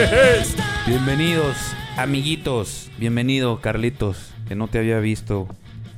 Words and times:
Bienvenidos, 0.86 1.56
amiguitos. 1.98 2.90
Bienvenido, 2.98 3.60
Carlitos, 3.60 4.32
que 4.48 4.54
no 4.54 4.68
te 4.68 4.78
había 4.78 4.98
visto. 4.98 5.46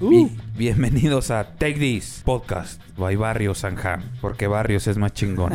Bi- 0.01 0.29
bienvenidos 0.57 1.31
a 1.31 1.55
Take 1.57 1.75
This 1.79 2.23
Podcast 2.25 2.83
by 2.97 3.15
Barrios 3.15 3.59
Sanjam, 3.59 4.03
porque 4.21 4.49
Barrios 4.49 4.89
es 4.89 4.97
más 4.99 5.13
chingón. 5.13 5.53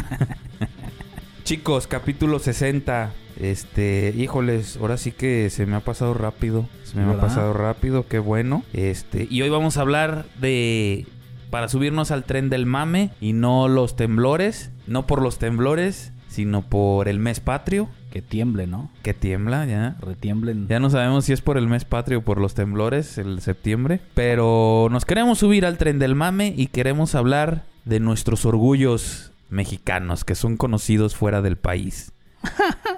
Chicos, 1.44 1.88
capítulo 1.88 2.40
60. 2.40 3.12
Este, 3.38 4.14
híjoles, 4.18 4.78
ahora 4.78 4.95
sí 4.95 5.12
que 5.12 5.50
se 5.50 5.66
me 5.66 5.75
ha 5.75 5.81
pasado 5.81 6.14
rápido. 6.14 6.70
Se 6.86 6.95
me 6.98 7.12
ha 7.14 7.20
pasado 7.20 7.52
rápido, 7.53 8.08
qué 8.08 8.20
bueno. 8.20 8.64
Este, 8.72 9.28
y 9.30 9.42
hoy 9.42 9.50
vamos 9.50 9.75
a 9.78 9.81
hablar 9.81 10.25
de 10.40 11.06
para 11.50 11.68
subirnos 11.68 12.12
al 12.12 12.23
tren 12.23 12.50
del 12.50 12.66
mame 12.66 13.09
y 13.20 13.34
no 13.34 13.68
los 13.68 13.98
temblores, 13.98 14.72
no 14.86 15.06
por 15.06 15.22
los 15.22 15.38
temblores, 15.38 16.14
sino 16.30 16.62
por 16.62 17.08
el 17.09 17.20
mes 17.20 17.40
patrio 17.40 17.90
Que 18.17 18.23
tiemble, 18.23 18.65
¿no? 18.65 18.89
que 19.03 19.13
tiembla 19.13 19.67
ya. 19.67 19.95
Retiemblen. 20.01 20.67
Ya 20.67 20.79
no 20.79 20.89
sabemos 20.89 21.25
si 21.25 21.33
es 21.33 21.41
por 21.41 21.55
el 21.59 21.67
mes 21.67 21.85
patrio 21.85 22.17
o 22.17 22.21
por 22.23 22.41
los 22.41 22.55
temblores, 22.55 23.19
el 23.19 23.41
septiembre. 23.41 23.99
Pero 24.15 24.87
nos 24.89 25.05
queremos 25.05 25.37
subir 25.37 25.67
al 25.67 25.77
tren 25.77 25.99
del 25.99 26.15
mame 26.15 26.51
y 26.57 26.65
queremos 26.65 27.13
hablar 27.13 27.65
de 27.85 27.99
nuestros 27.99 28.43
orgullos 28.47 29.33
mexicanos 29.51 30.23
que 30.23 30.33
son 30.33 30.57
conocidos 30.57 31.15
fuera 31.15 31.43
del 31.43 31.57
país. 31.57 32.11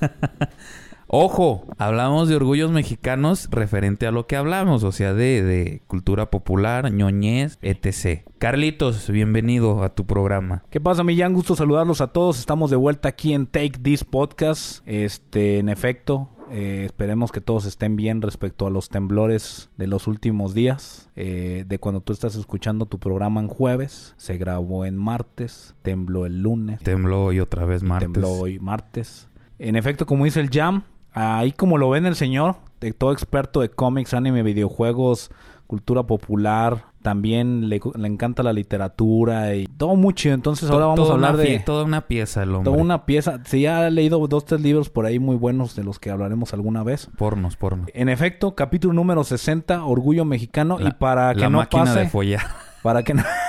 Ojo, 1.08 1.64
hablamos 1.78 2.28
de 2.28 2.34
orgullos 2.34 2.72
mexicanos 2.72 3.48
referente 3.52 4.08
a 4.08 4.10
lo 4.10 4.26
que 4.26 4.34
hablamos, 4.34 4.82
o 4.82 4.90
sea, 4.90 5.14
de, 5.14 5.40
de 5.44 5.82
cultura 5.86 6.30
popular, 6.30 6.90
ñoñez, 6.92 7.58
etc. 7.62 8.22
Carlitos, 8.38 9.08
bienvenido 9.08 9.84
a 9.84 9.94
tu 9.94 10.04
programa. 10.04 10.64
¿Qué 10.68 10.80
pasa, 10.80 11.04
Millán? 11.04 11.32
Gusto 11.32 11.54
saludarlos 11.54 12.00
a 12.00 12.08
todos. 12.08 12.40
Estamos 12.40 12.70
de 12.70 12.76
vuelta 12.76 13.08
aquí 13.08 13.34
en 13.34 13.46
Take 13.46 13.78
This 13.80 14.02
Podcast. 14.02 14.82
Este, 14.84 15.58
en 15.60 15.68
efecto, 15.68 16.28
eh, 16.50 16.82
esperemos 16.86 17.30
que 17.30 17.40
todos 17.40 17.66
estén 17.66 17.94
bien 17.94 18.20
respecto 18.20 18.66
a 18.66 18.70
los 18.70 18.88
temblores 18.88 19.70
de 19.76 19.86
los 19.86 20.08
últimos 20.08 20.54
días. 20.54 21.08
Eh, 21.14 21.64
de 21.68 21.78
cuando 21.78 22.00
tú 22.00 22.12
estás 22.12 22.34
escuchando 22.34 22.86
tu 22.86 22.98
programa 22.98 23.40
en 23.40 23.46
jueves, 23.46 24.14
se 24.16 24.38
grabó 24.38 24.84
en 24.84 24.96
martes, 24.96 25.76
tembló 25.82 26.26
el 26.26 26.42
lunes, 26.42 26.80
Tembló 26.82 27.26
hoy 27.26 27.38
otra 27.38 27.64
vez 27.64 27.84
martes. 27.84 28.12
tembló 28.12 28.32
hoy 28.32 28.58
martes. 28.58 29.28
En 29.60 29.76
efecto, 29.76 30.04
como 30.04 30.24
dice 30.24 30.40
el 30.40 30.50
Jam, 30.50 30.82
ahí 31.16 31.50
como 31.52 31.78
lo 31.78 31.90
ven 31.90 32.06
el 32.06 32.14
señor, 32.14 32.56
de 32.80 32.92
todo 32.92 33.12
experto 33.12 33.60
de 33.60 33.70
cómics, 33.70 34.14
anime, 34.14 34.42
videojuegos, 34.42 35.30
cultura 35.66 36.04
popular, 36.04 36.84
también 37.02 37.68
le, 37.68 37.80
le 37.96 38.08
encanta 38.08 38.42
la 38.42 38.52
literatura 38.52 39.54
y 39.54 39.66
todo 39.66 39.96
muy 39.96 40.12
chido. 40.14 40.34
Entonces 40.34 40.68
ahora 40.70 40.86
vamos 40.86 41.08
a 41.08 41.12
hablar 41.14 41.36
de 41.36 41.58
toda 41.60 41.84
una 41.84 42.02
pieza 42.02 42.42
el 42.42 42.54
hombre. 42.54 42.70
toda 42.70 42.82
una 42.82 43.06
pieza. 43.06 43.40
Sí, 43.44 43.62
ya 43.62 43.86
he 43.86 43.90
leído 43.90 44.24
dos, 44.28 44.44
tres 44.44 44.60
libros 44.60 44.90
por 44.90 45.06
ahí 45.06 45.18
muy 45.18 45.36
buenos 45.36 45.74
de 45.76 45.84
los 45.84 45.98
que 45.98 46.10
hablaremos 46.10 46.52
alguna 46.52 46.82
vez. 46.82 47.08
Pornos, 47.16 47.56
pornos. 47.56 47.88
En 47.94 48.08
efecto, 48.08 48.54
capítulo 48.54 48.92
número 48.94 49.24
60, 49.24 49.84
Orgullo 49.84 50.24
Mexicano. 50.24 50.78
y 50.80 50.84
La- 50.84 50.98
para 50.98 51.34
que 51.34 51.40
la 51.40 51.48
no 51.50 51.58
máquina 51.58 51.84
pase, 51.84 52.00
de 52.00 52.08
follar. 52.08 52.42
para 52.82 53.02
que 53.02 53.14
no... 53.14 53.22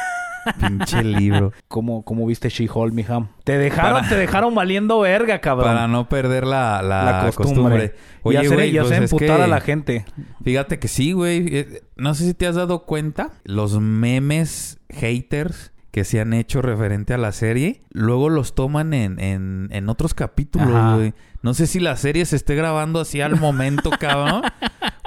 Pinche 0.59 1.03
libro. 1.03 1.52
¿Cómo, 1.68 2.03
cómo 2.03 2.25
viste 2.25 2.50
She-Hulk, 2.50 2.94
mijam? 2.94 3.28
Te 3.44 3.58
dejaron, 3.58 3.94
Para- 4.02 4.09
te 4.09 4.16
dejaron 4.16 4.56
valiendo 4.56 5.00
verga, 5.00 5.40
cabrón. 5.41 5.68
Para 5.74 5.88
no 5.88 6.08
perder 6.09 6.46
la, 6.46 6.81
la, 6.81 7.03
la 7.03 7.31
costumbre. 7.31 7.34
costumbre. 7.34 7.96
y 7.96 8.28
Oye, 8.28 8.38
hacer, 8.40 8.53
güey, 8.53 8.69
y 8.69 8.74
pues 8.80 8.86
hacer 8.91 9.03
es 9.03 9.12
emputar 9.12 9.38
que- 9.38 9.44
a 9.44 9.47
la 9.47 9.62
gente. 9.62 10.06
Fíjate 10.44 10.80
que 10.80 10.88
sí, 10.88 11.12
güey. 11.12 11.57
Eh, 11.57 11.81
No 11.96 12.13
sé 12.13 12.25
si 12.25 12.34
te 12.34 12.47
has 12.47 12.56
dado 12.56 12.86
cuenta. 12.86 13.31
Los 13.44 13.80
memes 13.80 14.80
haters 14.90 15.72
que 15.97 16.03
se 16.03 16.22
han 16.22 16.31
hecho 16.35 16.62
referente 16.62 17.16
a 17.16 17.18
la 17.18 17.31
serie, 17.31 17.81
luego 17.91 18.30
los 18.30 18.53
toman 18.53 18.94
en, 18.94 19.19
en, 19.19 19.68
en 19.72 19.90
otros 19.90 20.13
capítulos, 20.13 20.96
güey. 20.96 21.16
No 21.41 21.56
sé 21.56 21.66
si 21.66 21.80
la 21.80 21.96
serie 21.96 22.24
se 22.25 22.35
esté 22.35 22.53
grabando 22.53 23.00
así 23.00 23.19
al 23.19 23.40
momento, 23.40 23.90
cabrón. 24.00 24.44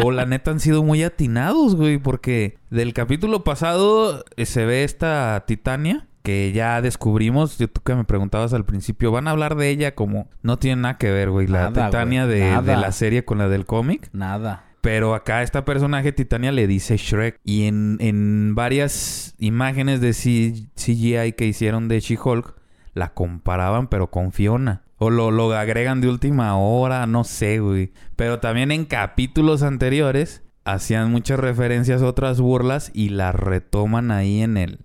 O 0.02 0.10
la 0.10 0.26
neta 0.26 0.50
han 0.50 0.58
sido 0.58 0.82
muy 0.82 1.04
atinados, 1.04 1.76
güey. 1.76 1.98
Porque 1.98 2.58
del 2.70 2.92
capítulo 2.92 3.44
pasado 3.44 4.24
eh, 4.34 4.46
se 4.46 4.64
ve 4.64 4.82
esta 4.82 5.44
Titania. 5.46 6.08
Que 6.24 6.50
ya 6.50 6.82
descubrimos, 6.82 7.56
yo 7.56 7.68
tú 7.68 7.80
que 7.82 7.94
me 7.94 8.02
preguntabas 8.02 8.52
al 8.52 8.64
principio, 8.64 9.12
van 9.12 9.28
a 9.28 9.30
hablar 9.30 9.54
de 9.54 9.68
ella 9.68 9.94
como 9.94 10.28
no 10.42 10.58
tiene 10.58 10.82
nada 10.82 10.98
que 10.98 11.12
ver, 11.12 11.30
güey, 11.30 11.46
la 11.46 11.70
Nada, 11.70 11.86
Titania 11.86 12.26
güey, 12.26 12.40
de, 12.40 12.62
de 12.62 12.76
la 12.76 12.90
serie 12.90 13.24
con 13.24 13.38
la 13.38 13.48
del 13.48 13.64
cómic. 13.64 14.10
Nada. 14.12 14.64
Pero 14.80 15.14
acá 15.14 15.42
esta 15.42 15.64
personaje 15.64 16.12
Titania 16.12 16.52
le 16.52 16.66
dice 16.66 16.96
Shrek. 16.96 17.38
Y 17.44 17.64
en, 17.66 17.98
en 18.00 18.54
varias 18.54 19.34
imágenes 19.38 20.00
de 20.00 20.12
C- 20.14 20.66
CGI 20.74 21.32
que 21.36 21.46
hicieron 21.46 21.88
de 21.88 22.00
She-Hulk, 22.00 22.54
la 22.94 23.12
comparaban, 23.12 23.88
pero 23.88 24.10
con 24.10 24.32
Fiona. 24.32 24.82
O 24.96 25.10
lo, 25.10 25.30
lo 25.30 25.52
agregan 25.52 26.00
de 26.00 26.08
última 26.08 26.56
hora, 26.56 27.06
no 27.06 27.24
sé, 27.24 27.60
güey. 27.60 27.92
Pero 28.16 28.40
también 28.40 28.70
en 28.70 28.84
capítulos 28.84 29.62
anteriores 29.62 30.42
hacían 30.64 31.10
muchas 31.10 31.38
referencias 31.40 32.02
a 32.02 32.06
otras 32.06 32.40
burlas 32.40 32.90
y 32.94 33.08
las 33.10 33.34
retoman 33.34 34.10
ahí 34.10 34.42
en 34.42 34.56
el, 34.56 34.80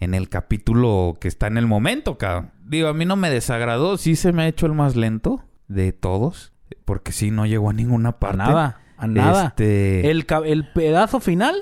en 0.00 0.14
el 0.14 0.28
capítulo 0.28 1.16
que 1.20 1.28
está 1.28 1.46
en 1.48 1.58
el 1.58 1.66
momento, 1.66 2.16
cabrón. 2.18 2.50
Digo, 2.66 2.88
a 2.88 2.94
mí 2.94 3.04
no 3.04 3.16
me 3.16 3.30
desagradó, 3.30 3.96
sí 3.98 4.16
se 4.16 4.32
me 4.32 4.42
ha 4.42 4.48
hecho 4.48 4.66
el 4.66 4.72
más 4.72 4.94
lento 4.96 5.42
de 5.68 5.92
todos. 5.92 6.52
Porque 6.84 7.12
sí, 7.12 7.30
no 7.30 7.44
llegó 7.46 7.70
a 7.70 7.72
ninguna 7.74 8.18
parte. 8.18 8.38
nada. 8.38 8.80
A 8.98 9.06
nada. 9.06 9.46
Este... 9.48 10.10
El, 10.10 10.26
el 10.46 10.68
pedazo 10.72 11.20
final 11.20 11.54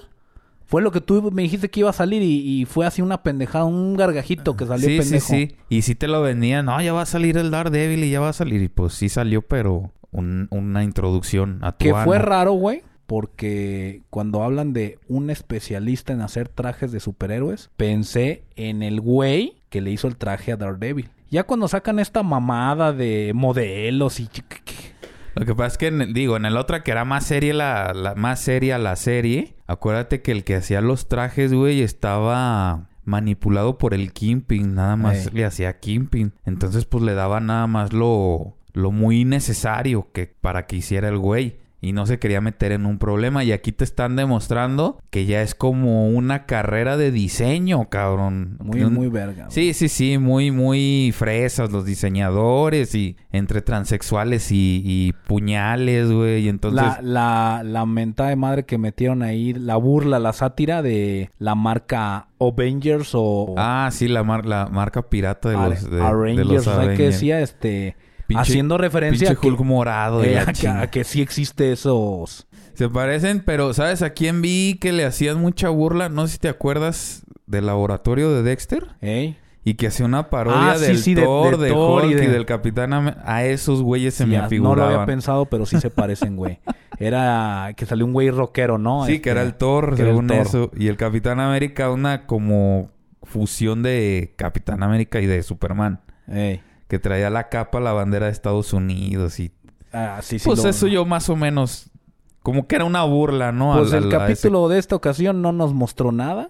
fue 0.64 0.82
lo 0.82 0.90
que 0.90 1.00
tú 1.00 1.30
me 1.30 1.42
dijiste 1.42 1.70
que 1.70 1.80
iba 1.80 1.90
a 1.90 1.92
salir 1.92 2.22
y, 2.22 2.60
y 2.60 2.64
fue 2.64 2.86
así 2.86 3.00
una 3.02 3.22
pendejada, 3.22 3.64
un 3.66 3.96
gargajito 3.96 4.56
que 4.56 4.66
salió 4.66 4.88
sí, 4.88 4.98
pendejo. 4.98 5.26
sí, 5.26 5.46
sí. 5.48 5.56
Y 5.68 5.82
sí 5.82 5.94
te 5.94 6.08
lo 6.08 6.22
vendían. 6.22 6.66
No, 6.66 6.80
ya 6.82 6.92
va 6.92 7.02
a 7.02 7.06
salir 7.06 7.36
el 7.36 7.50
Daredevil 7.52 8.02
y 8.02 8.10
ya 8.10 8.18
va 8.20 8.30
a 8.30 8.32
salir. 8.32 8.62
Y 8.62 8.68
pues 8.68 8.94
sí 8.94 9.08
salió, 9.08 9.42
pero 9.42 9.92
un- 10.10 10.48
una 10.50 10.82
introducción 10.82 11.58
a 11.62 11.72
tu 11.72 11.84
Que 11.84 11.94
fue 11.94 12.18
raro, 12.18 12.52
güey. 12.52 12.82
Porque 13.06 14.02
cuando 14.10 14.42
hablan 14.42 14.72
de 14.72 14.98
un 15.06 15.30
especialista 15.30 16.12
en 16.12 16.22
hacer 16.22 16.48
trajes 16.48 16.90
de 16.90 16.98
superhéroes, 16.98 17.70
pensé 17.76 18.42
en 18.56 18.82
el 18.82 19.00
güey 19.00 19.58
que 19.68 19.80
le 19.80 19.92
hizo 19.92 20.08
el 20.08 20.16
traje 20.16 20.50
a 20.50 20.56
Daredevil. 20.56 21.10
Ya 21.30 21.44
cuando 21.44 21.68
sacan 21.68 22.00
esta 22.00 22.24
mamada 22.24 22.92
de 22.92 23.30
modelos 23.32 24.18
y... 24.18 24.28
Lo 25.36 25.44
que 25.46 25.54
pasa 25.54 25.66
es 25.68 25.78
que, 25.78 25.86
en- 25.88 26.12
digo, 26.14 26.36
en 26.36 26.44
el 26.46 26.56
otra 26.56 26.82
que 26.82 26.90
era 26.90 27.04
más 27.04 27.24
seria 27.26 27.54
la, 27.54 27.92
la- 27.94 28.14
más 28.14 28.40
seria 28.40 28.78
la 28.78 28.96
serie, 28.96 29.56
acuérdate 29.66 30.22
que 30.22 30.32
el 30.32 30.44
que 30.44 30.56
hacía 30.56 30.80
los 30.80 31.08
trajes, 31.08 31.52
güey, 31.52 31.82
estaba 31.82 32.88
manipulado 33.04 33.78
por 33.78 33.94
el 33.94 34.12
Kimping, 34.12 34.74
nada 34.74 34.96
más 34.96 35.32
le 35.32 35.44
hacía 35.44 35.78
Kimping. 35.78 36.32
Entonces, 36.44 36.86
pues 36.86 37.04
le 37.04 37.14
daba 37.14 37.38
nada 37.40 37.66
más 37.66 37.92
lo, 37.92 38.56
lo 38.72 38.90
muy 38.90 39.24
necesario 39.24 40.08
que 40.12 40.26
para 40.26 40.66
que 40.66 40.76
hiciera 40.76 41.08
el 41.08 41.18
güey. 41.18 41.58
Y 41.86 41.92
no 41.92 42.06
se 42.06 42.18
quería 42.18 42.40
meter 42.40 42.72
en 42.72 42.86
un 42.86 42.98
problema. 42.98 43.44
Y 43.44 43.52
aquí 43.52 43.72
te 43.72 43.84
están 43.84 44.16
demostrando 44.16 44.98
que 45.10 45.24
ya 45.26 45.42
es 45.42 45.54
como 45.54 46.08
una 46.08 46.46
carrera 46.46 46.96
de 46.96 47.10
diseño, 47.10 47.88
cabrón. 47.88 48.56
Muy, 48.60 48.82
Un- 48.82 48.94
muy 48.94 49.08
verga. 49.08 49.44
güey. 49.44 49.50
Sí, 49.54 49.72
sí, 49.74 49.88
sí, 49.88 50.18
muy, 50.18 50.50
muy 50.50 51.12
fresas 51.16 51.70
los 51.72 51.84
diseñadores 51.84 52.94
y 52.94 53.16
entre 53.32 53.60
transexuales 53.62 54.50
y, 54.52 54.82
y 54.84 55.12
puñales, 55.26 56.10
güey. 56.10 56.44
Y 56.44 56.48
entonces, 56.48 56.82
la, 56.82 56.98
la, 57.02 57.62
la 57.64 57.86
mentada 57.86 58.30
de 58.30 58.36
madre 58.36 58.64
que 58.64 58.78
metieron 58.78 59.22
ahí, 59.22 59.52
la 59.52 59.76
burla, 59.76 60.18
la 60.18 60.32
sátira 60.32 60.82
de 60.82 61.30
la 61.38 61.54
marca 61.54 62.28
Avengers 62.40 63.10
o 63.14 63.54
ah, 63.56 63.88
sí, 63.92 64.08
la, 64.08 64.22
mar- 64.24 64.46
la 64.46 64.66
marca 64.70 65.08
pirata 65.08 65.48
de 65.50 65.56
los, 65.56 65.90
de, 65.90 65.96
de 65.96 66.02
Avengers, 66.02 66.48
los 66.48 66.66
o 66.66 66.80
sea, 66.82 66.94
que 66.94 67.02
decía, 67.04 67.40
este, 67.40 67.96
Pinche- 68.28 68.40
haciendo 68.40 68.76
referencia 68.78 69.28
Pinche 69.28 69.38
a 69.38 69.40
que, 69.40 69.48
Hulk 69.48 69.60
morado 69.60 70.24
y 70.24 70.28
eh, 70.28 70.38
a 70.38 70.46
que- 70.46 70.52
chingada. 70.52 70.82
a 70.82 70.90
que 70.90 71.04
sí 71.04 71.20
existe 71.22 71.72
esos... 71.72 72.46
Se 72.74 72.88
parecen, 72.90 73.42
pero 73.44 73.72
¿sabes 73.72 74.02
a 74.02 74.10
quién 74.10 74.42
vi 74.42 74.76
que 74.80 74.92
le 74.92 75.04
hacían 75.06 75.40
mucha 75.40 75.68
burla? 75.70 76.08
No 76.10 76.26
sé 76.26 76.34
si 76.34 76.38
te 76.40 76.48
acuerdas 76.48 77.24
del 77.46 77.66
laboratorio 77.66 78.32
de 78.32 78.42
Dexter. 78.42 78.88
¿eh? 79.00 79.36
Y 79.64 79.74
que 79.74 79.86
hacía 79.88 80.04
una 80.06 80.28
parodia 80.30 80.72
Ah, 80.72 80.78
del 80.78 80.98
sí, 80.98 81.14
Thor, 81.14 81.56
de 81.58 81.66
de, 81.66 81.72
Thor 81.72 82.04
y 82.04 82.08
Hulk 82.08 82.16
y, 82.18 82.20
de- 82.26 82.32
del 82.32 82.44
Capitán 82.46 82.92
Am- 82.92 83.14
A 83.24 83.44
esos 83.44 83.82
güeyes 83.82 84.14
se 84.14 84.24
Sí, 84.24 84.30
me 84.30 84.36
no 84.60 84.74
lo 84.76 84.84
había 84.84 85.06
pensado, 85.06 85.46
pero 85.46 85.64
sí 85.66 85.80
se 85.80 85.90
parecen, 85.90 86.36
güey. 86.36 86.58
Era 86.98 87.72
que 87.76 87.86
salió 87.86 88.04
un 88.06 88.12
güey 88.12 88.30
rockero, 88.30 88.78
¿no? 88.78 89.04
Sí, 89.06 89.12
Este, 89.12 89.22
que 89.22 89.30
era 89.30 89.42
el 89.42 89.54
Thor, 89.54 89.90
el 89.92 89.96
según 89.96 90.26
Thor. 90.28 90.36
eso. 90.38 90.70
Y 90.76 90.88
el 90.88 90.96
Capitán 90.96 91.40
América, 91.40 91.90
una 91.90 92.26
como 92.26 92.90
fusión 93.22 93.82
de 93.82 94.34
Capitán 94.36 94.82
América 94.82 95.20
y 95.20 95.26
de 95.26 95.42
Superman. 95.42 96.00
Ey. 96.28 96.60
Que 96.88 96.98
traía 96.98 97.30
la 97.30 97.48
capa, 97.48 97.80
la 97.80 97.92
bandera 97.92 98.26
de 98.26 98.32
Estados 98.32 98.72
Unidos 98.72 99.40
y... 99.40 99.52
Ah, 99.92 100.20
sí, 100.22 100.38
sí. 100.38 100.46
Pues 100.46 100.62
lo- 100.62 100.68
eso 100.70 100.86
yo 100.86 101.04
más 101.04 101.28
o 101.28 101.36
menos... 101.36 101.90
Como 102.42 102.68
que 102.68 102.76
era 102.76 102.84
una 102.84 103.02
burla, 103.02 103.50
¿no? 103.50 103.74
Pues 103.76 103.92
A- 103.92 103.96
a 103.96 103.98
el 103.98 104.08
la- 104.08 104.16
a 104.18 104.28
ese- 104.28 104.42
capítulo 104.48 104.68
de 104.68 104.78
esta 104.78 104.94
ocasión 104.94 105.42
no 105.42 105.50
nos 105.52 105.74
mostró 105.74 106.12
nada. 106.12 106.48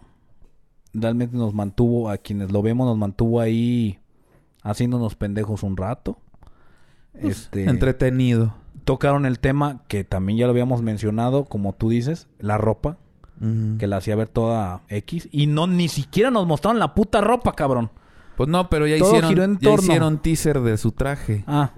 Realmente 0.92 1.36
nos 1.36 1.54
mantuvo, 1.54 2.10
a 2.10 2.18
quienes 2.18 2.52
lo 2.52 2.60
vemos, 2.62 2.86
nos 2.86 2.98
mantuvo 2.98 3.40
ahí 3.40 3.98
haciéndonos 4.62 5.14
pendejos 5.14 5.62
un 5.62 5.76
rato. 5.76 6.18
Este, 7.14 7.64
Entretenido. 7.64 8.54
tocaron 8.84 9.24
el 9.26 9.38
tema 9.38 9.82
que 9.88 10.04
también 10.04 10.38
ya 10.38 10.46
lo 10.46 10.50
habíamos 10.52 10.82
mencionado, 10.82 11.44
como 11.46 11.72
tú 11.72 11.88
dices, 11.90 12.28
la 12.38 12.58
ropa, 12.58 12.98
que 13.78 13.86
la 13.86 13.98
hacía 13.98 14.16
ver 14.16 14.28
toda 14.28 14.82
X. 14.88 15.28
Y 15.30 15.46
no, 15.46 15.66
ni 15.66 15.88
siquiera 15.88 16.30
nos 16.30 16.46
mostraron 16.46 16.78
la 16.78 16.94
puta 16.94 17.20
ropa, 17.20 17.52
cabrón. 17.54 17.90
Pues 18.36 18.48
no, 18.48 18.68
pero 18.68 18.86
ya 18.86 18.98
Todo 18.98 19.08
hicieron, 19.08 19.28
giró 19.30 19.44
en 19.44 19.54
ya 19.58 19.70
torno. 19.70 19.82
hicieron 19.82 20.18
teaser 20.18 20.60
de 20.60 20.76
su 20.76 20.92
traje. 20.92 21.44
Ah, 21.46 21.72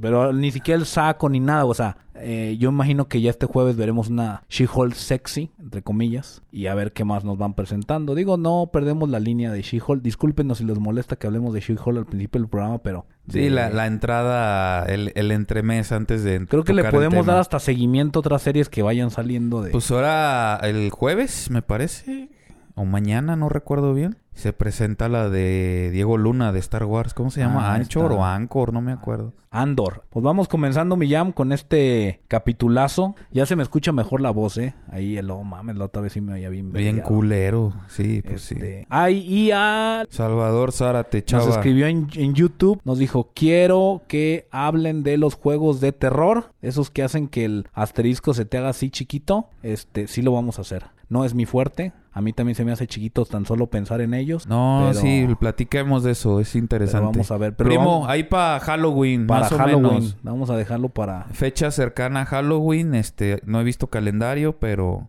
pero 0.00 0.32
ni 0.32 0.50
siquiera 0.50 0.78
el 0.78 0.86
saco 0.86 1.28
ni 1.28 1.40
nada. 1.40 1.64
O 1.64 1.74
sea, 1.74 1.96
eh, 2.14 2.56
yo 2.58 2.70
imagino 2.70 3.08
que 3.08 3.20
ya 3.20 3.30
este 3.30 3.46
jueves 3.46 3.76
veremos 3.76 4.08
una 4.08 4.42
She-Hulk 4.48 4.94
sexy, 4.94 5.50
entre 5.58 5.82
comillas, 5.82 6.42
y 6.52 6.66
a 6.66 6.74
ver 6.74 6.92
qué 6.92 7.04
más 7.04 7.24
nos 7.24 7.36
van 7.38 7.54
presentando. 7.54 8.14
Digo, 8.14 8.36
no 8.36 8.70
perdemos 8.72 9.08
la 9.10 9.20
línea 9.20 9.50
de 9.52 9.62
She-Hulk. 9.62 10.02
Discúlpenos 10.02 10.58
si 10.58 10.64
les 10.64 10.78
molesta 10.78 11.16
que 11.16 11.26
hablemos 11.26 11.52
de 11.52 11.60
She-Hulk 11.60 11.98
al 11.98 12.06
principio 12.06 12.40
del 12.40 12.48
programa, 12.48 12.78
pero... 12.78 13.06
Sí, 13.28 13.50
la, 13.50 13.70
la 13.70 13.86
entrada, 13.86 14.84
el, 14.86 15.12
el 15.14 15.30
entremés 15.30 15.92
antes 15.92 16.24
de 16.24 16.44
Creo 16.46 16.64
que 16.64 16.72
le 16.72 16.82
tocar 16.82 16.94
el 16.94 16.98
podemos 16.98 17.20
tema. 17.24 17.32
dar 17.34 17.40
hasta 17.40 17.60
seguimiento 17.60 18.18
a 18.18 18.20
otras 18.20 18.42
series 18.42 18.68
que 18.68 18.82
vayan 18.82 19.10
saliendo 19.10 19.62
de... 19.62 19.70
Pues 19.70 19.90
ahora 19.92 20.58
el 20.62 20.90
jueves, 20.90 21.48
me 21.50 21.62
parece, 21.62 22.30
o 22.74 22.84
mañana, 22.84 23.36
no 23.36 23.48
recuerdo 23.48 23.94
bien, 23.94 24.16
se 24.34 24.52
presenta 24.52 25.08
la 25.08 25.28
de 25.28 25.90
Diego 25.92 26.16
Luna 26.16 26.52
de 26.52 26.58
Star 26.58 26.84
Wars. 26.84 27.14
¿Cómo 27.14 27.30
se 27.30 27.40
llama? 27.40 27.70
Ah, 27.70 27.74
¿Anchor 27.74 28.12
está. 28.12 28.14
o 28.14 28.24
Anchor? 28.24 28.72
No 28.72 28.80
me 28.80 28.92
acuerdo. 28.92 29.32
Andor. 29.50 30.04
Pues 30.08 30.22
vamos 30.22 30.48
comenzando, 30.48 30.96
mi 30.96 31.10
jam, 31.10 31.32
con 31.32 31.52
este 31.52 32.20
capitulazo. 32.26 33.14
Ya 33.30 33.44
se 33.44 33.54
me 33.54 33.62
escucha 33.62 33.92
mejor 33.92 34.22
la 34.22 34.30
voz, 34.30 34.56
¿eh? 34.56 34.74
Ahí, 34.90 35.18
el 35.18 35.30
oh, 35.30 35.44
mames, 35.44 35.76
la 35.76 35.84
otra 35.84 36.00
vez 36.00 36.14
sí 36.14 36.22
me 36.22 36.32
oía 36.32 36.48
bien. 36.48 36.72
Bien 36.72 37.00
culero. 37.00 37.74
Sí, 37.88 38.22
pues 38.22 38.40
sí. 38.42 38.54
Este, 38.54 38.86
Ay, 38.88 39.18
y 39.18 39.50
a 39.52 40.06
Salvador 40.08 40.72
Zárate, 40.72 41.22
chava. 41.22 41.44
Nos 41.44 41.56
escribió 41.56 41.86
en, 41.86 42.08
en 42.14 42.34
YouTube, 42.34 42.80
nos 42.84 42.98
dijo, 42.98 43.30
quiero 43.34 44.02
que 44.08 44.48
hablen 44.50 45.02
de 45.02 45.18
los 45.18 45.34
juegos 45.34 45.80
de 45.80 45.92
terror, 45.92 46.52
esos 46.62 46.90
que 46.90 47.02
hacen 47.02 47.28
que 47.28 47.44
el 47.44 47.68
asterisco 47.74 48.32
se 48.32 48.46
te 48.46 48.56
haga 48.56 48.70
así 48.70 48.90
chiquito, 48.90 49.48
este, 49.62 50.06
sí 50.06 50.22
lo 50.22 50.32
vamos 50.32 50.58
a 50.58 50.62
hacer. 50.62 50.84
No 51.12 51.26
es 51.26 51.34
mi 51.34 51.44
fuerte, 51.44 51.92
a 52.12 52.22
mí 52.22 52.32
también 52.32 52.54
se 52.54 52.64
me 52.64 52.72
hace 52.72 52.86
chiquito 52.86 53.26
tan 53.26 53.44
solo 53.44 53.66
pensar 53.66 54.00
en 54.00 54.14
ellos. 54.14 54.46
No, 54.46 54.86
pero- 54.88 55.00
sí, 55.00 55.26
platiquemos 55.38 56.02
de 56.04 56.12
eso, 56.12 56.40
es 56.40 56.48
pero 56.52 56.60
interesante. 56.62 57.04
vamos 57.04 57.30
a 57.30 57.36
ver, 57.36 57.54
pero 57.54 57.68
Primo, 57.68 57.84
vamos- 58.00 58.08
ahí 58.08 58.22
para 58.24 58.58
Halloween, 58.60 59.26
para 59.26 59.40
más 59.42 59.52
o 59.52 59.58
Halloween, 59.58 59.92
menos. 59.94 60.16
vamos 60.22 60.48
a 60.48 60.56
dejarlo 60.56 60.88
para... 60.88 61.24
Fecha 61.32 61.70
cercana 61.70 62.22
a 62.22 62.24
Halloween, 62.24 62.94
este, 62.94 63.42
no 63.44 63.60
he 63.60 63.64
visto 63.64 63.88
calendario, 63.88 64.58
pero 64.58 65.08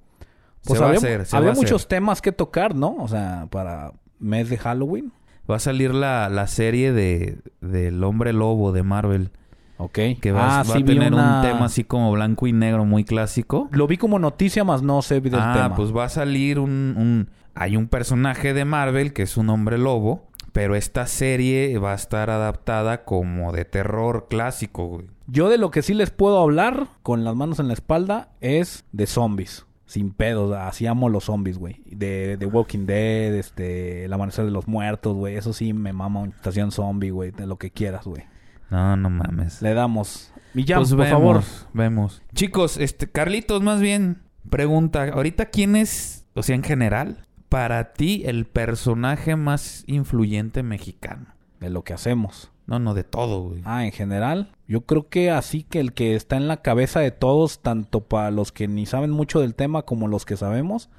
Pues 0.66 0.78
se 0.78 0.80
va 0.84 0.88
a 0.88 0.90
había, 0.90 0.98
hacer, 0.98 1.26
se 1.26 1.36
había 1.38 1.46
va 1.48 1.50
a 1.52 1.54
hacer. 1.54 1.64
muchos 1.64 1.88
temas 1.88 2.22
que 2.22 2.34
tocar, 2.34 2.76
¿no? 2.76 2.96
O 3.00 3.08
sea, 3.08 3.48
para 3.50 3.94
mes 4.20 4.50
de 4.50 4.58
Halloween. 4.58 5.14
Va 5.50 5.56
a 5.56 5.60
salir 5.60 5.94
la, 5.94 6.28
la 6.30 6.48
serie 6.48 6.92
de 6.92 7.38
del 7.62 8.04
Hombre 8.04 8.34
Lobo 8.34 8.72
de 8.74 8.84
Marvel. 8.84 9.32
Ok. 9.78 10.00
Que 10.22 10.32
va, 10.32 10.60
ah, 10.60 10.64
va 10.64 10.74
sí, 10.76 10.82
a 10.82 10.86
tener 10.86 11.14
una- 11.14 11.38
un 11.38 11.42
tema 11.42 11.66
así 11.66 11.84
como 11.84 12.12
blanco 12.12 12.48
y 12.48 12.54
negro 12.54 12.86
muy 12.86 13.04
clásico. 13.04 13.70
Lo 13.72 13.88
vi 13.88 13.98
como 13.98 14.20
noticia, 14.20 14.64
más 14.64 14.82
no 14.82 15.02
sé 15.02 15.20
del 15.22 15.36
ah, 15.36 15.54
tema. 15.54 15.76
pues 15.76 15.96
va 15.96 16.06
a 16.06 16.10
salir 16.10 16.60
un, 16.60 16.96
un... 16.98 17.30
Hay 17.56 17.76
un 17.78 17.88
personaje 17.88 18.54
de 18.54 18.66
Marvel 18.66 19.14
que 19.14 19.24
es 19.24 19.38
un 19.38 19.50
hombre 19.50 19.78
lobo. 19.78 20.28
Pero 20.52 20.76
esta 20.76 21.08
serie 21.08 21.76
va 21.80 21.94
a 21.94 21.96
estar 21.96 22.30
adaptada 22.30 23.06
como 23.06 23.52
de 23.54 23.66
terror 23.66 24.28
clásico, 24.30 24.86
güey. 24.86 25.08
Yo 25.26 25.50
de 25.50 25.58
lo 25.58 25.72
que 25.72 25.82
sí 25.82 25.96
les 25.96 26.12
puedo 26.12 26.40
hablar 26.40 26.90
con 27.02 27.24
las 27.24 27.36
manos 27.36 27.60
en 27.60 27.70
la 27.70 27.74
espalda 27.74 28.30
es 28.40 28.86
de 28.92 29.08
zombies. 29.08 29.66
Sin 29.88 30.12
pedos, 30.12 30.56
así 30.56 30.86
amo 30.86 31.10
los 31.10 31.24
zombies, 31.24 31.58
güey. 31.58 31.82
De, 31.88 32.38
de 32.38 32.46
Walking 32.46 32.86
Dead, 32.86 33.34
este, 33.34 34.06
El 34.06 34.14
Amanecer 34.14 34.46
de 34.46 34.52
los 34.52 34.68
Muertos, 34.68 35.16
güey. 35.16 35.38
Eso 35.38 35.54
sí 35.54 35.74
me 35.74 35.92
mama 35.92 36.20
una 36.20 36.32
estación 36.36 36.72
zombie, 36.72 37.10
güey. 37.10 37.32
De 37.32 37.48
lo 37.48 37.58
que 37.58 37.72
quieras, 37.72 38.06
güey. 38.06 38.24
No, 38.70 38.96
no 38.98 39.10
mames. 39.10 39.62
Le 39.62 39.74
damos. 39.74 40.32
Millán, 40.54 40.80
pues 40.80 40.90
por 40.90 41.00
vemos, 41.00 41.12
favor. 41.12 41.44
vemos. 41.74 42.22
Chicos, 42.34 42.78
este, 42.78 43.10
Carlitos, 43.10 43.62
más 43.62 43.82
bien, 43.82 44.24
pregunta, 44.50 45.04
ahorita 45.12 45.48
quién 45.48 45.76
es, 45.76 46.26
o 46.36 46.44
sea, 46.44 46.56
en 46.56 46.64
general, 46.64 47.26
para 47.50 47.94
ti 47.94 48.24
el 48.26 48.46
personaje 48.46 49.36
más 49.36 49.84
influyente 49.88 50.64
mexicano. 50.64 51.28
De 51.60 51.70
lo 51.70 51.84
que 51.84 51.94
hacemos. 51.94 52.52
No, 52.66 52.80
no, 52.80 52.94
de 52.94 53.04
todo, 53.04 53.42
güey. 53.42 53.62
Ah, 53.66 53.86
en 53.86 53.92
general. 53.92 54.52
Yo 54.68 54.82
creo 54.82 55.08
que 55.08 55.32
así 55.32 55.64
que 55.64 55.80
el 55.80 55.94
que 55.94 56.16
está 56.16 56.38
en 56.38 56.48
la 56.48 56.58
cabeza 56.62 57.00
de 57.00 57.12
todos, 57.12 57.62
tanto 57.62 58.02
para 58.02 58.32
los 58.32 58.52
que 58.52 58.68
ni 58.68 58.86
saben 58.86 59.12
mucho 59.12 59.40
del 59.40 59.56
tema 59.56 59.84
como 59.84 60.08
los 60.08 60.26
que 60.26 60.38
sabemos, 60.38 60.90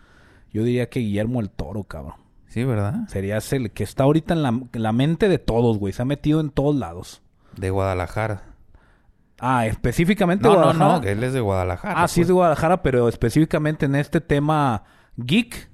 yo 0.52 0.62
diría 0.62 0.88
que 0.88 1.00
Guillermo 1.00 1.40
el 1.40 1.50
Toro, 1.50 1.84
cabrón. 1.84 2.14
Sí, 2.46 2.62
¿verdad? 2.64 3.08
Sería 3.08 3.38
el 3.50 3.72
que 3.72 3.82
está 3.82 4.04
ahorita 4.04 4.34
en 4.34 4.42
la, 4.42 4.48
en 4.48 4.82
la 4.82 4.92
mente 4.92 5.28
de 5.28 5.38
todos, 5.38 5.78
güey. 5.78 5.92
Se 5.92 6.02
ha 6.02 6.04
metido 6.04 6.40
en 6.40 6.50
todos 6.50 6.76
lados. 6.76 7.20
De 7.56 7.70
Guadalajara. 7.70 8.42
Ah, 9.38 9.66
específicamente 9.66 10.44
No, 10.44 10.54
no, 10.54 10.56
Guadalajara. 10.60 11.00
no, 11.00 11.06
él 11.06 11.24
es 11.24 11.32
de 11.32 11.40
Guadalajara. 11.40 12.02
Ah, 12.02 12.08
sí 12.08 12.20
es 12.20 12.24
pues. 12.24 12.28
de 12.28 12.32
Guadalajara, 12.34 12.82
pero 12.82 13.08
específicamente 13.08 13.86
en 13.86 13.94
este 13.96 14.20
tema 14.20 14.84
geek, 15.16 15.70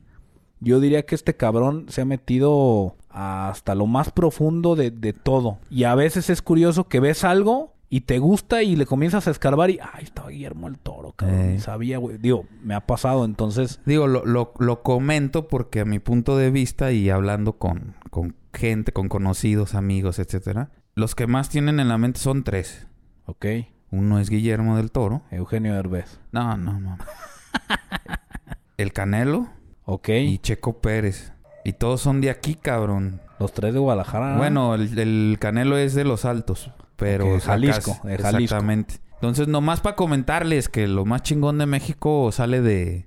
yo 0.60 0.80
diría 0.80 1.04
que 1.06 1.14
este 1.14 1.37
cabrón 1.37 1.87
se 1.88 2.00
ha 2.00 2.04
metido 2.04 2.96
hasta 3.10 3.75
lo 3.75 3.87
más 3.87 4.10
profundo 4.10 4.76
de, 4.76 4.90
de 4.90 5.12
todo. 5.12 5.58
Y 5.70 5.84
a 5.84 5.94
veces 5.94 6.30
es 6.30 6.42
curioso 6.42 6.88
que 6.88 7.00
ves 7.00 7.25
algo 7.25 7.75
y 7.88 8.02
te 8.02 8.18
gusta 8.18 8.62
y 8.62 8.76
le 8.76 8.87
comienzas 8.87 9.26
a 9.26 9.30
escarbar 9.32 9.68
y, 9.70 9.78
ay, 9.82 10.04
estaba 10.04 10.28
Guillermo 10.30 10.68
el 10.68 10.78
Toro, 10.78 11.12
cabrón. 11.12 11.40
Eh. 11.40 11.52
Ni 11.54 11.58
sabía, 11.58 11.99
güey. 11.99 12.18
Digo, 12.18 12.44
me 12.62 12.75
ha 12.75 12.87
pasado, 12.87 13.25
entonces... 13.25 13.80
Digo, 13.84 14.06
lo, 14.06 14.25
lo, 14.25 14.52
lo 14.58 14.82
comento 14.82 15.49
porque 15.49 15.80
a 15.80 15.84
mi 15.84 15.99
punto 15.99 16.37
de 16.37 16.50
vista 16.50 16.92
y 16.92 17.10
hablando 17.10 17.54
con, 17.54 17.96
con 18.10 18.37
gente, 18.54 18.92
con 18.92 19.08
conocidos, 19.08 19.75
amigos, 19.75 20.18
etcétera, 20.20 20.70
los 21.00 21.14
que 21.14 21.26
más 21.26 21.49
tienen 21.49 21.80
en 21.80 21.88
la 21.88 21.99
mente 21.99 22.21
son 22.21 22.45
tres. 22.45 22.87
Ok, 23.26 23.47
Uno 23.90 24.19
es 24.21 24.30
Guillermo 24.30 24.76
del 24.76 24.92
Toro. 24.92 25.23
Eugenio 25.33 25.75
Derbez. 25.75 26.21
No, 26.33 26.57
no, 26.57 26.78
no. 26.78 26.97
El 28.76 28.92
Canelo 28.92 29.49
Ok, 29.85 30.09
y 30.11 30.38
Checo 30.38 30.80
Pérez. 30.80 31.33
Y 31.64 31.73
todos 31.75 32.00
son 32.00 32.21
de 32.21 32.30
aquí, 32.30 32.54
cabrón. 32.54 33.21
los 33.38 33.52
tres 33.52 33.75
de 33.75 33.80
Guadalajara. 33.80 34.37
Bueno, 34.37 34.75
el, 34.75 34.97
el 34.99 35.37
Canelo 35.40 35.76
es 35.76 35.95
de 35.95 36.04
los 36.04 36.25
altos, 36.25 36.71
pero 36.97 37.25
Ok, 37.26 37.30
de 37.33 37.40
sacas- 37.40 37.47
Jalisco, 37.47 38.00
de 38.04 38.19
Jalisco. 38.19 38.38
Exactamente. 38.45 38.95
Entonces, 39.14 39.49
nomás 39.49 39.80
para 39.80 39.97
comentarles 39.97 40.69
que 40.69 40.87
lo 40.88 41.04
más 41.04 41.23
chingón 41.23 41.59
de 41.59 41.66
México 41.66 42.30
sale 42.33 42.62
de, 42.62 43.07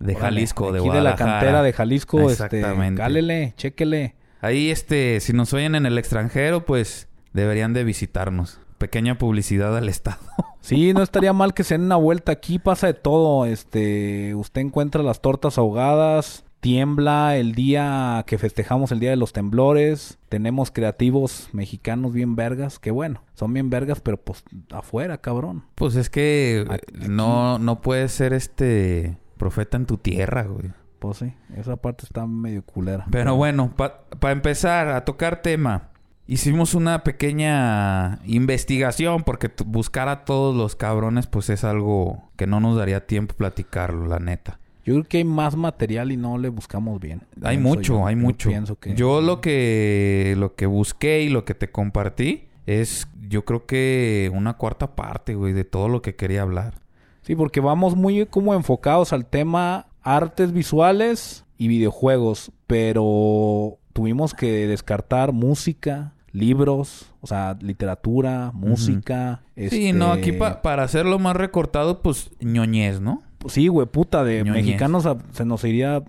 de 0.00 0.12
Órale, 0.14 0.20
Jalisco, 0.20 0.72
de 0.72 0.78
aquí 0.80 0.88
de 0.88 0.94
la 0.94 1.00
Guadalajara. 1.12 1.30
cantera 1.32 1.62
de 1.62 1.72
Jalisco, 1.72 2.30
este, 2.30 2.32
Exactamente. 2.58 3.00
cálele, 3.00 3.54
chéquele. 3.56 4.16
Ahí, 4.40 4.70
este, 4.70 5.20
si 5.20 5.32
nos 5.32 5.52
oyen 5.52 5.74
en 5.76 5.86
el 5.86 5.98
extranjero, 5.98 6.64
pues 6.66 7.08
deberían 7.32 7.72
de 7.72 7.84
visitarnos. 7.84 8.60
Pequeña 8.78 9.18
publicidad 9.18 9.76
al 9.76 9.88
estado. 9.88 10.18
Sí, 10.62 10.92
no 10.94 11.02
estaría 11.02 11.32
mal 11.32 11.54
que 11.54 11.64
se 11.64 11.74
den 11.74 11.82
una 11.86 11.96
vuelta 11.96 12.30
aquí, 12.30 12.60
pasa 12.60 12.86
de 12.86 12.94
todo, 12.94 13.46
este, 13.46 14.32
usted 14.36 14.60
encuentra 14.60 15.02
las 15.02 15.20
tortas 15.20 15.58
ahogadas, 15.58 16.44
tiembla 16.60 17.36
el 17.36 17.56
día 17.56 18.22
que 18.28 18.38
festejamos 18.38 18.92
el 18.92 19.00
día 19.00 19.10
de 19.10 19.16
los 19.16 19.32
temblores. 19.32 20.20
Tenemos 20.28 20.70
creativos 20.70 21.48
mexicanos 21.52 22.12
bien 22.12 22.36
vergas, 22.36 22.78
que 22.78 22.92
bueno, 22.92 23.24
son 23.34 23.52
bien 23.52 23.70
vergas, 23.70 24.00
pero 24.00 24.18
pues 24.18 24.44
afuera, 24.70 25.18
cabrón. 25.18 25.64
Pues 25.74 25.96
es 25.96 26.08
que 26.08 26.64
Aquí- 26.70 27.08
no, 27.08 27.58
no 27.58 27.80
puedes 27.80 28.12
ser 28.12 28.32
este 28.32 29.18
profeta 29.38 29.76
en 29.76 29.86
tu 29.86 29.98
tierra, 29.98 30.44
güey. 30.44 30.70
Pues 31.00 31.16
sí, 31.18 31.34
esa 31.56 31.74
parte 31.74 32.04
está 32.04 32.24
medio 32.28 32.62
culera. 32.64 33.04
Pero 33.10 33.34
bueno, 33.34 33.74
para 33.76 34.30
empezar 34.30 34.86
a 34.90 35.04
tocar 35.04 35.42
tema, 35.42 35.88
hicimos 36.26 36.74
una 36.74 37.04
pequeña 37.04 38.20
investigación 38.24 39.22
porque 39.24 39.50
buscar 39.66 40.08
a 40.08 40.24
todos 40.24 40.54
los 40.54 40.76
cabrones 40.76 41.26
pues 41.26 41.50
es 41.50 41.64
algo 41.64 42.30
que 42.36 42.46
no 42.46 42.60
nos 42.60 42.76
daría 42.76 43.06
tiempo 43.06 43.34
platicarlo, 43.34 44.06
la 44.06 44.18
neta. 44.18 44.58
Yo 44.84 44.94
creo 44.94 45.04
que 45.04 45.18
hay 45.18 45.24
más 45.24 45.54
material 45.54 46.10
y 46.10 46.16
no 46.16 46.38
le 46.38 46.48
buscamos 46.48 47.00
bien. 47.00 47.22
Hay 47.42 47.56
Pienso 47.56 47.68
mucho, 47.68 47.92
yo. 47.94 48.06
hay 48.06 48.16
mucho. 48.16 48.48
pienso 48.48 48.76
que... 48.76 48.94
Yo 48.94 49.20
lo 49.20 49.40
que 49.40 50.34
lo 50.36 50.56
que 50.56 50.66
busqué 50.66 51.22
y 51.22 51.28
lo 51.28 51.44
que 51.44 51.54
te 51.54 51.70
compartí 51.70 52.48
es 52.66 53.08
yo 53.28 53.44
creo 53.44 53.66
que 53.66 54.30
una 54.34 54.54
cuarta 54.54 54.94
parte, 54.94 55.34
güey, 55.34 55.52
de 55.52 55.64
todo 55.64 55.88
lo 55.88 56.02
que 56.02 56.16
quería 56.16 56.42
hablar. 56.42 56.74
Sí, 57.22 57.36
porque 57.36 57.60
vamos 57.60 57.94
muy 57.96 58.26
como 58.26 58.54
enfocados 58.54 59.12
al 59.12 59.26
tema 59.26 59.86
artes 60.02 60.52
visuales 60.52 61.44
y 61.56 61.68
videojuegos, 61.68 62.50
pero 62.66 63.78
tuvimos 63.92 64.34
que 64.34 64.66
descartar 64.66 65.32
música, 65.32 66.14
libros, 66.32 67.12
o 67.20 67.26
sea, 67.26 67.56
literatura, 67.60 68.50
música. 68.54 69.42
Sí, 69.56 69.64
este- 69.64 69.92
no, 69.92 70.12
aquí 70.12 70.32
pa- 70.32 70.62
para 70.62 70.82
hacerlo 70.82 71.18
más 71.18 71.36
recortado, 71.36 72.00
pues 72.02 72.30
ñoñez, 72.40 73.00
¿no? 73.00 73.22
Sí, 73.48 73.68
güey, 73.68 73.86
puta, 73.86 74.24
de 74.24 74.42
Ñoñez. 74.44 74.64
mexicanos 74.64 75.04
a- 75.06 75.18
se 75.32 75.44
nos 75.44 75.62
iría 75.64 76.02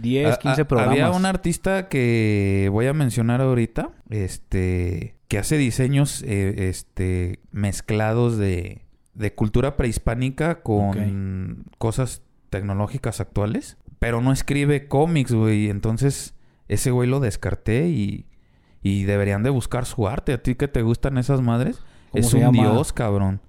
10, 0.00 0.34
A- 0.34 0.38
15 0.38 0.60
a- 0.62 0.68
programas. 0.68 0.92
Había 1.00 1.10
un 1.10 1.24
artista 1.26 1.88
que 1.88 2.68
voy 2.70 2.86
a 2.86 2.92
mencionar 2.92 3.40
ahorita, 3.40 3.90
este, 4.10 5.16
que 5.28 5.38
hace 5.38 5.56
diseños, 5.56 6.22
eh, 6.22 6.68
este, 6.68 7.40
mezclados 7.50 8.36
de, 8.38 8.82
de 9.14 9.32
cultura 9.34 9.76
prehispánica 9.76 10.62
con 10.62 11.64
cosas 11.78 12.22
tecnológicas 12.50 13.20
actuales, 13.20 13.78
pero 13.98 14.20
no 14.20 14.32
escribe 14.32 14.86
cómics, 14.86 15.32
güey. 15.32 15.70
Entonces, 15.70 16.34
ese 16.68 16.90
güey 16.90 17.08
lo 17.08 17.20
descarté 17.20 17.88
y, 17.88 18.26
y 18.82 19.04
deberían 19.04 19.42
de 19.42 19.50
buscar 19.50 19.84
su 19.86 20.06
arte. 20.08 20.32
¿A 20.32 20.42
ti 20.42 20.54
que 20.54 20.68
te 20.68 20.82
gustan 20.82 21.18
esas 21.18 21.40
madres? 21.40 21.80
¿Cómo 22.10 22.20
Es 22.24 22.32
un 22.34 22.40
llama? 22.40 22.52
dios, 22.62 22.92
cabrón. 22.92 23.40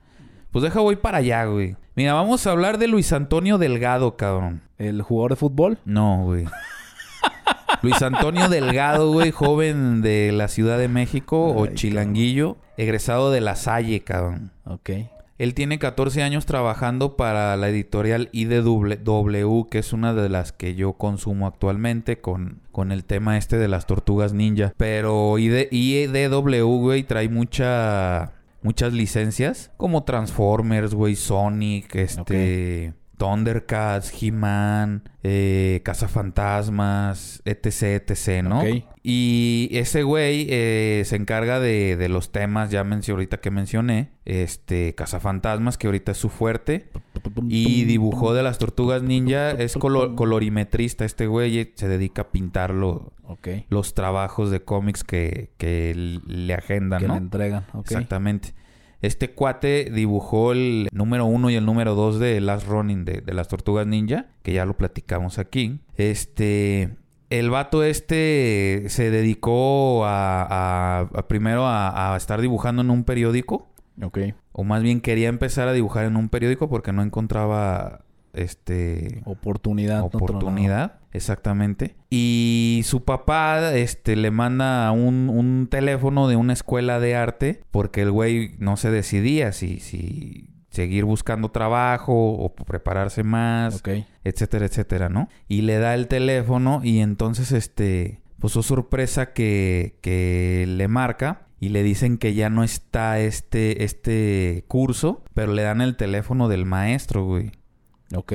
Pues 0.51 0.63
deja, 0.63 0.79
voy 0.79 0.95
para 0.95 1.19
allá, 1.19 1.45
güey. 1.45 1.75
Mira, 1.95 2.13
vamos 2.13 2.45
a 2.47 2.51
hablar 2.51 2.77
de 2.77 2.87
Luis 2.87 3.11
Antonio 3.13 3.57
Delgado, 3.57 4.17
cabrón. 4.17 4.61
El 4.77 5.01
jugador 5.01 5.31
de 5.31 5.35
fútbol. 5.37 5.77
No, 5.85 6.23
güey. 6.23 6.45
Luis 7.81 8.01
Antonio 8.01 8.49
Delgado, 8.49 9.11
güey, 9.11 9.31
joven 9.31 10.01
de 10.01 10.31
la 10.31 10.47
Ciudad 10.47 10.77
de 10.79 10.87
México 10.87 11.53
o 11.53 11.67
chilanguillo, 11.67 12.57
egresado 12.77 13.29
de 13.31 13.41
La 13.41 13.55
Salle, 13.55 14.03
cabrón. 14.03 14.51
Ok. 14.65 14.89
Él 15.37 15.53
tiene 15.53 15.77
14 15.77 16.23
años 16.23 16.45
trabajando 16.45 17.15
para 17.15 17.55
la 17.57 17.69
editorial 17.69 18.29
IDW, 18.31 19.67
que 19.69 19.79
es 19.79 19.93
una 19.93 20.13
de 20.13 20.29
las 20.29 20.51
que 20.51 20.73
yo 20.73 20.93
consumo 20.93 21.45
actualmente 21.45 22.19
con, 22.19 22.61
con 22.71 22.91
el 22.91 23.05
tema 23.05 23.37
este 23.37 23.57
de 23.57 23.67
las 23.67 23.85
tortugas 23.85 24.33
ninja. 24.33 24.73
Pero 24.77 25.37
ID 25.37 25.67
IDW, 25.71 26.65
güey, 26.79 27.03
trae 27.03 27.29
mucha, 27.29 28.33
muchas 28.63 28.93
licencias 28.93 29.71
como 29.77 30.03
Transformers, 30.03 30.93
güey, 30.95 31.15
Sonic, 31.15 31.95
este... 31.95 32.93
Thundercats, 33.17 34.13
He-Man, 34.21 35.09
eh, 35.23 35.81
Cazafantasmas, 35.83 37.41
etc, 37.45 38.09
etc, 38.09 38.43
¿no? 38.43 38.61
Y 39.03 39.69
ese 39.71 40.03
güey 40.03 40.47
eh, 40.49 41.03
se 41.05 41.15
encarga 41.15 41.59
de, 41.59 41.95
de 41.97 42.09
los 42.09 42.31
temas, 42.31 42.69
ya 42.71 42.83
mencioné 42.83 43.17
ahorita 43.17 43.37
que 43.37 43.51
mencioné, 43.51 44.11
este, 44.25 44.93
Cazafantasmas, 44.95 45.77
que 45.77 45.87
ahorita 45.87 46.11
es 46.11 46.17
su 46.17 46.29
fuerte, 46.29 46.89
y 47.47 47.85
dibujó 47.85 48.33
de 48.33 48.43
las 48.43 48.57
tortugas 48.57 49.01
ninja, 49.03 49.51
es 49.51 49.77
colo- 49.77 50.15
colorimetrista 50.15 51.05
este 51.05 51.27
güey, 51.27 51.59
y 51.59 51.71
se 51.75 51.87
dedica 51.87 52.23
a 52.23 52.31
pintarlo 52.31 53.13
Ok. 53.23 53.47
los 53.69 53.93
trabajos 53.93 54.51
de 54.51 54.61
cómics 54.63 55.03
que, 55.03 55.51
que 55.57 55.93
le 56.27 56.53
agendan, 56.53 56.99
Que 57.01 57.07
¿no? 57.07 57.13
le 57.15 57.19
entregan. 57.19 57.65
Exactamente. 57.79 58.53
Este 59.01 59.31
cuate 59.31 59.91
dibujó 59.93 60.51
el 60.53 60.87
número 60.91 61.25
uno 61.25 61.49
y 61.49 61.55
el 61.55 61.65
número 61.65 61.93
dos 61.95 62.19
de 62.19 62.41
Last 62.41 62.67
Running 62.67 63.05
de, 63.05 63.21
de 63.21 63.33
las 63.33 63.47
Tortugas 63.47 63.85
Ninja, 63.85 64.25
que 64.41 64.53
ya 64.53 64.65
lo 64.65 64.75
platicamos 64.75 65.37
aquí. 65.37 65.79
Este, 65.95 66.95
el 67.29 67.49
vato 67.49 67.83
este 67.83 68.85
se 68.87 69.11
dedicó 69.11 70.05
a, 70.05 70.41
a- 70.41 70.99
a 71.13 71.27
primero 71.27 71.67
a, 71.67 72.13
a 72.13 72.17
estar 72.17 72.41
dibujando 72.41 72.81
en 72.81 72.89
un 72.89 73.03
periódico, 73.03 73.67
Ok. 74.01 74.19
o 74.51 74.63
más 74.63 74.81
bien 74.81 75.01
quería 75.01 75.29
empezar 75.29 75.67
a 75.67 75.73
dibujar 75.73 76.05
en 76.05 76.15
un 76.15 76.29
periódico 76.29 76.69
porque 76.69 76.91
no 76.93 77.01
encontraba 77.03 78.01
este 78.33 79.21
Oportunidad. 79.25 80.01
oportunidad, 80.03 80.99
exactamente. 81.17 81.95
Y 82.09 82.81
su 82.85 83.03
papá, 83.03 83.75
este, 83.75 84.15
le 84.15 84.31
manda 84.31 84.91
un, 84.91 85.29
un 85.29 85.67
teléfono 85.69 86.27
de 86.29 86.37
una 86.37 86.53
escuela 86.53 86.99
de 87.01 87.15
arte 87.15 87.61
porque 87.71 88.01
el 88.03 88.11
güey 88.11 88.55
no 88.59 88.77
se 88.77 88.89
decidía 88.89 89.51
si, 89.51 89.79
si 89.79 90.49
seguir 90.69 91.03
buscando 91.05 91.49
trabajo 91.49 92.13
o 92.13 92.53
prepararse 92.55 93.23
más, 93.23 93.77
Ok. 93.77 93.89
etcétera, 94.23 94.65
etcétera, 94.67 95.09
¿no? 95.09 95.27
Y 95.47 95.63
le 95.63 95.79
da 95.79 95.95
el 95.95 96.07
teléfono 96.07 96.81
y 96.83 96.99
entonces, 96.99 97.51
este, 97.51 98.21
pues 98.39 98.53
sorpresa 98.53 99.33
que, 99.33 99.97
que 100.01 100.65
le 100.67 100.87
marca 100.87 101.47
y 101.59 101.69
le 101.69 101.81
dicen 101.81 102.17
que 102.19 102.35
ya 102.35 102.49
no 102.51 102.63
está 102.63 103.19
este, 103.19 103.83
este 103.83 104.63
curso, 104.67 105.23
pero 105.33 105.53
le 105.53 105.63
dan 105.63 105.81
el 105.81 105.95
teléfono 105.95 106.47
del 106.47 106.65
maestro, 106.65 107.25
güey. 107.25 107.51
Ok. 108.13 108.33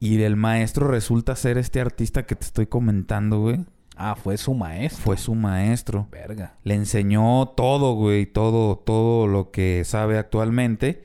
Y 0.00 0.22
el 0.22 0.36
maestro 0.36 0.88
resulta 0.88 1.34
ser 1.36 1.58
este 1.58 1.80
artista 1.80 2.24
que 2.24 2.36
te 2.36 2.44
estoy 2.44 2.66
comentando, 2.66 3.40
güey. 3.40 3.64
Ah, 3.96 4.14
fue 4.14 4.36
su 4.36 4.54
maestro. 4.54 5.02
Fue 5.02 5.16
su 5.16 5.34
maestro. 5.34 6.06
Verga. 6.12 6.54
Le 6.62 6.74
enseñó 6.74 7.48
todo, 7.56 7.94
güey. 7.94 8.26
Todo, 8.26 8.76
todo 8.76 9.26
lo 9.26 9.50
que 9.50 9.82
sabe 9.84 10.18
actualmente. 10.18 11.04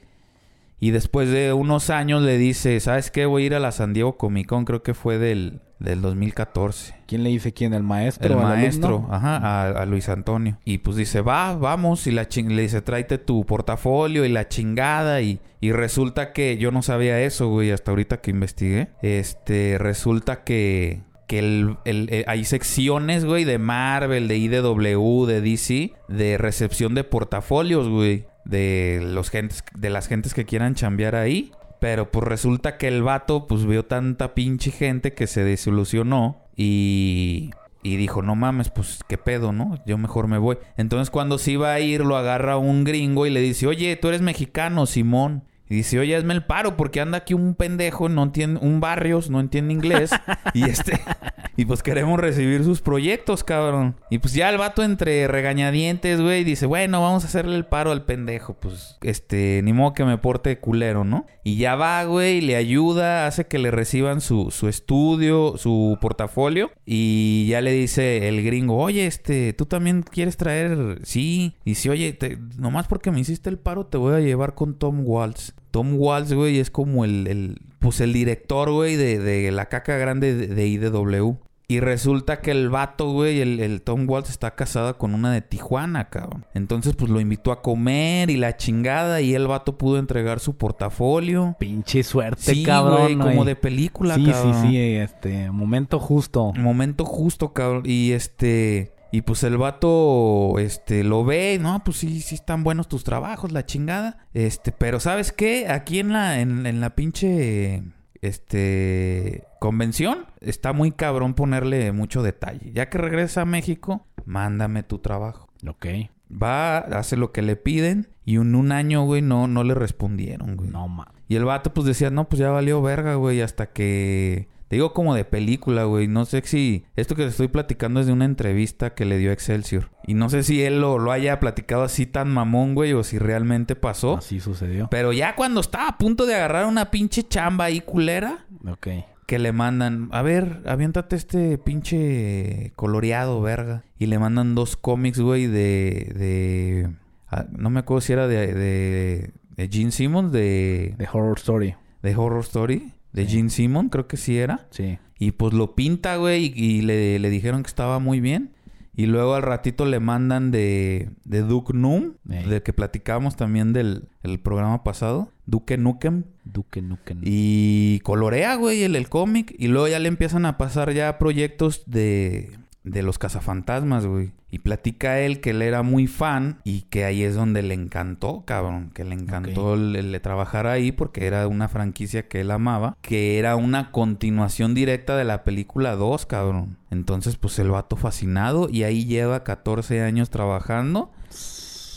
Y 0.79 0.91
después 0.91 1.29
de 1.29 1.53
unos 1.53 1.89
años 1.89 2.21
le 2.21 2.38
dice, 2.38 2.79
¿sabes 2.79 3.09
qué? 3.09 3.25
Voy 3.25 3.43
a 3.43 3.45
ir 3.47 3.55
a 3.55 3.59
la 3.59 3.71
San 3.71 3.93
Diego 3.93 4.17
Comic 4.17 4.47
Con. 4.47 4.65
Creo 4.65 4.83
que 4.83 4.93
fue 4.93 5.17
del, 5.17 5.62
del 5.84 6.02
2014. 6.02 6.96
¿Quién 7.06 7.24
le 7.24 7.30
dice 7.30 7.54
quién? 7.54 7.74
¿El 7.74 7.84
maestro? 7.84 8.34
El 8.34 8.38
maestro, 8.42 8.88
alumno? 8.96 9.13
ajá, 9.13 9.38
a, 9.38 9.68
a 9.82 9.86
Luis 9.86 10.10
Antonio. 10.10 10.58
Y 10.66 10.80
pues 10.80 10.98
dice, 10.98 11.22
va, 11.22 11.56
vamos. 11.56 12.08
Y 12.08 12.12
la 12.12 12.28
ching 12.28 12.56
le 12.56 12.63
dice, 12.63 12.82
tráete 12.82 13.18
tu 13.20 13.46
portafolio 13.46 14.25
y 14.25 14.30
la 14.30 14.48
chingada. 14.48 15.22
Y, 15.22 15.40
y 15.60 15.72
resulta 15.74 16.34
que 16.34 16.58
yo 16.58 16.72
no 16.72 16.82
sabía 16.82 17.22
eso, 17.22 17.50
güey, 17.50 17.72
hasta 17.72 17.92
ahorita 17.92 18.22
que 18.22 18.32
investigué. 18.32 18.88
Este, 19.02 19.78
resulta 19.78 20.44
que, 20.44 21.02
que 21.28 21.40
el, 21.40 21.78
el- 21.86 22.08
eh, 22.12 22.24
hay 22.28 22.46
secciones, 22.46 23.25
güey, 23.25 23.44
de 23.44 23.58
Marvel, 23.60 24.28
de 24.28 24.38
IDW, 24.38 25.25
de 25.25 25.42
DC, 25.42 25.94
de 26.08 26.38
recepción 26.38 26.96
de 26.96 27.04
portafolios, 27.04 27.90
güey. 27.90 28.25
De 28.46 29.00
los 29.04 29.30
gentes, 29.30 29.63
de 29.74 29.90
las 29.90 30.08
gentes 30.08 30.34
que 30.34 30.44
quieran 30.46 30.75
chambear 30.75 31.16
ahí. 31.16 31.52
Pero 31.84 32.10
pues 32.10 32.25
resulta 32.25 32.78
que 32.78 32.88
el 32.88 33.04
vato 33.04 33.46
pues 33.46 33.66
vio 33.66 33.84
tanta 33.84 34.34
pinche 34.34 34.72
gente 34.72 35.13
que 35.13 35.28
se 35.28 35.44
desilusionó 35.44 36.38
y, 36.56 37.50
y 37.84 37.98
dijo, 37.98 38.22
no 38.22 38.36
mames, 38.36 38.70
pues 38.70 39.02
qué 39.06 39.18
pedo, 39.18 39.52
¿no? 39.52 39.78
Yo 39.86 39.98
mejor 39.98 40.30
me 40.30 40.38
voy. 40.38 40.60
Entonces 40.78 41.10
cuando 41.10 41.38
se 41.38 41.52
iba 41.52 41.74
a 41.74 41.82
ir 41.82 42.06
lo 42.06 42.16
agarra 42.16 42.56
un 42.56 42.86
gringo 42.86 43.25
y 43.25 43.32
le 43.32 43.42
dice, 43.42 43.68
oye, 43.68 43.98
tú 43.98 44.08
eres 44.08 44.22
mexicano, 44.22 44.86
Simón. 44.86 45.44
Y 45.70 45.75
dice, 45.75 45.98
oye, 45.98 46.15
hazme 46.15 46.34
el 46.34 46.43
paro 46.46 46.75
porque 46.77 47.00
anda 47.01 47.20
aquí 47.20 47.34
un 47.34 47.55
pendejo, 47.55 48.10
no 48.10 48.24
entiende, 48.24 48.60
un 48.62 48.79
barrios, 48.79 49.29
no 49.29 49.39
entiende 49.39 49.74
inglés. 49.74 50.12
y 50.53 50.63
este, 50.65 51.00
y 51.58 51.65
pues 51.65 51.82
queremos 51.82 52.20
recibir 52.20 52.63
sus 52.63 52.82
proyectos, 52.82 53.43
cabrón. 53.43 53.96
Y 54.10 54.20
pues 54.20 54.34
ya 54.34 54.50
el 54.50 54.58
vato 54.58 54.84
entre 54.84 55.27
regañadientes, 55.27 56.20
güey, 56.22 56.43
dice, 56.43 56.65
bueno, 56.65 57.01
vamos 57.01 57.24
a 57.24 57.27
hacerle 57.27 57.55
el 57.55 57.65
paro 57.65 57.91
al 57.91 58.05
pendejo. 58.05 58.53
Pues, 58.55 58.98
este, 59.01 59.62
ni 59.63 59.74
modo 59.74 59.93
que 59.93 60.03
me 60.03 60.17
porte 60.17 60.60
culero, 60.60 61.05
¿no? 61.05 61.25
Y 61.43 61.55
ya 61.58 61.75
va, 61.75 62.03
güey, 62.03 62.41
le 62.41 62.55
ayuda, 62.55 63.25
hace 63.25 63.48
que 63.48 63.58
le 63.58 63.72
reciban 63.72 64.22
su, 64.22 64.51
su 64.51 64.67
estudio, 64.67 65.58
su 65.58 65.98
portafolio. 66.01 66.72
Y 66.86 67.48
ya 67.48 67.62
le 67.62 67.72
dice 67.72 68.27
el 68.27 68.43
gringo, 68.43 68.77
oye, 68.77 69.08
este, 69.08 69.53
¿tú 69.53 69.65
también 69.65 70.03
quieres 70.03 70.38
traer? 70.38 71.00
Sí. 71.03 71.55
Y 71.65 71.72
dice, 71.72 71.89
oye, 71.89 72.13
te- 72.13 72.38
nomás 72.58 72.88
porque 72.88 73.12
me 73.12 73.20
hiciste 73.22 73.50
el 73.50 73.58
paro, 73.58 73.86
te 73.88 73.98
voy 73.98 74.13
a 74.15 74.20
llevar 74.20 74.53
con 74.55 74.75
Tom 74.77 75.01
Waltz. 75.05 75.53
Tom 75.74 75.96
Waltz, 75.98 76.32
güey, 76.34 76.60
es 76.60 76.70
como 76.70 77.03
el, 77.03 77.25
el 77.25 77.58
pues 77.80 78.00
el 78.00 78.13
director, 78.13 78.72
güey, 78.72 78.96
de, 78.96 79.18
de 79.18 79.51
la 79.51 79.70
caca 79.70 79.98
grande 79.98 80.36
de, 80.36 80.46
de 80.48 80.68
IDW. 80.68 81.38
Y 81.68 81.80
resulta 81.80 82.39
que 82.42 82.51
el 82.51 82.70
vato, 82.70 83.12
güey, 83.12 83.39
el, 83.42 83.60
el 83.60 83.82
Tom 83.82 84.08
Waltz 84.08 84.30
está 84.30 84.53
casado 84.53 84.98
con 85.00 85.15
una 85.15 85.32
de 85.34 85.42
Tijuana, 85.42 86.10
cabrón. 86.10 86.46
Entonces, 86.53 86.96
pues 86.96 87.10
lo 87.10 87.20
invitó 87.20 87.51
a 87.51 87.62
comer 87.63 88.30
y 88.30 88.38
la 88.38 88.56
chingada. 88.58 89.22
Y 89.22 89.34
el 89.34 89.48
vato 89.48 89.77
pudo 89.77 89.98
entregar 89.98 90.39
su 90.39 90.56
portafolio. 90.58 91.56
Pinche 91.60 92.03
suerte, 92.03 92.42
Sí, 92.53 92.63
cabrón. 92.63 93.01
güey, 93.01 93.15
como 93.18 93.34
güey. 93.38 93.46
de 93.48 93.56
película, 93.56 94.15
Sí, 94.15 94.25
cabrón. 94.25 94.62
sí, 94.62 94.68
sí, 94.68 94.77
este, 94.77 95.50
momento 95.50 96.00
justo. 96.00 96.51
Momento 96.53 97.06
justo, 97.06 97.53
cabrón. 97.53 97.84
Y 97.86 98.12
este. 98.12 98.92
Y 99.13 99.22
pues 99.22 99.43
el 99.43 99.60
vato, 99.60 100.58
este, 100.58 101.03
lo 101.03 101.24
ve, 101.24 101.60
no, 101.62 101.84
pues 101.84 101.98
sí, 101.98 102.20
sí 102.20 102.34
están 102.34 102.63
buenos 102.63 102.88
tus 102.88 103.03
trabajos, 103.03 103.51
la 103.51 103.63
chingada. 103.63 104.25
Este, 104.34 104.72
pero 104.72 105.00
¿sabes 105.00 105.32
qué? 105.32 105.67
Aquí 105.67 106.00
en 106.00 106.12
la, 106.12 106.39
en, 106.39 106.65
en 106.65 106.82
la 106.82 106.96
pinche, 106.96 107.84
este, 108.22 109.43
convención, 109.60 110.25
está 110.41 110.74
muy 110.74 110.91
cabrón 110.91 111.36
ponerle 111.36 111.91
mucho 111.91 112.24
detalle. 112.24 112.72
Ya 112.74 112.89
que 112.89 112.98
regresa 112.98 113.41
a 113.41 113.46
México, 113.46 114.08
mándame 114.25 114.82
tu 114.82 114.98
trabajo. 114.98 115.48
Ok. 115.67 115.86
Va, 116.32 116.79
hace 116.79 117.15
lo 117.15 117.32
que 117.32 117.43
le 117.43 117.55
piden 117.55 118.08
y 118.25 118.38
en 118.38 118.55
un 118.55 118.72
año, 118.72 119.03
güey, 119.03 119.22
no, 119.22 119.48
no 119.48 119.63
le 119.63 119.75
respondieron, 119.75 120.58
güey. 120.58 120.72
No, 120.72 120.88
ma. 120.88 121.12
Y 121.27 121.36
el 121.36 121.46
vato 121.46 121.72
pues 121.72 121.86
decía, 121.86 122.10
no, 122.10 122.27
pues 122.27 122.39
ya 122.39 122.50
valió 122.50 122.82
verga, 122.82 123.13
güey, 123.13 123.41
hasta 123.41 123.67
que... 123.67 124.48
Te 124.74 124.77
digo 124.77 124.92
como 124.92 125.13
de 125.13 125.24
película, 125.24 125.84
güey. 125.84 126.08
No 126.08 126.25
sé 126.25 126.42
si... 126.46 126.84
Esto 126.96 127.13
que 127.15 127.22
te 127.22 127.30
estoy 127.30 127.48
platicando 127.48 128.00
es 128.00 128.08
de 128.08 128.12
una 128.12 128.25
entrevista 128.25 128.96
que 128.96 129.06
le 129.06 129.20
dio 129.20 129.30
a 129.30 129.34
Excelsior. 129.34 129.92
Y 130.08 130.15
no 130.15 130.32
sé 130.32 130.42
si 130.42 130.63
él 130.63 130.82
lo, 130.82 130.98
lo 130.98 131.12
haya 131.12 131.39
platicado 131.39 131.84
así 131.84 132.08
tan 132.08 132.32
mamón, 132.32 132.74
güey, 132.74 132.92
o 132.94 133.03
si 133.03 133.20
realmente 133.20 133.75
pasó. 133.75 134.18
Así 134.18 134.39
sucedió. 134.39 134.88
Pero 134.89 135.13
ya 135.13 135.36
cuando 135.36 135.62
estaba 135.62 135.89
a 135.89 135.98
punto 136.00 136.25
de 136.25 136.34
agarrar 136.34 136.65
una 136.65 136.89
pinche 136.89 137.22
chamba 137.22 137.65
ahí 137.65 137.82
culera, 137.82 138.48
Ok. 138.68 138.88
que 139.27 139.38
le 139.38 139.51
mandan, 139.51 140.10
a 140.12 140.24
ver, 140.24 140.63
aviéntate 140.65 141.18
este 141.18 141.60
pinche 141.60 142.74
coloreado, 142.75 143.42
verga. 143.44 143.84
Y 144.00 144.08
le 144.08 144.18
mandan 144.18 144.56
dos 144.56 144.75
cómics, 144.75 145.20
güey, 145.20 145.46
de... 145.46 146.12
de 146.15 146.89
ah, 147.27 147.46
no 147.51 147.70
me 147.70 147.82
acuerdo 147.82 148.01
si 148.01 148.13
era 148.13 148.27
de, 148.27 148.56
de, 148.56 149.32
de 149.56 149.70
Gene 149.70 149.92
Simmons, 149.92 150.32
de, 150.32 150.96
The 150.98 151.08
Horror 151.13 151.38
Story. 151.38 151.75
de 152.01 152.15
Horror 152.15 152.42
Story, 152.42 152.92
de 153.13 153.25
Sí. 153.25 153.38
Gene 153.38 153.50
Simmons, 153.50 153.89
creo 153.91 154.08
que 154.08 154.17
sí 154.17 154.38
era. 154.38 154.67
Sí. 154.72 154.98
Y 155.20 155.32
pues 155.32 155.53
lo 155.53 155.75
pinta, 155.75 156.17
güey, 156.17 156.51
y, 156.55 156.79
y 156.79 156.82
le, 156.82 157.17
le 157.20 157.29
dijeron 157.29 157.63
que 157.63 157.67
estaba 157.70 158.00
muy 158.00 158.20
bien. 158.20 158.51
Y 158.96 159.08
luego 159.08 159.34
al 159.34 159.41
ratito 159.41 159.86
le 159.86 160.00
mandan 160.00 160.51
de, 160.51 161.10
de 161.24 161.41
Duke 161.41 161.74
Nukem, 161.74 162.13
Ey. 162.29 162.43
del 162.48 162.62
que 162.62 162.74
platicábamos 162.74 163.36
también 163.36 163.74
del 163.74 164.10
el 164.22 164.39
programa 164.39 164.84
pasado, 164.84 165.32
Duke 165.48 165.77
Nukem. 165.77 166.25
Duke 166.43 166.82
Nukem. 166.84 167.20
Y 167.24 168.01
colorea, 168.01 168.55
güey, 168.55 168.84
el, 168.84 168.96
el 168.96 169.10
cómic. 169.10 169.55
Y 169.58 169.67
luego 169.67 169.88
ya 169.88 169.98
le 169.98 170.10
empiezan 170.10 170.46
a 170.46 170.60
pasar 170.60 170.91
ya 170.93 171.17
proyectos 171.17 171.84
de, 171.88 172.51
de 172.84 173.02
los 173.02 173.18
cazafantasmas, 173.18 174.06
güey. 174.06 174.34
Y 174.52 174.60
platica 174.60 175.20
él 175.20 175.40
que 175.42 175.52
él 175.52 175.62
era 175.62 175.82
muy 175.82 176.06
fan 176.06 176.60
y 176.63 176.82
que 176.82 177.06
ahí 177.06 177.24
es 177.24 177.34
donde 177.34 177.63
le 177.63 177.74
encantó, 177.74 178.44
cabrón. 178.46 178.92
Que 178.94 179.04
le 179.04 179.16
encantó 179.16 179.74
el, 179.74 179.96
el 179.96 180.22
trabajar 180.22 180.68
ahí 180.68 180.92
porque 180.92 181.25
era 181.25 181.48
una 181.48 181.70
franquicia 181.70 182.28
que 182.28 182.42
él 182.42 182.52
amaba. 182.52 182.98
Que 183.02 183.40
era 183.40 183.56
una 183.56 183.92
continuación 183.92 184.75
directa 184.75 185.18
de 185.18 185.24
la 185.24 185.44
película 185.44 185.96
2, 185.96 186.25
cabrón. 186.25 186.78
Entonces, 186.92 187.38
pues 187.38 187.58
el 187.58 187.72
vato 187.72 187.96
fascinado 187.96 188.68
y 188.70 188.84
ahí 188.84 189.06
lleva 189.06 189.44
14 189.44 190.02
años 190.02 190.30
trabajando. 190.30 191.12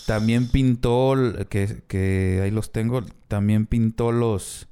También 0.07 0.49
pintó, 0.49 1.15
que, 1.51 1.83
que 1.89 2.41
ahí 2.43 2.53
los 2.53 2.71
tengo, 2.71 3.03
también 3.27 3.67
pintó 3.67 4.13
los 4.13 4.69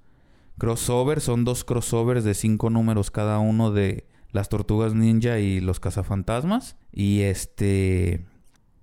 crossovers. 0.58 1.24
Son 1.24 1.44
dos 1.44 1.64
crossovers 1.64 2.22
de 2.22 2.34
cinco 2.34 2.70
números 2.70 3.10
cada 3.10 3.40
uno 3.40 3.72
de 3.72 4.06
las 4.34 4.50
tortugas 4.50 4.94
ninja 4.94 5.38
y 5.38 5.60
los 5.60 5.80
cazafantasmas. 5.80 6.76
Y 6.92 7.22
este... 7.22 8.26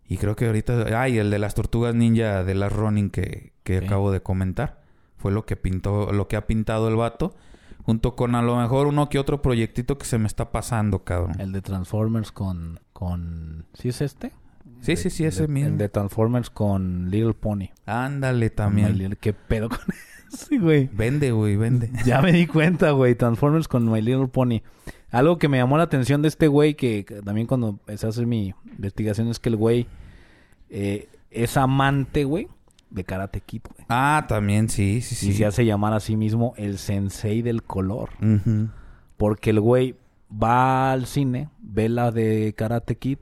Y 0.08 0.18
creo 0.18 0.36
que 0.36 0.48
ahorita... 0.48 1.00
Ah, 1.00 1.08
y 1.08 1.18
el 1.20 1.30
de 1.30 1.38
las 1.40 1.54
tortugas 1.56 1.94
ninja 1.94 2.44
de 2.44 2.56
las 2.56 2.74
Running 2.74 3.12
que, 3.12 3.54
que 3.64 3.78
acabo 3.78 4.12
de 4.12 4.22
comentar. 4.24 4.82
Fue 5.18 5.32
lo 5.32 5.46
que 5.46 5.56
pintó, 5.56 6.12
lo 6.12 6.28
que 6.28 6.36
ha 6.38 6.48
pintado 6.48 6.88
el 6.88 6.96
vato. 6.96 7.36
Junto 7.84 8.16
con 8.16 8.36
a 8.36 8.42
lo 8.42 8.58
mejor 8.58 8.88
uno 8.88 9.10
que 9.10 9.20
otro 9.20 9.42
proyectito 9.42 9.98
que 9.98 10.06
se 10.06 10.18
me 10.18 10.28
está 10.28 10.52
pasando, 10.52 11.04
cabrón. 11.04 11.40
El 11.40 11.52
de 11.52 11.62
Transformers 11.62 12.32
con... 12.32 12.80
con... 12.94 13.66
¿Sí 13.74 13.90
es 13.90 14.02
este? 14.02 14.32
Sí, 14.82 14.96
sí, 14.96 15.10
sí, 15.10 15.26
ese 15.26 15.44
de- 15.44 15.48
mismo. 15.48 15.70
El 15.70 15.78
de 15.78 15.90
Transformers 15.90 16.50
con 16.50 17.10
Little 17.12 17.34
Pony. 17.34 17.70
Ándale 17.86 18.50
también. 18.50 18.98
Little- 18.98 19.18
¿Qué 19.20 19.34
pedo 19.34 19.70
con 19.70 19.80
ese, 20.34 20.58
güey? 20.58 20.90
Vende, 20.94 21.32
güey, 21.32 21.56
vende. 21.58 21.92
Ya 22.06 22.22
me 22.22 22.32
di 22.32 22.48
cuenta, 22.48 22.92
güey. 22.92 23.16
Transformers 23.16 23.68
con 23.68 23.90
My 23.92 24.02
Little 24.02 24.28
Pony. 24.28 24.62
Algo 25.12 25.38
que 25.38 25.50
me 25.50 25.58
llamó 25.58 25.78
la 25.78 25.84
atención 25.84 26.22
de 26.22 26.30
este 26.30 26.48
güey, 26.48 26.76
que 26.76 27.04
también 27.24 27.46
cuando 27.46 27.70
empecé 27.70 28.06
a 28.06 28.10
hacer 28.10 28.26
mi 28.26 28.54
investigación, 28.66 29.28
es 29.28 29.40
que 29.40 29.50
el 29.50 29.58
güey 29.58 29.88
eh, 30.70 31.10
es 31.30 31.58
amante, 31.58 32.24
güey, 32.24 32.48
de 32.90 33.04
Karate 33.04 33.42
Kid, 33.42 33.62
güey. 33.74 33.86
Ah, 33.90 34.26
también, 34.28 34.70
sí, 34.70 35.02
sí, 35.02 35.16
sí. 35.16 35.30
Y 35.30 35.34
se 35.34 35.46
hace 35.46 35.66
llamar 35.66 35.94
a 35.94 36.00
sí 36.00 36.16
mismo 36.16 36.54
el 36.58 36.78
sensei 36.78 37.42
del 37.42 37.64
color. 37.64 38.12
Ujú. 38.22 38.70
Porque 39.18 39.50
el 39.50 39.60
güey 39.60 39.96
va 40.32 40.94
al 40.94 41.06
cine, 41.06 41.50
ve 41.60 41.90
la 41.90 42.12
de 42.12 42.54
Karate 42.56 42.96
Kid 42.96 43.18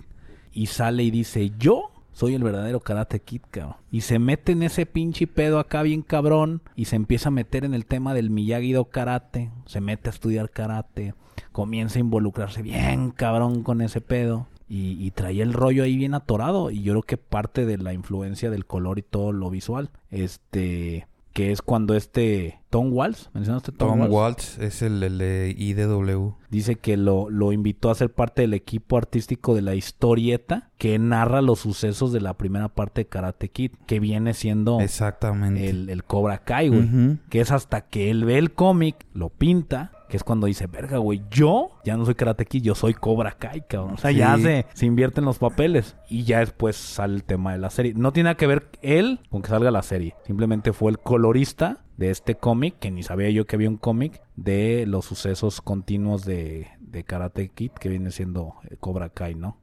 y 0.52 0.67
sale 0.67 1.04
y 1.04 1.12
dice, 1.12 1.52
yo 1.58 1.91
soy 2.19 2.36
el 2.36 2.43
verdadero 2.43 2.82
Karate 2.82 3.21
Kid, 3.21 3.43
cabrón. 3.49 3.77
Y 3.91 4.01
se 4.01 4.19
mete 4.19 4.51
en 4.51 4.63
ese 4.63 4.86
pinche 4.86 5.25
pedo 5.25 5.58
acá 5.58 5.84
bien 5.84 6.01
cabrón 6.01 6.62
y 6.75 6.86
se 6.86 6.97
empieza 6.97 7.29
a 7.29 7.32
meter 7.32 7.63
en 7.63 7.73
el 7.73 7.86
tema 7.86 8.13
del 8.13 8.29
Miyagi-Do 8.29 8.89
Karate. 8.89 9.51
Se 9.65 9.79
mete 9.79 10.10
a 10.10 10.12
estudiar 10.12 10.49
karate, 10.49 11.13
comienza 11.53 11.97
a 11.97 12.01
involucrarse 12.01 12.62
bien 12.62 13.12
cabrón 13.12 13.63
con 13.63 13.79
ese 13.79 14.01
pedo. 14.01 14.47
Y, 14.67 15.01
y 15.03 15.12
traía 15.12 15.43
el 15.43 15.53
rollo 15.53 15.84
ahí 15.84 15.95
bien 15.95 16.13
atorado. 16.13 16.71
Y 16.71 16.82
yo 16.84 16.91
creo 16.91 17.03
que 17.03 17.15
parte 17.15 17.65
de 17.65 17.77
la 17.77 17.93
influencia 17.93 18.51
del 18.51 18.65
color 18.65 18.99
y 18.99 19.03
todo 19.03 19.32
lo 19.32 19.49
visual. 19.49 19.89
Este... 20.12 21.08
Que 21.39 21.54
es 21.54 21.62
cuando 21.62 21.95
este... 21.95 22.60
Tom 22.69 22.91
Waltz, 22.91 23.30
¿mencionaste 23.34 23.71
Tom, 23.71 23.88
Tom 23.88 23.99
Waltz? 24.02 24.13
Waltz 24.13 24.60
es 24.60 24.82
el, 24.82 25.02
el 25.02 25.17
de 25.19 25.56
IDW. 25.58 26.34
Dice 26.49 26.75
que 26.75 26.97
lo, 26.97 27.30
lo 27.30 27.54
invitó 27.54 27.89
a 27.89 27.95
ser 27.95 28.12
parte 28.13 28.41
del 28.41 28.54
equipo 28.54 28.97
artístico 28.97 29.56
de 29.56 29.62
la 29.62 29.73
historieta 29.73 30.69
que 30.78 30.99
narra 30.99 31.41
los 31.41 31.60
sucesos 31.60 32.12
de 32.12 32.19
la 32.19 32.34
primera 32.34 32.67
parte 32.67 33.02
de 33.02 33.08
Karate 33.08 33.47
Kid, 33.47 33.71
que 33.88 34.02
viene 34.02 34.34
siendo 34.34 34.82
Exactamente. 34.82 35.69
el, 35.69 35.89
el 35.89 36.04
Cobra 36.04 36.39
Kai, 36.39 36.67
güey. 36.67 37.17
Que 37.30 37.39
es 37.39 37.52
hasta 37.52 37.88
que 37.88 38.12
él 38.12 38.25
ve 38.25 38.38
el 38.38 38.52
cómic, 38.52 39.06
lo 39.13 39.30
pinta, 39.30 39.93
que 40.10 40.17
es 40.17 40.24
cuando 40.24 40.48
dice, 40.48 40.67
verga, 40.67 40.98
güey, 40.98 41.22
yo 41.30 41.69
ya 41.86 41.95
no 41.95 42.04
soy 42.04 42.15
Karate 42.15 42.45
Kid, 42.45 42.63
yo 42.63 42.76
soy 42.76 42.95
Cobra 42.95 43.32
Kai, 43.32 43.62
cabrón. 43.67 43.93
O 43.93 43.98
sea, 43.98 44.12
ya 44.12 44.38
se, 44.38 44.65
se 44.74 44.86
invierten 44.86 45.24
los 45.24 45.38
papeles. 45.38 45.95
Y 46.10 46.24
ya 46.24 46.39
después 46.39 46.76
sale 46.76 47.15
el 47.15 47.24
tema 47.24 47.54
de 47.54 47.60
la 47.60 47.69
serie. 47.69 47.93
No 47.95 48.12
tiene 48.12 48.30
nada 48.30 48.36
que 48.36 48.48
ver 48.48 48.67
él 48.82 49.19
con 49.30 49.43
que 49.43 49.50
salga 49.50 49.69
la 49.69 49.84
serie. 49.84 50.15
Simplemente 50.26 50.74
fue 50.74 50.91
el 50.91 51.00
colorista 51.00 51.78
de 51.95 52.10
este 52.10 52.36
cómic, 52.36 52.80
que 52.80 52.91
ni 52.91 53.04
sabía 53.04 53.30
yo 53.30 53.45
que 53.45 53.56
había 53.56 53.69
un 53.69 53.78
cómic, 53.78 54.22
de 54.36 54.86
los 54.88 55.06
sucesos 55.06 55.62
continuos 55.62 56.26
de, 56.26 56.67
de 56.80 57.04
Karate 57.04 57.50
Kid, 57.50 57.72
que 57.72 57.89
viene 57.89 58.10
siendo 58.12 58.56
eh, 58.69 58.78
Cobra 58.80 59.10
Kai, 59.10 59.36
¿no? 59.36 59.58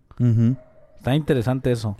Está 0.97 1.17
interesante 1.17 1.73
eso. 1.73 1.97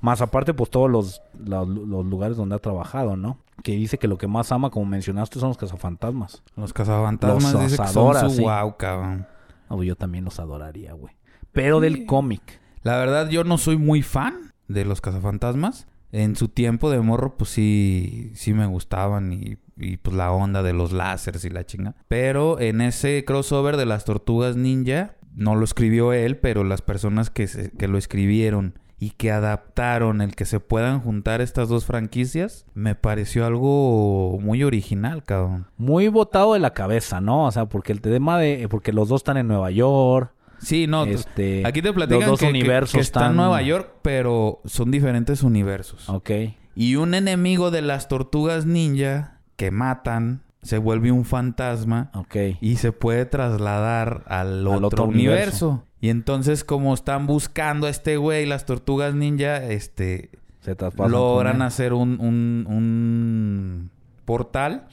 Más 0.00 0.20
aparte, 0.20 0.52
pues 0.52 0.68
todos 0.68 0.90
los, 0.90 1.22
los, 1.38 1.66
los 1.66 2.04
lugares 2.04 2.36
donde 2.36 2.54
ha 2.54 2.58
trabajado, 2.58 3.16
¿no? 3.16 3.38
Que 3.62 3.72
dice 3.72 3.98
que 3.98 4.08
lo 4.08 4.18
que 4.18 4.26
más 4.28 4.52
ama, 4.52 4.70
como 4.70 4.86
mencionaste, 4.86 5.40
son 5.40 5.48
los 5.48 5.58
cazafantasmas. 5.58 6.42
Los 6.56 6.72
cazafantasmas 6.72 7.52
Los 7.52 7.62
dice 7.62 7.76
que 7.76 7.82
adora, 7.82 8.20
son 8.20 8.30
su 8.30 8.36
sí. 8.36 8.42
wow, 8.42 8.76
cabrón. 8.76 9.26
No, 9.68 9.76
pues 9.76 9.88
yo 9.88 9.96
también 9.96 10.24
los 10.24 10.38
adoraría, 10.40 10.92
güey. 10.92 11.14
Pero 11.52 11.80
del 11.80 12.06
cómic. 12.06 12.60
La 12.82 12.96
verdad, 12.98 13.28
yo 13.28 13.44
no 13.44 13.58
soy 13.58 13.76
muy 13.76 14.02
fan 14.02 14.52
de 14.68 14.84
los 14.84 15.00
cazafantasmas. 15.00 15.86
En 16.10 16.36
su 16.36 16.48
tiempo 16.48 16.90
de 16.90 17.00
morro, 17.00 17.36
pues 17.36 17.50
sí, 17.50 18.30
sí 18.34 18.54
me 18.54 18.64
gustaban 18.66 19.30
y, 19.32 19.58
y, 19.76 19.98
pues 19.98 20.16
la 20.16 20.32
onda 20.32 20.62
de 20.62 20.72
los 20.72 20.92
láseres 20.92 21.44
y 21.44 21.50
la 21.50 21.66
chinga. 21.66 21.96
Pero 22.08 22.58
en 22.60 22.80
ese 22.80 23.24
crossover 23.26 23.76
de 23.76 23.84
las 23.84 24.06
tortugas 24.06 24.56
ninja, 24.56 25.16
no 25.34 25.54
lo 25.54 25.64
escribió 25.64 26.14
él, 26.14 26.38
pero 26.38 26.64
las 26.64 26.80
personas 26.80 27.28
que, 27.28 27.46
se- 27.46 27.72
que 27.72 27.88
lo 27.88 27.98
escribieron 27.98 28.78
y 29.00 29.10
que 29.10 29.30
adaptaron 29.30 30.20
el 30.20 30.34
que 30.34 30.44
se 30.44 30.58
puedan 30.60 31.00
juntar 31.00 31.40
estas 31.40 31.68
dos 31.68 31.84
franquicias, 31.84 32.66
me 32.74 32.94
pareció 32.94 33.46
algo 33.46 34.38
muy 34.40 34.64
original, 34.64 35.22
cabrón. 35.24 35.66
Muy 35.76 36.08
botado 36.08 36.54
de 36.54 36.58
la 36.58 36.74
cabeza, 36.74 37.20
¿no? 37.20 37.46
O 37.46 37.50
sea, 37.52 37.66
porque 37.66 37.92
el 37.92 38.00
tema 38.00 38.38
de... 38.38 38.66
Porque 38.68 38.92
los 38.92 39.08
dos 39.08 39.20
están 39.20 39.36
en 39.36 39.46
Nueva 39.48 39.70
York. 39.70 40.32
Sí, 40.58 40.88
no, 40.88 41.04
este, 41.04 41.62
aquí 41.64 41.80
te 41.82 41.92
platican 41.92 42.20
los 42.22 42.30
dos 42.30 42.40
que, 42.40 42.46
que- 42.46 42.50
universos 42.50 42.94
que 42.94 43.00
está 43.00 43.20
en 43.20 43.24
están- 43.26 43.36
Nueva 43.36 43.62
York, 43.62 43.92
pero 44.02 44.60
son 44.64 44.90
diferentes 44.90 45.44
universos. 45.44 46.08
Ok. 46.08 46.30
Y 46.74 46.96
un 46.96 47.14
enemigo 47.14 47.70
de 47.70 47.82
las 47.82 48.08
tortugas 48.08 48.66
ninja 48.66 49.38
que 49.54 49.70
matan 49.70 50.42
se 50.62 50.78
vuelve 50.78 51.12
un 51.12 51.24
fantasma 51.24 52.10
Ok. 52.14 52.36
y 52.60 52.76
se 52.76 52.90
puede 52.90 53.24
trasladar 53.26 54.24
al, 54.26 54.48
Al 54.48 54.66
otro, 54.66 54.86
otro 54.88 55.04
universo. 55.04 55.68
universo. 55.68 55.84
Y 56.00 56.10
entonces 56.10 56.62
como 56.64 56.94
están 56.94 57.26
buscando 57.26 57.86
a 57.86 57.90
este 57.90 58.16
güey, 58.16 58.46
las 58.46 58.64
tortugas 58.66 59.14
ninja, 59.14 59.64
este, 59.64 60.30
Se 60.60 60.74
traspasan. 60.74 61.10
logran 61.12 61.62
hacer 61.62 61.92
un, 61.92 62.20
un, 62.20 62.66
un 62.68 63.90
portal 64.24 64.86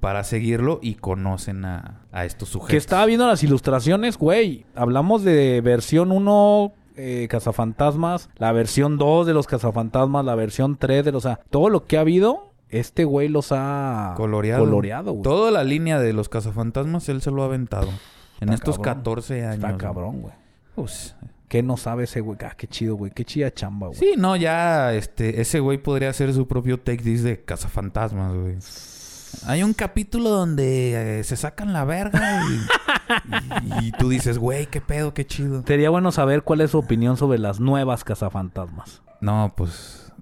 para 0.00 0.24
seguirlo 0.24 0.78
y 0.82 0.94
conocen 0.94 1.64
a, 1.64 2.00
a 2.10 2.24
estos 2.24 2.48
sujetos. 2.48 2.70
Que 2.70 2.76
estaba 2.78 3.06
viendo 3.06 3.26
las 3.26 3.42
ilustraciones, 3.44 4.16
güey. 4.18 4.64
Hablamos 4.74 5.22
de 5.22 5.60
versión 5.60 6.10
1 6.10 6.72
eh, 6.96 7.28
Cazafantasmas, 7.30 8.28
la 8.36 8.50
versión 8.52 8.96
2 8.98 9.26
de 9.26 9.34
los 9.34 9.46
Cazafantasmas, 9.46 10.24
la 10.24 10.34
versión 10.34 10.76
3 10.78 11.04
de 11.04 11.12
los... 11.12 11.24
O 11.24 11.28
sea, 11.28 11.40
todo 11.50 11.68
lo 11.68 11.84
que 11.84 11.96
ha 11.98 12.00
habido, 12.00 12.50
este 12.70 13.04
güey 13.04 13.28
los 13.28 13.52
ha 13.52 14.14
Coloreado. 14.16 14.64
coloreado 14.64 15.12
güey. 15.12 15.22
Toda 15.22 15.50
la 15.50 15.64
línea 15.64 16.00
de 16.00 16.12
los 16.12 16.28
cazafantasmas 16.28 17.08
él 17.08 17.20
se 17.22 17.30
lo 17.30 17.42
ha 17.42 17.46
aventado. 17.46 17.88
En 18.40 18.48
estos 18.54 18.78
cabrón. 18.78 19.02
14 19.04 19.44
años. 19.44 19.54
Está 19.56 19.76
cabrón, 19.76 20.22
güey. 20.22 20.34
Pues, 20.82 21.16
¿Qué 21.48 21.62
no 21.62 21.76
sabe 21.76 22.04
ese 22.04 22.20
güey? 22.20 22.38
Ah, 22.44 22.54
qué 22.56 22.68
chido, 22.68 22.94
güey. 22.94 23.10
Qué 23.10 23.24
chida 23.24 23.52
chamba, 23.52 23.88
güey. 23.88 23.98
sí, 23.98 24.14
no, 24.16 24.36
ya 24.36 24.92
este, 24.94 25.40
ese 25.40 25.58
güey 25.60 25.78
podría 25.78 26.10
hacer 26.10 26.32
su 26.32 26.46
propio 26.46 26.78
take 26.78 27.02
this 27.02 27.22
de 27.24 27.42
cazafantasmas, 27.42 28.34
güey. 28.34 28.56
Hay 29.46 29.62
un 29.62 29.74
capítulo 29.74 30.30
donde 30.30 31.18
eh, 31.20 31.24
se 31.24 31.36
sacan 31.36 31.72
la 31.72 31.84
verga 31.84 32.42
y, 32.48 32.54
y- 33.82 33.88
y 33.88 33.92
tú 33.92 34.08
dices, 34.08 34.38
güey, 34.38 34.66
qué 34.66 34.80
pedo, 34.80 35.14
qué 35.14 35.26
chido. 35.26 35.62
Sería 35.66 35.90
bueno 35.90 36.12
saber 36.12 36.42
cuál 36.42 36.60
es 36.60 36.70
su 36.72 36.78
opinión 36.78 37.16
sobre 37.16 37.38
las 37.38 37.58
nuevas 37.60 38.04
cazafantasmas. 38.04 39.02
No, 39.20 39.52
pues, 39.56 40.12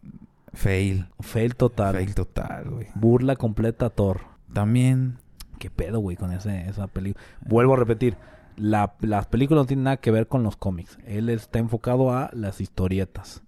fail. 0.55 1.09
Fail 1.21 1.55
total. 1.57 1.95
Fail 1.95 2.15
total, 2.15 2.71
güey. 2.71 2.87
Burla 2.95 3.37
completa 3.37 3.87
a 3.87 3.91
Thor. 3.91 4.21
También, 4.53 5.19
¿Qué 5.59 5.71
pedo, 5.71 5.99
güey, 6.01 6.17
con 6.17 6.33
ese, 6.33 6.69
esa 6.69 6.87
película? 6.87 7.23
Vuelvo 7.47 7.75
a 7.75 7.77
repetir. 7.77 8.17
La, 8.59 8.95
las 9.01 9.27
películas 9.27 9.63
no 9.63 9.67
tienen 9.67 9.85
nada 9.85 9.97
que 9.99 10.11
ver 10.11 10.27
con 10.29 10.43
los 10.43 10.57
cómics. 10.57 10.99
Él 11.07 11.29
está 11.31 11.59
enfocado 11.59 12.13
a 12.13 12.31
las 12.33 12.61
historietas. 12.61 13.43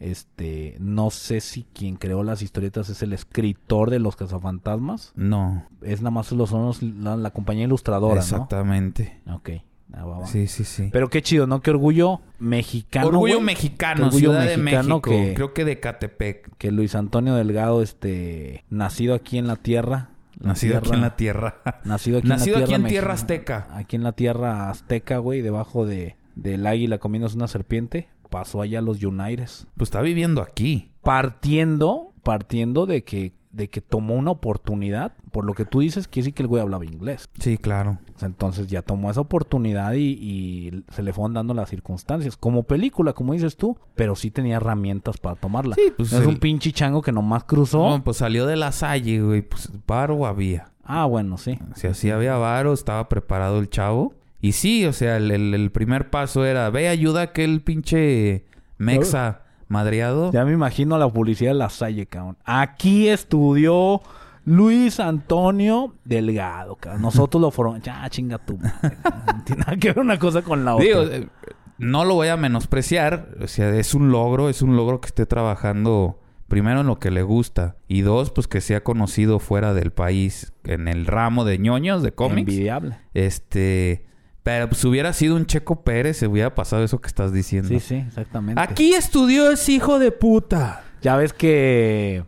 Este, 0.00 0.76
no 0.78 1.10
sé 1.10 1.40
si 1.40 1.64
quien 1.74 1.96
creó 1.96 2.22
las 2.22 2.40
historietas 2.40 2.88
es 2.88 3.02
el 3.02 3.12
escritor 3.12 3.90
de 3.90 3.98
los 3.98 4.14
cazafantasmas. 4.14 5.12
no, 5.16 5.64
Es 5.82 6.00
nada 6.02 6.12
más 6.12 6.30
los, 6.30 6.52
los- 6.52 6.82
la, 6.82 7.16
la 7.16 7.30
compañía 7.32 7.64
ilustradora, 7.64 8.20
exactamente. 8.20 9.20
¿no? 9.24 9.36
Ok. 9.36 9.50
Ah, 9.92 10.04
va, 10.04 10.18
va. 10.20 10.26
Sí, 10.26 10.46
sí, 10.46 10.64
sí. 10.64 10.90
Pero 10.92 11.08
qué 11.08 11.22
chido, 11.22 11.46
¿no? 11.46 11.60
Qué 11.62 11.70
orgullo 11.70 12.20
mexicano. 12.38 13.08
Orgullo 13.08 13.36
güey. 13.36 13.46
mexicano, 13.46 14.06
Orgullo 14.06 14.30
Ciudad 14.32 14.44
de 14.46 14.56
México. 14.58 15.00
que- 15.02 15.32
Creo 15.34 15.54
que 15.54 15.64
de 15.64 15.80
Catepec. 15.80 16.56
Que 16.58 16.70
Luis 16.70 16.94
Antonio 16.94 17.34
Delgado, 17.34 17.82
este, 17.82 18.64
nacido 18.70 19.14
aquí 19.14 19.38
en 19.38 19.46
la 19.46 19.56
tierra. 19.56 20.10
Nacido 20.46 20.78
aquí 20.78 20.90
en 20.92 21.00
la 21.00 21.16
tierra. 21.16 21.56
Nacido 21.84 22.18
aquí 22.18 22.28
Nacido 22.28 22.56
en 22.56 22.60
la 22.60 22.64
aquí 22.64 22.68
tierra. 22.70 22.84
en 22.86 22.88
tierra 22.88 23.12
mexicana. 23.12 23.14
azteca. 23.14 23.68
Aquí 23.76 23.96
en 23.96 24.02
la 24.02 24.12
tierra 24.12 24.70
azteca, 24.70 25.18
güey, 25.18 25.42
debajo 25.42 25.86
de, 25.86 26.16
del 26.34 26.66
águila 26.66 26.98
comiéndose 26.98 27.36
una 27.36 27.48
serpiente. 27.48 28.08
Pasó 28.30 28.60
allá 28.60 28.80
a 28.80 28.82
los 28.82 29.02
Unites. 29.02 29.66
Pues 29.76 29.88
está 29.88 30.02
viviendo 30.02 30.42
aquí. 30.42 30.90
Partiendo, 31.02 32.07
partiendo 32.22 32.86
de 32.86 33.04
que, 33.04 33.32
de 33.52 33.68
que 33.68 33.80
tomó 33.80 34.14
una 34.14 34.30
oportunidad. 34.30 35.12
Por 35.32 35.44
lo 35.44 35.54
que 35.54 35.64
tú 35.64 35.80
dices, 35.80 36.08
quiere 36.08 36.24
decir 36.24 36.34
que 36.34 36.42
el 36.42 36.48
güey 36.48 36.62
hablaba 36.62 36.84
inglés. 36.84 37.28
Sí, 37.38 37.58
claro. 37.58 37.98
Entonces 38.22 38.66
ya 38.66 38.82
tomó 38.82 39.10
esa 39.10 39.20
oportunidad 39.20 39.92
y, 39.94 40.04
y 40.20 40.84
se 40.92 41.02
le 41.02 41.12
fueron 41.12 41.34
dando 41.34 41.54
las 41.54 41.68
circunstancias. 41.70 42.36
Como 42.36 42.62
película, 42.64 43.12
como 43.12 43.32
dices 43.34 43.56
tú, 43.56 43.78
pero 43.94 44.16
sí 44.16 44.30
tenía 44.30 44.56
herramientas 44.56 45.18
para 45.18 45.36
tomarla. 45.36 45.74
Sí, 45.76 45.92
pues 45.96 46.12
no 46.12 46.20
es 46.20 46.26
un 46.26 46.36
pinche 46.38 46.72
chango 46.72 47.02
que 47.02 47.12
nomás 47.12 47.44
cruzó. 47.44 47.88
No, 47.90 48.02
pues 48.04 48.16
salió 48.18 48.46
de 48.46 48.56
la 48.56 48.72
Salle, 48.72 49.20
güey. 49.22 49.42
Pues 49.42 49.70
varo 49.86 50.26
había. 50.26 50.70
Ah, 50.82 51.04
bueno, 51.04 51.36
sí. 51.36 51.58
O 51.70 51.76
sea, 51.76 51.92
sí 51.94 52.10
había 52.10 52.36
varo, 52.36 52.72
estaba 52.72 53.08
preparado 53.08 53.58
el 53.58 53.68
chavo. 53.68 54.14
Y 54.40 54.52
sí, 54.52 54.86
o 54.86 54.92
sea, 54.92 55.16
el, 55.18 55.30
el- 55.30 55.52
el 55.54 55.70
primer 55.70 56.10
paso 56.10 56.44
era, 56.46 56.70
ve, 56.70 56.88
ayuda 56.88 57.20
a 57.20 57.24
aquel 57.24 57.60
pinche 57.60 58.44
mexa 58.78 59.42
madreado. 59.68 60.32
Ya 60.32 60.44
me 60.44 60.52
imagino 60.52 60.98
la 60.98 61.08
publicidad 61.08 61.52
de 61.52 61.58
la 61.58 61.70
Salle, 61.70 62.06
cabrón. 62.06 62.36
Aquí 62.44 63.08
estudió 63.08 64.02
Luis 64.44 64.98
Antonio 65.00 65.94
Delgado, 66.04 66.76
cabrón. 66.76 67.02
Nosotros 67.02 67.40
lo 67.40 67.50
fueron. 67.50 67.80
Ya, 67.82 68.08
chinga 68.08 68.38
tú. 68.38 68.58
No 68.58 69.44
tiene 69.44 69.60
nada 69.60 69.76
que 69.76 69.88
ver 69.88 69.98
una 70.00 70.18
cosa 70.18 70.42
con 70.42 70.64
la 70.64 70.74
otra. 70.74 70.86
Digo, 70.86 71.02
eh, 71.02 71.28
no 71.78 72.04
lo 72.04 72.14
voy 72.14 72.28
a 72.28 72.36
menospreciar. 72.36 73.28
O 73.42 73.46
sea, 73.46 73.70
es 73.76 73.94
un 73.94 74.10
logro, 74.10 74.48
es 74.48 74.62
un 74.62 74.76
logro 74.76 75.00
que 75.00 75.08
esté 75.08 75.26
trabajando 75.26 76.20
primero 76.48 76.80
en 76.80 76.86
lo 76.86 76.98
que 76.98 77.10
le 77.10 77.22
gusta. 77.22 77.76
Y 77.86 78.00
dos, 78.00 78.30
pues 78.30 78.48
que 78.48 78.60
sea 78.60 78.82
conocido 78.82 79.38
fuera 79.38 79.74
del 79.74 79.90
país 79.90 80.52
en 80.64 80.88
el 80.88 81.06
ramo 81.06 81.44
de 81.44 81.58
ñoños, 81.58 82.02
de 82.02 82.12
cómics. 82.12 82.50
Envidiable. 82.50 82.98
Este... 83.14 84.07
Pero 84.48 84.66
pues 84.66 84.82
hubiera 84.86 85.12
sido 85.12 85.36
un 85.36 85.44
Checo 85.44 85.82
Pérez, 85.82 86.16
se 86.16 86.26
hubiera 86.26 86.54
pasado 86.54 86.82
eso 86.82 87.02
que 87.02 87.08
estás 87.08 87.34
diciendo. 87.34 87.68
Sí, 87.68 87.80
sí, 87.80 87.96
exactamente. 87.96 88.58
Aquí 88.58 88.94
estudió 88.94 89.50
ese 89.50 89.72
hijo 89.72 89.98
de 89.98 90.10
puta. 90.10 90.84
Ya 91.02 91.16
ves 91.16 91.34
que 91.34 92.24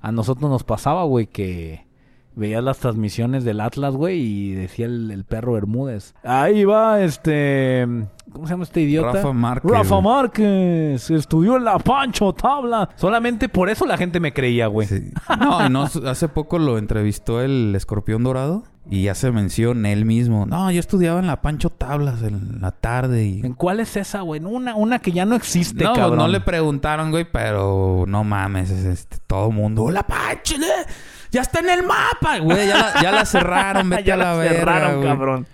a 0.00 0.10
nosotros 0.10 0.50
nos 0.50 0.64
pasaba, 0.64 1.04
güey, 1.04 1.28
que 1.28 1.86
veías 2.34 2.64
las 2.64 2.78
transmisiones 2.78 3.44
del 3.44 3.60
Atlas, 3.60 3.94
güey, 3.94 4.18
y 4.18 4.54
decía 4.54 4.86
el, 4.86 5.12
el 5.12 5.22
perro 5.22 5.52
Bermúdez. 5.52 6.12
Ahí 6.24 6.64
va, 6.64 7.04
este... 7.04 7.86
¿Cómo 8.32 8.46
se 8.46 8.52
llama 8.54 8.64
este 8.64 8.80
idiota? 8.82 9.12
Rafa 9.12 9.32
Márquez, 9.32 9.70
Rafa. 9.70 10.00
Márquez. 10.00 11.10
Estudió 11.10 11.56
en 11.56 11.64
la 11.64 11.78
Pancho 11.78 12.32
Tabla. 12.32 12.88
Solamente 12.96 13.48
por 13.48 13.68
eso 13.70 13.86
la 13.86 13.96
gente 13.96 14.20
me 14.20 14.32
creía, 14.32 14.66
güey. 14.68 14.86
Sí. 14.86 15.12
No, 15.38 15.68
no, 15.68 15.82
hace 16.06 16.28
poco 16.28 16.58
lo 16.58 16.78
entrevistó 16.78 17.40
el 17.40 17.74
escorpión 17.74 18.22
dorado 18.22 18.62
y 18.88 19.08
hace 19.08 19.30
mención 19.30 19.84
él 19.86 20.04
mismo. 20.04 20.46
No, 20.46 20.70
yo 20.70 20.80
estudiaba 20.80 21.20
en 21.20 21.26
la 21.26 21.40
Pancho 21.42 21.70
Tablas 21.70 22.22
en 22.22 22.60
la 22.60 22.70
tarde 22.70 23.24
y... 23.24 23.40
¿En 23.40 23.54
cuál 23.54 23.80
es 23.80 23.96
esa, 23.96 24.20
güey? 24.22 24.40
Una, 24.44 24.74
una 24.74 24.98
que 25.00 25.12
ya 25.12 25.24
no 25.24 25.34
existe, 25.34 25.84
No, 25.84 25.92
cabrón. 25.94 26.18
no 26.18 26.28
le 26.28 26.40
preguntaron, 26.40 27.10
güey, 27.10 27.26
pero 27.30 28.04
no 28.06 28.24
mames, 28.24 28.70
es, 28.70 28.84
este, 28.84 29.18
todo 29.26 29.50
mundo. 29.50 29.90
¡La 29.90 30.02
Pancho! 30.04 30.54
eh! 30.56 30.86
¡Ya 31.30 31.42
está 31.42 31.60
en 31.60 31.70
el 31.70 31.82
mapa! 31.84 32.38
Güey, 32.40 32.66
ya 32.66 32.78
la, 32.78 33.02
ya 33.02 33.12
la 33.12 33.24
cerraron, 33.24 33.88
vete 33.90 34.04
ya 34.04 34.14
a 34.14 34.16
la, 34.16 34.24
la 34.32 34.38
verga, 34.38 34.58
cerraron, 34.58 35.00
güey. 35.24 35.44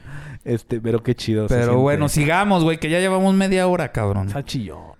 Este, 0.46 0.80
pero 0.80 1.02
qué 1.02 1.14
chido. 1.14 1.46
Pero 1.48 1.78
bueno, 1.80 2.08
sigamos, 2.08 2.62
güey, 2.62 2.78
que 2.78 2.88
ya 2.88 3.00
llevamos 3.00 3.34
media 3.34 3.66
hora, 3.66 3.90
cabrón. 3.92 4.28
Está. 4.28 4.44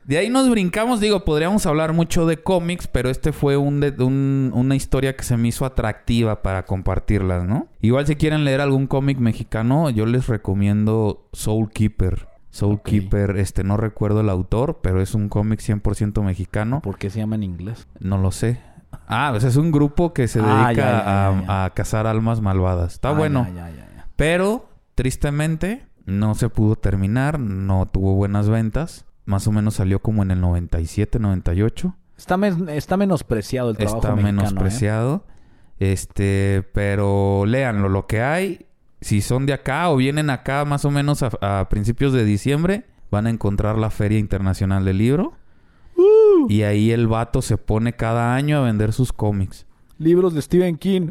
De 0.04 0.18
ahí 0.18 0.28
nos 0.28 0.48
brincamos, 0.50 1.00
digo, 1.00 1.24
podríamos 1.24 1.66
hablar 1.66 1.92
mucho 1.92 2.26
de 2.26 2.36
cómics, 2.42 2.86
pero 2.88 3.10
este 3.10 3.32
fue 3.32 3.56
un, 3.56 3.80
de- 3.80 3.90
un- 4.04 4.50
una 4.54 4.74
historia 4.76 5.16
que 5.16 5.22
se 5.24 5.36
me 5.36 5.48
hizo 5.48 5.64
atractiva 5.64 6.42
para 6.42 6.64
compartirlas, 6.64 7.44
¿no? 7.44 7.68
Igual 7.80 8.06
si 8.06 8.16
quieren 8.16 8.44
leer 8.44 8.60
algún 8.60 8.86
cómic 8.86 9.18
mexicano, 9.18 9.90
yo 9.90 10.04
les 10.06 10.26
recomiendo 10.28 11.28
Soul 11.32 11.70
Keeper. 11.70 12.28
Soul. 12.50 12.80
Keeper, 12.82 13.36
este, 13.36 13.64
no 13.64 13.76
recuerdo 13.76 14.20
el 14.20 14.30
autor, 14.30 14.78
pero 14.82 15.02
es 15.02 15.14
un 15.14 15.28
cómic 15.28 15.60
100% 15.60 16.22
mexicano. 16.22 16.80
¿Por 16.80 16.96
qué 16.98 17.10
se 17.10 17.18
llama 17.18 17.36
en 17.36 17.42
inglés? 17.42 17.86
No 18.00 18.16
lo 18.18 18.30
sé. 18.32 18.60
Ah, 19.08 19.28
pues 19.32 19.44
es 19.44 19.56
un 19.56 19.70
grupo 19.70 20.14
que 20.14 20.26
se 20.26 20.40
Ah, 20.40 20.68
dedica 20.68 20.72
ya, 20.72 20.90
ya, 21.04 21.42
ya, 21.46 21.52
a, 21.52 21.64
a 21.66 21.70
cazar 21.70 22.06
almas 22.06 22.40
malvadas. 22.40 22.94
Está 22.94 23.10
Ah, 23.10 23.12
bueno. 23.12 23.46
ya, 23.48 23.54
ya, 23.54 23.70
ya, 23.70 23.88
ya. 23.94 24.08
Pero, 24.16 24.68
tristemente, 24.96 25.86
no 26.04 26.34
se 26.34 26.48
pudo 26.48 26.74
terminar. 26.74 27.38
No 27.38 27.86
tuvo 27.86 28.14
buenas 28.14 28.48
ventas. 28.48 29.06
Más 29.24 29.46
o 29.46 29.52
menos 29.52 29.74
salió 29.74 30.00
como 30.00 30.22
en 30.24 30.32
el 30.32 30.40
97, 30.40 31.20
98. 31.20 31.94
Está, 32.16 32.36
men- 32.36 32.68
está 32.68 32.96
menospreciado 32.96 33.70
el 33.70 33.76
trabajo 33.76 33.98
Está 33.98 34.10
mexicano, 34.10 34.28
¿eh? 34.40 34.44
menospreciado. 34.44 35.24
Este, 35.78 36.64
pero 36.72 37.44
léanlo, 37.46 37.88
lo 37.88 38.06
que 38.06 38.22
hay. 38.22 38.66
Si 39.00 39.20
son 39.20 39.44
de 39.46 39.52
acá 39.52 39.90
o 39.90 39.96
vienen 39.96 40.30
acá 40.30 40.64
más 40.64 40.84
o 40.84 40.90
menos 40.90 41.22
a, 41.22 41.60
a 41.60 41.68
principios 41.68 42.12
de 42.12 42.24
diciembre, 42.24 42.84
van 43.10 43.26
a 43.26 43.30
encontrar 43.30 43.76
la 43.78 43.90
Feria 43.90 44.18
Internacional 44.18 44.84
del 44.84 44.98
Libro. 44.98 45.34
Uh. 45.96 46.46
Y 46.48 46.62
ahí 46.62 46.90
el 46.92 47.06
vato 47.06 47.42
se 47.42 47.58
pone 47.58 47.92
cada 47.94 48.34
año 48.34 48.58
a 48.58 48.62
vender 48.62 48.92
sus 48.92 49.12
cómics. 49.12 49.66
Libros 49.98 50.34
de 50.34 50.42
Stephen 50.42 50.76
King. 50.78 51.10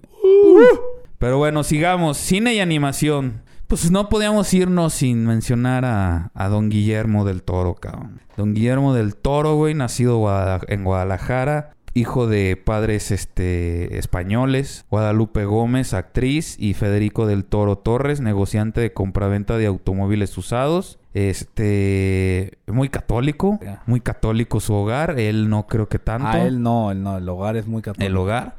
Pero 1.19 1.37
bueno, 1.37 1.63
sigamos. 1.63 2.17
Cine 2.17 2.53
y 2.55 2.59
animación. 2.59 3.41
Pues 3.67 3.89
no 3.89 4.09
podíamos 4.09 4.53
irnos 4.53 4.93
sin 4.93 5.25
mencionar 5.25 5.85
a, 5.85 6.31
a 6.35 6.47
don 6.49 6.69
Guillermo 6.69 7.25
del 7.25 7.41
Toro, 7.41 7.73
cabrón. 7.75 8.21
Don 8.37 8.53
Guillermo 8.53 8.93
del 8.93 9.15
Toro, 9.15 9.55
güey, 9.55 9.73
nacido 9.73 10.17
Guada- 10.17 10.61
en 10.67 10.83
Guadalajara. 10.83 11.71
Hijo 11.95 12.27
de 12.27 12.57
padres 12.57 13.09
este, 13.11 13.97
españoles. 13.97 14.85
Guadalupe 14.91 15.45
Gómez, 15.45 15.93
actriz. 15.93 16.57
Y 16.59 16.73
Federico 16.73 17.25
del 17.25 17.45
Toro 17.45 17.77
Torres, 17.77 18.19
negociante 18.21 18.81
de 18.81 18.93
compraventa 18.93 19.57
de 19.57 19.65
automóviles 19.65 20.37
usados. 20.37 20.99
Este... 21.13 22.59
Muy 22.67 22.89
católico. 22.89 23.59
Muy 23.87 24.01
católico 24.01 24.59
su 24.59 24.73
hogar. 24.73 25.17
Él 25.19 25.49
no 25.49 25.65
creo 25.67 25.87
que 25.89 25.97
tanto 25.97 26.27
A 26.27 26.41
él 26.43 26.61
no, 26.61 26.91
él 26.91 27.01
no. 27.01 27.17
El 27.17 27.27
hogar 27.29 27.55
es 27.57 27.65
muy 27.65 27.81
católico. 27.81 28.05
el 28.05 28.17
hogar. 28.17 28.57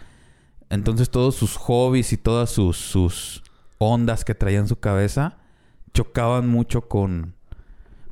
Entonces 0.71 1.11
todos 1.11 1.37
sus 1.37 1.57
hobbies 1.57 2.12
y 2.12 2.16
todas 2.16 2.51
sus, 2.51 2.77
sus 2.79 3.42
ondas 3.79 4.25
que 4.25 4.35
traía 4.35 4.59
en 4.59 4.69
su 4.69 4.77
cabeza 4.77 5.39
chocaban 5.93 6.49
mucho 6.49 6.89
con, 6.89 7.35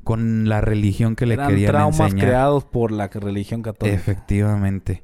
con 0.05 0.49
la 0.49 0.61
religión 0.61 1.17
que 1.17 1.27
le 1.27 1.37
querían 1.37 1.73
traumas 1.73 2.01
enseñar. 2.01 2.27
creados 2.27 2.65
por 2.65 2.91
la 2.91 3.09
religión 3.09 3.63
católica. 3.63 3.95
Efectivamente. 3.95 5.03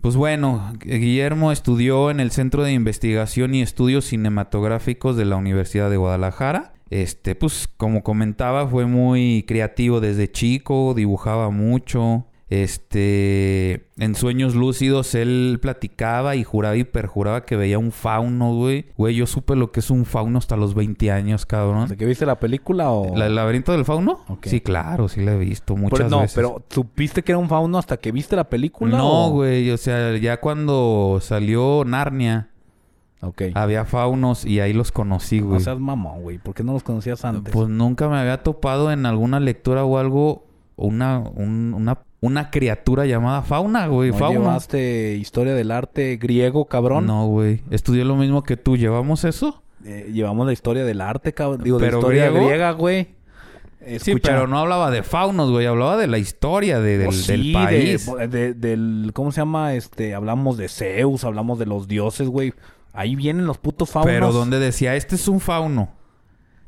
Pues 0.00 0.16
bueno, 0.16 0.72
Guillermo 0.80 1.52
estudió 1.52 2.10
en 2.10 2.20
el 2.20 2.30
Centro 2.30 2.62
de 2.62 2.72
Investigación 2.72 3.54
y 3.54 3.62
Estudios 3.62 4.06
Cinematográficos 4.06 5.16
de 5.16 5.24
la 5.24 5.36
Universidad 5.36 5.88
de 5.88 5.96
Guadalajara. 5.96 6.74
Este, 6.90 7.34
pues 7.34 7.68
como 7.76 8.02
comentaba, 8.02 8.66
fue 8.66 8.86
muy 8.86 9.44
creativo 9.48 10.00
desde 10.00 10.30
chico, 10.30 10.92
dibujaba 10.94 11.50
mucho. 11.50 12.26
Este, 12.62 13.86
en 13.98 14.14
sueños 14.14 14.54
lúcidos 14.54 15.14
él 15.14 15.58
platicaba 15.60 16.36
y 16.36 16.44
juraba 16.44 16.76
y 16.76 16.84
perjuraba 16.84 17.44
que 17.44 17.56
veía 17.56 17.78
un 17.78 17.92
fauno, 17.92 18.54
güey. 18.54 18.86
Güey, 18.96 19.14
yo 19.14 19.26
supe 19.26 19.56
lo 19.56 19.72
que 19.72 19.80
es 19.80 19.90
un 19.90 20.04
fauno 20.04 20.38
hasta 20.38 20.56
los 20.56 20.74
20 20.74 21.10
años, 21.10 21.46
cabrón. 21.46 21.88
¿De 21.88 21.96
que 21.96 22.04
viste 22.06 22.26
la 22.26 22.38
película 22.38 22.90
o...? 22.90 23.16
¿La- 23.16 23.26
¿El 23.26 23.34
laberinto 23.34 23.72
del 23.72 23.84
fauno? 23.84 24.20
Sí, 24.42 24.60
claro, 24.60 25.08
sí 25.08 25.24
la 25.24 25.34
he 25.34 25.38
visto 25.38 25.76
muchas 25.76 25.98
Pero 25.98 26.10
no, 26.10 26.20
veces. 26.20 26.34
pero 26.34 26.62
¿supiste 26.70 27.22
que 27.22 27.32
era 27.32 27.38
un 27.38 27.48
fauno 27.48 27.78
hasta 27.78 27.96
que 27.96 28.12
viste 28.12 28.36
la 28.36 28.44
película? 28.48 28.96
No, 28.96 29.26
o- 29.26 29.30
güey, 29.30 29.70
o 29.70 29.76
sea, 29.76 30.16
ya 30.16 30.40
cuando 30.40 31.18
salió 31.22 31.84
Narnia, 31.86 32.50
Ok. 33.20 33.42
había 33.54 33.84
faunos 33.84 34.44
y 34.44 34.60
ahí 34.60 34.72
los 34.72 34.92
conocí, 34.92 35.40
no 35.40 35.46
güey. 35.48 35.60
seas 35.60 35.78
mamón, 35.78 36.22
güey. 36.22 36.38
¿Por 36.38 36.54
qué 36.54 36.62
no 36.62 36.72
los 36.72 36.82
conocías 36.82 37.24
antes? 37.24 37.52
Pues 37.52 37.68
nunca 37.68 38.08
me 38.08 38.18
había 38.18 38.42
topado 38.42 38.92
en 38.92 39.06
alguna 39.06 39.40
lectura 39.40 39.84
o 39.84 39.98
algo 39.98 40.44
una, 40.76 41.18
un- 41.18 41.74
una, 41.74 41.98
una 42.20 42.50
criatura 42.50 43.06
llamada 43.06 43.42
fauna, 43.42 43.86
güey. 43.86 44.10
¿No 44.10 44.16
fauna. 44.18 44.38
llevaste 44.40 45.14
historia 45.16 45.54
del 45.54 45.70
arte 45.70 46.16
griego, 46.16 46.64
cabrón? 46.66 47.06
No, 47.06 47.26
güey. 47.26 47.60
Estudié 47.70 48.04
lo 48.04 48.16
mismo 48.16 48.42
que 48.42 48.56
tú. 48.56 48.76
¿Llevamos 48.76 49.24
eso? 49.24 49.62
Eh, 49.84 50.10
llevamos 50.12 50.46
la 50.46 50.52
historia 50.52 50.84
del 50.84 51.00
arte, 51.00 51.32
cabrón. 51.34 51.62
Digo, 51.62 51.78
de 51.78 51.86
¿Pero 51.86 51.98
historia 51.98 52.30
griego? 52.30 52.46
griega, 52.46 52.70
güey. 52.72 53.08
Sí, 54.00 54.14
pero 54.16 54.46
no 54.46 54.58
hablaba 54.58 54.90
de 54.90 55.02
faunos, 55.02 55.50
güey. 55.50 55.66
Hablaba 55.66 55.98
de 55.98 56.06
la 56.06 56.16
historia 56.16 56.80
de- 56.80 56.96
del, 56.96 57.08
oh, 57.08 57.12
sí, 57.12 57.30
del 57.32 57.42
de- 57.48 57.52
país. 57.52 58.10
de- 58.30 58.54
del... 58.54 59.10
¿Cómo 59.12 59.30
se 59.30 59.42
llama? 59.42 59.74
Este... 59.74 60.14
Hablamos 60.14 60.56
de 60.56 60.70
Zeus, 60.70 61.22
hablamos 61.24 61.58
de 61.58 61.66
los 61.66 61.86
dioses, 61.86 62.28
güey. 62.28 62.54
Ahí 62.94 63.14
vienen 63.14 63.44
los 63.46 63.58
putos 63.58 63.90
faunos. 63.90 64.10
pero 64.10 64.32
donde 64.32 64.58
decía, 64.58 64.96
este 64.96 65.16
es 65.16 65.28
un 65.28 65.38
fauno. 65.40 65.90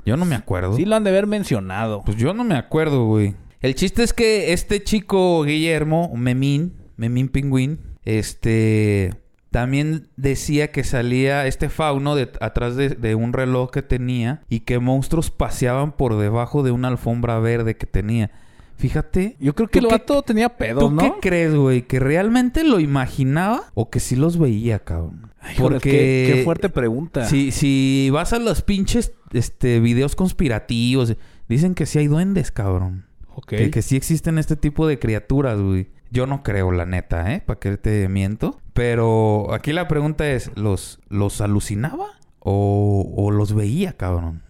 Yo 0.05 0.19
no 0.19 0.27
me 0.27 0.35
acuerdo. 0.35 0.77
Sí 0.77 0.85
lo 0.85 0.95
han 0.97 1.05
de 1.05 1.11
haber 1.11 1.27
mencionado. 1.27 2.03
Pues 2.05 2.19
yo 2.19 2.35
no 2.35 2.45
me 2.45 2.55
acuerdo, 2.57 3.07
güey. 3.07 3.35
El 3.61 3.75
chiste 3.75 4.03
es 4.03 4.13
que 4.13 4.53
este 4.53 4.83
chico 4.83 5.43
Guillermo, 5.45 6.13
Memín, 6.15 6.75
Memín 6.97 7.29
Pingüín, 7.29 7.81
este 8.05 9.13
también 9.51 10.09
decía 10.17 10.71
que 10.71 10.85
salía 10.85 11.47
este 11.47 11.71
fauno 11.71 12.15
de, 12.15 12.31
atrás 12.41 12.77
de, 12.77 12.91
de 12.91 13.15
un 13.15 13.33
reloj 13.33 13.71
que 13.71 13.83
tenía 13.83 14.43
y 14.51 14.61
que 14.61 14.79
monstruos 14.79 15.31
paseaban 15.31 15.93
por 15.93 16.19
debajo 16.19 16.63
de 16.63 16.73
una 16.73 16.89
alfombra 16.89 17.39
verde 17.39 17.77
que 17.77 17.87
tenía. 17.87 18.31
Fíjate. 18.77 19.37
Yo 19.41 19.55
creo 19.55 19.69
que 19.69 19.81
¿Tú 19.81 19.87
el 19.87 19.93
vato 19.93 20.23
tenía 20.23 20.51
pedos, 20.51 20.83
¿Tú 20.83 20.91
¿no? 20.91 21.03
qué 21.03 21.13
crees, 21.21 21.55
güey? 21.55 21.83
¿Que 21.83 21.99
realmente 21.99 22.63
lo 22.63 22.79
imaginaba 22.79 23.65
o 23.75 23.89
que 23.89 24.01
sí 24.01 24.17
los 24.17 24.39
veía, 24.39 24.81
cabrón? 24.81 25.33
Híjoles, 25.55 25.81
qué, 25.81 26.33
qué 26.35 26.43
fuerte 26.45 26.69
pregunta. 26.69 27.25
Si, 27.25 27.51
si 27.51 28.11
vas 28.11 28.33
a 28.33 28.39
los 28.39 28.61
pinches 28.63 29.13
este, 29.33 29.81
videos 29.81 30.15
conspirativos, 30.15 31.17
dicen 31.49 31.75
que 31.75 31.87
sí 31.87 31.99
hay 31.99 32.09
duendes, 32.09 32.51
cabrón. 32.51 33.06
Que, 33.43 33.71
que 33.71 33.83
sí 33.83 33.97
existen 33.97 34.39
este 34.39 34.57
tipo 34.57 34.87
de 34.87 34.99
criaturas, 34.99 35.61
güey. 35.61 35.89
Yo 36.11 36.27
no 36.27 36.43
creo, 36.43 36.71
la 36.73 36.87
neta, 36.87 37.33
¿eh? 37.35 37.43
¿Para 37.45 37.59
qué 37.59 37.77
te 37.77 38.09
miento? 38.09 38.61
Pero 38.73 39.53
aquí 39.53 39.73
la 39.73 39.89
pregunta 39.89 40.29
es, 40.31 40.51
¿los, 40.57 41.01
los 41.09 41.41
alucinaba 41.41 42.07
o, 42.39 43.13
o 43.17 43.31
los 43.31 43.55
veía, 43.55 43.95
cabrón? 43.95 44.43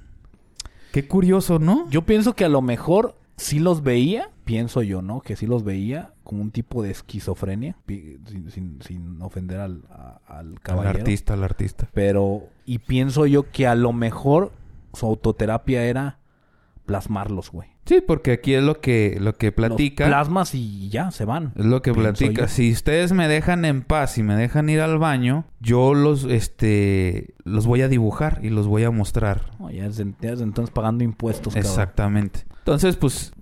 Qué 0.92 1.06
curioso, 1.08 1.58
¿no? 1.58 1.88
Yo 1.90 2.02
pienso 2.02 2.34
que 2.34 2.44
a 2.44 2.48
lo 2.48 2.62
mejor 2.62 3.16
sí 3.36 3.58
los 3.58 3.82
veía, 3.82 4.30
pienso 4.44 4.82
yo, 4.82 5.02
¿no? 5.02 5.20
Que 5.20 5.36
sí 5.36 5.46
los 5.46 5.64
veía 5.64 6.12
como 6.24 6.42
un 6.42 6.50
tipo 6.50 6.82
de 6.82 6.90
esquizofrenia, 6.90 7.76
sin, 7.86 8.50
sin- 8.50 8.78
sin 8.82 9.22
ofender 9.22 9.60
al, 9.60 9.82
a- 9.90 10.20
al 10.26 10.48
al 10.54 10.60
caballero. 10.60 10.98
artista, 10.98 11.34
al 11.34 11.44
artista. 11.44 11.88
Pero, 11.94 12.48
y 12.64 12.78
pienso 12.78 13.26
yo 13.26 13.50
que 13.50 13.66
a 13.66 13.74
lo 13.74 13.92
mejor 13.92 14.52
su 14.92 15.06
autoterapia 15.06 15.84
era 15.84 16.18
plasmarlos, 16.84 17.50
güey. 17.50 17.68
Sí, 17.86 18.02
porque 18.06 18.32
aquí 18.32 18.54
es 18.54 18.62
lo 18.64 18.80
que, 18.80 19.16
lo 19.20 19.34
que 19.34 19.46
Los 19.46 19.54
platica. 19.54 20.06
plasmas 20.06 20.54
y 20.56 20.88
ya, 20.88 21.10
se 21.12 21.24
van. 21.24 21.52
Es 21.56 21.64
lo 21.64 21.82
que 21.82 21.94
platica. 21.94 22.42
yo. 22.42 22.48
Si 22.48 22.72
ustedes 22.72 23.12
me 23.12 23.28
dejan 23.28 23.64
en 23.64 23.82
paz 23.82 24.18
y 24.18 24.22
me 24.24 24.34
dejan 24.34 24.68
ir 24.68 24.80
al 24.80 24.98
baño, 24.98 25.44
yo 25.60 25.94
los, 25.94 26.24
este, 26.24 27.34
los 27.44 27.66
voy 27.66 27.82
a 27.82 27.88
dibujar 27.88 28.40
y 28.42 28.50
los 28.50 28.66
voy 28.66 28.82
a 28.84 28.90
mostrar. 28.90 29.52
No, 29.60 29.70
ya, 29.70 29.84
desde, 29.84 30.04
ya 30.20 30.30
desde 30.32 30.42
entonces 30.44 30.72
pagando 30.74 31.04
impuestos, 31.04 31.54
cabrón. 31.54 31.70
Exactamente. 31.70 32.44
Entonces, 32.58 32.96
pues, 32.96 33.32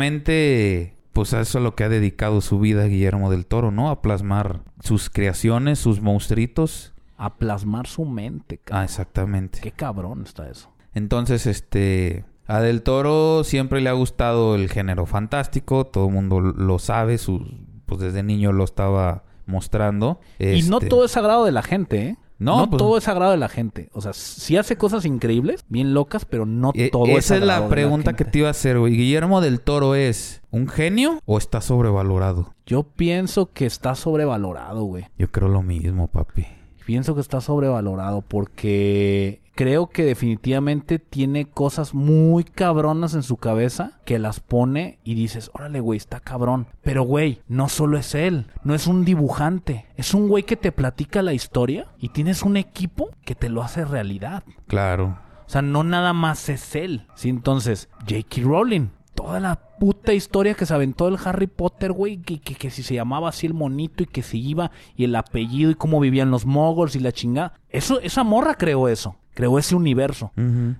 prácticamente, 0.00 0.94
pues 1.12 1.34
a 1.34 1.40
eso 1.40 1.58
es 1.58 1.64
lo 1.64 1.74
que 1.74 1.84
ha 1.84 1.88
dedicado 1.88 2.40
su 2.40 2.60
vida 2.60 2.84
Guillermo 2.84 3.30
del 3.30 3.46
Toro, 3.46 3.70
¿no? 3.70 3.90
A 3.90 4.00
plasmar 4.02 4.60
sus 4.82 5.10
creaciones, 5.10 5.78
sus 5.78 6.00
monstruitos. 6.00 6.92
A 7.16 7.36
plasmar 7.36 7.86
su 7.86 8.04
mente, 8.04 8.60
Ah, 8.62 8.64
cabrón. 8.66 8.84
exactamente. 8.84 9.60
Qué 9.60 9.72
cabrón 9.72 10.22
está 10.24 10.48
eso. 10.48 10.70
Entonces, 10.94 11.46
este, 11.46 12.24
a 12.50 12.60
Del 12.60 12.82
Toro 12.82 13.44
siempre 13.44 13.80
le 13.80 13.88
ha 13.88 13.92
gustado 13.92 14.54
el 14.54 14.68
género 14.68 15.06
fantástico, 15.06 15.86
todo 15.86 16.06
el 16.08 16.12
mundo 16.12 16.40
lo 16.40 16.78
sabe, 16.78 17.16
su, 17.18 17.46
pues 17.86 18.00
desde 18.00 18.22
niño 18.22 18.52
lo 18.52 18.64
estaba 18.64 19.24
mostrando. 19.46 20.20
Y 20.38 20.62
no 20.62 20.78
Este, 20.78 20.88
todo 20.88 21.04
es 21.04 21.12
sagrado 21.12 21.44
de 21.44 21.52
la 21.52 21.62
gente, 21.62 22.02
¿eh? 22.02 22.16
No, 22.38 22.60
No, 22.60 22.70
pues- 22.70 22.78
todo 22.78 22.96
es 22.96 23.04
sagrado 23.04 23.32
de 23.32 23.36
la 23.36 23.50
gente. 23.50 23.90
O 23.92 24.00
sea, 24.00 24.14
sí 24.14 24.56
hace 24.56 24.76
cosas 24.76 25.04
increíbles, 25.04 25.64
bien 25.68 25.92
locas, 25.92 26.24
pero 26.24 26.46
no 26.46 26.72
eh, 26.74 26.88
todo 26.90 27.04
es 27.04 27.10
esa 27.26 27.34
es 27.34 27.40
sagrado 27.40 27.64
la 27.64 27.68
pregunta 27.68 28.14
que 28.14 28.24
te 28.24 28.38
iba 28.38 28.48
a 28.48 28.52
hacer, 28.52 28.78
güey. 28.78 28.96
¿Guillermo 28.96 29.42
del 29.42 29.60
Toro 29.60 29.94
es 29.94 30.40
un 30.50 30.66
genio 30.66 31.20
o 31.26 31.36
está 31.36 31.60
sobrevalorado? 31.60 32.54
Yo 32.64 32.84
pienso 32.84 33.52
que 33.52 33.66
está 33.66 33.94
sobrevalorado, 33.94 34.84
güey. 34.84 35.04
Yo 35.18 35.30
creo 35.30 35.48
lo 35.48 35.62
mismo, 35.62 36.08
papi. 36.08 36.46
Pienso 36.90 37.14
que 37.14 37.20
está 37.20 37.40
sobrevalorado 37.40 38.20
porque 38.20 39.42
creo 39.54 39.90
que 39.90 40.04
definitivamente 40.04 40.98
tiene 40.98 41.48
cosas 41.48 41.94
muy 41.94 42.42
cabronas 42.42 43.14
en 43.14 43.22
su 43.22 43.36
cabeza 43.36 44.00
que 44.04 44.18
las 44.18 44.40
pone 44.40 44.98
y 45.04 45.14
dices, 45.14 45.52
órale, 45.54 45.78
güey, 45.78 45.98
está 45.98 46.18
cabrón. 46.18 46.66
Pero, 46.82 47.04
güey, 47.04 47.42
no 47.46 47.68
solo 47.68 47.96
es 47.96 48.16
él, 48.16 48.48
no 48.64 48.74
es 48.74 48.88
un 48.88 49.04
dibujante, 49.04 49.86
es 49.94 50.14
un 50.14 50.26
güey 50.26 50.42
que 50.42 50.56
te 50.56 50.72
platica 50.72 51.22
la 51.22 51.32
historia 51.32 51.86
y 51.96 52.08
tienes 52.08 52.42
un 52.42 52.56
equipo 52.56 53.10
que 53.24 53.36
te 53.36 53.50
lo 53.50 53.62
hace 53.62 53.84
realidad. 53.84 54.42
Claro. 54.66 55.16
O 55.46 55.48
sea, 55.48 55.62
no 55.62 55.84
nada 55.84 56.12
más 56.12 56.48
es 56.48 56.74
él. 56.74 57.06
Sí, 57.14 57.28
entonces, 57.28 57.88
J.K. 58.00 58.42
Rowling. 58.42 58.88
Toda 59.22 59.40
la 59.40 59.56
puta 59.78 60.12
historia 60.12 60.54
que 60.54 60.66
se 60.66 60.74
aventó 60.74 61.08
el 61.08 61.16
Harry 61.24 61.46
Potter, 61.46 61.92
güey. 61.92 62.18
Que, 62.18 62.40
que, 62.40 62.54
que 62.54 62.70
si 62.70 62.82
se 62.82 62.94
llamaba 62.94 63.28
así 63.28 63.46
el 63.46 63.54
monito 63.54 64.02
y 64.02 64.06
que 64.06 64.22
se 64.22 64.36
iba 64.36 64.70
y 64.96 65.04
el 65.04 65.14
apellido 65.16 65.70
y 65.70 65.74
cómo 65.74 66.00
vivían 66.00 66.30
los 66.30 66.46
moguls 66.46 66.96
y 66.96 67.00
la 67.00 67.12
chingada. 67.12 67.54
Eso, 67.68 68.00
esa 68.00 68.24
morra 68.24 68.54
creó 68.54 68.88
eso. 68.88 69.16
Creó 69.34 69.58
ese 69.58 69.74
universo. 69.76 70.32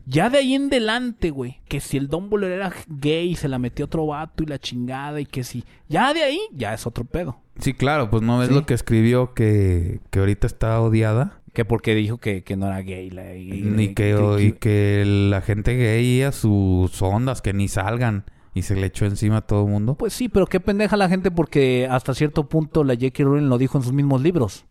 Ya 0.06 0.28
de 0.28 0.38
ahí 0.38 0.54
en 0.54 0.68
delante, 0.70 1.30
güey. 1.30 1.60
Que 1.68 1.80
si 1.80 1.96
el 1.96 2.08
Dumbledore 2.08 2.54
era 2.56 2.72
gay 2.88 3.30
y 3.30 3.36
se 3.36 3.48
la 3.48 3.58
metió 3.58 3.84
otro 3.86 4.06
vato 4.06 4.42
y 4.42 4.46
la 4.46 4.58
chingada 4.58 5.20
y 5.20 5.24
que 5.26 5.44
si... 5.44 5.64
Ya 5.88 6.12
de 6.12 6.22
ahí, 6.24 6.40
ya 6.52 6.74
es 6.74 6.86
otro 6.86 7.04
pedo. 7.04 7.38
Sí, 7.58 7.74
claro, 7.74 8.10
pues 8.10 8.22
no 8.22 8.38
ves 8.38 8.48
Sí. 8.48 8.54
lo 8.54 8.66
que 8.66 8.74
escribió 8.74 9.34
que, 9.34 10.00
que 10.10 10.18
ahorita 10.18 10.46
está 10.46 10.80
odiada. 10.80 11.39
Que 11.52 11.64
porque 11.64 11.94
dijo 11.94 12.18
que, 12.18 12.44
que 12.44 12.56
no 12.56 12.66
era 12.66 12.80
gay. 12.82 13.10
La, 13.10 13.34
y, 13.34 13.64
Y 13.78 13.94
que, 13.94 14.36
y 14.40 14.52
que 14.52 15.04
la 15.06 15.40
gente 15.40 15.76
gay 15.76 16.22
a 16.22 16.32
sus 16.32 17.00
ondas, 17.02 17.42
que 17.42 17.52
ni 17.52 17.68
salgan. 17.68 18.24
Y 18.54 18.62
se 18.62 18.74
le 18.74 18.86
echó 18.86 19.06
encima 19.06 19.38
a 19.38 19.40
todo 19.42 19.64
el 19.64 19.70
mundo. 19.70 19.94
Pues 19.94 20.12
sí, 20.12 20.28
pero 20.28 20.46
qué 20.46 20.58
pendeja 20.58 20.96
la 20.96 21.08
gente 21.08 21.30
porque 21.30 21.86
hasta 21.88 22.14
cierto 22.14 22.48
punto 22.48 22.82
la 22.82 22.94
J.K. 22.94 23.22
Rowling 23.22 23.48
lo 23.48 23.58
dijo 23.58 23.78
en 23.78 23.84
sus 23.84 23.92
mismos 23.92 24.22
libros. 24.22 24.66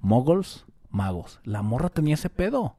Moguls, 0.00 0.66
magos. 0.90 1.40
La 1.44 1.62
morra 1.62 1.90
tenía 1.90 2.14
ese 2.14 2.30
pedo 2.30 2.76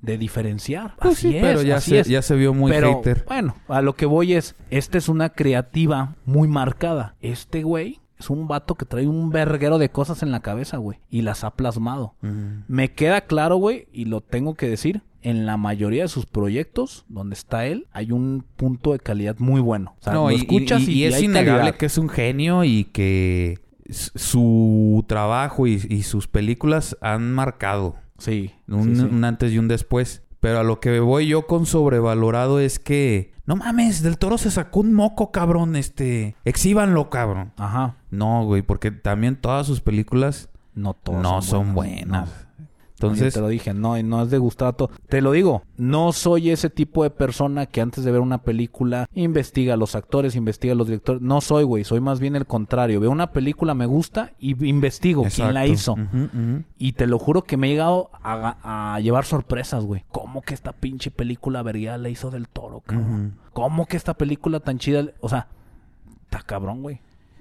de 0.00 0.18
diferenciar. 0.18 0.94
Pues 1.00 1.18
así 1.18 1.30
sí, 1.30 1.36
es, 1.36 1.42
pero 1.42 1.62
ya 1.62 1.76
así 1.76 1.90
se, 1.92 2.00
es. 2.00 2.08
ya 2.08 2.22
se 2.22 2.36
vio 2.36 2.52
muy 2.52 2.70
pero, 2.70 2.96
hater. 2.96 3.24
bueno, 3.26 3.56
a 3.68 3.80
lo 3.80 3.94
que 3.94 4.06
voy 4.06 4.34
es, 4.34 4.54
esta 4.70 4.98
es 4.98 5.08
una 5.08 5.30
creativa 5.30 6.14
muy 6.24 6.48
marcada. 6.48 7.16
Este 7.20 7.62
güey 7.62 8.00
es 8.18 8.30
un 8.30 8.48
vato 8.48 8.74
que 8.76 8.84
trae 8.86 9.06
un 9.06 9.30
verguero 9.30 9.78
de 9.78 9.90
cosas 9.90 10.22
en 10.22 10.30
la 10.30 10.40
cabeza, 10.40 10.78
güey. 10.78 10.98
Y 11.10 11.22
las 11.22 11.44
ha 11.44 11.50
plasmado. 11.50 12.14
Ujú. 12.22 12.34
Me 12.68 12.92
queda 12.92 13.22
claro, 13.22 13.56
güey, 13.56 13.88
y 13.92 14.06
lo 14.06 14.20
tengo 14.20 14.54
que 14.54 14.68
decir, 14.68 15.02
en 15.22 15.44
la 15.44 15.56
mayoría 15.56 16.02
de 16.04 16.08
sus 16.08 16.24
proyectos, 16.26 17.04
donde 17.08 17.34
está 17.34 17.66
él, 17.66 17.88
hay 17.92 18.12
un 18.12 18.44
punto 18.56 18.92
de 18.92 19.00
calidad 19.00 19.36
muy 19.38 19.60
bueno. 19.60 19.94
O 20.00 20.02
sea, 20.04 20.12
No, 20.14 20.24
lo 20.24 20.30
y, 20.32 20.36
escuchas 20.36 20.82
y- 20.82 20.92
y, 20.92 20.94
y 20.98 21.04
es 21.04 21.14
hay 21.16 21.24
innegable 21.24 21.58
calidad. 21.60 21.76
que 21.76 21.86
es 21.86 21.98
un 21.98 22.08
genio 22.08 22.64
y 22.64 22.84
que 22.84 23.58
su 23.90 25.04
trabajo 25.06 25.66
y, 25.66 25.80
y 25.88 26.02
sus 26.02 26.26
películas 26.28 26.96
han 27.00 27.32
marcado 27.32 27.96
Sí, 28.18 28.52
un, 28.68 28.96
sí, 28.96 28.96
sí. 28.96 29.02
un 29.02 29.24
antes 29.24 29.52
y 29.52 29.58
un 29.58 29.68
después. 29.68 30.22
Pero 30.46 30.60
a 30.60 30.62
lo 30.62 30.78
que 30.78 31.00
voy 31.00 31.26
yo 31.26 31.48
con 31.48 31.66
sobrevalorado 31.66 32.60
es 32.60 32.78
que... 32.78 33.32
No 33.46 33.56
mames, 33.56 34.00
Del 34.00 34.16
Toro 34.16 34.38
se 34.38 34.52
sacó 34.52 34.78
un 34.78 34.94
moco, 34.94 35.32
cabrón. 35.32 35.74
Este... 35.74 36.36
Exhíbanlo, 36.44 37.10
cabrón. 37.10 37.52
Ajá. 37.56 37.96
No, 38.12 38.44
güey, 38.44 38.62
porque 38.62 38.92
también 38.92 39.34
todas 39.34 39.66
sus 39.66 39.80
películas 39.80 40.48
No 40.72 40.94
todas 40.94 41.20
no 41.20 41.42
son 41.42 41.74
buenas. 41.74 42.45
Entonces, 42.96 43.34
Yo 43.34 43.40
te 43.40 43.42
lo 43.42 43.48
dije, 43.48 43.74
no, 43.74 44.02
no 44.02 44.22
es 44.22 44.30
de 44.30 44.40
todo. 44.56 44.90
Te 45.08 45.20
lo 45.20 45.32
digo, 45.32 45.62
no 45.76 46.12
soy 46.12 46.50
ese 46.50 46.70
tipo 46.70 47.02
de 47.02 47.10
persona 47.10 47.66
que 47.66 47.82
antes 47.82 48.04
de 48.04 48.10
ver 48.10 48.22
una 48.22 48.42
película 48.42 49.06
investiga 49.14 49.74
a 49.74 49.76
los 49.76 49.94
actores, 49.94 50.34
investiga 50.34 50.72
a 50.72 50.76
los 50.76 50.86
directores. 50.86 51.20
No 51.20 51.42
soy, 51.42 51.64
güey, 51.64 51.84
soy 51.84 52.00
más 52.00 52.20
bien 52.20 52.36
el 52.36 52.46
contrario. 52.46 52.98
Veo 52.98 53.10
una 53.10 53.32
película, 53.32 53.74
me 53.74 53.84
gusta 53.84 54.32
y 54.38 54.66
investigo 54.66 55.26
quién 55.34 55.52
la 55.52 55.66
hizo. 55.66 55.94
Y 56.78 56.92
te 56.92 57.06
lo 57.06 57.18
juro 57.18 57.44
que 57.44 57.58
me 57.58 57.66
he 57.66 57.70
llegado 57.70 58.10
a, 58.22 58.94
a 58.94 59.00
llevar 59.00 59.26
sorpresas, 59.26 59.84
güey. 59.84 60.04
¿Cómo 60.10 60.40
que 60.40 60.54
esta 60.54 60.72
pinche 60.72 61.10
película 61.10 61.62
verguera 61.62 61.98
la 61.98 62.08
hizo 62.08 62.30
del 62.30 62.48
toro, 62.48 62.80
cabrón? 62.80 63.34
¿Cómo 63.52 63.84
que 63.84 63.98
esta 63.98 64.14
película 64.14 64.60
tan 64.60 64.78
chida? 64.78 65.04
O 65.20 65.28
sea, 65.28 65.48
está 66.22 66.40
cabrón, 66.40 66.82
güey. 66.82 67.00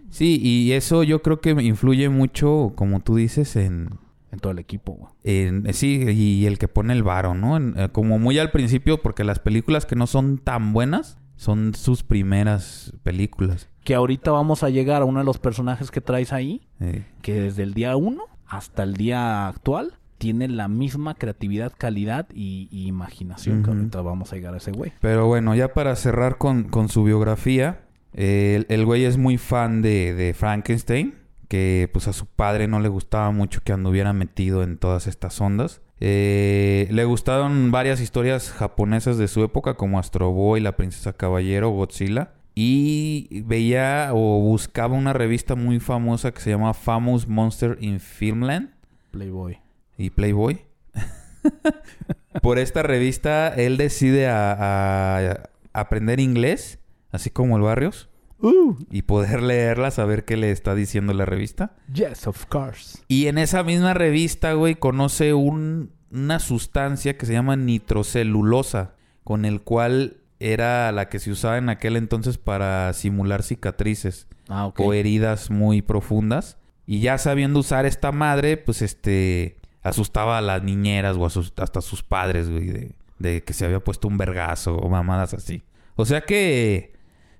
Sí, 0.09 0.39
y 0.41 0.73
eso 0.73 1.03
yo 1.03 1.21
creo 1.21 1.39
que 1.39 1.51
influye 1.51 2.09
mucho, 2.09 2.73
como 2.75 2.99
tú 2.99 3.15
dices, 3.15 3.55
en... 3.55 3.89
En 4.35 4.39
todo 4.39 4.51
el 4.51 4.59
equipo, 4.59 4.91
güey. 4.93 5.11
en- 5.23 5.73
sí, 5.73 6.03
y 6.11 6.45
el 6.45 6.57
que 6.59 6.67
pone 6.67 6.93
el 6.93 7.03
varo, 7.03 7.33
¿no? 7.33 7.57
En- 7.57 7.73
eh, 7.77 7.89
como 7.91 8.19
muy 8.19 8.37
al 8.37 8.51
principio, 8.51 9.01
porque 9.01 9.23
las 9.23 9.39
películas 9.39 9.85
que 9.85 9.95
no 9.95 10.05
son 10.07 10.37
tan 10.37 10.73
buenas 10.73 11.17
son 11.37 11.73
sus 11.73 12.03
primeras 12.03 12.93
películas. 13.03 13.69
Que 13.83 13.95
ahorita 13.95 14.31
vamos 14.31 14.63
a 14.63 14.69
llegar 14.69 15.01
a 15.01 15.05
uno 15.05 15.19
de 15.19 15.25
los 15.25 15.37
personajes 15.37 15.91
que 15.91 16.01
traes 16.01 16.31
ahí, 16.33 16.61
Eh, 16.79 17.05
que 17.21 17.33
desde 17.41 17.63
el 17.63 17.73
día 17.73 17.95
1 17.95 18.23
hasta 18.47 18.83
el 18.83 18.93
día 18.95 19.47
actual 19.47 19.93
tiene 20.17 20.47
la 20.47 20.67
misma 20.67 21.15
creatividad, 21.15 21.73
calidad 21.77 22.27
y, 22.33 22.67
y 22.71 22.87
imaginación. 22.87 23.63
Que 23.63 23.69
Ujú. 23.69 23.79
ahorita 23.79 24.01
vamos 24.01 24.31
a 24.31 24.35
llegar 24.37 24.53
a 24.53 24.57
ese 24.57 24.71
güey. 24.71 24.93
Pero 25.01 25.27
bueno, 25.27 25.53
ya 25.55 25.73
para 25.73 25.95
cerrar 25.95 26.37
con, 26.37 26.63
con 26.65 26.87
su 26.89 27.03
biografía, 27.03 27.81
eh, 28.13 28.55
el, 28.69 28.79
el 28.79 28.85
güey 28.85 29.03
es 29.03 29.17
muy 29.17 29.37
fan 29.37 29.81
de, 29.81 30.13
de 30.13 30.33
Frankenstein, 30.33 31.15
que 31.47 31.89
pues 31.91 32.07
a 32.07 32.13
su 32.13 32.25
padre 32.25 32.67
no 32.67 32.79
le 32.79 32.89
gustaba 32.89 33.31
mucho 33.31 33.61
que 33.63 33.73
anduviera 33.73 34.13
metido 34.13 34.63
en 34.63 34.77
todas 34.77 35.07
estas 35.07 35.39
ondas. 35.41 35.81
Eh, 35.99 36.87
le 36.91 37.05
gustaron 37.05 37.71
varias 37.71 38.01
historias 38.01 38.51
japonesas 38.51 39.17
de 39.17 39.27
su 39.27 39.43
época, 39.43 39.75
como 39.75 39.99
Astro 39.99 40.31
Boy, 40.31 40.59
La 40.59 40.75
Princesa 40.75 41.13
Caballero, 41.13 41.69
Godzilla. 41.69 42.33
Y 42.53 43.41
veía 43.45 44.11
o 44.13 44.39
buscaba 44.39 44.95
una 44.95 45.11
revista 45.11 45.55
muy 45.55 45.79
famosa 45.79 46.31
que 46.31 46.39
se 46.39 46.51
llama 46.51 46.73
Famous 46.73 47.27
Monster 47.27 47.77
in 47.81 47.99
Filmland 47.99 48.69
Playboy. 49.11 49.59
y 49.97 50.09
Playboy. 50.09 50.61
Por 52.41 52.57
esta 52.57 52.81
revista, 52.81 53.49
él 53.49 53.75
decide 53.75 54.27
a, 54.27 54.53
a 54.53 55.49
aprender 55.73 56.21
inglés, 56.21 56.79
así 57.11 57.29
como 57.29 57.57
el 57.57 57.63
Barrios, 57.63 58.09
Uh, 58.39 58.75
y 58.91 59.03
poder 59.03 59.41
leerla, 59.41 59.91
saber 59.91 60.25
qué 60.25 60.35
le 60.37 60.51
está 60.51 60.75
diciendo 60.75 61.13
la 61.13 61.25
revista. 61.25 61.75
yes, 61.93 62.27
of 62.27 62.45
course. 62.47 62.99
Y 63.07 63.27
en 63.27 63.37
esa 63.37 63.63
misma 63.63 63.93
revista, 63.93 64.53
güey, 64.53 64.75
conoce 64.75 65.33
un- 65.33 65.91
una 66.11 66.39
sustancia 66.39 67.17
que 67.17 67.25
se 67.25 67.33
llama 67.33 67.55
nitrocelulosa, 67.55 68.93
con 69.23 69.45
el 69.45 69.61
cual 69.61 70.17
era 70.39 70.91
la 70.91 71.09
que 71.09 71.19
se 71.19 71.31
usaba 71.31 71.57
en 71.57 71.69
aquel 71.69 71.95
entonces 71.95 72.37
para 72.37 72.91
simular 72.93 73.41
cicatrices 73.43 74.27
Ah, 74.47 74.71
o 74.77 74.93
heridas 74.93 75.49
muy 75.49 75.81
profundas. 75.81 76.57
Y 76.85 76.99
ya 76.99 77.17
sabiendo 77.17 77.59
usar 77.59 77.85
esta 77.85 78.11
madre, 78.11 78.57
pues 78.57 78.81
este 78.83 79.57
asustaba 79.81 80.37
a 80.37 80.41
las 80.41 80.61
niñeras 80.61 81.15
o 81.17 81.25
a 81.25 81.29
sus- 81.29 81.53
hasta 81.57 81.79
a 81.79 81.81
sus 81.81 82.03
padres, 82.03 82.49
güey, 82.49 82.67
de, 82.67 82.95
de 83.17 83.43
que 83.43 83.53
se 83.53 83.65
había 83.65 83.79
puesto 83.83 84.07
un 84.07 84.17
vergazo 84.17 84.75
o 84.77 84.89
mamadas 84.89 85.33
así. 85.33 85.63
O 85.95 86.05
sea 86.05 86.21
que, 86.21 86.93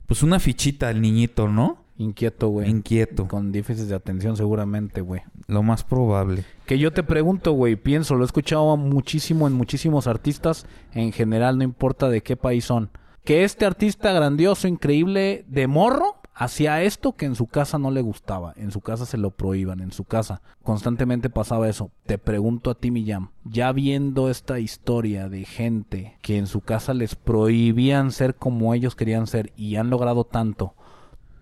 pues 0.08 0.24
una 0.24 0.40
fichita 0.40 0.90
al 0.90 1.02
niñito, 1.02 1.48
¿no? 1.48 1.84
Inquieto, 1.98 2.50
güey. 2.50 2.70
Inquieto, 2.70 3.28
Con 3.28 3.52
déficit 3.54 3.86
de 3.86 3.96
atención 3.96 4.36
seguramente, 4.36 5.00
güey. 5.02 5.22
lo 5.48 5.64
más 5.64 5.84
probable. 5.84 6.44
Que 6.66 6.78
yo 6.78 6.92
te 6.92 7.04
pregunto, 7.04 7.54
güey, 7.54 7.78
pienso, 7.78 8.16
lo 8.16 8.24
he 8.24 8.26
escuchado 8.26 8.76
muchísimo 8.76 9.48
en 9.48 9.54
muchísimos 9.54 10.06
artistas, 10.08 10.66
en 10.94 11.14
general, 11.14 11.58
no 11.58 11.64
importa 11.64 12.10
de 12.10 12.22
qué 12.22 12.36
país 12.36 12.66
son. 12.66 12.90
Que 13.24 13.44
este 13.44 13.66
artista 13.66 14.12
grandioso, 14.12 14.68
increíble, 14.68 15.46
de 15.48 15.68
morro, 15.68 16.18
hacía 16.36 16.84
esto 16.84 17.14
que 17.14 17.26
en 17.26 17.34
su 17.36 17.48
casa 17.48 17.80
no 17.80 17.90
le 17.92 18.02
gustaba. 18.02 18.54
En 18.58 18.72
su 18.72 18.82
casa 18.82 19.06
se 19.06 19.18
lo 19.18 19.32
prohíban, 19.32 19.80
en 19.80 19.92
su 19.92 20.04
casa. 20.04 20.42
Constantemente 20.64 21.30
pasaba 21.30 21.70
eso. 21.70 21.92
Te 22.06 22.18
pregunto 22.18 22.70
a 22.70 22.76
ti, 22.76 22.92
Millán, 22.92 23.30
ya 23.46 23.72
viendo 23.72 24.30
esta 24.30 24.60
historia 24.60 25.30
de 25.30 25.46
gente 25.46 26.18
que 26.22 26.38
en 26.38 26.48
su 26.48 26.62
casa 26.62 26.94
les 26.94 27.16
prohibían 27.16 28.12
ser 28.12 28.36
como 28.36 28.74
ellos 28.74 28.96
querían 28.96 29.28
ser 29.28 29.54
y 29.56 29.78
han 29.78 29.90
logrado 29.90 30.26
tanto, 30.26 30.76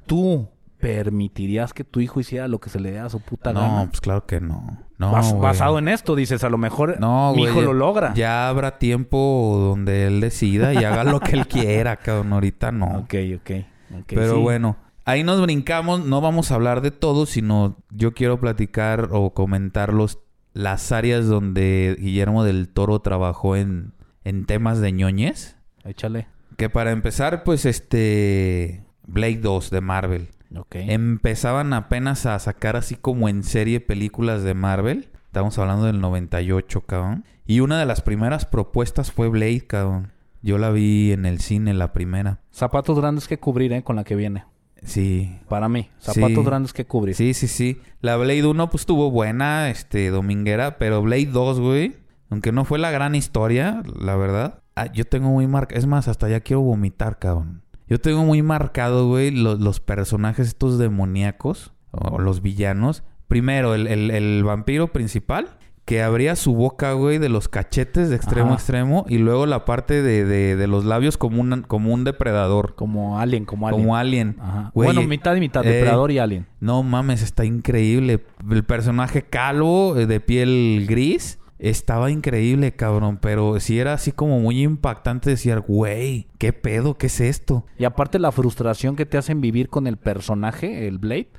¿tú 0.05 0.47
permitirías 0.79 1.73
que 1.73 1.83
tu 1.85 2.01
hijo 2.01 2.19
hiciera 2.19 2.47
lo 2.49 2.59
que 2.59 2.69
se 2.69 2.79
le 2.79 2.91
dé 2.91 2.99
a 2.99 3.09
su 3.09 3.19
puta 3.21 3.53
no, 3.53 3.61
gana? 3.61 3.85
pues 3.89 4.01
claro 4.01 4.25
que 4.25 4.41
no. 4.41 4.79
No, 4.97 5.11
Bas- 5.13 5.37
basado 5.39 5.79
en 5.79 5.87
esto, 5.87 6.13
dices, 6.15 6.43
a 6.43 6.49
lo 6.49 6.57
mejor 6.57 6.99
No, 6.99 7.31
mi 7.33 7.39
güey, 7.41 7.51
hijo 7.51 7.61
lo 7.61 7.73
logra. 7.73 8.13
Ya 8.13 8.47
habrá 8.49 8.77
tiempo 8.77 9.57
donde 9.59 10.07
él 10.07 10.21
decida 10.21 10.73
y 10.73 10.83
haga 10.83 11.03
lo 11.03 11.19
que 11.19 11.31
él 11.31 11.47
quiera, 11.47 11.95
cabrón. 11.97 12.33
Ahorita 12.33 12.71
no. 12.71 12.85
Ok, 12.99 13.15
ok. 13.37 13.51
ok, 13.99 14.03
Pero 14.07 14.35
sí. 14.35 14.41
bueno, 14.41 14.75
ahí 15.05 15.23
nos 15.23 15.41
brincamos. 15.41 16.05
No 16.05 16.21
vamos 16.21 16.51
a 16.51 16.55
hablar 16.55 16.81
de 16.81 16.91
todo, 16.91 17.25
sino 17.25 17.77
yo 17.89 18.13
quiero 18.13 18.39
platicar 18.39 19.09
o 19.11 19.33
comentar 19.33 19.93
los, 19.93 20.19
las 20.53 20.91
áreas 20.91 21.27
donde 21.27 21.95
Guillermo 21.99 22.43
del 22.43 22.69
Toro 22.69 22.99
trabajó 22.99 23.55
en, 23.55 23.93
en 24.23 24.45
temas 24.45 24.79
de 24.79 24.91
ñoñez. 24.91 25.57
Échale. 25.83 26.27
Que 26.57 26.69
para 26.69 26.91
empezar, 26.91 27.43
pues 27.43 27.65
este... 27.65 28.83
Blade 29.05 29.39
2 29.41 29.69
de 29.69 29.81
Marvel. 29.81 30.29
Ok. 30.55 30.75
Empezaban 30.75 31.73
apenas 31.73 32.25
a 32.25 32.37
sacar 32.39 32.75
así 32.75 32.95
como 32.95 33.27
en 33.29 33.43
serie 33.43 33.79
películas 33.79 34.43
de 34.43 34.53
Marvel. 34.53 35.09
Estamos 35.25 35.57
hablando 35.57 35.85
del 35.85 35.99
98, 35.99 36.81
cabrón. 36.81 37.25
Y 37.45 37.59
una 37.59 37.79
de 37.79 37.85
las 37.85 38.01
primeras 38.01 38.45
propuestas 38.45 39.11
fue 39.11 39.29
Blade, 39.29 39.65
cabrón. 39.67 40.11
Yo 40.41 40.57
la 40.57 40.71
vi 40.71 41.11
en 41.11 41.25
el 41.25 41.39
cine, 41.39 41.73
la 41.73 41.93
primera. 41.93 42.39
Zapatos 42.51 42.99
grandes 42.99 43.27
que 43.27 43.39
cubrir, 43.39 43.73
¿eh? 43.73 43.83
Con 43.83 43.95
la 43.95 44.03
que 44.03 44.15
viene. 44.15 44.45
Sí. 44.85 45.39
Para 45.49 45.69
mí. 45.69 45.89
Zapatos 45.99 46.37
Sí. 46.39 46.43
grandes 46.45 46.73
que 46.73 46.85
cubrir. 46.85 47.15
Sí, 47.15 47.33
sí, 47.33 47.47
sí. 47.47 47.79
La 48.01 48.15
Blade 48.17 48.45
1 48.45 48.69
pues 48.69 48.81
estuvo 48.81 49.11
buena, 49.11 49.69
este, 49.69 50.09
dominguera. 50.09 50.77
Pero 50.77 51.01
Blade 51.01 51.27
2, 51.27 51.59
güey. 51.59 51.95
Aunque 52.29 52.51
no 52.51 52.65
fue 52.65 52.79
la 52.79 52.91
gran 52.91 53.15
historia, 53.15 53.83
la 53.99 54.15
verdad. 54.15 54.59
ah, 54.75 54.91
yo 54.91 55.05
tengo 55.05 55.29
muy 55.29 55.45
marcado... 55.45 55.77
Es 55.79 55.85
más, 55.85 56.07
hasta 56.07 56.27
ya 56.29 56.39
quiero 56.39 56.61
vomitar, 56.61 57.19
cabrón. 57.19 57.61
Yo 57.87 58.01
tengo 58.01 58.23
muy 58.25 58.41
marcado, 58.41 59.07
güey, 59.07 59.29
lo- 59.29 59.55
los 59.55 59.79
personajes 59.79 60.47
estos 60.47 60.79
demoníacos. 60.79 61.73
O 61.91 62.17
los 62.19 62.41
villanos. 62.41 63.03
Primero, 63.27 63.75
el, 63.75 63.85
el- 63.87 64.09
el 64.09 64.43
vampiro 64.43 64.91
principal. 64.91 65.57
Que 65.85 66.01
abría 66.01 66.37
su 66.37 66.53
boca, 66.55 66.93
güey, 66.93 67.17
de 67.17 67.27
los 67.27 67.49
cachetes 67.49 68.09
de 68.09 68.15
extremo 68.15 68.45
Ajá. 68.47 68.53
a 68.53 68.57
extremo. 68.57 69.05
Y 69.09 69.17
luego 69.17 69.45
la 69.45 69.65
parte 69.65 70.01
de, 70.01 70.23
de- 70.23 70.55
de 70.55 70.67
los 70.67 70.85
labios 70.85 71.17
como 71.17 71.41
un, 71.41 71.63
como 71.63 71.93
un 71.93 72.05
depredador. 72.05 72.75
Como 72.75 73.19
Alien, 73.19 73.43
como 73.43 73.67
Alien. 73.67 73.81
Como 73.81 73.95
alien. 73.97 74.35
Ajá. 74.39 74.71
Güey, 74.73 74.87
bueno, 74.93 75.05
mitad 75.07 75.35
y 75.35 75.41
mitad. 75.41 75.65
eh, 75.65 75.69
Depredador 75.69 76.11
y 76.11 76.19
Alien. 76.19 76.45
No 76.61 76.83
mames, 76.83 77.21
está 77.21 77.43
increíble. 77.43 78.23
El 78.49 78.63
personaje 78.63 79.23
calvo, 79.23 79.97
eh, 79.97 80.05
de 80.05 80.21
piel 80.21 80.85
gris, 80.87 81.39
estaba 81.69 82.11
increíble, 82.11 82.73
cabrón. 82.73 83.17
Pero 83.21 83.59
sí 83.59 83.79
era 83.79 83.93
así 83.93 84.11
como 84.11 84.39
muy 84.39 84.61
impactante 84.63 85.29
decir, 85.29 85.59
güey, 85.61 86.27
¿qué 86.37 86.51
pedo? 86.53 86.97
¿Qué 86.97 87.07
es 87.07 87.19
esto? 87.21 87.65
Y 87.77 87.85
aparte 87.85 88.19
la 88.19 88.31
frustración 88.31 88.95
que 88.95 89.05
te 89.05 89.17
hacen 89.17 89.39
vivir 89.41 89.69
con 89.69 89.87
el 89.87 89.97
personaje, 89.97 90.87
el 90.87 90.97
Blade, 90.99 91.29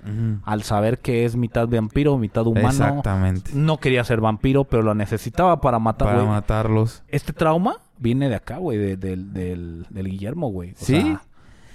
al 0.44 0.62
saber 0.62 0.98
que 1.00 1.24
es 1.24 1.36
mitad 1.36 1.68
vampiro, 1.68 2.16
mitad 2.18 2.46
humano. 2.46 2.68
Exactamente. 2.68 3.50
No 3.54 3.78
quería 3.78 4.02
ser 4.04 4.20
vampiro, 4.20 4.64
pero 4.64 4.82
lo 4.82 4.94
necesitaba 4.94 5.60
para 5.60 5.78
matar. 5.78 6.08
Para 6.08 6.24
matarlos. 6.24 7.02
Este 7.08 7.32
trauma 7.32 7.76
viene 7.98 8.28
de 8.28 8.34
acá, 8.34 8.56
güey, 8.58 8.78
de- 8.78 8.96
del, 8.96 9.32
del, 9.32 9.86
del 9.90 10.06
Guillermo, 10.08 10.48
güey. 10.50 10.72
¿Sí? 10.76 11.00
sea, 11.02 11.22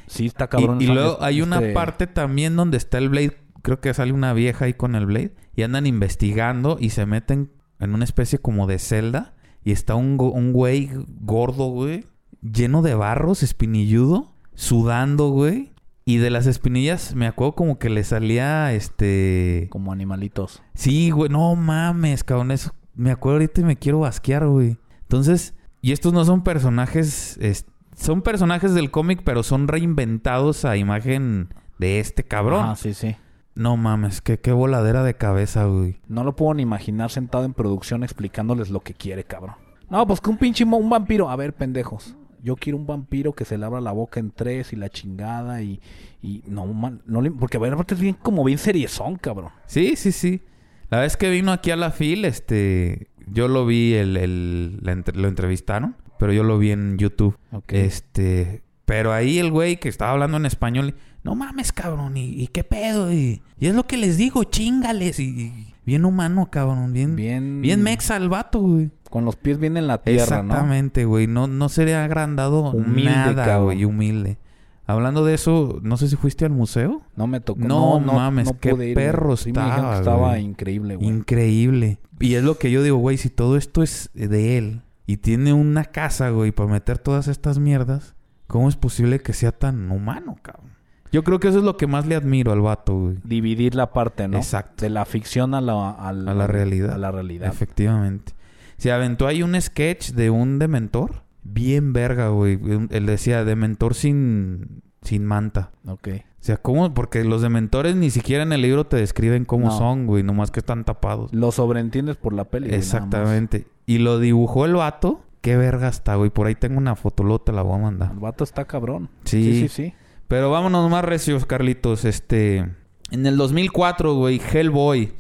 sí, 0.08 0.26
está 0.26 0.48
cabrón. 0.48 0.82
y 0.82 0.88
luego 0.88 1.18
hay 1.22 1.42
una 1.42 1.58
este- 1.58 1.74
parte 1.74 2.08
también 2.08 2.56
donde 2.56 2.78
está 2.78 2.98
el 2.98 3.10
Blade. 3.10 3.38
Creo 3.62 3.80
que 3.80 3.94
sale 3.94 4.12
una 4.14 4.34
vieja 4.34 4.66
ahí 4.66 4.74
con 4.74 4.96
el 4.96 5.06
Blade. 5.06 5.34
Y 5.56 5.64
andan 5.64 5.86
investigando 5.86 6.78
y 6.80 6.92
se 6.92 7.06
meten 7.06 7.52
en 7.80 7.94
una 7.94 8.04
especie 8.04 8.40
como 8.40 8.68
de 8.68 8.80
celda. 8.80 9.34
Y 9.64 9.72
está 9.72 9.96
un, 9.96 10.18
go- 10.18 10.32
un 10.32 10.54
güey 10.54 10.90
gordo, 11.22 11.68
güey. 11.70 12.06
Lleno 12.42 12.82
de 12.82 12.96
barros, 12.96 13.44
espinilludo. 13.44 14.34
Sudando, 14.56 15.30
güey. 15.30 15.74
Y 16.06 16.18
de 16.18 16.30
las 16.32 16.48
espinillas 16.48 17.14
me 17.16 17.28
acuerdo 17.28 17.54
como 17.56 17.78
que 17.78 17.90
le 17.90 18.04
salía 18.04 18.74
este... 18.74 19.68
Como 19.70 19.92
animalitos. 19.92 20.62
Sí, 20.74 21.12
güey. 21.12 21.30
No 21.30 21.56
mames, 21.56 22.24
cabrón. 22.24 22.52
Eso 22.52 22.72
me 22.96 23.12
acuerdo 23.12 23.36
ahorita 23.38 23.62
y 23.62 23.64
me 23.66 23.76
quiero 23.78 24.00
basquear, 24.00 24.48
güey. 24.48 24.78
Entonces... 25.02 25.54
Y 25.82 25.92
estos 25.94 26.12
no 26.14 26.26
son 26.26 26.44
personajes... 26.44 27.38
es- 27.42 27.66
son 27.96 28.22
personajes 28.22 28.74
del 28.74 28.92
cómic, 28.92 29.22
pero 29.26 29.44
son 29.44 29.68
reinventados 29.68 30.64
a 30.64 30.78
imagen 30.78 31.54
de 31.80 32.00
este 32.00 32.24
cabrón. 32.24 32.66
Ah, 32.70 32.76
sí, 32.78 32.94
sí. 32.94 33.16
No 33.60 33.76
mames, 33.76 34.22
qué, 34.22 34.40
qué 34.40 34.54
voladera 34.54 35.04
de 35.04 35.16
cabeza, 35.16 35.66
güey. 35.66 35.98
No 36.08 36.24
lo 36.24 36.34
puedo 36.34 36.54
ni 36.54 36.64
imaginar 36.64 37.12
sentado 37.12 37.44
en 37.44 37.54
producción 37.54 38.04
explicándoles 38.06 38.70
lo 38.70 38.80
que 38.80 38.94
quiere, 38.94 39.26
cabrón. 39.26 39.56
No, 39.90 40.08
pues 40.08 40.22
que 40.22 40.30
un 40.30 40.38
pinche 40.38 40.64
mo- 40.64 40.78
un 40.78 40.90
vampiro. 40.90 41.30
A 41.30 41.36
ver, 41.36 41.54
pendejos. 41.54 42.16
Yo 42.42 42.56
quiero 42.56 42.78
un 42.78 42.88
vampiro 42.88 43.34
que 43.34 43.44
se 43.44 43.58
le 43.58 43.66
abra 43.66 43.82
la 43.82 43.92
boca 43.92 44.22
en 44.22 44.32
tres 44.32 44.72
y 44.72 44.78
la 44.78 44.88
chingada 44.88 45.62
y... 45.62 45.82
y 46.22 46.42
no, 46.48 46.66
man, 46.68 47.02
no 47.06 47.20
le- 47.22 47.32
porque 47.32 47.58
a 47.58 47.60
ver, 47.60 47.74
aparte 47.74 47.96
es 47.96 48.00
bien 48.00 48.16
como 48.22 48.46
bien 48.46 48.58
seriezón, 48.60 49.18
cabrón. 49.18 49.50
Sí, 49.66 49.98
sí, 49.98 50.14
sí. 50.14 50.42
La 50.90 51.02
vez 51.02 51.18
que 51.18 51.30
vino 51.30 51.52
aquí 51.52 51.72
a 51.72 51.76
la 51.76 51.92
FIL, 51.92 52.24
este... 52.24 53.10
Yo 53.28 53.50
lo 53.50 53.66
vi, 53.66 53.94
el, 53.94 54.16
el- 54.16 54.80
la 54.82 54.96
lo 55.14 55.28
entrevistaron, 55.28 55.98
pero 56.18 56.32
yo 56.32 56.44
lo 56.44 56.58
vi 56.60 56.72
en 56.72 56.98
YouTube. 56.98 57.38
Ok. 57.52 57.74
Este... 57.74 58.64
Pero 58.86 59.12
ahí 59.12 59.38
el 59.38 59.52
güey 59.52 59.82
que 59.82 59.90
estaba 59.90 60.12
hablando 60.12 60.38
en 60.38 60.46
español... 60.46 60.96
No 61.24 61.36
mames, 61.36 61.72
cabrón. 61.72 62.18
¿Y, 62.18 62.42
y 62.42 62.48
qué 62.48 62.64
pedo? 62.64 63.12
Y, 63.12 63.42
y 63.60 63.68
es 63.68 63.76
lo 63.76 63.86
que 63.86 63.98
les 63.98 64.18
digo, 64.18 64.44
chingales. 64.44 65.20
Y, 65.20 65.24
y 65.24 65.74
bien 65.86 66.06
humano, 66.06 66.50
cabrón. 66.52 66.94
Bien... 66.94 67.16
Bien... 67.16 67.62
Bien 67.62 67.82
mexa 67.82 68.18
el 68.18 68.30
vato, 68.30 68.60
güey. 68.60 68.92
Con 69.10 69.26
los 69.26 69.36
pies 69.36 69.58
bien 69.58 69.76
en 69.76 69.88
la 69.88 70.02
tierra, 70.02 70.44
¿no? 70.44 70.54
Exactamente, 70.54 71.06
güey. 71.06 71.28
No, 71.28 71.48
no 71.48 71.68
sería 71.68 72.04
agrandado 72.04 72.72
Humilde, 72.72 73.12
nada, 73.12 73.58
güey. 73.58 73.84
Humilde. 73.84 74.38
Hablando 74.86 75.24
de 75.24 75.36
eso, 75.36 75.80
no 75.84 75.98
sé 75.98 76.08
si 76.10 76.16
fuiste 76.16 76.46
al 76.46 76.52
museo. 76.52 77.04
No 77.16 77.28
me 77.28 77.42
tocó. 77.42 77.60
No, 77.60 78.00
mames, 78.00 78.52
qué 78.60 78.72
pude 78.72 78.90
ir, 78.90 78.96
perro 78.96 79.38
Sí 79.38 79.50
estaba, 79.50 79.98
estaba 80.00 80.40
increíble, 80.40 80.96
güey. 80.96 81.08
Increíble. 81.08 82.00
Y 82.20 82.34
es 82.34 82.44
lo 82.44 82.58
que 82.58 82.72
yo 82.72 82.82
digo, 82.82 82.98
güey, 82.98 83.18
si 83.18 83.30
todo 83.30 83.56
esto 83.56 83.84
es 83.84 84.10
de 84.14 84.58
él 84.58 84.82
y 85.06 85.18
tiene 85.18 85.54
una 85.54 85.86
casa, 85.86 86.32
güey, 86.32 86.52
para 86.52 86.72
meter 86.72 86.98
todas 86.98 87.28
estas 87.28 87.60
mierdas, 87.60 88.16
¿cómo 88.48 88.68
es 88.68 88.78
posible 88.78 89.20
que 89.20 89.34
sea 89.34 89.52
tan 89.52 89.92
humano, 89.92 90.38
cabrón? 90.42 90.69
Yo 91.12 91.24
creo 91.24 91.40
que 91.40 91.48
eso 91.48 91.58
es 91.60 91.64
lo 91.64 91.76
que 91.78 91.88
más 91.88 92.06
le 92.06 92.16
admiro 92.16 92.52
al 92.52 92.62
vato, 92.62 92.96
güey. 92.96 93.16
Dividir 93.24 93.76
la 93.76 93.92
parte, 93.94 94.28
¿no? 94.28 94.38
Exacto. 94.38 94.84
De 94.84 94.90
la 94.90 95.06
ficción 95.06 95.54
a 95.54 95.62
la, 95.62 95.92
A 95.92 96.14
la 96.14 96.48
realidad. 96.48 96.94
A 96.94 96.98
la 96.98 97.12
realidad. 97.12 97.48
Efectivamente. 97.48 98.34
Se 98.78 98.92
aventó 98.92 99.28
ahí 99.28 99.44
un 99.44 99.60
sketch 99.60 100.12
de 100.12 100.30
un 100.30 100.60
dementor. 100.60 101.24
Bien 101.44 101.94
verga, 101.94 102.30
güey. 102.30 102.60
Él 102.92 103.06
decía 103.06 103.44
dementor 103.44 103.94
sin, 103.96 104.82
sin 105.02 105.26
manta. 105.26 105.72
Ok. 105.86 106.10
O 106.18 106.42
sea, 106.42 106.58
¿cómo? 106.58 106.94
Porque 106.94 107.24
los 107.26 107.42
dementores 107.42 107.96
ni 107.96 108.10
siquiera 108.12 108.44
en 108.44 108.54
el 108.54 108.62
libro 108.62 108.86
te 108.86 108.96
describen 108.98 109.44
cómo 109.46 109.66
No. 109.68 109.78
son, 109.78 110.06
güey. 110.08 110.24
Nomás 110.24 110.52
que 110.52 110.60
están 110.62 110.86
tapados. 110.86 111.34
Lo 111.34 111.52
sobreentiendes 111.52 112.16
por 112.16 112.32
la 112.34 112.46
peli. 112.46 112.74
Exactamente. 112.74 113.68
Y 113.86 113.98
lo 113.98 114.20
dibujó 114.20 114.66
el 114.66 114.76
vato. 114.76 115.22
Qué 115.42 115.58
verga 115.58 115.88
está, 115.90 116.16
güey. 116.16 116.30
Por 116.30 116.48
ahí 116.48 116.56
tengo 116.56 116.78
una 116.78 116.96
fotolota, 116.96 117.46
te 117.46 117.52
la 117.54 117.62
voy 117.62 117.76
a 117.80 117.82
mandar. 117.82 118.12
El 118.12 118.20
vato 118.20 118.44
está 118.44 118.66
cabrón. 118.66 119.10
Sí. 119.24 119.44
Sí, 119.44 119.60
sí, 119.62 119.68
sí. 119.68 119.94
Pero 120.30 120.50
vámonos 120.50 120.90
más 120.90 121.04
recios, 121.04 121.46
Carlitos. 121.46 122.06
Este... 122.06 122.66
En 123.12 123.26
el 123.26 123.36
2004, 123.36 124.14
güey, 124.16 124.40
Hellboy. 124.40 125.12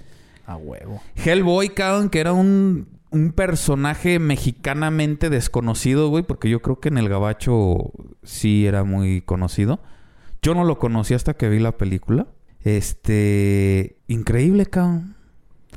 A 0.45 0.55
huevo. 0.55 1.01
Hellboy, 1.16 1.70
cabrón, 1.70 2.10
que 2.10 2.20
era 2.20 2.32
un, 2.34 2.88
un 3.10 3.32
personaje 3.34 4.20
mexicanamente 4.20 5.30
desconocido, 5.30 6.10
güey, 6.10 6.24
porque 6.24 6.49
yo 6.49 6.62
creo 6.62 6.80
que 6.80 6.89
en 6.89 6.97
el 6.99 7.10
gabacho 7.10 7.91
sí 8.24 8.66
era 8.68 8.84
muy 8.86 9.22
conocido. 9.22 9.82
Yo 10.41 10.53
no 10.55 10.64
lo 10.64 10.80
conocí 10.80 11.14
hasta 11.16 11.34
que 11.34 11.49
vi 11.49 11.60
la 11.60 11.76
película. 11.78 12.28
Este... 12.64 13.97
Increíble, 14.07 14.66
cabrón. 14.68 15.16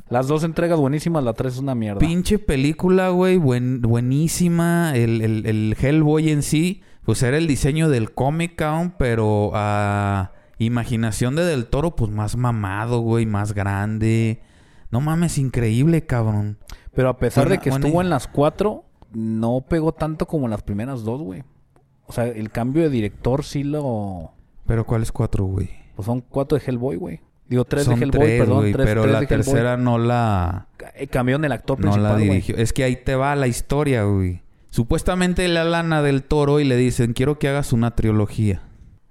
Las 0.09 0.27
dos 0.27 0.43
entregas 0.43 0.79
buenísimas, 0.79 1.23
la 1.23 1.33
tres 1.33 1.53
es 1.53 1.59
una 1.59 1.73
mierda. 1.75 1.99
Pinche 1.99 2.37
película, 2.37 3.09
güey, 3.09 3.37
buen- 3.37 3.81
buenísima. 3.81 4.93
El, 4.95 5.21
el- 5.21 5.45
el 5.45 5.75
Hellboy 5.79 6.29
en 6.29 6.43
sí, 6.43 6.81
pues 7.05 7.21
era 7.23 7.37
el 7.37 7.47
diseño 7.47 7.89
del 7.89 8.13
cómic, 8.13 8.55
cabrón, 8.55 8.93
pero 8.97 9.51
a 9.53 10.31
imaginación 10.57 11.35
de 11.35 11.43
Del 11.43 11.65
Toro, 11.65 11.95
pues 11.95 12.11
más 12.11 12.37
mamado, 12.37 12.99
güey, 12.99 13.25
más 13.25 13.53
grande. 13.53 14.41
No 14.91 15.01
mames, 15.01 15.37
increíble, 15.37 16.05
cabrón. 16.05 16.57
Pero 16.93 17.09
a 17.09 17.17
pesar 17.17 17.49
de 17.49 17.57
que 17.57 17.69
estuvo 17.69 18.01
en 18.01 18.09
las 18.09 18.27
cuatro, 18.27 18.85
no 19.13 19.65
pegó 19.67 19.93
tanto 19.93 20.27
como 20.27 20.45
en 20.45 20.51
las 20.51 20.61
primeras 20.63 21.03
dos, 21.03 21.21
güey. 21.21 21.43
O 22.05 22.13
sea, 22.13 22.27
el 22.27 22.51
cambio 22.51 22.83
de 22.83 22.89
director 22.89 23.43
sí 23.43 23.63
lo... 23.63 24.31
Pero 24.67 24.85
¿cuáles 24.85 25.11
cuatro, 25.11 25.45
güey? 25.45 25.69
Pues 25.95 26.05
son 26.05 26.21
cuatro 26.21 26.57
de 26.57 26.63
Hellboy, 26.65 26.95
güey. 26.97 27.21
Digo, 27.47 27.65
tres 27.65 27.83
Son 27.85 27.95
de 27.99 28.05
Hellboy, 28.05 28.19
tres, 28.21 28.39
perdón. 28.39 28.57
güey, 28.59 28.73
tres, 28.73 28.85
pero 28.87 29.01
tres 29.01 29.13
la 29.13 29.19
de 29.19 29.25
Hellboy. 29.25 29.45
tercera 29.45 29.77
no 29.77 29.97
la, 29.97 30.67
Eh, 30.95 31.07
Cambiaron 31.07 31.43
el 31.45 31.51
actor 31.51 31.77
no 31.79 31.81
principal, 31.83 32.03
la 32.03 32.13
güey. 32.13 32.29
dirigió. 32.29 32.55
Es 32.57 32.71
que 32.71 32.83
ahí 32.83 32.95
te 32.95 33.15
va 33.15 33.35
la 33.35 33.47
historia, 33.47 34.03
güey. 34.03 34.41
Supuestamente 34.73 35.47
la 35.49 35.65
lana 35.65 36.01
del 36.01 36.23
toro 36.23 36.59
y 36.59 36.63
le 36.63 36.75
dicen, 36.75 37.13
quiero 37.13 37.37
que 37.37 37.47
hagas 37.47 37.73
una 37.73 37.95
trilogía. 37.95 38.63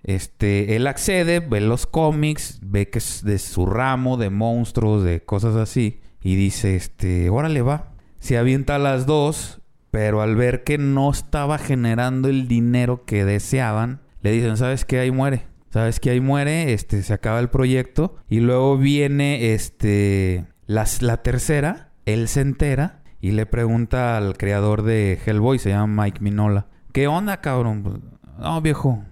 Este, 0.02 0.74
él 0.74 0.88
accede, 0.88 1.38
ve 1.38 1.60
los 1.60 1.86
cómics, 1.86 2.58
ve 2.64 2.90
que 2.90 2.98
es 2.98 3.22
de 3.22 3.38
su 3.38 3.66
ramo, 3.66 4.16
de 4.16 4.28
monstruos, 4.28 5.04
de 5.04 5.22
cosas 5.22 5.54
así. 5.54 6.00
Y 6.20 6.34
dice, 6.34 6.74
este, 6.74 7.30
órale 7.30 7.62
va. 7.62 7.92
Se 8.18 8.38
avienta 8.38 8.74
a 8.74 8.80
las 8.80 9.06
dos, 9.06 9.60
pero 9.92 10.20
al 10.20 10.34
ver 10.34 10.64
que 10.64 10.78
no 10.78 11.12
estaba 11.12 11.58
generando 11.58 12.28
el 12.28 12.48
dinero 12.48 13.04
que 13.04 13.24
deseaban, 13.24 14.00
le 14.20 14.32
dicen, 14.32 14.56
¿sabes 14.56 14.84
qué? 14.84 14.98
Ahí 14.98 15.12
muere. 15.12 15.46
¿Sabes 15.70 16.00
qué? 16.00 16.10
Ahí 16.10 16.20
muere, 16.20 16.72
este, 16.72 17.04
se 17.04 17.14
acaba 17.14 17.38
el 17.38 17.50
proyecto. 17.50 18.16
Y 18.28 18.40
luego 18.40 18.78
viene, 18.78 19.54
este, 19.54 20.44
la 20.66 21.22
tercera, 21.22 21.92
él 22.04 22.26
se 22.26 22.40
entera 22.40 23.01
y 23.22 23.30
le 23.30 23.46
pregunta 23.46 24.18
al 24.18 24.36
creador 24.36 24.82
de 24.82 25.18
Hellboy, 25.24 25.58
se 25.58 25.70
llama 25.70 26.04
Mike 26.04 26.20
Minola. 26.20 26.66
¿Qué 26.92 27.06
onda, 27.06 27.40
cabrón? 27.40 28.02
No, 28.38 28.60
viejo. 28.60 29.02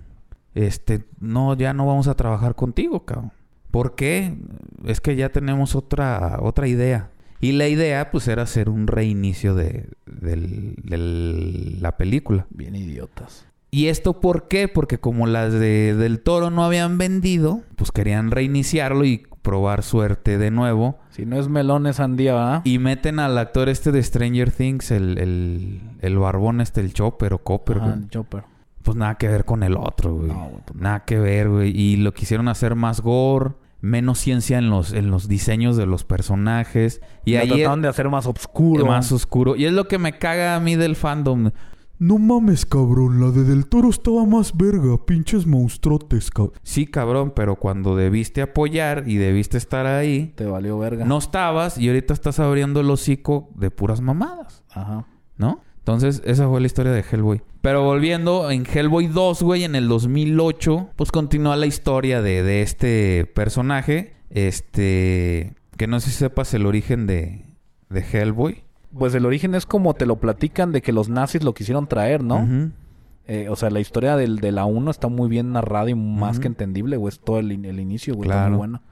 Este, 0.54 1.04
no, 1.20 1.56
ya 1.56 1.72
no 1.72 1.86
vamos 1.86 2.08
a 2.08 2.14
trabajar 2.16 2.54
contigo, 2.56 3.06
cabrón. 3.06 3.32
¿Por 3.70 3.94
qué? 3.94 4.36
Es 4.84 5.00
que 5.00 5.14
ya 5.16 5.28
tenemos 5.30 5.74
otra, 5.76 6.38
otra 6.42 6.66
idea. 6.66 7.10
Y 7.40 7.52
la 7.52 7.68
idea, 7.68 8.10
pues, 8.10 8.26
era 8.28 8.42
hacer 8.42 8.68
un 8.68 8.86
reinicio 8.88 9.54
de, 9.54 9.86
del- 10.06 10.74
del- 10.82 11.80
la 11.80 11.96
película. 11.96 12.46
Bien 12.50 12.74
idiotas. 12.74 13.46
¿Y 13.70 13.86
esto 13.86 14.20
por 14.20 14.48
qué? 14.48 14.66
Porque 14.66 14.98
como 14.98 15.28
las 15.28 15.52
de 15.52 15.94
Del 15.94 16.18
Toro 16.20 16.50
no 16.50 16.64
habían 16.64 16.98
vendido, 16.98 17.62
pues 17.76 17.92
querían 17.92 18.32
reiniciarlo 18.32 19.04
y 19.04 19.22
probar 19.42 19.82
suerte 19.82 20.38
de 20.38 20.50
nuevo. 20.50 20.98
Si 21.10 21.24
no 21.26 21.38
es 21.38 21.48
melón, 21.48 21.86
es 21.86 21.96
sandía, 21.96 22.34
¿verdad? 22.34 22.62
Y 22.64 22.78
meten 22.78 23.18
al 23.18 23.36
actor 23.38 23.68
este 23.68 23.92
de 23.92 24.02
Stranger 24.02 24.50
Things, 24.50 24.90
el, 24.90 25.18
el, 25.18 25.80
el 26.00 26.18
barbón 26.18 26.60
este, 26.60 26.80
el 26.80 26.92
Chopper 26.92 27.34
o 27.34 27.38
Copper, 27.38 27.78
Ajá, 27.78 27.86
güey. 27.96 28.08
Chopper. 28.08 28.42
Pues 28.82 28.96
nada 28.96 29.16
que 29.16 29.28
ver 29.28 29.44
con 29.44 29.62
el 29.62 29.76
otro, 29.76 30.14
güey. 30.14 30.28
No, 30.28 30.50
pues 30.64 30.80
nada 30.80 31.04
que 31.04 31.18
ver, 31.18 31.48
güey. 31.48 31.70
Y 31.78 31.96
lo 31.96 32.12
quisieron 32.14 32.48
hacer 32.48 32.74
más 32.74 33.00
gore, 33.02 33.52
menos 33.82 34.18
ciencia 34.18 34.58
en 34.58 34.70
los, 34.70 34.92
en 34.92 35.10
los 35.10 35.28
diseños 35.28 35.76
de 35.76 35.86
los 35.86 36.04
personajes. 36.04 37.00
Y 37.24 37.34
Lo 37.34 37.40
ahí 37.40 37.48
trataron 37.48 37.82
de 37.82 37.88
hacer 37.88 38.08
más 38.08 38.26
oscuro. 38.26 38.86
más 38.86 39.12
oscuro. 39.12 39.54
Y 39.56 39.66
es 39.66 39.72
lo 39.72 39.86
que 39.86 39.98
me 39.98 40.18
caga 40.18 40.56
a 40.56 40.60
mí 40.60 40.76
del 40.76 40.96
fandom. 40.96 41.50
No 42.00 42.16
mames, 42.18 42.64
cabrón. 42.66 43.20
La 43.20 43.30
de 43.30 43.44
Del 43.44 43.66
Toro 43.66 43.90
estaba 43.90 44.24
más 44.24 44.56
verga. 44.56 44.96
Pinches 45.04 45.46
monstruotes, 45.46 46.30
cabrón. 46.30 46.54
Sí, 46.62 46.86
cabrón, 46.86 47.32
pero 47.36 47.56
cuando 47.56 47.94
debiste 47.94 48.40
apoyar 48.40 49.04
y 49.06 49.16
debiste 49.16 49.58
estar 49.58 49.86
ahí, 49.86 50.32
Te 50.34 50.46
valió 50.46 50.78
verga. 50.78 51.04
no 51.04 51.18
estabas 51.18 51.76
y 51.76 51.88
ahorita 51.88 52.14
estás 52.14 52.40
abriendo 52.40 52.80
el 52.80 52.90
hocico 52.90 53.50
de 53.54 53.70
puras 53.70 54.00
mamadas, 54.00 54.64
Ajá. 54.70 55.06
¿no? 55.36 55.60
Entonces, 55.76 56.22
esa 56.24 56.48
fue 56.48 56.60
la 56.60 56.66
historia 56.66 56.92
de 56.92 57.02
Hellboy. 57.02 57.42
Pero 57.60 57.82
volviendo, 57.84 58.50
en 58.50 58.64
Hellboy 58.66 59.06
2, 59.08 59.42
güey, 59.42 59.64
en 59.64 59.74
el 59.74 59.86
2008, 59.88 60.90
pues 60.96 61.12
continúa 61.12 61.56
la 61.56 61.66
historia 61.66 62.22
de, 62.22 62.42
de 62.42 62.62
este 62.62 63.30
personaje. 63.34 64.14
Este. 64.30 65.54
Que 65.76 65.86
no 65.86 66.00
sé 66.00 66.10
si 66.10 66.16
sepas 66.16 66.52
el 66.54 66.64
origen 66.66 67.06
de, 67.06 67.44
de 67.90 68.00
Hellboy. 68.00 68.64
Pues 68.96 69.14
el 69.14 69.24
origen 69.26 69.54
es 69.54 69.66
como 69.66 69.94
te 69.94 70.06
lo 70.06 70.16
platican 70.16 70.72
de 70.72 70.82
que 70.82 70.92
los 70.92 71.08
nazis 71.08 71.42
lo 71.44 71.54
quisieron 71.54 71.86
traer, 71.86 72.22
¿no? 72.24 72.70
Eh, 73.26 73.48
o 73.48 73.54
sea, 73.54 73.70
la 73.70 73.78
historia 73.78 74.16
del, 74.16 74.38
de 74.38 74.50
la 74.50 74.64
1 74.64 74.90
está 74.90 75.06
muy 75.08 75.28
bien 75.28 75.52
narrada 75.52 75.88
y 75.90 75.94
más 75.94 76.40
que 76.40 76.48
entendible, 76.48 76.96
güey. 76.96 77.12
Es 77.12 77.20
todo 77.20 77.38
el, 77.38 77.52
el 77.64 77.78
inicio, 77.78 78.14
güey. 78.14 78.28
Está 78.28 78.38
Claro. 78.40 78.50
muy 78.50 78.58
bueno. 78.58 78.82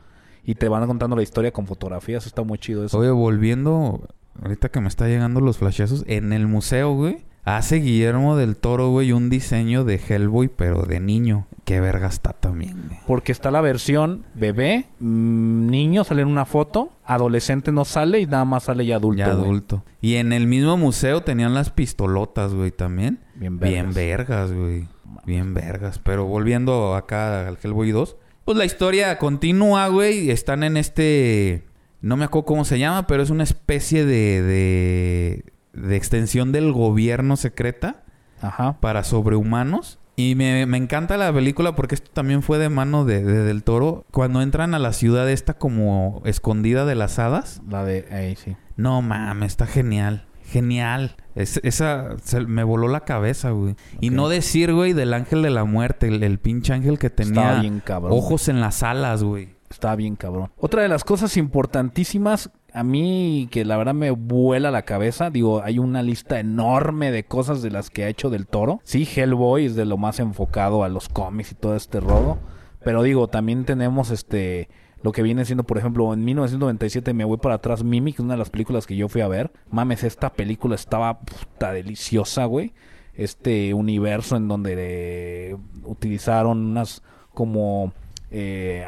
Y 0.44 0.54
te 0.54 0.68
van 0.68 0.86
contando 0.86 1.16
la 1.16 1.22
historia 1.22 1.50
con 1.50 1.66
fotografías. 1.66 2.26
Está 2.26 2.42
muy 2.42 2.58
chido 2.58 2.84
eso. 2.84 2.96
Oye, 2.98 3.10
volviendo, 3.10 4.06
ahorita 4.40 4.68
que 4.68 4.80
me 4.80 4.86
está 4.88 5.08
llegando 5.08 5.40
los 5.40 5.58
flashazos, 5.58 6.04
en 6.06 6.32
el 6.32 6.46
museo, 6.46 6.94
güey, 6.94 7.24
hace 7.44 7.76
Guillermo 7.76 8.36
del 8.36 8.56
Toro, 8.56 8.90
güey, 8.90 9.12
un 9.12 9.30
diseño 9.30 9.84
de 9.84 9.96
Hellboy, 9.96 10.48
pero 10.48 10.82
de 10.82 11.00
niño. 11.00 11.46
Qué 11.64 11.80
verga 11.80 12.08
está 12.08 12.32
también, 12.32 12.84
güey. 12.88 13.00
Porque 13.06 13.32
está 13.32 13.50
la 13.50 13.60
versión 13.60 14.24
bebé, 14.34 14.86
mm, 15.00 15.66
niño, 15.66 16.04
sale 16.04 16.22
en 16.22 16.28
una 16.28 16.46
foto. 16.46 16.92
Adolescente 17.04 17.72
no 17.72 17.84
sale 17.84 18.20
y 18.20 18.26
nada 18.26 18.44
más 18.44 18.64
sale 18.64 18.86
ya 18.86 18.96
adulto. 18.96 19.18
Ya 19.18 19.32
güey. 19.32 19.44
adulto. 19.44 19.84
Y 20.00 20.14
en 20.14 20.32
el 20.32 20.46
mismo 20.46 20.76
museo 20.76 21.22
tenían 21.22 21.54
las 21.54 21.70
pistolotas, 21.70 22.54
güey, 22.54 22.70
también. 22.70 23.20
Bien 23.34 23.58
Bien 23.58 23.92
vergas. 23.92 23.94
vergas, 23.94 24.52
güey. 24.52 24.88
Bien 25.26 25.52
vergas. 25.52 25.98
Pero 25.98 26.24
volviendo 26.24 26.94
acá 26.94 27.48
al 27.48 27.58
Hellboy 27.62 27.90
2, 27.90 28.16
pues 28.44 28.56
la 28.56 28.64
historia 28.64 29.18
continúa, 29.18 29.88
güey. 29.88 30.30
Están 30.30 30.62
en 30.62 30.78
este... 30.78 31.64
No 32.00 32.16
me 32.16 32.24
acuerdo 32.24 32.46
cómo 32.46 32.64
se 32.64 32.78
llama, 32.78 33.06
pero 33.06 33.22
es 33.22 33.28
una 33.28 33.44
especie 33.44 34.06
de... 34.06 34.42
de, 34.42 35.44
de 35.80 35.96
extensión 35.96 36.52
del 36.52 36.72
gobierno 36.72 37.36
secreta 37.36 38.04
Ajá. 38.40 38.78
para 38.80 39.04
sobrehumanos. 39.04 39.98
Y 40.16 40.34
me, 40.34 40.66
me 40.66 40.78
encanta 40.78 41.16
la 41.16 41.32
película 41.32 41.76
porque 41.76 41.94
esto 41.94 42.10
también 42.12 42.42
fue 42.42 42.58
de 42.58 42.68
mano 42.68 43.04
de, 43.04 43.22
de 43.22 43.44
Del 43.44 43.62
Toro. 43.62 44.04
Cuando 44.10 44.42
entran 44.42 44.74
a 44.74 44.80
la 44.80 44.92
ciudad 44.92 45.30
esta 45.30 45.54
como 45.54 46.22
escondida 46.24 46.84
de 46.84 46.96
las 46.96 47.20
hadas. 47.20 47.62
La 47.68 47.84
de... 47.84 48.06
Ahí 48.10 48.34
sí. 48.34 48.56
No 48.76 49.00
mames, 49.00 49.52
está 49.52 49.66
genial. 49.66 50.26
Genial. 50.44 51.14
Es- 51.36 51.60
esa 51.62 52.16
se- 52.22 52.40
me 52.46 52.64
voló 52.64 52.88
la 52.88 53.04
cabeza, 53.04 53.50
güey. 53.50 53.76
Y 54.00 54.10
no 54.10 54.28
decir, 54.28 54.72
güey, 54.74 54.92
del 54.92 55.14
ángel 55.14 55.42
de 55.42 55.50
la 55.50 55.64
muerte. 55.64 56.08
El, 56.08 56.22
el 56.24 56.38
pinche 56.40 56.72
ángel 56.72 56.98
que 56.98 57.10
tenía 57.10 57.60
bien 57.60 57.80
cabrón. 57.84 58.12
ojos 58.12 58.48
en 58.48 58.60
las 58.60 58.82
alas, 58.82 59.22
güey. 59.22 59.56
Está 59.70 59.94
bien 59.94 60.16
cabrón. 60.16 60.50
Otra 60.56 60.82
de 60.82 60.88
las 60.88 61.04
cosas 61.04 61.36
importantísimas, 61.36 62.50
a 62.72 62.84
mí 62.84 63.48
que 63.50 63.64
la 63.64 63.76
verdad 63.76 63.94
me 63.94 64.10
vuela 64.10 64.70
la 64.70 64.82
cabeza, 64.82 65.30
digo, 65.30 65.62
hay 65.62 65.78
una 65.78 66.02
lista 66.02 66.38
enorme 66.38 67.10
de 67.10 67.24
cosas 67.24 67.62
de 67.62 67.70
las 67.70 67.90
que 67.90 68.04
ha 68.04 68.08
hecho 68.08 68.30
del 68.30 68.46
toro. 68.46 68.80
Sí, 68.84 69.06
Hellboy 69.06 69.66
es 69.66 69.74
de 69.74 69.84
lo 69.84 69.96
más 69.96 70.20
enfocado 70.20 70.84
a 70.84 70.88
los 70.88 71.08
cómics 71.08 71.52
y 71.52 71.54
todo 71.54 71.76
este 71.76 72.00
rodo. 72.00 72.38
Pero 72.84 73.02
digo, 73.02 73.28
también 73.28 73.64
tenemos 73.64 74.10
este 74.10 74.68
lo 75.02 75.12
que 75.12 75.22
viene 75.22 75.44
siendo, 75.44 75.62
por 75.64 75.78
ejemplo, 75.78 76.12
en 76.12 76.24
1997 76.24 77.14
me 77.14 77.24
voy 77.24 77.38
para 77.38 77.56
atrás, 77.56 77.84
Mimic, 77.84 78.18
una 78.18 78.34
de 78.34 78.38
las 78.38 78.50
películas 78.50 78.86
que 78.86 78.96
yo 78.96 79.08
fui 79.08 79.20
a 79.20 79.28
ver. 79.28 79.52
Mames, 79.70 80.02
esta 80.02 80.32
película 80.32 80.74
estaba 80.74 81.20
puta 81.20 81.72
deliciosa, 81.72 82.46
güey. 82.46 82.72
este 83.14 83.74
universo 83.74 84.36
en 84.36 84.48
donde 84.48 84.74
eh, 84.76 85.56
utilizaron 85.84 86.58
unas 86.66 87.02
como 87.32 87.92
eh, 88.30 88.84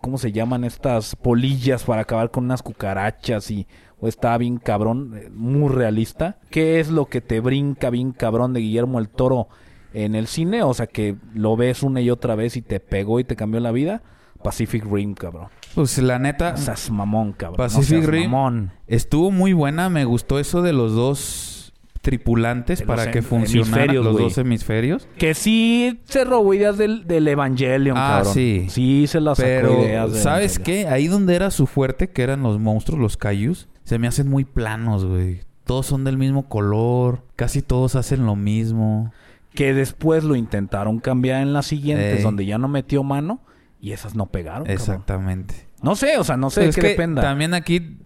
¿cómo 0.00 0.18
se 0.18 0.32
llaman 0.32 0.64
estas 0.64 1.16
polillas 1.16 1.84
para 1.84 2.02
acabar 2.02 2.30
con 2.30 2.44
unas 2.44 2.62
cucarachas 2.62 3.50
y 3.50 3.66
o 4.00 4.08
está 4.08 4.36
bien 4.36 4.58
cabrón, 4.58 5.12
eh, 5.16 5.30
muy 5.32 5.72
realista. 5.72 6.38
¿Qué 6.50 6.80
es 6.80 6.90
lo 6.90 7.06
que 7.06 7.20
te 7.20 7.40
brinca 7.40 7.90
bien 7.90 8.12
cabrón 8.12 8.52
de 8.52 8.60
Guillermo 8.60 8.98
el 8.98 9.08
Toro 9.08 9.48
en 9.92 10.14
el 10.14 10.26
cine? 10.26 10.62
O 10.62 10.74
sea, 10.74 10.86
que 10.86 11.16
lo 11.32 11.56
ves 11.56 11.82
una 11.82 12.00
y 12.00 12.10
otra 12.10 12.34
vez 12.34 12.56
y 12.56 12.62
te 12.62 12.80
pegó 12.80 13.20
y 13.20 13.24
te 13.24 13.36
cambió 13.36 13.60
la 13.60 13.72
vida. 13.72 14.02
Pacific 14.42 14.84
Rim, 14.84 15.14
cabrón. 15.14 15.48
Pues 15.74 15.96
la 15.98 16.18
neta, 16.18 16.50
No 16.50 16.56
seas 16.58 16.90
mamón, 16.90 17.32
cabrón. 17.32 17.56
No 17.56 17.64
Pacific 17.64 18.00
seas 18.00 18.06
Rim. 18.06 18.30
mamón. 18.30 18.72
estuvo 18.86 19.30
muy 19.30 19.54
buena. 19.54 19.88
Me 19.88 20.04
gustó 20.04 20.38
eso 20.38 20.60
de 20.60 20.74
los 20.74 20.92
dos 20.94 21.63
tripulantes 22.04 22.78
los 22.80 22.86
para 22.86 23.10
que 23.10 23.22
funcionaran 23.22 23.96
los 23.96 24.16
dos 24.16 24.38
hemisferios. 24.38 25.08
Que 25.18 25.34
sí 25.34 25.98
se 26.04 26.24
robó 26.24 26.54
ideas 26.54 26.78
del, 26.78 27.06
del 27.08 27.26
Evangelion, 27.26 27.96
Ah, 27.98 28.18
cabrón. 28.18 28.34
sí. 28.34 28.66
Sí 28.68 29.06
se 29.08 29.20
las 29.20 29.38
sacó 29.38 29.48
Pero, 29.48 29.82
ideas 29.84 30.12
del 30.12 30.22
¿sabes 30.22 30.56
Evangelion. 30.58 30.84
qué? 30.86 30.94
Ahí 30.94 31.08
donde 31.08 31.34
era 31.34 31.50
su 31.50 31.66
fuerte, 31.66 32.10
que 32.10 32.22
eran 32.22 32.42
los 32.44 32.60
monstruos, 32.60 33.00
los 33.00 33.16
Kaijus, 33.16 33.66
se 33.82 33.98
me 33.98 34.06
hacen 34.06 34.28
muy 34.28 34.44
planos, 34.44 35.04
güey. 35.04 35.40
Todos 35.64 35.86
son 35.86 36.04
del 36.04 36.18
mismo 36.18 36.48
color. 36.48 37.22
Casi 37.36 37.62
todos 37.62 37.96
hacen 37.96 38.26
lo 38.26 38.36
mismo. 38.36 39.12
Que 39.54 39.72
después 39.74 40.22
lo 40.24 40.36
intentaron 40.36 40.98
cambiar 41.00 41.40
en 41.42 41.52
las 41.52 41.66
siguientes, 41.66 42.18
Ey. 42.18 42.22
donde 42.22 42.44
ya 42.46 42.58
no 42.58 42.68
metió 42.68 43.02
mano. 43.02 43.40
Y 43.80 43.92
esas 43.92 44.14
no 44.14 44.26
pegaron, 44.26 44.64
cabrón. 44.66 44.72
Exactamente. 44.80 45.54
No 45.82 45.96
sé, 45.96 46.16
o 46.18 46.24
sea, 46.24 46.36
no 46.36 46.48
sé 46.50 46.56
Pero 46.60 46.64
de 46.64 46.70
es 46.70 46.76
qué 46.76 46.80
que 46.82 46.88
dependa. 46.88 47.20
también 47.22 47.52
aquí 47.54 47.98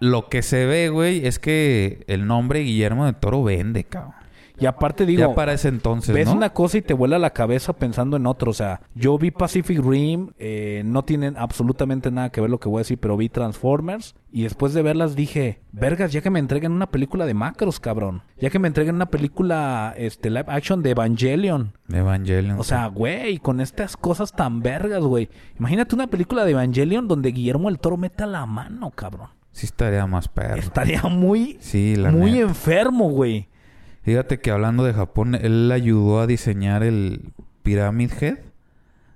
lo 0.00 0.28
que 0.28 0.42
se 0.42 0.66
ve, 0.66 0.88
güey, 0.88 1.26
es 1.26 1.38
que 1.38 2.04
el 2.06 2.26
nombre 2.26 2.60
Guillermo 2.60 3.06
de 3.06 3.12
Toro 3.12 3.42
vende, 3.42 3.84
cabrón. 3.84 4.20
Y 4.60 4.66
aparte 4.66 5.06
digo, 5.06 5.20
ya 5.20 5.34
para 5.34 5.54
ese 5.54 5.68
entonces, 5.68 6.14
ves 6.14 6.26
¿no? 6.26 6.34
una 6.34 6.50
cosa 6.50 6.76
y 6.76 6.82
te 6.82 6.92
vuela 6.92 7.18
la 7.18 7.30
cabeza 7.30 7.72
pensando 7.72 8.18
en 8.18 8.26
otro. 8.26 8.50
O 8.50 8.54
sea, 8.54 8.82
yo 8.94 9.16
vi 9.16 9.30
Pacific 9.30 9.80
Rim, 9.82 10.32
eh, 10.38 10.82
no 10.84 11.02
tienen 11.02 11.36
absolutamente 11.38 12.10
nada 12.10 12.28
que 12.30 12.42
ver 12.42 12.50
lo 12.50 12.60
que 12.60 12.68
voy 12.68 12.78
a 12.78 12.80
decir, 12.80 12.98
pero 12.98 13.16
vi 13.16 13.30
Transformers. 13.30 14.14
Y 14.30 14.42
después 14.42 14.74
de 14.74 14.82
verlas 14.82 15.16
dije, 15.16 15.60
vergas, 15.72 16.12
ya 16.12 16.20
que 16.20 16.28
me 16.28 16.38
entreguen 16.38 16.72
una 16.72 16.90
película 16.90 17.24
de 17.24 17.32
macros, 17.32 17.80
cabrón. 17.80 18.22
Ya 18.38 18.50
que 18.50 18.58
me 18.58 18.68
entreguen 18.68 18.96
una 18.96 19.06
película 19.06 19.94
este, 19.96 20.28
live 20.28 20.44
action 20.48 20.82
de 20.82 20.90
Evangelion. 20.90 21.72
Evangelion. 21.90 22.60
O 22.60 22.64
sea, 22.64 22.86
güey, 22.88 23.38
con 23.38 23.62
estas 23.62 23.96
cosas 23.96 24.32
tan 24.32 24.60
vergas, 24.60 25.02
güey. 25.02 25.30
Imagínate 25.58 25.94
una 25.94 26.08
película 26.08 26.44
de 26.44 26.50
Evangelion 26.50 27.08
donde 27.08 27.30
Guillermo 27.30 27.70
el 27.70 27.78
Toro 27.78 27.96
meta 27.96 28.26
la 28.26 28.44
mano, 28.44 28.90
cabrón. 28.90 29.30
Sí 29.52 29.66
estaría 29.66 30.06
más 30.06 30.28
perro. 30.28 30.56
Estaría 30.56 31.02
muy, 31.02 31.58
Sí, 31.60 31.96
la 31.96 32.10
muy 32.10 32.32
neta. 32.32 32.42
enfermo, 32.48 33.10
güey. 33.10 33.48
Fíjate 34.02 34.40
que 34.40 34.50
hablando 34.50 34.84
de 34.84 34.92
Japón, 34.94 35.34
él 35.34 35.70
ayudó 35.72 36.20
a 36.20 36.26
diseñar 36.26 36.82
el 36.82 37.32
Pyramid 37.62 38.10
Head 38.20 38.38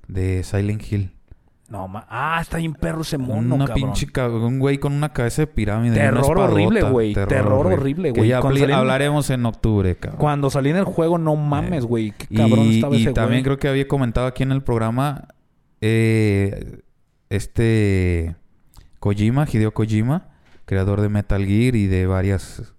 de 0.08 0.42
Silent 0.42 0.82
Hill. 0.92 1.10
No, 1.66 1.88
ma 1.88 2.06
ah, 2.10 2.38
está 2.42 2.58
bien 2.58 2.74
perro 2.74 3.00
ese 3.00 3.16
mono, 3.16 3.54
una 3.54 3.64
cabrón. 3.66 3.94
pinche 3.94 4.06
un 4.28 4.58
güey 4.58 4.76
con 4.78 4.92
una 4.92 5.14
cabeza 5.14 5.42
de 5.42 5.46
pirámide. 5.46 5.96
y 5.96 5.98
Terror 5.98 6.38
horrible, 6.38 6.82
güey. 6.82 7.14
Terror 7.14 7.66
horrible, 7.66 8.10
güey. 8.10 8.28
ya 8.28 8.38
hablaremos 8.38 9.30
en 9.30 9.46
octubre, 9.46 9.96
cabrón. 9.96 10.20
Cuando 10.20 10.50
salí 10.50 10.70
en 10.70 10.76
el 10.76 10.84
juego, 10.84 11.16
no 11.16 11.34
mames, 11.36 11.86
güey. 11.86 12.12
Qué 12.12 12.26
cabrón 12.36 12.66
y 12.66 12.74
estaba 12.76 12.94
y 12.94 13.02
ese 13.02 13.12
también 13.12 13.40
güey. 13.40 13.44
creo 13.44 13.58
que 13.58 13.68
había 13.68 13.88
comentado 13.88 14.26
aquí 14.26 14.42
en 14.42 14.52
el 14.52 14.62
programa 14.62 15.28
eh, 15.80 16.82
este 17.30 18.36
Kojima, 19.04 19.46
Hideo 19.46 19.74
Kojima, 19.74 20.28
creador 20.64 21.02
de 21.02 21.10
Metal 21.10 21.44
Gear 21.44 21.76
y 21.76 21.86
de 21.88 22.06
varias 22.06 22.72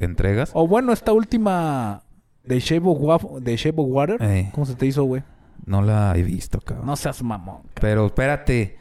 entregas. 0.00 0.50
O 0.54 0.66
bueno, 0.66 0.92
esta 0.92 1.12
última 1.12 2.02
de 2.42 2.58
Shape 2.58 2.82
of, 2.84 2.98
Wa- 3.00 3.40
de 3.40 3.56
Shape 3.56 3.80
of 3.80 3.86
Water. 3.88 4.16
Eh. 4.20 4.50
¿Cómo 4.52 4.66
se 4.66 4.74
te 4.74 4.86
hizo, 4.86 5.04
güey? 5.04 5.22
No 5.64 5.80
la 5.80 6.12
he 6.16 6.24
visto, 6.24 6.60
cabrón. 6.60 6.84
No 6.86 6.96
seas 6.96 7.22
mamón. 7.22 7.58
cabrón. 7.58 7.72
Pero 7.80 8.06
espérate, 8.06 8.76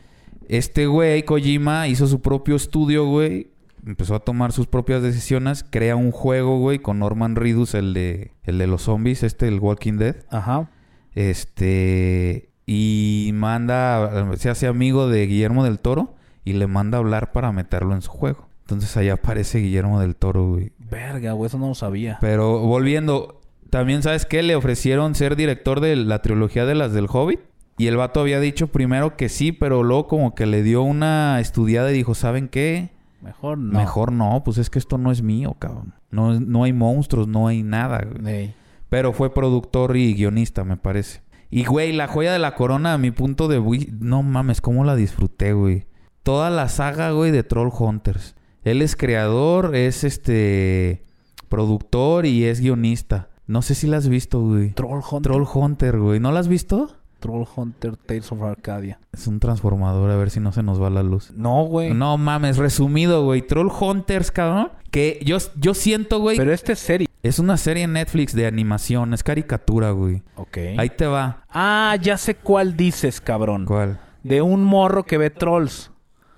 este 0.47 0.87
güey 0.87 1.21
Kojima 1.23 1.87
hizo 1.87 2.07
su 2.07 2.19
propio 2.19 2.55
estudio, 2.55 3.05
güey. 3.05 3.51
Empezó 3.85 4.15
a 4.15 4.19
tomar 4.19 4.51
sus 4.51 4.65
propias 4.65 5.03
decisiones, 5.03 5.63
crea 5.69 5.95
un 5.95 6.09
juego, 6.09 6.57
güey, 6.57 6.79
con 6.79 6.97
Norman 6.97 7.35
Reedus, 7.35 7.75
el 7.75 7.93
de 7.93 8.31
el 8.41 8.57
de 8.57 8.65
los 8.65 8.81
zombies, 8.81 9.21
este 9.21 9.47
el 9.47 9.59
Walking 9.59 9.97
Dead. 9.97 10.15
Ajá. 10.31 10.67
Este. 11.13 12.49
Y 12.65 13.29
manda. 13.35 14.35
Se 14.37 14.49
hace 14.49 14.65
amigo 14.65 15.07
de 15.09 15.27
Guillermo 15.27 15.63
del 15.63 15.79
Toro. 15.79 16.15
Y 16.43 16.53
le 16.53 16.67
manda 16.67 16.97
a 16.97 17.01
hablar 17.01 17.31
para 17.31 17.51
meterlo 17.51 17.93
en 17.93 18.01
su 18.01 18.11
juego. 18.11 18.47
Entonces 18.61 18.95
ahí 18.97 19.09
aparece 19.09 19.59
Guillermo 19.59 19.99
del 19.99 20.15
Toro, 20.15 20.47
güey. 20.47 20.71
Verga, 20.79 21.33
güey, 21.33 21.47
eso 21.47 21.57
no 21.57 21.67
lo 21.69 21.75
sabía. 21.75 22.17
Pero 22.21 22.59
volviendo. 22.59 23.41
También, 23.69 24.03
¿sabes 24.03 24.25
qué? 24.25 24.43
Le 24.43 24.55
ofrecieron 24.55 25.15
ser 25.15 25.35
director 25.35 25.79
de 25.79 25.95
la 25.95 26.21
trilogía 26.21 26.65
de 26.65 26.75
las 26.75 26.93
del 26.93 27.07
Hobbit. 27.09 27.39
Y 27.77 27.87
el 27.87 27.97
vato 27.97 28.19
había 28.19 28.39
dicho 28.39 28.67
primero 28.67 29.15
que 29.15 29.29
sí, 29.29 29.51
pero 29.51 29.83
luego 29.83 30.07
como 30.07 30.35
que 30.35 30.45
le 30.45 30.61
dio 30.61 30.83
una 30.83 31.39
estudiada 31.39 31.91
y 31.91 31.95
dijo, 31.95 32.15
¿saben 32.15 32.47
qué? 32.47 32.89
Mejor 33.21 33.57
no. 33.57 33.79
Mejor 33.79 34.11
no, 34.11 34.41
pues 34.43 34.57
es 34.57 34.69
que 34.69 34.79
esto 34.79 34.97
no 34.97 35.11
es 35.11 35.21
mío, 35.21 35.55
cabrón. 35.57 35.93
No, 36.09 36.39
no 36.39 36.63
hay 36.63 36.73
monstruos, 36.73 37.27
no 37.27 37.47
hay 37.47 37.63
nada, 37.63 38.03
güey. 38.03 38.33
Ey. 38.33 38.55
Pero 38.89 39.13
fue 39.13 39.33
productor 39.33 39.95
y 39.95 40.13
guionista, 40.13 40.63
me 40.63 40.75
parece. 40.75 41.21
Y, 41.49 41.65
güey, 41.65 41.93
la 41.93 42.07
joya 42.07 42.33
de 42.33 42.39
la 42.39 42.55
corona, 42.55 42.93
a 42.93 42.97
mi 42.97 43.11
punto 43.11 43.47
de... 43.47 43.59
No 43.99 44.21
mames, 44.21 44.59
cómo 44.59 44.83
la 44.83 44.95
disfruté, 44.95 45.53
güey. 45.53 45.85
Toda 46.23 46.49
la 46.49 46.69
saga, 46.69 47.11
güey, 47.11 47.31
de 47.31 47.43
Troll 47.43 47.71
Hunters. 47.77 48.35
Él 48.63 48.81
es 48.81 48.95
creador, 48.95 49.75
es 49.75 50.03
este... 50.03 51.03
Productor 51.49 52.25
y 52.25 52.45
es 52.45 52.61
guionista. 52.61 53.27
No 53.45 53.61
sé 53.61 53.75
si 53.75 53.85
la 53.85 53.97
has 53.97 54.07
visto, 54.07 54.39
güey. 54.39 54.71
Troll 54.71 55.01
Hunter. 55.01 55.31
Troll 55.31 55.47
Hunter, 55.53 55.99
güey. 55.99 56.19
¿No 56.21 56.31
la 56.31 56.39
has 56.39 56.47
visto? 56.47 56.95
Troll 57.19 57.45
Hunter 57.55 57.97
Tales 57.97 58.31
of 58.31 58.41
Arcadia. 58.41 58.99
Es 59.11 59.27
un 59.27 59.39
transformador, 59.39 60.09
a 60.09 60.15
ver 60.15 60.29
si 60.29 60.39
no 60.39 60.53
se 60.53 60.63
nos 60.63 60.81
va 60.81 60.89
la 60.89 61.03
luz. 61.03 61.31
No, 61.35 61.65
güey. 61.65 61.93
No 61.93 62.17
mames, 62.17 62.57
resumido, 62.57 63.25
güey. 63.25 63.41
Troll 63.41 63.69
Hunters, 63.69 64.31
cabrón. 64.31 64.69
Que 64.89 65.19
yo, 65.25 65.37
yo 65.55 65.73
siento, 65.73 66.19
güey... 66.19 66.37
Pero 66.37 66.53
este 66.53 66.71
es 66.71 66.79
serie. 66.79 67.07
Es 67.21 67.37
una 67.37 67.57
serie 67.57 67.83
en 67.83 67.93
Netflix 67.93 68.33
de 68.33 68.47
animación. 68.47 69.13
Es 69.13 69.21
caricatura, 69.21 69.91
güey. 69.91 70.23
Ok. 70.37 70.57
Ahí 70.77 70.89
te 70.89 71.05
va. 71.05 71.43
Ah, 71.49 71.95
ya 72.01 72.17
sé 72.17 72.35
cuál 72.35 72.77
dices, 72.77 73.21
cabrón. 73.21 73.65
¿Cuál? 73.65 73.99
De 74.23 74.41
un 74.41 74.63
morro 74.63 75.03
que 75.03 75.17
ve 75.17 75.29
trolls. 75.29 75.90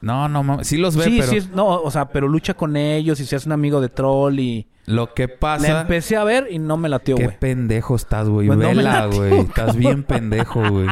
No, 0.04 0.28
no 0.28 0.43
mames. 0.43 0.68
Sí 0.68 0.78
los 0.78 0.95
ve, 0.95 1.06
sí, 1.06 1.18
pero 1.20 1.32
sí, 1.32 1.38
es- 1.38 1.49
no, 1.51 1.66
o 1.82 1.89
sea, 1.91 2.10
pero 2.10 2.28
lucha 2.28 2.54
con 2.54 2.76
ellos 2.76 3.20
y 3.20 3.26
se 3.26 3.36
hace 3.36 3.47
un 3.49 3.54
amigo 3.54 3.80
de 3.82 3.89
troll 3.89 4.38
y... 4.39 4.68
lo 4.86 5.14
que 5.14 5.28
La 5.28 5.39
pasa... 5.39 5.82
empecé 5.82 6.18
a 6.18 6.24
ver 6.24 6.47
y 6.51 6.60
no 6.60 6.78
me 6.78 6.89
latió, 6.89 7.16
Qué 7.16 7.26
güey. 7.26 7.39
pendejo 7.39 7.95
estás, 7.95 8.28
güey. 8.30 8.47
Pues 8.47 8.60
Vela, 8.60 9.06
güey. 9.08 9.39
Estás 9.39 9.76
bien 9.78 10.04
pendejo, 10.04 10.62
güey. 10.70 10.88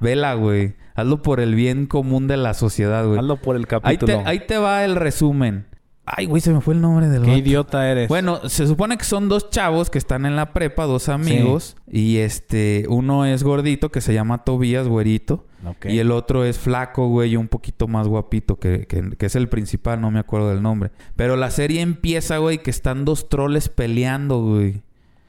Vela, 0.00 0.34
güey. 0.34 0.74
Hazlo 0.94 1.20
por 1.22 1.40
el 1.40 1.54
bien 1.54 1.86
común 1.86 2.26
de 2.28 2.38
la 2.38 2.54
sociedad, 2.54 3.06
güey. 3.06 3.18
Hazlo 3.18 3.36
por 3.36 3.56
el 3.56 3.62
Ahí 3.62 3.66
capítulo. 3.66 4.12
te, 4.22 4.28
ahí 4.28 4.40
te 4.46 4.56
va 4.58 4.84
el 4.84 4.96
resumen. 4.96 5.66
Ay, 6.06 6.26
güey, 6.26 6.40
se 6.40 6.52
me 6.52 6.60
fue 6.60 6.74
el 6.74 6.80
nombre 6.80 7.08
del 7.08 7.22
Qué 7.22 7.28
vato. 7.30 7.38
idiota 7.40 7.90
eres. 7.90 8.08
Bueno, 8.08 8.48
se 8.48 8.66
supone 8.68 8.96
que 8.96 9.04
son 9.04 9.28
dos 9.28 9.50
chavos 9.50 9.90
que 9.90 9.98
están 9.98 10.24
en 10.24 10.36
la 10.36 10.52
prepa, 10.52 10.84
dos 10.86 11.08
amigos. 11.08 11.76
Y 11.90 12.18
este, 12.18 12.86
uno 12.88 13.26
es 13.26 13.42
gordito, 13.42 13.90
que 13.90 14.00
se 14.00 14.14
llama 14.14 14.44
Tobías, 14.44 14.86
güerito. 14.86 15.45
Y 15.90 15.98
el 15.98 16.10
otro 16.12 16.44
es 16.44 16.58
flaco, 16.58 17.08
güey, 17.08 17.32
y 17.32 17.36
un 17.36 17.48
poquito 17.48 17.88
más 17.88 18.06
guapito, 18.08 18.56
que, 18.56 18.86
que- 18.86 19.10
que 19.16 19.26
es 19.26 19.36
el 19.36 19.48
principal, 19.48 20.00
no 20.00 20.10
me 20.10 20.18
acuerdo 20.18 20.50
del 20.50 20.62
nombre. 20.62 20.90
Pero 21.16 21.36
la 21.36 21.50
serie 21.50 21.80
empieza, 21.80 22.38
güey, 22.38 22.58
que 22.62 22.70
están 22.70 23.04
dos 23.04 23.28
troles 23.28 23.68
peleando, 23.68 24.42
güey. 24.42 24.82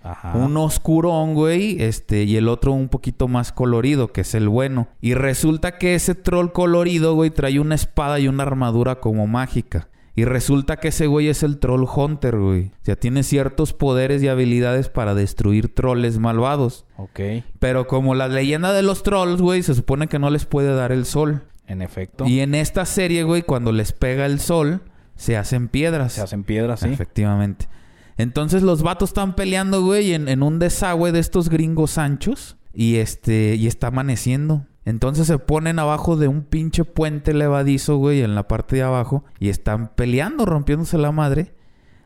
Ajá. 0.03 0.33
Uno 0.37 0.63
oscurón, 0.63 1.33
güey, 1.33 1.81
este, 1.81 2.23
y 2.23 2.37
el 2.37 2.47
otro 2.47 2.71
un 2.71 2.87
poquito 2.87 3.27
más 3.27 3.51
colorido, 3.51 4.13
que 4.13 4.21
es 4.21 4.35
el 4.35 4.47
bueno. 4.47 4.87
Y 5.01 5.15
resulta 5.15 5.77
que 5.77 5.95
ese 5.95 6.15
troll 6.15 6.51
colorido, 6.51 7.13
güey, 7.15 7.29
trae 7.29 7.59
una 7.59 7.75
espada 7.75 8.19
y 8.19 8.27
una 8.27 8.43
armadura 8.43 8.99
como 9.01 9.27
mágica. 9.27 9.89
Y 10.17 10.25
resulta 10.25 10.77
que 10.77 10.87
ese 10.87 11.05
güey 11.05 11.27
es 11.27 11.43
el 11.43 11.59
troll 11.59 11.85
hunter, 11.85 12.39
güey. 12.39 12.71
O 12.81 12.85
sea, 12.85 12.95
tiene 12.95 13.21
ciertos 13.21 13.73
poderes 13.73 14.23
y 14.23 14.27
habilidades 14.27 14.89
para 14.89 15.13
destruir 15.13 15.71
troles 15.75 16.17
malvados. 16.17 16.85
Ok. 16.97 17.19
Pero 17.59 17.85
como 17.85 18.15
la 18.15 18.27
leyenda 18.27 18.73
de 18.73 18.81
los 18.81 19.03
trolls, 19.03 19.39
güey, 19.39 19.61
se 19.61 19.75
supone 19.75 20.07
que 20.07 20.17
no 20.17 20.31
les 20.31 20.45
puede 20.47 20.73
dar 20.73 20.91
el 20.91 21.05
sol. 21.05 21.43
En 21.67 21.83
efecto. 21.83 22.25
Y 22.25 22.39
en 22.39 22.55
esta 22.55 22.87
serie, 22.87 23.21
güey, 23.21 23.43
cuando 23.43 23.71
les 23.71 23.91
pega 23.91 24.25
el 24.25 24.39
sol, 24.39 24.81
se 25.15 25.37
hacen 25.37 25.67
piedras. 25.67 26.13
Se 26.13 26.21
hacen 26.21 26.43
piedras, 26.43 26.79
sí. 26.79 26.89
Efectivamente. 26.89 27.67
Entonces 28.17 28.63
los 28.63 28.81
vatos 28.81 29.11
están 29.11 29.35
peleando, 29.35 29.83
güey, 29.83 30.13
en, 30.13 30.29
en 30.29 30.41
un 30.41 30.57
desagüe 30.57 31.11
de 31.11 31.19
estos 31.19 31.47
gringos 31.47 31.99
anchos. 31.99 32.57
Y 32.73 32.95
este, 32.95 33.53
y 33.53 33.67
está 33.67 33.87
amaneciendo. 33.87 34.65
Entonces 34.87 35.27
se 35.27 35.37
ponen 35.37 35.79
abajo 35.79 36.15
de 36.15 36.29
un 36.29 36.43
pinche 36.43 36.85
puente 36.85 37.33
levadizo, 37.33 37.97
güey, 37.97 38.21
en 38.21 38.35
la 38.35 38.47
parte 38.47 38.77
de 38.77 38.83
abajo. 38.83 39.25
Y 39.37 39.49
están 39.49 39.89
peleando, 39.95 40.45
rompiéndose 40.45 40.97
la 40.97 41.11
madre. 41.11 41.53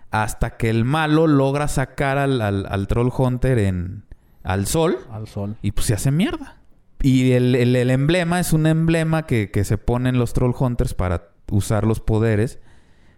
Hasta 0.10 0.58
que 0.58 0.72
el 0.72 0.84
malo 0.84 1.28
logra 1.28 1.68
sacar 1.68 2.18
al, 2.18 2.42
al, 2.42 2.66
al 2.68 2.88
Troll 2.88 3.12
Hunter 3.16 3.60
en, 3.60 4.06
al 4.42 4.66
sol. 4.66 4.98
Al 5.12 5.28
sol. 5.28 5.58
Y 5.62 5.74
pues 5.74 5.86
se 5.86 5.94
hace 5.94 6.10
mierda. 6.10 6.58
Y 7.04 7.34
el, 7.34 7.54
el- 7.54 7.76
el 7.76 7.92
emblema 7.92 8.40
es 8.40 8.52
un 8.52 8.66
emblema 8.66 9.28
que, 9.28 9.52
que 9.52 9.64
se 9.64 9.78
ponen 9.78 10.18
los 10.18 10.34
Troll 10.34 10.56
Hunters 10.60 10.96
para 10.96 11.30
usar 11.52 11.86
los 11.86 12.00
poderes. 12.00 12.60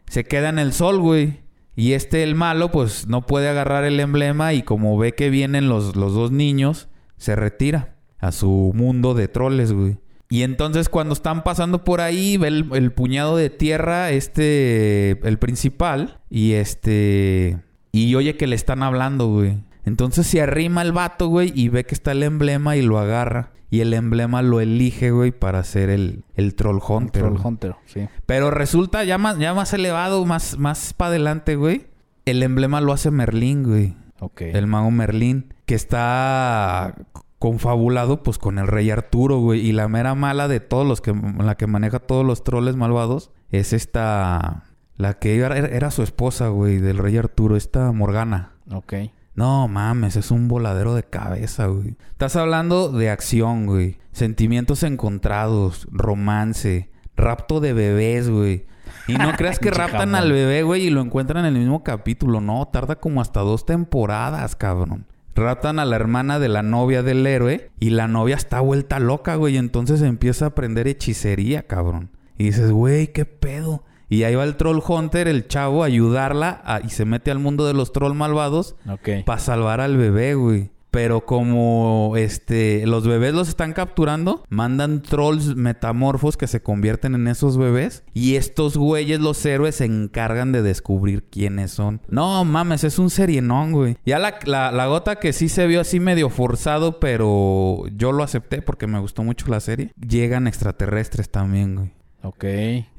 Se 0.07 0.25
queda 0.25 0.49
en 0.49 0.59
el 0.59 0.73
sol, 0.73 0.99
güey. 0.99 1.39
Y 1.77 1.93
este, 1.93 2.23
el 2.23 2.35
malo, 2.35 2.69
pues 2.69 3.07
no 3.07 3.25
puede 3.25 3.47
agarrar 3.47 3.85
el 3.85 4.01
emblema 4.01 4.51
y 4.51 4.63
como 4.63 4.97
ve 4.97 5.15
que 5.15 5.29
vienen 5.29 5.69
los, 5.69 5.95
los 5.95 6.13
dos 6.13 6.31
niños, 6.33 6.89
se 7.15 7.37
retira 7.37 7.92
a 8.23 8.31
su 8.31 8.71
mundo 8.73 9.13
de 9.13 9.27
troles, 9.27 9.73
güey. 9.73 9.97
Y 10.29 10.43
entonces 10.43 10.87
cuando 10.87 11.13
están 11.13 11.43
pasando 11.43 11.83
por 11.83 11.99
ahí, 11.99 12.37
ve 12.37 12.47
el, 12.47 12.69
el 12.73 12.93
puñado 12.93 13.35
de 13.35 13.49
tierra, 13.49 14.11
este, 14.11 15.19
el 15.27 15.37
principal, 15.37 16.21
y 16.29 16.53
este, 16.53 17.59
y 17.91 18.15
oye 18.15 18.37
que 18.37 18.47
le 18.47 18.55
están 18.55 18.81
hablando, 18.81 19.27
güey. 19.27 19.57
Entonces 19.85 20.25
se 20.25 20.41
arrima 20.41 20.81
el 20.83 20.93
vato, 20.93 21.27
güey, 21.27 21.51
y 21.53 21.67
ve 21.67 21.83
que 21.83 21.93
está 21.93 22.13
el 22.13 22.23
emblema 22.23 22.77
y 22.77 22.81
lo 22.81 22.97
agarra. 22.97 23.51
Y 23.69 23.81
el 23.81 23.93
emblema 23.93 24.41
lo 24.41 24.61
elige, 24.61 25.11
güey, 25.11 25.31
para 25.31 25.61
ser 25.65 25.89
el, 25.89 26.23
el 26.35 26.55
Troll 26.55 26.79
Hunter. 26.87 27.23
Troll 27.23 27.33
güey. 27.33 27.45
Hunter, 27.45 27.75
sí. 27.85 28.07
Pero 28.25 28.51
resulta 28.51 29.03
ya 29.03 29.17
más, 29.17 29.37
ya 29.37 29.53
más 29.53 29.73
elevado, 29.73 30.25
más, 30.25 30.57
más 30.57 30.93
para 30.93 31.09
adelante, 31.09 31.57
güey. 31.57 31.87
El 32.25 32.41
emblema 32.41 32.79
lo 32.79 32.93
hace 32.93 33.11
Merlín, 33.11 33.63
güey. 33.63 33.95
Ok. 34.21 34.41
El 34.41 34.67
mago 34.67 34.91
Merlín. 34.91 35.53
Que 35.65 35.75
está 35.75 36.95
confabulado, 37.43 38.23
pues, 38.23 38.37
con 38.37 38.57
el 38.57 38.67
rey 38.67 38.89
Arturo, 38.89 39.39
güey. 39.39 39.59
Y 39.59 39.73
la 39.73 39.89
mera 39.89 40.15
mala 40.15 40.47
de 40.47 40.61
todos 40.61 40.87
los 40.87 41.01
que... 41.01 41.13
La 41.39 41.55
que 41.55 41.67
maneja 41.67 41.99
todos 41.99 42.25
los 42.25 42.45
troles 42.45 42.77
malvados. 42.77 43.31
Es 43.49 43.73
esta... 43.73 44.63
La 44.95 45.19
que 45.19 45.37
era, 45.37 45.57
era 45.57 45.91
su 45.91 46.03
esposa, 46.03 46.47
güey. 46.47 46.77
Del 46.77 46.97
rey 46.99 47.17
Arturo. 47.17 47.57
Esta 47.57 47.91
Morgana. 47.91 48.53
Ok. 48.71 48.93
No 49.35 49.67
mames, 49.67 50.15
es 50.15 50.31
un 50.31 50.47
voladero 50.47 50.95
de 50.95 51.03
cabeza, 51.03 51.65
güey. 51.65 51.97
Estás 52.11 52.37
hablando 52.37 52.89
de 52.93 53.09
acción, 53.09 53.65
güey. 53.65 53.97
Sentimientos 54.13 54.81
encontrados, 54.83 55.85
romance, 55.91 56.91
rapto 57.17 57.59
de 57.59 57.73
bebés, 57.73 58.29
güey. 58.29 58.67
Y 59.05 59.15
no 59.15 59.33
creas 59.33 59.59
que 59.59 59.69
raptan 59.71 60.15
al 60.15 60.31
bebé, 60.31 60.63
güey, 60.63 60.83
y 60.83 60.89
lo 60.91 61.01
encuentran 61.01 61.43
en 61.45 61.55
el 61.55 61.59
mismo 61.59 61.83
capítulo. 61.83 62.39
No, 62.39 62.65
tarda 62.69 63.01
como 63.01 63.19
hasta 63.19 63.41
dos 63.41 63.65
temporadas, 63.65 64.55
cabrón. 64.55 65.07
Raptan 65.35 65.79
a 65.79 65.85
la 65.85 65.95
hermana 65.95 66.37
de 66.39 66.47
la 66.49 66.61
novia 66.61 67.01
del 67.01 67.25
héroe 67.25 67.71
y 67.79 67.89
la 67.89 68.07
novia 68.07 68.35
está 68.35 68.59
vuelta 68.59 68.99
loca, 68.99 69.35
güey. 69.35 69.55
Y 69.55 69.57
entonces 69.57 70.01
empieza 70.01 70.45
a 70.45 70.47
aprender 70.49 70.87
hechicería, 70.87 71.63
cabrón. 71.63 72.09
Y 72.37 72.45
dices, 72.45 72.71
güey, 72.71 73.07
¿qué 73.07 73.25
pedo? 73.25 73.83
Y 74.09 74.23
ahí 74.23 74.35
va 74.35 74.43
el 74.43 74.57
troll 74.57 74.79
hunter, 74.87 75.27
el 75.27 75.47
chavo, 75.47 75.81
a 75.83 75.87
ayudarla 75.87 76.61
a- 76.65 76.81
y 76.81 76.89
se 76.89 77.05
mete 77.05 77.31
al 77.31 77.39
mundo 77.39 77.65
de 77.65 77.73
los 77.73 77.91
troll 77.93 78.13
malvados 78.13 78.75
Ok. 78.87 79.25
para 79.25 79.39
salvar 79.39 79.81
al 79.81 79.97
bebé, 79.97 80.35
güey. 80.35 80.69
Pero 80.93 81.25
como 81.25 82.13
este 82.17 82.85
los 82.85 83.07
bebés 83.07 83.33
los 83.33 83.49
están 83.49 83.73
capturando, 83.73 84.43
mandan 84.49 85.01
trolls 85.01 85.55
metamorfos 85.55 86.37
que 86.37 86.45
se 86.45 86.61
convierten 86.61 87.15
en 87.15 87.27
esos 87.27 87.57
bebés 87.57 88.03
y 88.13 88.35
estos 88.35 88.77
güeyes 88.77 89.19
los 89.19 89.43
héroes 89.43 89.77
se 89.77 89.85
encargan 89.85 90.51
de 90.51 90.61
descubrir 90.61 91.23
quiénes 91.23 91.71
son. 91.71 91.99
No 92.09 92.45
mames, 92.45 92.83
es 92.83 92.99
un 92.99 93.09
serienón, 93.09 93.71
güey. 93.71 93.97
Ya 94.05 94.19
la, 94.19 94.37
la, 94.45 94.71
la 94.71 94.85
gota 94.85 95.15
que 95.15 95.33
sí 95.33 95.49
se 95.49 95.65
vio 95.65 95.81
así 95.81 95.99
medio 95.99 96.29
forzado, 96.29 96.99
pero 96.99 97.85
yo 97.95 98.11
lo 98.11 98.21
acepté 98.21 98.61
porque 98.61 98.85
me 98.85 98.99
gustó 98.99 99.23
mucho 99.23 99.47
la 99.47 99.61
serie. 99.61 99.91
Llegan 99.99 100.45
extraterrestres 100.45 101.31
también, 101.31 101.75
güey. 101.75 102.02
Ok. 102.23 102.45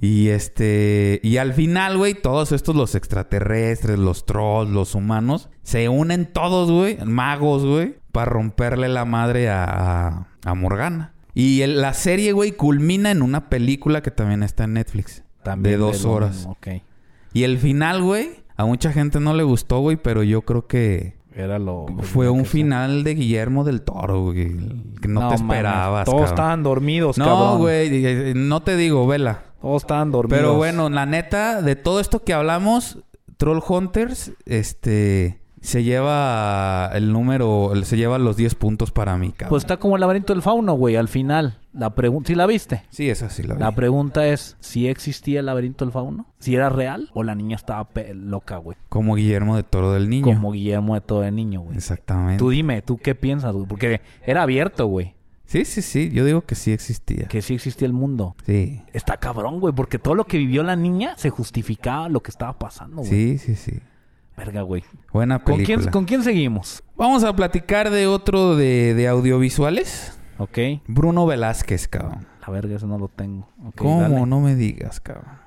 Y 0.01 0.29
este. 0.29 1.18
Y 1.22 1.39
al 1.39 1.55
final, 1.55 1.97
güey, 1.97 2.14
todos 2.14 2.53
estos, 2.53 2.77
los 2.77 2.95
extraterrestres, 2.95 3.99
los 3.99 4.27
trolls, 4.27 4.70
los 4.70 4.95
humanos, 4.95 5.49
se 5.62 5.89
unen 5.89 6.31
todos, 6.33 6.70
güey, 6.70 6.99
magos, 7.05 7.64
güey, 7.64 7.97
para 8.12 8.27
romperle 8.27 8.89
la 8.89 9.05
madre 9.07 9.49
a, 9.49 10.27
a, 10.45 10.55
Morgana. 10.55 11.14
Y 11.35 11.62
el- 11.62 11.81
la 11.81 11.95
serie, 11.95 12.33
güey, 12.33 12.53
culmina 12.53 13.11
en 13.11 13.22
una 13.22 13.49
película 13.49 14.03
que 14.03 14.11
también 14.11 14.43
está 14.43 14.64
en 14.64 14.75
Netflix. 14.75 15.25
También 15.43 15.75
de 15.75 15.79
dos 15.79 16.05
horas. 16.05 16.47
Ok. 16.49 16.68
Y 17.33 17.43
el 17.43 17.59
final, 17.59 18.03
güey, 18.03 18.45
a 18.57 18.64
mucha 18.66 18.93
gente 18.93 19.20
no 19.20 19.35
le 19.35 19.43
gustó, 19.43 19.81
güey, 19.81 19.97
pero 19.97 20.22
yo 20.22 20.43
creo 20.43 20.66
que 20.66 21.16
Era 21.37 21.59
lo... 21.59 21.87
fue 22.03 22.30
un 22.30 22.43
sea. 22.43 22.51
final 22.53 23.03
de 23.05 23.14
Guillermo 23.14 23.64
del 23.64 23.82
Toro, 23.82 24.22
güey. 24.22 24.57
Que 25.01 25.09
no, 25.09 25.20
te 25.28 25.37
mames, 25.37 25.41
esperabas, 25.41 26.05
Todos 26.05 26.16
cabrón. 26.20 26.35
estaban 26.35 26.62
dormidos, 26.62 27.18
No, 27.18 27.24
cabrón. 27.24 27.59
güey, 27.59 28.35
no 28.35 28.62
te 28.62 28.76
digo, 28.76 29.07
vela. 29.07 29.43
Todos 29.61 29.82
estaban 29.82 30.11
dormidos. 30.12 30.39
Pero 30.41 30.55
bueno, 30.55 30.91
la 30.91 31.07
neta, 31.07 31.61
de 31.62 31.74
todo 31.74 31.99
esto 32.01 32.22
que 32.22 32.32
hablamos, 32.35 32.99
Troll 33.37 33.61
Hunters, 33.66 34.32
este, 34.47 35.41
se 35.65 35.83
lleva 35.83 36.91
el 36.93 37.11
número, 37.11 37.73
se 37.85 37.97
lleva 37.97 38.19
los 38.19 38.37
10 38.37 38.55
puntos 38.55 38.91
para 38.91 39.17
mí, 39.17 39.33
cabrón. 39.33 39.49
Pues 39.49 39.62
está 39.62 39.79
como 39.79 39.97
el 39.97 40.01
laberinto 40.03 40.35
del 40.35 40.43
fauno, 40.43 40.75
güey, 40.75 40.97
al 40.97 41.09
final. 41.09 41.59
La 41.73 41.95
pregunta... 41.95 42.29
¿Sí 42.29 42.35
la 42.35 42.47
viste? 42.47 42.83
sí, 42.91 43.09
esa 43.09 43.31
sí 43.31 43.43
la 43.43 43.55
vi. 43.55 43.61
La 43.61 43.73
pregunta 43.73 44.27
es 44.27 44.59
si 44.61 44.89
existía 44.89 45.41
el 45.41 45.47
laberinto 45.47 45.87
del 45.87 45.93
fauno, 45.93 46.27
si 46.39 46.55
era 46.55 46.69
real 46.69 47.11
o 47.15 47.23
la 47.23 47.35
niña 47.35 47.57
estaba 47.57 47.89
loca, 48.12 48.59
güey. 48.59 48.77
Como 48.91 49.15
Guillermo 49.15 49.57
de 49.57 49.62
Toro 49.62 49.93
del 49.93 50.11
Niño. 50.11 50.27
Como 50.27 50.53
Guillermo 50.53 50.95
de 50.97 51.01
todo 51.01 51.23
de 51.23 51.33
niño, 51.33 51.62
güey. 51.62 51.79
Exactamente. 51.79 52.39
Tú 52.39 52.51
dime, 52.51 52.83
¿tú 52.83 52.99
qué 52.99 53.15
piensas, 53.15 53.55
güey? 53.55 53.67
Porque 53.67 54.03
era 54.27 54.43
abierto, 54.43 54.87
güey. 54.87 55.15
Sí, 55.47 55.65
sí, 55.65 55.81
sí. 55.81 56.11
Yo 56.12 56.27
digo 56.27 56.43
que 56.43 56.57
sí 56.57 56.73
existía. 56.73 57.27
Que 57.27 57.41
sí 57.41 57.55
existía 57.55 57.87
el 57.87 57.95
mundo. 57.95 58.37
Sí. 58.45 58.83
Está 58.93 59.17
cabrón, 59.17 59.61
güey, 59.61 59.75
porque 59.75 59.99
todo 59.99 60.15
lo 60.15 60.25
que 60.25 60.37
vivió 60.37 60.62
la 60.62 60.77
niña 60.77 61.15
se 61.17 61.31
justificaba 61.31 62.11
lo 62.11 62.21
que 62.21 62.31
estaba 62.31 62.59
pasando, 62.59 62.99
güey. 62.99 63.09
Sí, 63.09 63.39
sí, 63.39 63.55
sí. 63.57 63.81
Verga, 64.37 64.62
güey. 64.62 64.82
Buena 65.12 65.39
¿Con 65.39 65.57
película. 65.57 65.78
quién, 65.78 65.91
¿Con 65.93 66.05
quién 66.07 66.22
seguimos? 66.24 66.82
Vamos 66.97 67.22
a 67.24 67.35
platicar 67.37 67.91
de 67.91 68.07
otro 68.07 68.57
de, 68.57 68.95
de 68.95 69.09
audiovisuales. 69.09 70.18
Ok. 70.39 70.59
Bruno 70.89 71.24
Velázquez, 71.26 71.87
cabrón. 71.89 72.26
La 72.47 72.53
verga, 72.53 72.76
ese 72.76 72.87
no 72.87 72.99
lo 72.99 73.09
tengo. 73.09 73.49
Ok, 73.64 73.76
¿Cómo? 73.76 74.01
dale. 74.03 74.26
No 74.26 74.41
me 74.41 74.55
digas, 74.57 75.01
cabrón. 75.01 75.39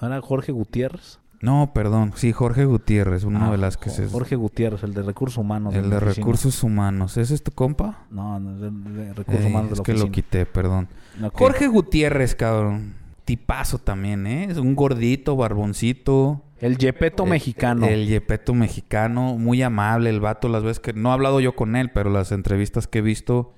¿No 0.00 0.06
era 0.08 0.20
Jorge 0.20 0.52
Gutiérrez? 0.52 1.18
No, 1.40 1.72
perdón. 1.74 2.12
Sí, 2.14 2.30
Jorge 2.32 2.64
Gutiérrez. 2.66 3.24
Bruno 3.24 3.46
Ah, 3.46 3.50
Velázquez 3.50 3.96
Jo- 3.96 4.02
es 4.04 4.12
Jorge 4.12 4.36
Gutiérrez, 4.36 4.82
el 4.84 4.94
de 4.94 5.02
recursos 5.02 5.38
humanos. 5.38 5.74
el 5.74 5.88
de 5.90 5.96
oficina. 5.96 6.14
recursos 6.14 6.62
humanos. 6.62 7.16
¿Ese 7.16 7.34
es 7.34 7.42
tu 7.42 7.50
compa? 7.50 8.04
No, 8.10 8.38
no, 8.38 8.56
es 8.56 8.62
el 8.62 8.84
de 8.94 9.12
recursos 9.14 9.44
Ey, 9.44 9.50
humanos 9.50 9.68
de 9.70 9.72
es 9.72 9.78
la 9.78 9.84
que 9.84 9.94
lo 9.94 10.10
quité, 10.12 10.46
perdón. 10.46 10.88
Ok. 11.24 11.36
Jorge 11.38 11.66
Gutiérrez, 11.66 12.34
cabrón. 12.36 12.94
Tipazo 13.24 13.78
también, 13.78 14.26
¿eh? 14.26 14.48
Es 14.50 14.58
un 14.58 14.74
gordito, 14.74 15.36
barboncito. 15.36 16.42
El 16.58 16.78
Yepeto 16.78 17.26
mexicano. 17.26 17.86
El 17.86 18.06
Yepeto 18.06 18.54
mexicano. 18.54 19.36
Muy 19.38 19.62
amable 19.62 20.10
el 20.10 20.20
vato. 20.20 20.48
Las 20.48 20.62
veces 20.62 20.80
que... 20.80 20.92
No 20.92 21.10
he 21.10 21.12
hablado 21.12 21.40
yo 21.40 21.54
con 21.54 21.76
él, 21.76 21.90
pero 21.90 22.10
las 22.10 22.32
entrevistas 22.32 22.86
que 22.86 22.98
he 22.98 23.02
visto... 23.02 23.54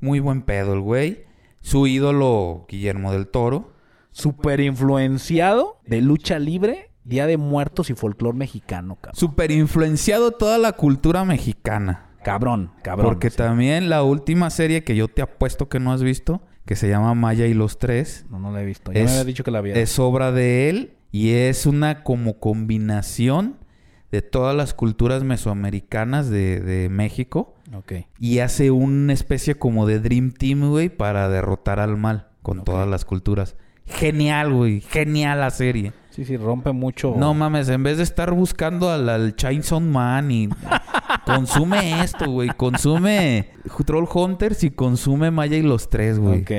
Muy 0.00 0.20
buen 0.20 0.42
pedo 0.42 0.74
el 0.74 0.80
güey. 0.80 1.24
Su 1.60 1.86
ídolo, 1.86 2.66
Guillermo 2.68 3.12
del 3.12 3.28
Toro. 3.28 3.72
Super 4.10 4.60
influenciado 4.60 5.80
de 5.86 6.02
lucha 6.02 6.38
libre, 6.38 6.90
Día 7.04 7.26
de 7.26 7.38
Muertos 7.38 7.88
y 7.88 7.94
folclore 7.94 8.36
mexicano, 8.36 8.96
cabrón. 8.96 9.18
Super 9.18 9.50
influenciado 9.50 10.32
toda 10.32 10.58
la 10.58 10.72
cultura 10.72 11.24
mexicana. 11.24 12.10
Cabrón, 12.22 12.72
cabrón. 12.82 13.06
Porque 13.06 13.30
sí. 13.30 13.36
también 13.36 13.88
la 13.88 14.02
última 14.02 14.50
serie 14.50 14.84
que 14.84 14.96
yo 14.96 15.08
te 15.08 15.22
apuesto 15.22 15.68
que 15.68 15.80
no 15.80 15.92
has 15.92 16.02
visto... 16.02 16.42
Que 16.64 16.76
se 16.76 16.88
llama 16.88 17.14
Maya 17.14 17.46
y 17.46 17.54
los 17.54 17.78
Tres. 17.78 18.24
No, 18.30 18.38
no 18.38 18.50
la 18.52 18.62
he 18.62 18.66
visto. 18.66 18.92
Ya 18.92 19.00
Es- 19.00 19.06
me 19.06 19.18
había 19.18 19.24
dicho 19.24 19.44
que 19.44 19.50
la 19.50 19.58
había. 19.58 19.74
Es 19.74 19.98
obra 19.98 20.32
de 20.32 20.70
él 20.70 20.94
y 21.12 21.30
es 21.32 21.66
una 21.66 22.02
como 22.02 22.38
combinación 22.40 23.56
de 24.10 24.22
todas 24.22 24.54
las 24.56 24.74
culturas 24.74 25.24
mesoamericanas 25.24 26.30
de, 26.30 26.60
de 26.60 26.88
México 26.88 27.54
Ok. 27.74 27.92
y 28.20 28.38
hace 28.38 28.70
una 28.70 29.12
especie 29.12 29.56
como 29.56 29.86
de 29.86 29.98
Dream 30.00 30.30
Team, 30.32 30.68
güey, 30.70 30.88
para 30.88 31.28
derrotar 31.28 31.80
al 31.80 31.96
mal 31.96 32.28
con 32.42 32.62
todas 32.64 32.88
las 32.88 33.04
culturas. 33.04 33.56
Genial, 33.86 34.52
güey. 34.52 34.80
Genial 34.80 35.40
la 35.40 35.50
serie. 35.50 35.92
Sí, 36.14 36.24
sí, 36.24 36.36
rompe 36.36 36.70
mucho. 36.70 37.14
No 37.16 37.34
mames, 37.34 37.68
en 37.68 37.82
vez 37.82 37.96
de 37.96 38.04
estar 38.04 38.30
buscando 38.32 38.88
al, 38.88 39.08
al 39.08 39.34
Chainsaw 39.34 39.80
Man 39.80 40.30
y... 40.30 40.48
consume 41.26 42.02
esto, 42.02 42.30
güey. 42.30 42.50
Consume 42.50 43.50
Troll 43.84 44.06
Hunters 44.12 44.62
y 44.62 44.70
consume 44.70 45.32
Maya 45.32 45.56
y 45.56 45.62
los 45.62 45.90
tres, 45.90 46.20
güey. 46.20 46.42
Ok. 46.42 46.50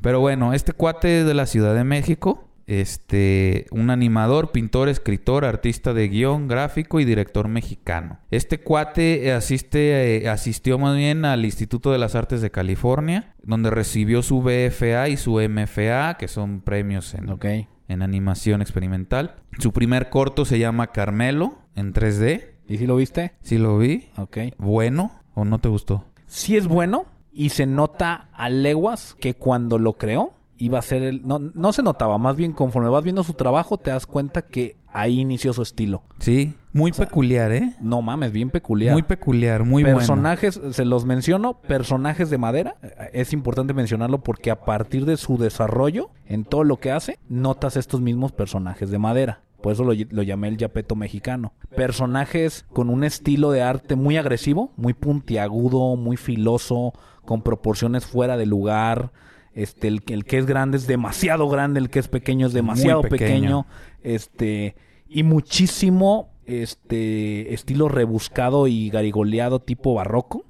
Pero 0.00 0.18
bueno, 0.18 0.52
este 0.52 0.72
cuate 0.72 1.20
es 1.20 1.26
de 1.26 1.34
la 1.34 1.46
Ciudad 1.46 1.76
de 1.76 1.84
México. 1.84 2.44
Este, 2.66 3.66
un 3.70 3.88
animador, 3.88 4.50
pintor, 4.50 4.88
escritor, 4.88 5.44
artista 5.44 5.94
de 5.94 6.08
guion, 6.08 6.48
gráfico 6.48 6.98
y 6.98 7.04
director 7.04 7.48
mexicano. 7.48 8.18
Este 8.30 8.58
cuate 8.58 9.32
asiste, 9.32 10.18
eh, 10.18 10.28
asistió 10.28 10.76
más 10.78 10.96
bien 10.96 11.24
al 11.24 11.44
Instituto 11.44 11.92
de 11.92 11.98
las 11.98 12.14
Artes 12.14 12.42
de 12.42 12.50
California, 12.50 13.34
donde 13.42 13.70
recibió 13.70 14.22
su 14.22 14.42
BFA 14.42 15.08
y 15.08 15.16
su 15.16 15.40
MFA, 15.40 16.18
que 16.18 16.28
son 16.28 16.60
premios 16.60 17.14
en, 17.14 17.30
Ok. 17.30 17.46
En 17.88 18.02
animación 18.02 18.62
experimental. 18.62 19.36
Su 19.58 19.72
primer 19.72 20.10
corto 20.10 20.44
se 20.44 20.58
llama 20.58 20.88
Carmelo, 20.88 21.58
en 21.74 21.92
3D. 21.92 22.52
¿Y 22.68 22.78
si 22.78 22.86
lo 22.86 22.96
viste? 22.96 23.32
¿Sí 23.42 23.58
lo 23.58 23.78
vi? 23.78 24.10
Ok. 24.16 24.38
¿Bueno 24.58 25.10
o 25.34 25.44
no 25.44 25.58
te 25.58 25.68
gustó? 25.68 26.04
Sí 26.26 26.56
es 26.56 26.68
bueno 26.68 27.06
y 27.32 27.50
se 27.50 27.66
nota 27.66 28.28
a 28.32 28.50
leguas 28.50 29.16
que 29.18 29.34
cuando 29.34 29.78
lo 29.78 29.94
creó 29.94 30.34
iba 30.58 30.78
a 30.78 30.82
ser 30.82 31.02
el... 31.02 31.26
No, 31.26 31.38
no 31.38 31.72
se 31.72 31.82
notaba, 31.82 32.18
más 32.18 32.36
bien 32.36 32.52
conforme 32.52 32.88
vas 32.88 33.04
viendo 33.04 33.24
su 33.24 33.32
trabajo 33.34 33.78
te 33.78 33.90
das 33.90 34.06
cuenta 34.06 34.42
que 34.42 34.76
ahí 34.92 35.20
inició 35.20 35.52
su 35.52 35.62
estilo. 35.62 36.02
Sí, 36.18 36.54
muy 36.72 36.92
peculiar, 36.92 37.52
¿eh? 37.52 37.74
No 37.80 38.02
mames, 38.02 38.32
bien 38.32 38.50
peculiar. 38.50 38.92
Muy 38.92 39.02
peculiar, 39.02 39.64
muy 39.64 39.82
bueno. 39.82 39.98
personajes, 39.98 40.60
se 40.72 40.84
los 40.84 41.04
menciono, 41.04 41.54
personajes 41.60 42.30
de 42.30 42.38
madera. 42.38 42.76
Eh, 42.82 43.10
Es 43.12 43.32
importante 43.32 43.72
mencionarlo 43.74 44.18
porque 44.20 44.50
a 44.50 44.64
partir 44.64 45.04
de 45.06 45.16
su 45.16 45.38
desarrollo 45.38 46.10
en 46.26 46.44
todo 46.44 46.64
lo 46.64 46.78
que 46.78 46.90
hace, 46.92 47.18
notas 47.28 47.76
estos 47.76 48.00
mismos 48.00 48.32
personajes 48.32 48.90
de 48.90 48.98
madera. 48.98 49.42
Por 49.62 49.72
eso 49.72 49.82
lo, 49.82 49.92
lo 50.10 50.22
llamé 50.22 50.48
el 50.48 50.56
Yapeto 50.56 50.94
mexicano. 50.94 51.52
Personajes 51.74 52.64
con 52.72 52.90
un 52.90 53.02
estilo 53.02 53.50
de 53.50 53.62
arte 53.62 53.96
muy 53.96 54.16
agresivo, 54.16 54.72
muy 54.76 54.94
puntiagudo, 54.94 55.96
muy 55.96 56.16
filoso, 56.16 56.92
con 57.24 57.42
proporciones 57.42 58.06
fuera 58.06 58.36
de 58.36 58.46
lugar. 58.46 59.10
Este, 59.58 59.88
el, 59.88 60.02
que- 60.02 60.14
el 60.14 60.24
que 60.24 60.38
es 60.38 60.46
grande 60.46 60.76
es 60.76 60.86
demasiado 60.86 61.48
grande, 61.48 61.80
el 61.80 61.90
que 61.90 61.98
es 61.98 62.06
pequeño 62.08 62.46
es 62.46 62.52
demasiado 62.52 63.02
pequeño. 63.02 63.18
pequeño. 63.18 63.66
Este, 64.02 64.76
y 65.08 65.22
muchísimo 65.22 66.30
este 66.46 67.52
estilo 67.52 67.88
rebuscado 67.88 68.66
y 68.68 68.88
garigoleado 68.90 69.60
tipo 69.60 69.94
barroco. 69.94 70.44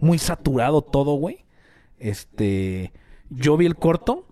Muy 0.00 0.18
saturado 0.18 0.82
todo, 0.82 1.14
güey. 1.14 1.44
Este, 1.98 2.92
yo 3.30 3.56
vi 3.56 3.66
el 3.66 3.76
corto 3.76 4.26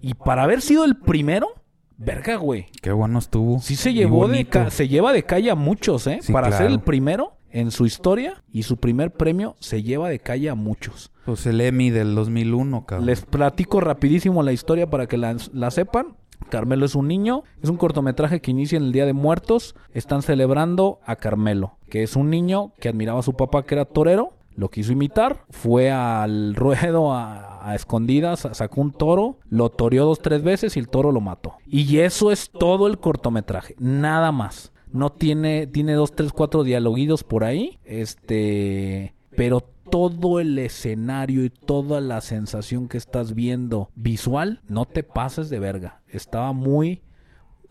y 0.00 0.14
para 0.14 0.42
haber 0.44 0.60
sido 0.60 0.84
el 0.84 0.96
primero, 0.96 1.48
verga, 1.96 2.36
güey. 2.36 2.66
Qué 2.82 2.92
bueno 2.92 3.18
estuvo. 3.18 3.58
Sí 3.60 3.74
se 3.76 3.92
llevó 3.94 4.28
de 4.28 4.44
ca- 4.44 4.70
se 4.70 4.86
lleva 4.88 5.12
de 5.12 5.24
calle 5.24 5.50
a 5.50 5.54
muchos, 5.54 6.06
¿eh? 6.06 6.18
Sí, 6.22 6.32
para 6.32 6.52
ser 6.52 6.66
el 6.66 6.80
primero 6.80 7.37
en 7.50 7.70
su 7.70 7.86
historia 7.86 8.42
y 8.52 8.64
su 8.64 8.76
primer 8.76 9.12
premio 9.12 9.56
se 9.60 9.82
lleva 9.82 10.08
de 10.08 10.18
calle 10.18 10.50
a 10.50 10.54
muchos. 10.54 11.10
Pues 11.24 11.46
el 11.46 11.60
Emmy 11.60 11.90
del 11.90 12.14
2001, 12.14 12.86
cabrón. 12.86 13.06
Les 13.06 13.24
platico 13.24 13.80
rapidísimo 13.80 14.42
la 14.42 14.52
historia 14.52 14.88
para 14.88 15.06
que 15.06 15.16
la, 15.16 15.36
la 15.52 15.70
sepan. 15.70 16.16
Carmelo 16.50 16.86
es 16.86 16.94
un 16.94 17.08
niño, 17.08 17.42
es 17.62 17.68
un 17.68 17.76
cortometraje 17.76 18.40
que 18.40 18.50
inicia 18.50 18.76
en 18.76 18.84
el 18.84 18.92
Día 18.92 19.06
de 19.06 19.12
Muertos. 19.12 19.74
Están 19.92 20.22
celebrando 20.22 21.00
a 21.04 21.16
Carmelo, 21.16 21.76
que 21.90 22.02
es 22.02 22.16
un 22.16 22.30
niño 22.30 22.72
que 22.80 22.88
admiraba 22.88 23.20
a 23.20 23.24
su 23.24 23.34
papá 23.34 23.64
que 23.64 23.74
era 23.74 23.84
torero, 23.84 24.34
lo 24.58 24.70
quiso 24.70 24.92
imitar, 24.92 25.44
fue 25.50 25.92
al 25.92 26.56
ruedo 26.56 27.12
a, 27.12 27.68
a 27.70 27.74
escondidas, 27.76 28.48
sacó 28.52 28.80
un 28.80 28.92
toro, 28.92 29.38
lo 29.48 29.70
toreó 29.70 30.04
dos, 30.04 30.20
tres 30.20 30.42
veces 30.42 30.76
y 30.76 30.80
el 30.80 30.88
toro 30.88 31.12
lo 31.12 31.20
mató. 31.20 31.54
Y 31.66 31.98
eso 31.98 32.32
es 32.32 32.50
todo 32.50 32.88
el 32.88 32.98
cortometraje, 32.98 33.76
nada 33.78 34.32
más. 34.32 34.72
No 34.92 35.10
tiene, 35.10 35.66
tiene 35.66 35.92
dos, 35.94 36.12
tres, 36.12 36.32
cuatro 36.32 36.64
dialoguidos 36.64 37.24
por 37.24 37.44
ahí, 37.44 37.78
este, 37.84 39.14
pero 39.36 39.60
todo 39.60 40.40
el 40.40 40.58
escenario 40.58 41.44
y 41.44 41.50
toda 41.50 42.00
la 42.00 42.20
sensación 42.20 42.88
que 42.88 42.98
estás 42.98 43.34
viendo 43.34 43.90
visual, 43.94 44.60
no 44.68 44.84
te 44.84 45.02
pases 45.02 45.48
de 45.50 45.58
verga. 45.58 46.02
Estaba 46.08 46.52
muy, 46.52 47.02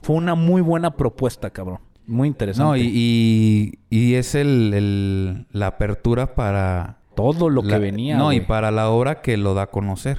fue 0.01 0.15
una 0.15 0.36
muy 0.36 0.61
buena 0.61 0.95
propuesta, 0.95 1.49
cabrón. 1.51 1.80
Muy 2.05 2.28
interesante. 2.30 2.65
No, 2.65 2.78
y, 2.78 2.89
y, 2.93 3.80
y 3.89 4.13
es 4.15 4.34
el, 4.36 4.74
el- 4.74 5.47
la 5.51 5.68
apertura 5.68 6.36
para... 6.36 6.99
todo 7.15 7.49
lo 7.49 7.63
que 7.63 7.78
venía. 7.78 8.18
No, 8.18 8.32
y 8.32 8.39
para 8.41 8.72
la 8.72 8.89
obra 8.89 9.22
que 9.22 9.36
lo 9.38 9.53
da 9.53 9.63
a 9.63 9.68
conocer. 9.72 10.18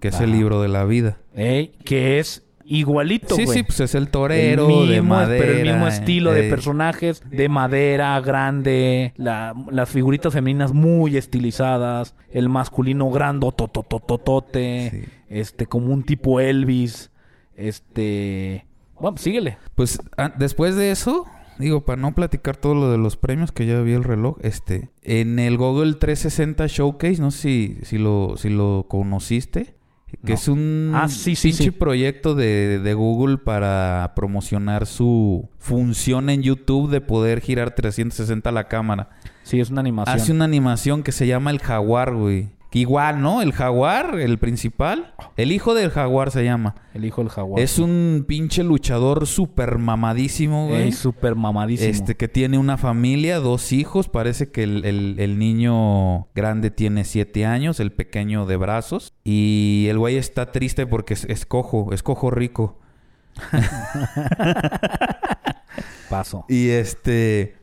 Que 0.00 0.08
es 0.08 0.20
el 0.20 0.32
libro 0.32 0.62
de 0.62 0.68
la 0.68 0.84
vida. 0.84 1.18
Ey, 1.34 1.72
que 1.84 2.18
es 2.18 2.46
igualito, 2.72 3.34
Sí, 3.34 3.44
güey. 3.44 3.58
sí, 3.58 3.62
pues 3.64 3.80
es 3.80 3.94
el 3.94 4.04
El 4.04 4.08
torero 4.10 4.66
mismo, 4.68 4.86
de 4.86 5.02
madera. 5.02 5.44
pero 5.44 5.58
el 5.58 5.66
mismo 5.66 5.86
estilo 5.88 6.32
de 6.32 6.46
eh, 6.46 6.50
personajes, 6.50 7.22
de 7.28 7.48
madera, 7.48 8.18
grande, 8.20 9.12
la- 9.16 9.54
las 9.70 9.88
figuritas 9.90 10.32
femeninas 10.32 10.72
muy 10.72 11.16
estilizadas, 11.16 12.14
el 12.30 12.48
masculino 12.48 13.10
grande, 13.10 13.50
totototote, 13.56 14.90
Sí. 14.90 15.12
este, 15.28 15.66
como 15.66 15.92
un 15.92 16.04
tipo 16.04 16.40
Elvis, 16.40 17.10
este, 17.56 18.66
bueno, 18.98 19.16
síguele. 19.18 19.58
Pues 19.74 20.00
ah, 20.16 20.32
después 20.38 20.76
de 20.76 20.90
eso, 20.90 21.26
digo, 21.58 21.84
para 21.84 22.00
no 22.00 22.14
platicar 22.14 22.56
todo 22.56 22.74
lo 22.74 22.90
de 22.90 22.98
los 22.98 23.16
premios, 23.16 23.52
que 23.52 23.66
ya 23.66 23.80
vi 23.80 23.92
el 23.92 24.04
reloj, 24.04 24.36
este, 24.42 24.90
en 25.02 25.38
el 25.38 25.56
Google 25.56 25.94
360 25.94 26.66
Showcase, 26.68 27.20
no 27.20 27.30
sé 27.30 27.38
si, 27.40 27.78
si 27.82 27.98
lo, 27.98 28.34
si 28.36 28.48
lo 28.48 28.86
conociste, 28.88 29.74
que 30.24 30.32
No. 30.32 30.34
es 30.34 30.48
un 30.48 30.92
Ah, 30.94 31.08
sí, 31.08 31.34
sí, 31.36 31.48
pinche 31.48 31.64
sí. 31.64 31.70
proyecto 31.70 32.34
de, 32.34 32.78
de 32.78 32.94
Google 32.94 33.38
para 33.38 34.12
promocionar 34.16 34.86
su 34.86 35.48
función 35.58 36.30
en 36.30 36.42
YouTube 36.42 36.90
de 36.90 37.00
poder 37.00 37.40
girar 37.40 37.74
360 37.74 38.50
la 38.52 38.68
cámara. 38.68 39.10
Sí, 39.42 39.60
es 39.60 39.70
una 39.70 39.80
animación. 39.80 40.16
Hace 40.16 40.32
una 40.32 40.44
animación 40.44 41.02
que 41.02 41.12
se 41.12 41.26
llama 41.26 41.50
El 41.50 41.58
Jaguar, 41.60 42.14
güey. 42.14 42.48
Que 42.70 42.78
igual, 42.78 43.20
¿no? 43.20 43.42
El 43.42 43.52
Jaguar, 43.52 44.20
el 44.20 44.38
principal. 44.38 45.12
El 45.36 45.50
hijo 45.50 45.74
del 45.74 45.90
Jaguar 45.90 46.30
se 46.30 46.44
llama. 46.44 46.76
El 46.94 47.04
hijo 47.04 47.20
del 47.20 47.28
jaguar. 47.30 47.60
Es 47.60 47.78
un 47.80 48.24
pinche 48.28 48.62
luchador 48.62 49.26
súper 49.26 49.78
mamadísimo, 49.78 50.68
güey. 50.68 50.82
Ey, 50.82 50.92
súper 50.92 51.34
mamadísimo. 51.34 51.90
Este 51.90 52.16
que 52.16 52.28
tiene 52.28 52.58
una 52.58 52.76
familia, 52.76 53.40
dos 53.40 53.72
hijos. 53.72 54.08
Parece 54.08 54.50
que 54.52 54.62
el, 54.62 54.84
el- 54.84 55.16
el 55.18 55.38
niño 55.38 56.26
grande 56.34 56.70
tiene 56.70 57.04
siete 57.04 57.44
años, 57.44 57.80
el 57.80 57.90
pequeño 57.92 58.46
de 58.46 58.56
brazos. 58.56 59.14
Y 59.24 59.86
el 59.90 59.98
güey 59.98 60.16
está 60.16 60.52
triste 60.52 60.86
porque 60.86 61.14
es, 61.14 61.24
es 61.24 61.46
cojo, 61.46 61.92
es 61.92 62.02
cojo 62.04 62.30
rico. 62.30 62.78
Paso. 66.08 66.44
Y 66.48 66.68
este. 66.70 67.56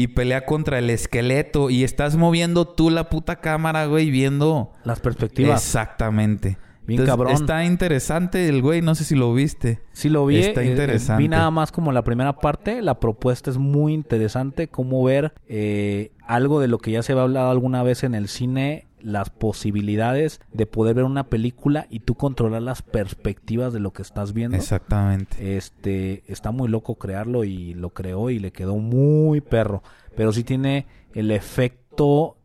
Y 0.00 0.08
pelea 0.08 0.46
contra 0.46 0.78
el 0.78 0.88
esqueleto. 0.88 1.68
Y 1.68 1.84
estás 1.84 2.16
moviendo 2.16 2.66
tú 2.66 2.90
la 2.90 3.10
puta 3.10 3.36
cámara, 3.36 3.86
güey, 3.86 4.10
viendo. 4.10 4.72
Las 4.84 5.00
perspectivas. 5.00 5.62
Exactamente. 5.62 6.56
Bien 6.86 7.04
cabrón. 7.04 7.34
Está 7.34 7.64
interesante 7.64 8.48
el 8.48 8.62
güey, 8.62 8.82
no 8.82 8.94
sé 8.94 9.04
si 9.04 9.14
lo 9.14 9.32
viste. 9.34 9.80
Sí 9.92 10.08
lo 10.08 10.26
vi. 10.26 10.38
Está 10.38 10.62
eh, 10.62 10.70
interesante. 10.70 11.22
vi 11.22 11.28
nada 11.28 11.50
más 11.50 11.70
como 11.70 11.92
la 11.92 12.02
primera 12.02 12.36
parte. 12.36 12.82
La 12.82 12.98
propuesta 12.98 13.50
es 13.50 13.58
muy 13.58 13.92
interesante. 13.92 14.68
Cómo 14.68 15.04
ver 15.04 15.34
eh, 15.46 16.12
algo 16.26 16.60
de 16.60 16.68
lo 16.68 16.78
que 16.78 16.92
ya 16.92 17.02
se 17.02 17.12
había 17.12 17.24
hablado 17.24 17.50
alguna 17.50 17.82
vez 17.82 18.02
en 18.02 18.14
el 18.14 18.28
cine. 18.28 18.86
Las 19.02 19.30
posibilidades 19.30 20.40
de 20.52 20.66
poder 20.66 20.94
ver 20.94 21.04
una 21.04 21.24
película 21.24 21.86
y 21.90 22.00
tú 22.00 22.14
controlar 22.14 22.62
las 22.62 22.82
perspectivas 22.82 23.72
de 23.72 23.80
lo 23.80 23.92
que 23.92 24.02
estás 24.02 24.32
viendo. 24.32 24.56
Exactamente. 24.56 25.56
Este, 25.56 26.22
está 26.26 26.50
muy 26.50 26.68
loco 26.68 26.96
crearlo 26.96 27.44
y 27.44 27.74
lo 27.74 27.90
creó 27.90 28.30
y 28.30 28.38
le 28.38 28.52
quedó 28.52 28.76
muy 28.76 29.40
perro. 29.40 29.82
Pero 30.16 30.32
sí 30.32 30.44
tiene 30.44 30.86
el 31.14 31.30
efecto, 31.30 32.36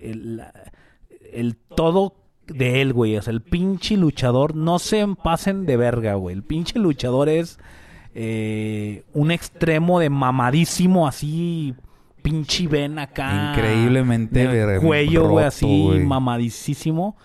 el, 0.00 0.42
el 1.32 1.56
todo 1.56 2.14
de 2.46 2.80
él, 2.80 2.92
güey. 2.92 3.16
O 3.16 3.22
sea, 3.22 3.32
el 3.32 3.42
pinche 3.42 3.96
luchador, 3.96 4.54
no 4.54 4.78
se 4.78 5.06
pasen 5.22 5.66
de 5.66 5.76
verga, 5.76 6.14
güey. 6.14 6.34
El 6.34 6.42
pinche 6.42 6.78
luchador 6.78 7.28
es 7.28 7.58
eh, 8.14 9.04
un 9.12 9.30
extremo 9.30 10.00
de 10.00 10.10
mamadísimo, 10.10 11.06
así, 11.06 11.74
pinche 12.30 12.66
ven 12.66 12.98
acá. 12.98 13.52
Increíblemente 13.54 14.46
ver- 14.46 14.80
cuello, 14.80 15.28
güey, 15.28 15.44
así, 15.46 15.82
güey. 15.86 16.04
mamadísimo. 16.04 17.16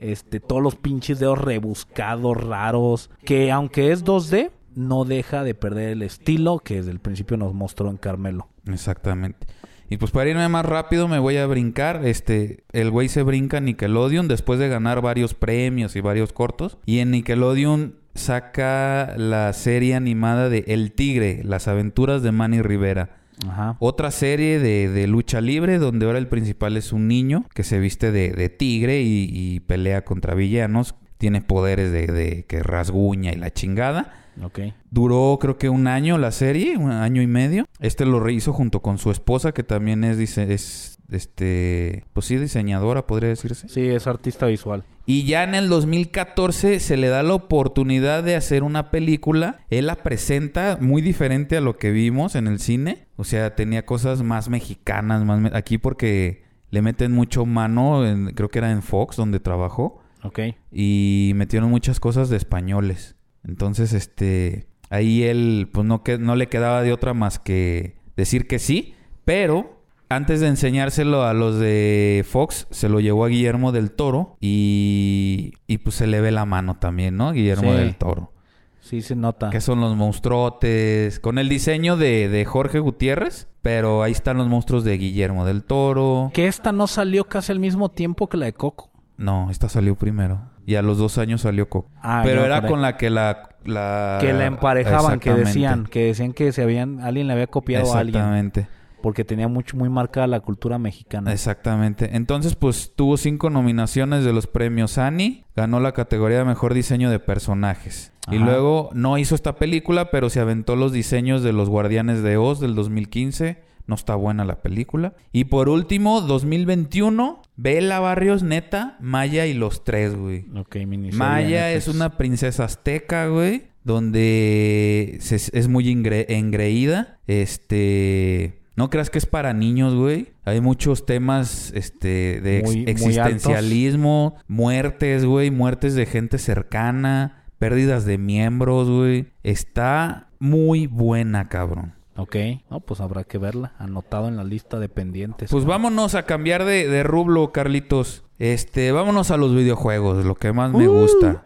Este, 0.00 0.40
todos 0.40 0.62
los 0.62 0.74
pinches 0.74 1.18
dedos 1.20 1.38
rebuscados, 1.38 2.36
raros. 2.36 3.10
Que 3.24 3.52
aunque 3.52 3.92
es 3.92 4.04
2D, 4.04 4.50
no 4.74 5.04
deja 5.04 5.44
de 5.44 5.54
perder 5.54 5.90
el 5.90 6.02
estilo 6.02 6.58
que 6.58 6.76
desde 6.76 6.90
el 6.90 6.98
principio 6.98 7.36
nos 7.36 7.54
mostró 7.54 7.88
en 7.90 7.96
Carmelo. 7.98 8.48
Exactamente. 8.66 9.46
Y 9.88 9.98
pues 9.98 10.10
para 10.10 10.30
irme 10.30 10.48
más 10.48 10.64
rápido 10.64 11.06
me 11.06 11.18
voy 11.18 11.36
a 11.36 11.46
brincar. 11.46 12.04
Este, 12.06 12.64
el 12.72 12.90
güey 12.90 13.08
se 13.08 13.22
brinca 13.22 13.60
Nickelodeon 13.60 14.26
después 14.26 14.58
de 14.58 14.68
ganar 14.68 15.02
varios 15.02 15.34
premios 15.34 15.94
y 15.96 16.00
varios 16.00 16.32
cortos. 16.32 16.78
Y 16.86 16.98
en 17.00 17.10
Nickelodeon 17.10 17.96
saca 18.14 19.14
la 19.18 19.52
serie 19.52 19.94
animada 19.94 20.48
de 20.48 20.64
El 20.68 20.92
Tigre, 20.92 21.42
las 21.44 21.68
aventuras 21.68 22.22
de 22.22 22.32
Manny 22.32 22.62
Rivera. 22.62 23.21
Ajá. 23.48 23.76
Otra 23.80 24.10
serie 24.10 24.58
de, 24.58 24.88
de 24.88 25.06
lucha 25.06 25.40
libre 25.40 25.78
donde 25.78 26.06
ahora 26.06 26.18
el 26.18 26.28
principal 26.28 26.76
es 26.76 26.92
un 26.92 27.08
niño 27.08 27.44
que 27.54 27.64
se 27.64 27.78
viste 27.80 28.12
de, 28.12 28.30
de 28.30 28.48
tigre 28.48 29.02
y, 29.02 29.28
y 29.32 29.60
pelea 29.60 30.04
contra 30.04 30.34
villanos. 30.34 30.94
Tiene 31.18 31.40
poderes 31.40 31.92
de, 31.92 32.06
de 32.08 32.44
que 32.46 32.62
rasguña 32.62 33.32
y 33.32 33.36
la 33.36 33.52
chingada. 33.52 34.12
Ok. 34.42 34.60
Duró 34.90 35.38
creo 35.40 35.56
que 35.58 35.68
un 35.68 35.86
año 35.86 36.18
la 36.18 36.30
serie, 36.32 36.76
un 36.76 36.90
año 36.90 37.22
y 37.22 37.26
medio. 37.26 37.66
Este 37.80 38.04
lo 38.06 38.18
rehizo 38.18 38.52
junto 38.52 38.80
con 38.80 38.98
su 38.98 39.10
esposa 39.10 39.52
que 39.52 39.62
también 39.62 40.04
es, 40.04 40.18
dise- 40.18 40.50
es 40.50 40.91
este, 41.14 42.04
pues 42.12 42.26
sí, 42.26 42.36
diseñadora 42.36 43.06
podría 43.06 43.28
decirse. 43.30 43.68
Sí, 43.68 43.86
es 43.88 44.06
artista 44.06 44.46
visual. 44.46 44.84
Y 45.06 45.24
ya 45.24 45.42
en 45.44 45.54
el 45.54 45.68
2014 45.68 46.78
se 46.80 46.96
le 46.96 47.08
da 47.08 47.22
la 47.22 47.34
oportunidad 47.34 48.22
de 48.22 48.36
hacer 48.36 48.62
una 48.62 48.90
película. 48.90 49.60
Él 49.70 49.86
la 49.86 49.96
presenta 49.96 50.78
muy 50.80 51.02
diferente 51.02 51.56
a 51.56 51.60
lo 51.60 51.76
que 51.76 51.90
vimos 51.90 52.34
en 52.36 52.46
el 52.46 52.58
cine. 52.60 53.06
O 53.16 53.24
sea, 53.24 53.54
tenía 53.56 53.84
cosas 53.84 54.22
más 54.22 54.48
mexicanas, 54.48 55.24
más 55.24 55.40
me- 55.40 55.50
aquí 55.54 55.78
porque 55.78 56.44
le 56.70 56.82
meten 56.82 57.12
mucho 57.12 57.44
mano, 57.46 58.06
en- 58.06 58.32
creo 58.34 58.48
que 58.48 58.58
era 58.58 58.70
en 58.70 58.82
Fox 58.82 59.16
donde 59.16 59.40
trabajó 59.40 60.00
Ok. 60.22 60.38
y 60.70 61.32
metieron 61.34 61.68
muchas 61.70 61.98
cosas 62.00 62.28
de 62.30 62.36
españoles. 62.36 63.16
Entonces, 63.44 63.92
este, 63.92 64.68
ahí 64.88 65.24
él, 65.24 65.68
pues 65.72 65.84
no, 65.86 66.04
que, 66.04 66.18
no 66.18 66.36
le 66.36 66.48
quedaba 66.48 66.80
de 66.82 66.92
otra 66.92 67.12
más 67.12 67.38
que 67.40 67.96
decir 68.16 68.46
que 68.46 68.58
sí, 68.60 68.94
pero 69.24 69.81
antes 70.16 70.40
de 70.40 70.48
enseñárselo 70.48 71.24
a 71.24 71.34
los 71.34 71.58
de 71.58 72.24
Fox, 72.28 72.66
se 72.70 72.88
lo 72.88 73.00
llevó 73.00 73.24
a 73.24 73.28
Guillermo 73.28 73.72
del 73.72 73.90
Toro 73.90 74.36
y, 74.40 75.52
y 75.66 75.78
pues 75.78 75.96
se 75.96 76.06
le 76.06 76.20
ve 76.20 76.30
la 76.32 76.44
mano 76.44 76.76
también, 76.78 77.16
¿no? 77.16 77.32
Guillermo 77.32 77.72
Sí. 77.72 77.78
del 77.78 77.96
Toro. 77.96 78.32
Sí 78.80 79.00
se 79.00 79.14
nota. 79.16 79.50
Que 79.50 79.60
son 79.60 79.80
los 79.80 79.96
monstruotes, 79.96 81.20
con 81.20 81.38
el 81.38 81.48
diseño 81.48 81.96
de, 81.96 82.28
de 82.28 82.44
Jorge 82.44 82.78
Gutiérrez, 82.78 83.48
pero 83.62 84.02
ahí 84.02 84.12
están 84.12 84.36
los 84.36 84.48
monstruos 84.48 84.84
de 84.84 84.98
Guillermo 84.98 85.44
del 85.44 85.62
Toro. 85.64 86.30
Que 86.34 86.46
esta 86.48 86.72
no 86.72 86.86
salió 86.86 87.24
casi 87.24 87.52
al 87.52 87.58
mismo 87.60 87.90
tiempo 87.90 88.28
que 88.28 88.36
la 88.36 88.46
de 88.46 88.52
Coco. 88.52 88.90
No, 89.16 89.50
esta 89.50 89.68
salió 89.68 89.94
primero. 89.94 90.40
Y 90.66 90.74
a 90.76 90.82
los 90.82 90.98
dos 90.98 91.18
años 91.18 91.42
salió 91.42 91.68
Coco. 91.68 91.90
Ah, 92.02 92.22
Pero 92.24 92.44
era 92.44 92.58
creo. 92.60 92.70
con 92.70 92.82
la 92.82 92.96
que 92.96 93.10
la 93.10 93.48
la... 93.64 94.18
Que 94.20 94.32
la 94.32 94.46
emparejaban, 94.46 95.20
que 95.20 95.32
decían, 95.32 95.84
que 95.86 96.06
decían 96.06 96.32
que 96.32 96.50
se 96.52 96.62
habían, 96.62 97.00
alguien 97.00 97.28
le 97.28 97.32
había 97.34 97.46
copiado 97.46 97.94
a 97.94 98.00
alguien. 98.00 98.16
Exactamente. 98.16 98.66
Porque 99.02 99.24
tenía 99.24 99.48
mucho, 99.48 99.76
muy 99.76 99.88
marcada 99.90 100.26
la 100.26 100.40
cultura 100.40 100.78
mexicana. 100.78 101.32
Exactamente. 101.32 102.16
Entonces, 102.16 102.54
pues 102.54 102.92
tuvo 102.96 103.16
cinco 103.18 103.50
nominaciones 103.50 104.24
de 104.24 104.32
los 104.32 104.46
premios 104.46 104.96
Annie. 104.96 105.44
Ganó 105.54 105.80
la 105.80 105.92
categoría 105.92 106.38
de 106.38 106.44
mejor 106.44 106.72
diseño 106.72 107.10
de 107.10 107.18
personajes. 107.18 108.12
Y 108.30 108.38
luego 108.38 108.88
no 108.94 109.18
hizo 109.18 109.34
esta 109.34 109.56
película, 109.56 110.10
pero 110.12 110.30
se 110.30 110.38
aventó 110.38 110.76
los 110.76 110.92
diseños 110.92 111.42
de 111.42 111.52
los 111.52 111.68
Guardianes 111.68 112.22
de 112.22 112.36
Oz 112.36 112.60
del 112.60 112.74
2015. 112.76 113.58
No 113.88 113.96
está 113.96 114.14
buena 114.14 114.44
la 114.44 114.62
película. 114.62 115.14
Y 115.32 115.46
por 115.46 115.68
último, 115.68 116.20
2021, 116.20 117.42
Bella 117.56 117.98
Barrios, 117.98 118.44
neta, 118.44 118.96
Maya 119.00 119.46
y 119.46 119.54
los 119.54 119.82
tres, 119.82 120.14
güey. 120.14 120.46
Ok, 120.56 120.76
miniserie 120.86 121.18
Maya 121.18 121.72
es 121.72 121.88
una 121.88 122.16
princesa 122.16 122.62
azteca, 122.64 123.26
güey. 123.26 123.64
Donde 123.82 125.16
se- 125.20 125.50
es 125.58 125.66
muy 125.66 125.90
engreída. 125.90 127.18
Este. 127.26 128.61
No 128.74 128.88
creas 128.90 129.10
que 129.10 129.18
es 129.18 129.26
para 129.26 129.52
niños, 129.52 129.94
güey. 129.94 130.32
Hay 130.44 130.60
muchos 130.60 131.04
temas 131.04 131.72
este, 131.74 132.40
de 132.40 132.62
Muy- 132.64 132.84
existencialismo, 132.86 134.36
muertes, 134.48 135.24
güey. 135.24 135.50
Muertes 135.50 135.94
de 135.94 136.06
gente 136.06 136.38
cercana, 136.38 137.44
pérdidas 137.58 138.04
de 138.04 138.18
miembros, 138.18 138.88
güey. 138.88 139.26
Está 139.42 140.28
muy 140.38 140.86
buena, 140.86 141.48
cabrón. 141.48 141.94
Ok, 142.16 142.36
no, 142.70 142.80
pues 142.80 143.00
habrá 143.00 143.24
que 143.24 143.38
verla. 143.38 143.72
Anotado 143.78 144.28
en 144.28 144.36
la 144.36 144.44
lista 144.44 144.78
de 144.78 144.88
pendientes. 144.88 145.50
Pues 145.50 145.64
vámonos 145.64 146.14
a 146.14 146.24
cambiar 146.24 146.64
de, 146.64 146.88
de 146.88 147.02
rublo, 147.02 147.52
Carlitos. 147.52 148.24
Este, 148.38 148.90
vámonos 148.92 149.30
a 149.30 149.36
los 149.36 149.54
videojuegos, 149.54 150.24
lo 150.24 150.34
que 150.34 150.52
más 150.52 150.72
me 150.72 150.88
gusta. 150.88 151.44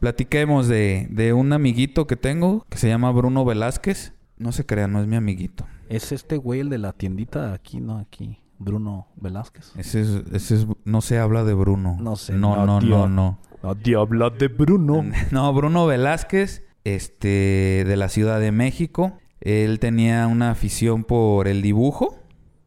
Platiquemos 0.00 0.66
de, 0.66 1.06
de 1.10 1.32
un 1.32 1.52
amiguito 1.52 2.06
que 2.06 2.16
tengo 2.16 2.66
que 2.68 2.78
se 2.78 2.88
llama 2.88 3.10
Bruno 3.12 3.44
Velázquez. 3.44 4.12
No 4.42 4.52
se 4.52 4.66
crean, 4.66 4.92
no 4.92 5.00
es 5.00 5.06
mi 5.06 5.16
amiguito. 5.16 5.64
Es 5.88 6.10
este 6.12 6.36
güey 6.36 6.60
el 6.60 6.68
de 6.68 6.78
la 6.78 6.92
tiendita 6.92 7.48
de 7.48 7.54
aquí, 7.54 7.80
no 7.80 7.98
aquí. 7.98 8.38
Bruno 8.58 9.06
Velázquez. 9.16 9.72
Ese 9.76 10.00
es, 10.02 10.08
ese 10.32 10.54
es, 10.56 10.66
no 10.84 11.00
se 11.00 11.18
habla 11.18 11.44
de 11.44 11.54
Bruno. 11.54 11.96
No 12.00 12.16
sé, 12.16 12.32
No, 12.32 12.56
no, 12.56 12.66
no, 12.66 12.78
tío. 12.80 12.90
no, 12.90 13.08
no. 13.08 13.38
Nadie 13.62 13.96
habla 13.96 14.30
de 14.30 14.48
Bruno. 14.48 15.04
No, 15.30 15.52
Bruno 15.52 15.86
Velázquez, 15.86 16.64
este, 16.84 17.84
de 17.86 17.96
la 17.96 18.08
Ciudad 18.08 18.40
de 18.40 18.52
México. 18.52 19.18
Él 19.40 19.78
tenía 19.80 20.26
una 20.26 20.50
afición 20.50 21.04
por 21.04 21.48
el 21.48 21.62
dibujo. 21.62 22.16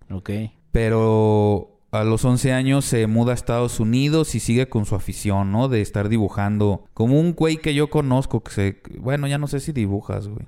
Ok. 0.10 0.30
Pero 0.72 1.75
a 1.96 2.04
los 2.04 2.24
11 2.26 2.54
años 2.54 2.86
se 2.86 3.08
muda 3.08 3.32
a 3.32 3.36
Estados 3.36 3.80
Unidos 3.80 4.36
y 4.36 4.40
sigue 4.40 4.68
con 4.70 4.86
su 4.86 4.96
afición, 4.96 5.52
¿no? 5.52 5.68
De 5.68 5.82
estar 5.82 6.10
dibujando. 6.10 6.86
Como 6.94 7.20
un 7.20 7.34
güey 7.34 7.58
que 7.58 7.74
yo 7.74 7.90
conozco 7.90 8.44
que 8.44 8.52
se... 8.52 8.82
Bueno, 9.00 9.28
ya 9.28 9.38
no 9.38 9.48
sé 9.48 9.60
si 9.60 9.72
dibujas, 9.72 10.28
güey. 10.28 10.46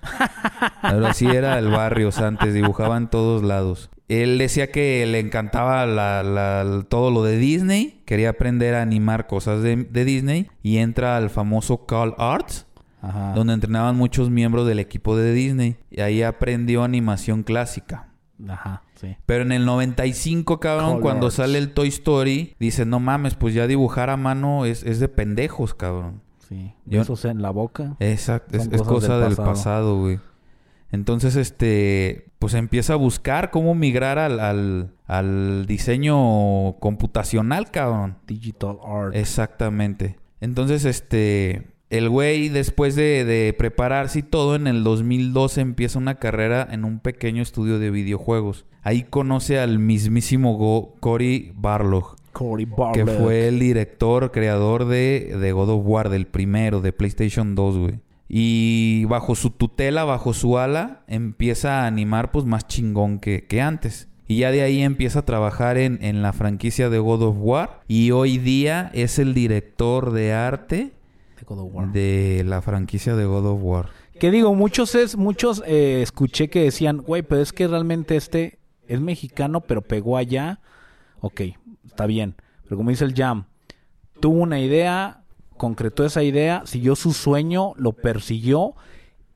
Pero 0.82 1.08
así 1.08 1.26
era 1.26 1.58
el 1.60 1.70
barrio 1.70 2.10
antes, 2.18 2.54
dibujaba 2.54 2.98
en 2.98 3.08
todos 3.10 3.44
lados. 3.44 3.90
Él 4.08 4.38
decía 4.38 4.72
que 4.72 5.06
le 5.06 5.20
encantaba 5.20 5.86
la- 5.86 6.24
la- 6.24 6.86
todo 6.88 7.12
lo 7.12 7.24
de 7.24 7.38
Disney, 7.38 8.02
quería 8.06 8.30
aprender 8.30 8.74
a 8.76 8.82
animar 8.82 9.28
cosas 9.28 9.62
de, 9.64 9.76
de 9.76 10.06
Disney 10.06 10.48
y 10.64 10.78
entra 10.78 11.18
al 11.18 11.30
famoso 11.30 11.86
Call 11.86 12.14
Arts, 12.18 12.66
Ajá. 13.02 13.34
donde 13.36 13.54
entrenaban 13.54 13.96
muchos 13.98 14.30
miembros 14.30 14.66
del 14.66 14.80
equipo 14.80 15.18
de 15.18 15.34
Disney. 15.34 15.76
Y 15.92 16.00
ahí 16.02 16.24
aprendió 16.24 16.84
animación 16.84 17.44
clásica. 17.44 18.07
Ajá, 18.48 18.84
sí. 18.96 19.16
Pero 19.26 19.44
en 19.44 19.52
el 19.52 19.66
95, 19.66 20.60
cabrón, 20.60 20.86
Colors. 20.88 21.02
cuando 21.04 21.32
sale 21.32 21.58
el 21.58 21.74
Toy 21.74 21.88
Story, 21.88 22.56
dice, 22.60 22.86
no 22.86 23.00
mames, 23.00 23.36
pues 23.36 23.54
ya 23.54 23.66
dibujar 23.68 24.10
a 24.10 24.18
mano 24.18 24.66
es, 24.66 24.84
es 24.84 25.00
de 25.00 25.08
pendejos, 25.10 25.74
cabrón. 25.74 26.22
Sí. 26.48 26.74
Yo- 26.86 27.00
Besos 27.00 27.26
en 27.26 27.42
la 27.42 27.50
boca. 27.50 27.96
Exacto, 28.00 28.58
es, 28.58 28.68
es 28.72 28.82
cosa 28.84 29.14
del 29.20 29.30
del 29.30 29.36
pasado. 29.38 29.48
pasado, 29.54 30.00
güey. 30.00 30.20
Entonces, 30.92 31.36
este, 31.36 32.28
pues 32.40 32.54
empieza 32.54 32.94
a 32.94 32.96
buscar 32.96 33.52
cómo 33.52 33.76
migrar 33.76 34.18
al, 34.20 34.40
al, 34.40 34.92
al 35.06 35.66
diseño 35.66 36.78
computacional, 36.80 37.72
cabrón. 37.72 38.18
Digital 38.28 38.78
art. 38.86 39.16
Exactamente. 39.16 40.18
Entonces, 40.40 40.86
este, 40.86 41.68
el 41.90 42.10
güey 42.10 42.50
después 42.50 42.96
de, 42.96 43.24
de 43.26 43.54
prepararse 43.54 44.20
y 44.20 44.24
todo, 44.24 44.56
en 44.56 44.68
el 44.68 44.84
2012 44.84 45.62
empieza 45.62 46.00
una 46.00 46.16
carrera 46.16 46.68
en 46.72 46.84
un 46.86 47.00
pequeño 47.00 47.42
estudio 47.42 47.80
de 47.80 47.92
videojuegos. 47.92 48.66
Ahí 48.84 49.04
conoce 49.04 49.60
al 49.60 49.80
mismísimo 49.80 50.56
Go- 50.58 50.96
Cory 51.00 51.52
Barlog, 51.56 52.16
Cory 52.34 52.66
que 52.66 53.04
Barlog. 53.04 53.22
fue 53.24 53.48
el 53.48 53.60
director, 53.60 54.32
creador 54.32 54.86
de, 54.86 55.36
de 55.40 55.52
God 55.52 55.70
of 55.70 55.82
War, 55.86 56.10
del 56.10 56.28
primero, 56.28 56.82
de 56.82 56.94
PlayStation 56.94 57.56
2, 57.56 57.78
güey. 57.78 58.00
Y 58.30 59.06
bajo 59.06 59.36
su 59.36 59.52
tutela, 59.52 60.04
bajo 60.04 60.34
su 60.34 60.58
ala, 60.58 61.04
empieza 61.08 61.82
a 61.84 61.88
animar 61.88 62.32
pues 62.32 62.46
más 62.46 62.68
chingón 62.68 63.20
que, 63.20 63.46
que 63.46 63.62
antes. 63.62 64.10
Y 64.28 64.40
ya 64.40 64.52
de 64.52 64.62
ahí 64.62 64.82
empieza 64.82 65.20
a 65.20 65.26
trabajar 65.26 65.78
en, 65.78 66.00
en 66.02 66.22
la 66.22 66.34
franquicia 66.34 66.90
de 66.90 67.00
God 67.00 67.22
of 67.24 67.38
War. 67.40 67.80
Y 67.88 68.12
hoy 68.12 68.38
día 68.38 68.92
es 68.94 69.20
el 69.20 69.34
director 69.34 70.12
de 70.12 70.34
arte 70.34 70.92
de 71.38 71.46
God 71.46 71.60
of 71.60 71.70
War. 71.74 71.92
de 71.92 72.44
la 72.46 72.62
franquicia 72.62 73.16
de 73.16 73.26
God 73.26 73.46
of 73.46 73.60
War. 73.62 73.90
Que 74.20 74.32
digo, 74.32 74.56
muchos 74.56 74.96
es, 74.96 75.16
muchos 75.16 75.64
eh, 75.66 76.02
escuché 76.02 76.50
que 76.50 76.64
decían, 76.64 76.98
güey, 76.98 77.22
pero 77.22 77.42
es 77.42 77.54
que 77.54 77.68
realmente 77.68 78.16
este 78.16 78.60
es 78.88 79.00
mexicano, 79.00 79.62
pero 79.62 79.82
pegó 79.82 80.18
allá. 80.18 80.60
Ok, 81.20 81.42
está 81.86 82.06
bien. 82.06 82.36
Pero 82.64 82.78
como 82.78 82.90
dice 82.90 83.06
el 83.06 83.14
Jam, 83.14 83.46
tuvo 84.20 84.42
una 84.42 84.60
idea, 84.60 85.24
concretó 85.58 86.06
esa 86.06 86.24
idea, 86.24 86.64
siguió 86.66 86.96
su 86.96 87.14
sueño, 87.14 87.74
lo 87.78 87.94
persiguió. 87.94 88.76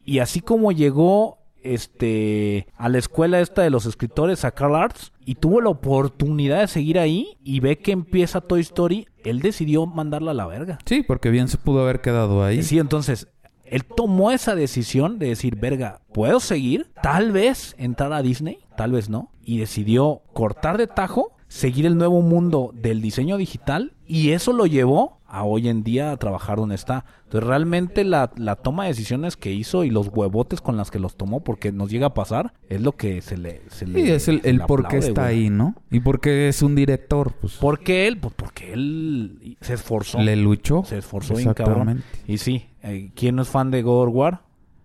Y 0.04 0.20
así 0.20 0.42
como 0.42 0.72
llegó 0.72 1.41
este 1.64 2.68
a 2.78 2.90
la 2.90 2.98
escuela 2.98 3.40
esta 3.40 3.62
de 3.62 3.70
los 3.70 3.86
escritores, 3.86 4.46
a 4.46 4.52
Carl 4.52 4.76
Arts, 4.76 5.12
y 5.26 5.36
tuvo 5.36 5.62
la 5.62 5.70
oportunidad 5.70 6.62
de 6.62 6.68
seguir 6.68 7.00
ahí 7.00 7.38
y 7.44 7.60
ve 7.60 7.78
que 7.78 7.92
empieza 7.92 8.42
Toy 8.42 8.62
Story, 8.62 9.08
él 9.24 9.40
decidió 9.40 9.86
mandarla 9.86 10.32
a 10.32 10.36
la 10.36 10.48
verga. 10.48 10.80
Sí, 10.86 11.04
porque 11.04 11.30
bien 11.30 11.48
se 11.48 11.58
pudo 11.58 11.82
haber 11.82 12.02
quedado 12.02 12.44
ahí. 12.44 12.64
Sí, 12.64 12.80
entonces, 12.80 13.28
él 13.64 13.86
tomó 13.86 14.32
esa 14.32 14.54
decisión 14.56 15.18
de 15.18 15.30
decir, 15.30 15.56
verga, 15.56 16.02
¿puedo 16.14 16.40
seguir? 16.40 16.92
Tal 17.02 17.32
vez 17.32 17.76
entrar 17.78 18.12
a 18.12 18.22
Disney, 18.22 18.60
tal 18.76 18.92
vez 18.92 19.10
no. 19.10 19.32
Y 19.44 19.60
decidió 19.60 20.24
cortar 20.34 20.78
de 20.78 20.88
tajo, 20.88 21.32
seguir 21.48 21.86
el 21.86 21.98
nuevo 21.98 22.22
mundo 22.22 22.72
del 22.74 23.02
diseño 23.02 23.38
digital 23.38 23.94
y 24.06 24.32
eso 24.32 24.52
lo 24.54 24.66
llevó 24.66 25.21
a 25.32 25.44
hoy 25.44 25.70
en 25.70 25.84
día 25.84 26.12
a 26.12 26.18
trabajar 26.18 26.58
donde 26.58 26.76
está. 26.76 27.06
Entonces, 27.24 27.48
realmente 27.48 28.04
la, 28.04 28.32
la 28.36 28.58
toma 28.58 28.84
de 28.84 28.90
decisiones 28.90 29.38
que 29.38 29.52
hizo 29.52 29.84
y 29.84 29.90
los 29.90 30.10
huevotes 30.10 30.60
con 30.62 30.76
las 30.78 30.92
que 30.92 31.00
los 31.00 31.16
tomó, 31.16 31.42
porque 31.44 31.72
nos 31.72 31.90
llega 31.90 32.08
a 32.08 32.14
pasar, 32.14 32.54
es 32.70 32.82
lo 32.82 32.92
que 32.92 33.22
se 33.22 33.38
le... 33.38 33.62
Se 33.70 33.88
le 33.88 34.04
Sí, 34.04 34.12
es 34.12 34.28
el, 34.28 34.42
el 34.44 34.62
por 34.62 34.88
qué 34.88 34.98
está 34.98 35.24
güey. 35.24 35.44
ahí, 35.44 35.50
¿no? 35.50 35.76
Y 35.90 36.02
por 36.02 36.20
qué 36.20 36.50
es 36.50 36.62
un 36.62 36.76
director, 36.76 37.34
pues. 37.40 37.54
¿Por 37.54 37.80
qué 37.80 38.08
él? 38.08 38.18
Pues 38.18 38.34
porque 38.36 38.74
él 38.74 39.58
se 39.62 39.74
esforzó. 39.76 40.20
Le 40.20 40.36
luchó. 40.36 40.84
Se 40.84 40.98
esforzó 40.98 41.36
bien 41.36 41.54
cabrón. 41.54 42.04
Y 42.28 42.38
sí, 42.38 42.68
eh, 42.84 43.12
¿quién 43.16 43.36
no 43.38 43.44
es 43.44 43.48
fan 43.48 43.72
de 43.72 43.82
God 43.82 44.10
of 44.10 44.14
War? 44.16 44.42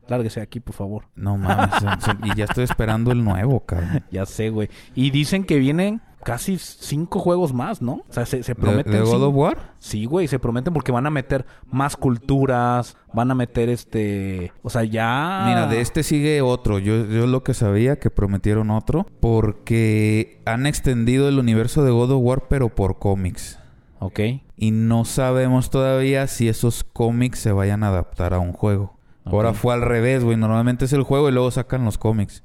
Lárguese 0.09 0.41
aquí, 0.41 0.61
por 0.61 0.75
favor. 0.75 1.09
No 1.17 1.37
mames. 1.37 1.83
y 2.23 2.37
ya 2.37 2.45
estoy 2.45 2.63
esperando 2.63 3.11
el 3.11 3.25
nuevo, 3.25 3.61
cabrón. 3.67 4.05
Ya 4.13 4.25
sé, 4.25 4.51
güey. 4.51 4.69
Y 4.95 5.11
dicen 5.11 5.43
que 5.43 5.59
vienen 5.59 6.01
casi 6.27 6.59
cinco 6.59 7.21
juegos 7.21 7.55
más, 7.55 7.81
¿no? 7.81 8.03
O 8.09 8.13
sea, 8.13 8.27
se, 8.27 8.43
se 8.43 8.51
¿De, 8.53 8.61
prometen. 8.61 8.93
de 8.93 9.01
God 9.01 9.23
of 9.23 9.35
War? 9.37 9.75
Sí, 9.79 10.07
güey, 10.07 10.27
se 10.27 10.41
prometen 10.41 10.75
porque 10.75 10.91
van 10.91 11.07
a 11.07 11.11
meter 11.11 11.47
más 11.71 11.97
culturas, 11.97 12.97
van 13.13 13.31
a 13.31 13.37
meter 13.37 13.69
este... 13.69 14.53
O 14.63 14.69
sea, 14.69 14.83
ya... 14.83 15.45
Mira, 15.47 15.69
de 15.69 15.81
este 15.81 16.03
sigue 16.03 16.43
otro. 16.43 16.81
Yo, 16.81 17.07
yo 17.07 17.29
lo 17.29 17.45
que 17.45 17.55
sabía 17.55 18.01
que 18.01 18.11
prometieron 18.11 18.73
otro. 18.73 19.07
Porque 19.21 20.43
han 20.47 20.67
extendido 20.67 21.29
el 21.29 21.39
universo 21.39 21.85
de 21.85 21.93
God 21.93 22.11
of 22.11 22.23
War, 22.25 22.49
pero 22.49 22.71
por 22.71 22.99
cómics. 22.99 23.61
Ok. 24.01 24.19
Y 24.57 24.73
no 24.73 25.05
sabemos 25.05 25.71
todavía 25.71 26.27
si 26.27 26.49
esos 26.49 26.83
cómics 26.83 27.39
se 27.39 27.53
vayan 27.53 27.85
a 27.85 27.89
adaptar 27.89 28.35
a 28.35 28.41
un 28.41 28.53
juego. 28.53 28.99
Ahora 29.25 29.55
fue 29.55 29.75
al 29.75 29.83
revés, 29.83 30.25
güey. 30.25 30.37
Normalmente 30.37 30.87
es 30.87 30.93
el 30.93 31.05
juego 31.05 31.29
y 31.29 31.33
luego 31.33 31.53
sacan 31.53 31.85
los 31.85 31.99
cómics. 31.99 32.43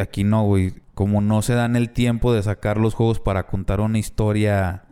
Aquí 0.00 0.24
no, 0.24 0.42
güey. 0.42 0.74
Como 1.00 1.22
no 1.22 1.40
se 1.40 1.54
dan 1.54 1.76
el 1.76 1.88
tiempo 1.88 2.34
de 2.34 2.42
sacar 2.42 2.76
los 2.76 2.92
juegos 2.92 3.20
para 3.20 3.46
contar 3.46 3.80
una 3.80 3.98
historia 3.98 4.84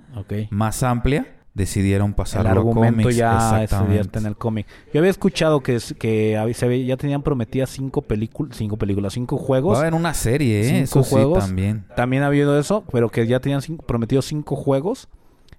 más 0.48 0.82
amplia, 0.82 1.36
decidieron 1.52 2.08
El 2.08 2.14
pasarlo 2.14 2.48
a 2.48 2.52
argumento 2.52 3.02
cómics. 3.02 3.14
ya 3.16 3.66
se 3.68 4.18
en 4.18 4.24
el 4.26 4.34
cómic. 4.36 4.66
Yo 4.94 5.00
había 5.00 5.10
escuchado 5.10 5.60
que, 5.62 5.78
que 5.98 6.54
se 6.54 6.84
ya 6.86 6.96
tenían 6.96 7.22
prometidas 7.22 7.68
cinco 7.68 8.00
películas, 8.00 8.56
cinco 8.56 8.78
películas, 8.78 9.12
cinco 9.12 9.36
juegos. 9.36 9.74
Va 9.74 9.80
a 9.80 9.82
haber 9.82 9.92
una 9.92 10.14
serie, 10.14 10.60
¿eh? 10.62 10.64
Cinco 10.86 11.00
Eso 11.00 11.04
sí, 11.04 11.10
juegos. 11.10 11.44
también. 11.44 11.84
También 11.94 12.22
ha 12.22 12.28
habido 12.28 12.58
eso, 12.58 12.84
pero 12.90 13.10
que 13.10 13.26
ya 13.26 13.40
tenían 13.40 13.60
cinco- 13.60 13.84
prometido 13.84 14.22
cinco 14.22 14.56
juegos. 14.56 15.08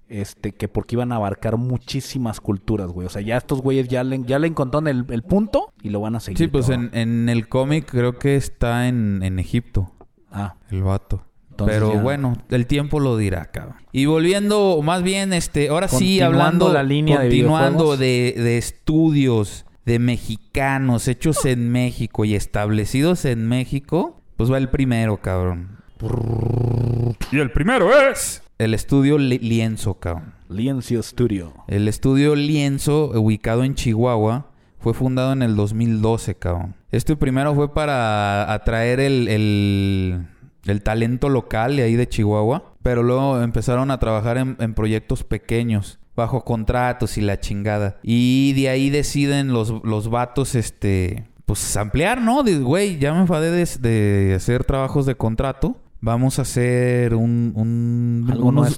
Este, 0.08 0.50
que 0.50 0.66
porque 0.66 0.96
iban 0.96 1.12
a 1.12 1.14
abarcar 1.14 1.58
muchísimas 1.58 2.40
culturas, 2.40 2.88
güey. 2.88 3.06
O 3.06 3.10
sea, 3.10 3.22
ya 3.22 3.36
estos 3.36 3.62
güeyes 3.62 3.86
ya 3.86 4.02
le, 4.02 4.20
ya 4.24 4.40
le 4.40 4.48
encontraron 4.48 4.88
el, 4.88 5.04
el 5.10 5.22
punto 5.22 5.72
y 5.80 5.90
lo 5.90 6.00
van 6.00 6.16
a 6.16 6.20
seguir. 6.20 6.38
Sí, 6.38 6.48
pues 6.48 6.68
en, 6.70 6.90
en 6.92 7.28
el 7.28 7.46
cómic 7.48 7.88
creo 7.88 8.18
que 8.18 8.34
está 8.34 8.88
en, 8.88 9.22
en 9.22 9.38
Egipto, 9.38 9.92
Ah, 10.30 10.54
el 10.70 10.82
vato. 10.82 11.24
Entonces 11.50 11.76
Pero 11.78 11.94
ya- 11.94 12.02
bueno, 12.02 12.36
el 12.48 12.66
tiempo 12.66 13.00
lo 13.00 13.16
dirá, 13.16 13.46
cabrón. 13.46 13.76
Y 13.92 14.06
volviendo, 14.06 14.80
más 14.82 15.02
bien, 15.02 15.32
este, 15.32 15.68
ahora 15.68 15.88
sí, 15.88 16.20
hablando, 16.20 16.72
la 16.72 16.82
línea 16.82 17.18
de 17.20 17.28
continuando 17.28 17.96
de, 17.96 18.34
de 18.36 18.56
estudios 18.58 19.66
de 19.84 19.98
mexicanos 19.98 21.08
hechos 21.08 21.44
en 21.44 21.70
México 21.70 22.24
y 22.24 22.34
establecidos 22.34 23.24
en 23.24 23.46
México, 23.48 24.20
pues 24.36 24.50
va 24.50 24.58
el 24.58 24.68
primero, 24.70 25.18
cabrón. 25.18 25.78
Y 27.32 27.38
el 27.38 27.50
primero 27.52 27.90
es... 28.10 28.42
El 28.58 28.74
estudio 28.74 29.16
Li- 29.18 29.38
Lienzo, 29.38 29.94
cabrón. 29.94 30.34
Liencio 30.48 31.02
Studio. 31.02 31.52
El 31.66 31.88
estudio 31.88 32.34
Lienzo, 32.36 33.10
ubicado 33.18 33.64
en 33.64 33.74
Chihuahua, 33.74 34.50
fue 34.78 34.92
fundado 34.94 35.32
en 35.32 35.42
el 35.42 35.56
2012, 35.56 36.34
cabrón. 36.36 36.74
Este 36.92 37.16
primero 37.16 37.54
fue 37.54 37.72
para 37.72 38.52
atraer 38.52 39.00
el, 39.00 39.28
el- 39.28 40.26
talento 40.82 41.28
local 41.28 41.76
de 41.76 41.82
ahí 41.82 41.96
de 41.96 42.08
Chihuahua, 42.08 42.74
pero 42.82 43.02
luego 43.02 43.40
empezaron 43.42 43.90
a 43.90 43.98
trabajar 43.98 44.38
en, 44.38 44.74
proyectos 44.74 45.24
pequeños, 45.24 45.98
bajo 46.16 46.44
contratos 46.44 47.16
y 47.18 47.20
la 47.22 47.40
chingada. 47.40 47.98
Y 48.02 48.52
de 48.54 48.68
ahí 48.68 48.90
deciden 48.90 49.52
los, 49.52 49.74
los 49.84 50.10
vatos, 50.10 50.54
este, 50.54 51.24
pues 51.46 51.76
ampliar, 51.76 52.20
¿no? 52.20 52.42
Güey, 52.44 52.98
ya 52.98 53.12
me 53.12 53.20
enfadé 53.20 53.50
de, 53.50 53.66
de 53.88 54.34
hacer 54.34 54.64
trabajos 54.64 55.06
de 55.06 55.16
contrato. 55.16 55.79
Vamos 56.02 56.38
a 56.38 56.42
hacer 56.42 57.14
un, 57.14 57.52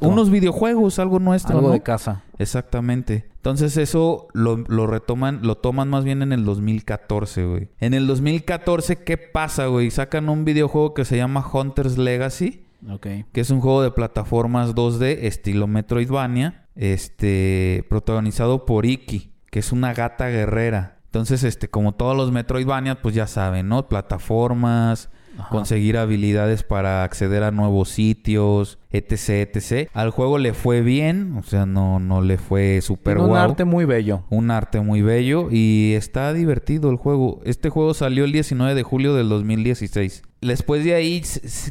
unos, 0.01 0.31
videojuegos, 0.31 0.99
algo 0.99 1.21
nuestro. 1.21 1.57
Algo 1.57 1.69
¿no? 1.69 1.75
de 1.75 1.81
casa. 1.81 2.25
Exactamente. 2.39 3.29
Entonces 3.37 3.77
eso 3.77 4.27
lo, 4.33 4.57
lo 4.57 4.89
retoman, 4.89 5.41
lo 5.43 5.57
toman 5.57 5.89
más 5.89 6.05
bien 6.05 6.23
en 6.23 6.33
el 6.33 6.45
2014, 6.45 7.45
güey. 7.47 7.69
En 7.79 7.95
el 7.95 8.09
2014, 8.09 9.05
¿qué 9.05 9.19
pasa, 9.19 9.67
güey? 9.67 9.91
Sacan 9.93 10.29
un 10.29 10.45
videojuego 10.45 10.95
que 10.95 11.05
se 11.05 11.17
llama 11.17 11.47
Hunter's 11.53 11.97
Legacy, 11.97 12.65
Ok. 12.91 13.07
que 13.33 13.41
es 13.41 13.51
un 13.51 13.61
juego 13.61 13.83
de 13.83 13.93
plataformas 13.93 14.75
2D 14.75 15.19
estilo 15.23 15.69
Metroidvania, 15.69 16.67
este, 16.75 17.85
protagonizado 17.89 18.67
por 18.67 18.85
Iki, 18.85 19.31
que 19.51 19.61
es 19.61 19.71
una 19.71 19.95
gata 19.95 20.29
guerrera. 20.29 20.99
Entonces, 21.07 21.45
este, 21.45 21.69
como 21.69 21.93
todos 21.93 22.17
los 22.17 22.33
Metroidvania, 22.33 23.01
pues 23.01 23.15
ya 23.15 23.27
saben, 23.27 23.69
¿no? 23.69 23.89
Plataformas, 23.89 25.11
Ajá. 25.39 25.49
conseguir 25.49 25.97
habilidades 25.97 26.63
para 26.63 27.05
acceder 27.05 27.43
a 27.43 27.51
nuevos 27.51 27.89
sitios, 27.89 28.79
etc, 28.91 29.49
etc. 29.57 29.89
Al 29.95 30.11
juego 30.11 30.39
le 30.39 30.53
fue 30.53 30.83
bien, 30.83 31.35
o 31.39 31.43
sea, 31.43 31.67
no, 31.67 31.99
no 31.99 32.21
le 32.21 32.39
fue 32.39 32.81
súper 32.83 33.15
Tiene 33.15 33.23
un 33.23 33.29
guau. 33.31 33.43
arte 33.43 33.65
muy 33.65 33.85
bello. 33.85 34.25
Un 34.31 34.51
arte 34.51 34.81
muy 34.81 35.03
bello 35.03 35.49
y 35.51 35.95
está 35.95 36.33
divertido 36.33 36.91
el 36.91 36.97
juego. 36.97 37.41
Este 37.45 37.71
juego 37.71 37.95
salió 37.95 38.25
el 38.25 38.33
19 38.33 38.75
de 38.75 38.83
julio 38.83 39.15
del 39.15 39.29
2016. 39.29 40.23
Después 40.43 40.85
de 40.85 40.95
ahí 40.95 41.23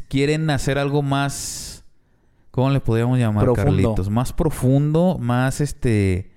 quieren 0.08 0.50
hacer 0.50 0.78
algo 0.78 1.02
más... 1.02 1.84
¿Cómo 2.52 2.70
le 2.70 2.82
podríamos 2.82 3.18
llamar, 3.18 3.46
Profundo. 3.46 3.72
Carlitos? 3.72 4.10
Más 4.10 4.34
profundo, 4.34 5.18
más 5.20 5.62
este... 5.62 6.32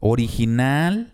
Original, 0.00 1.13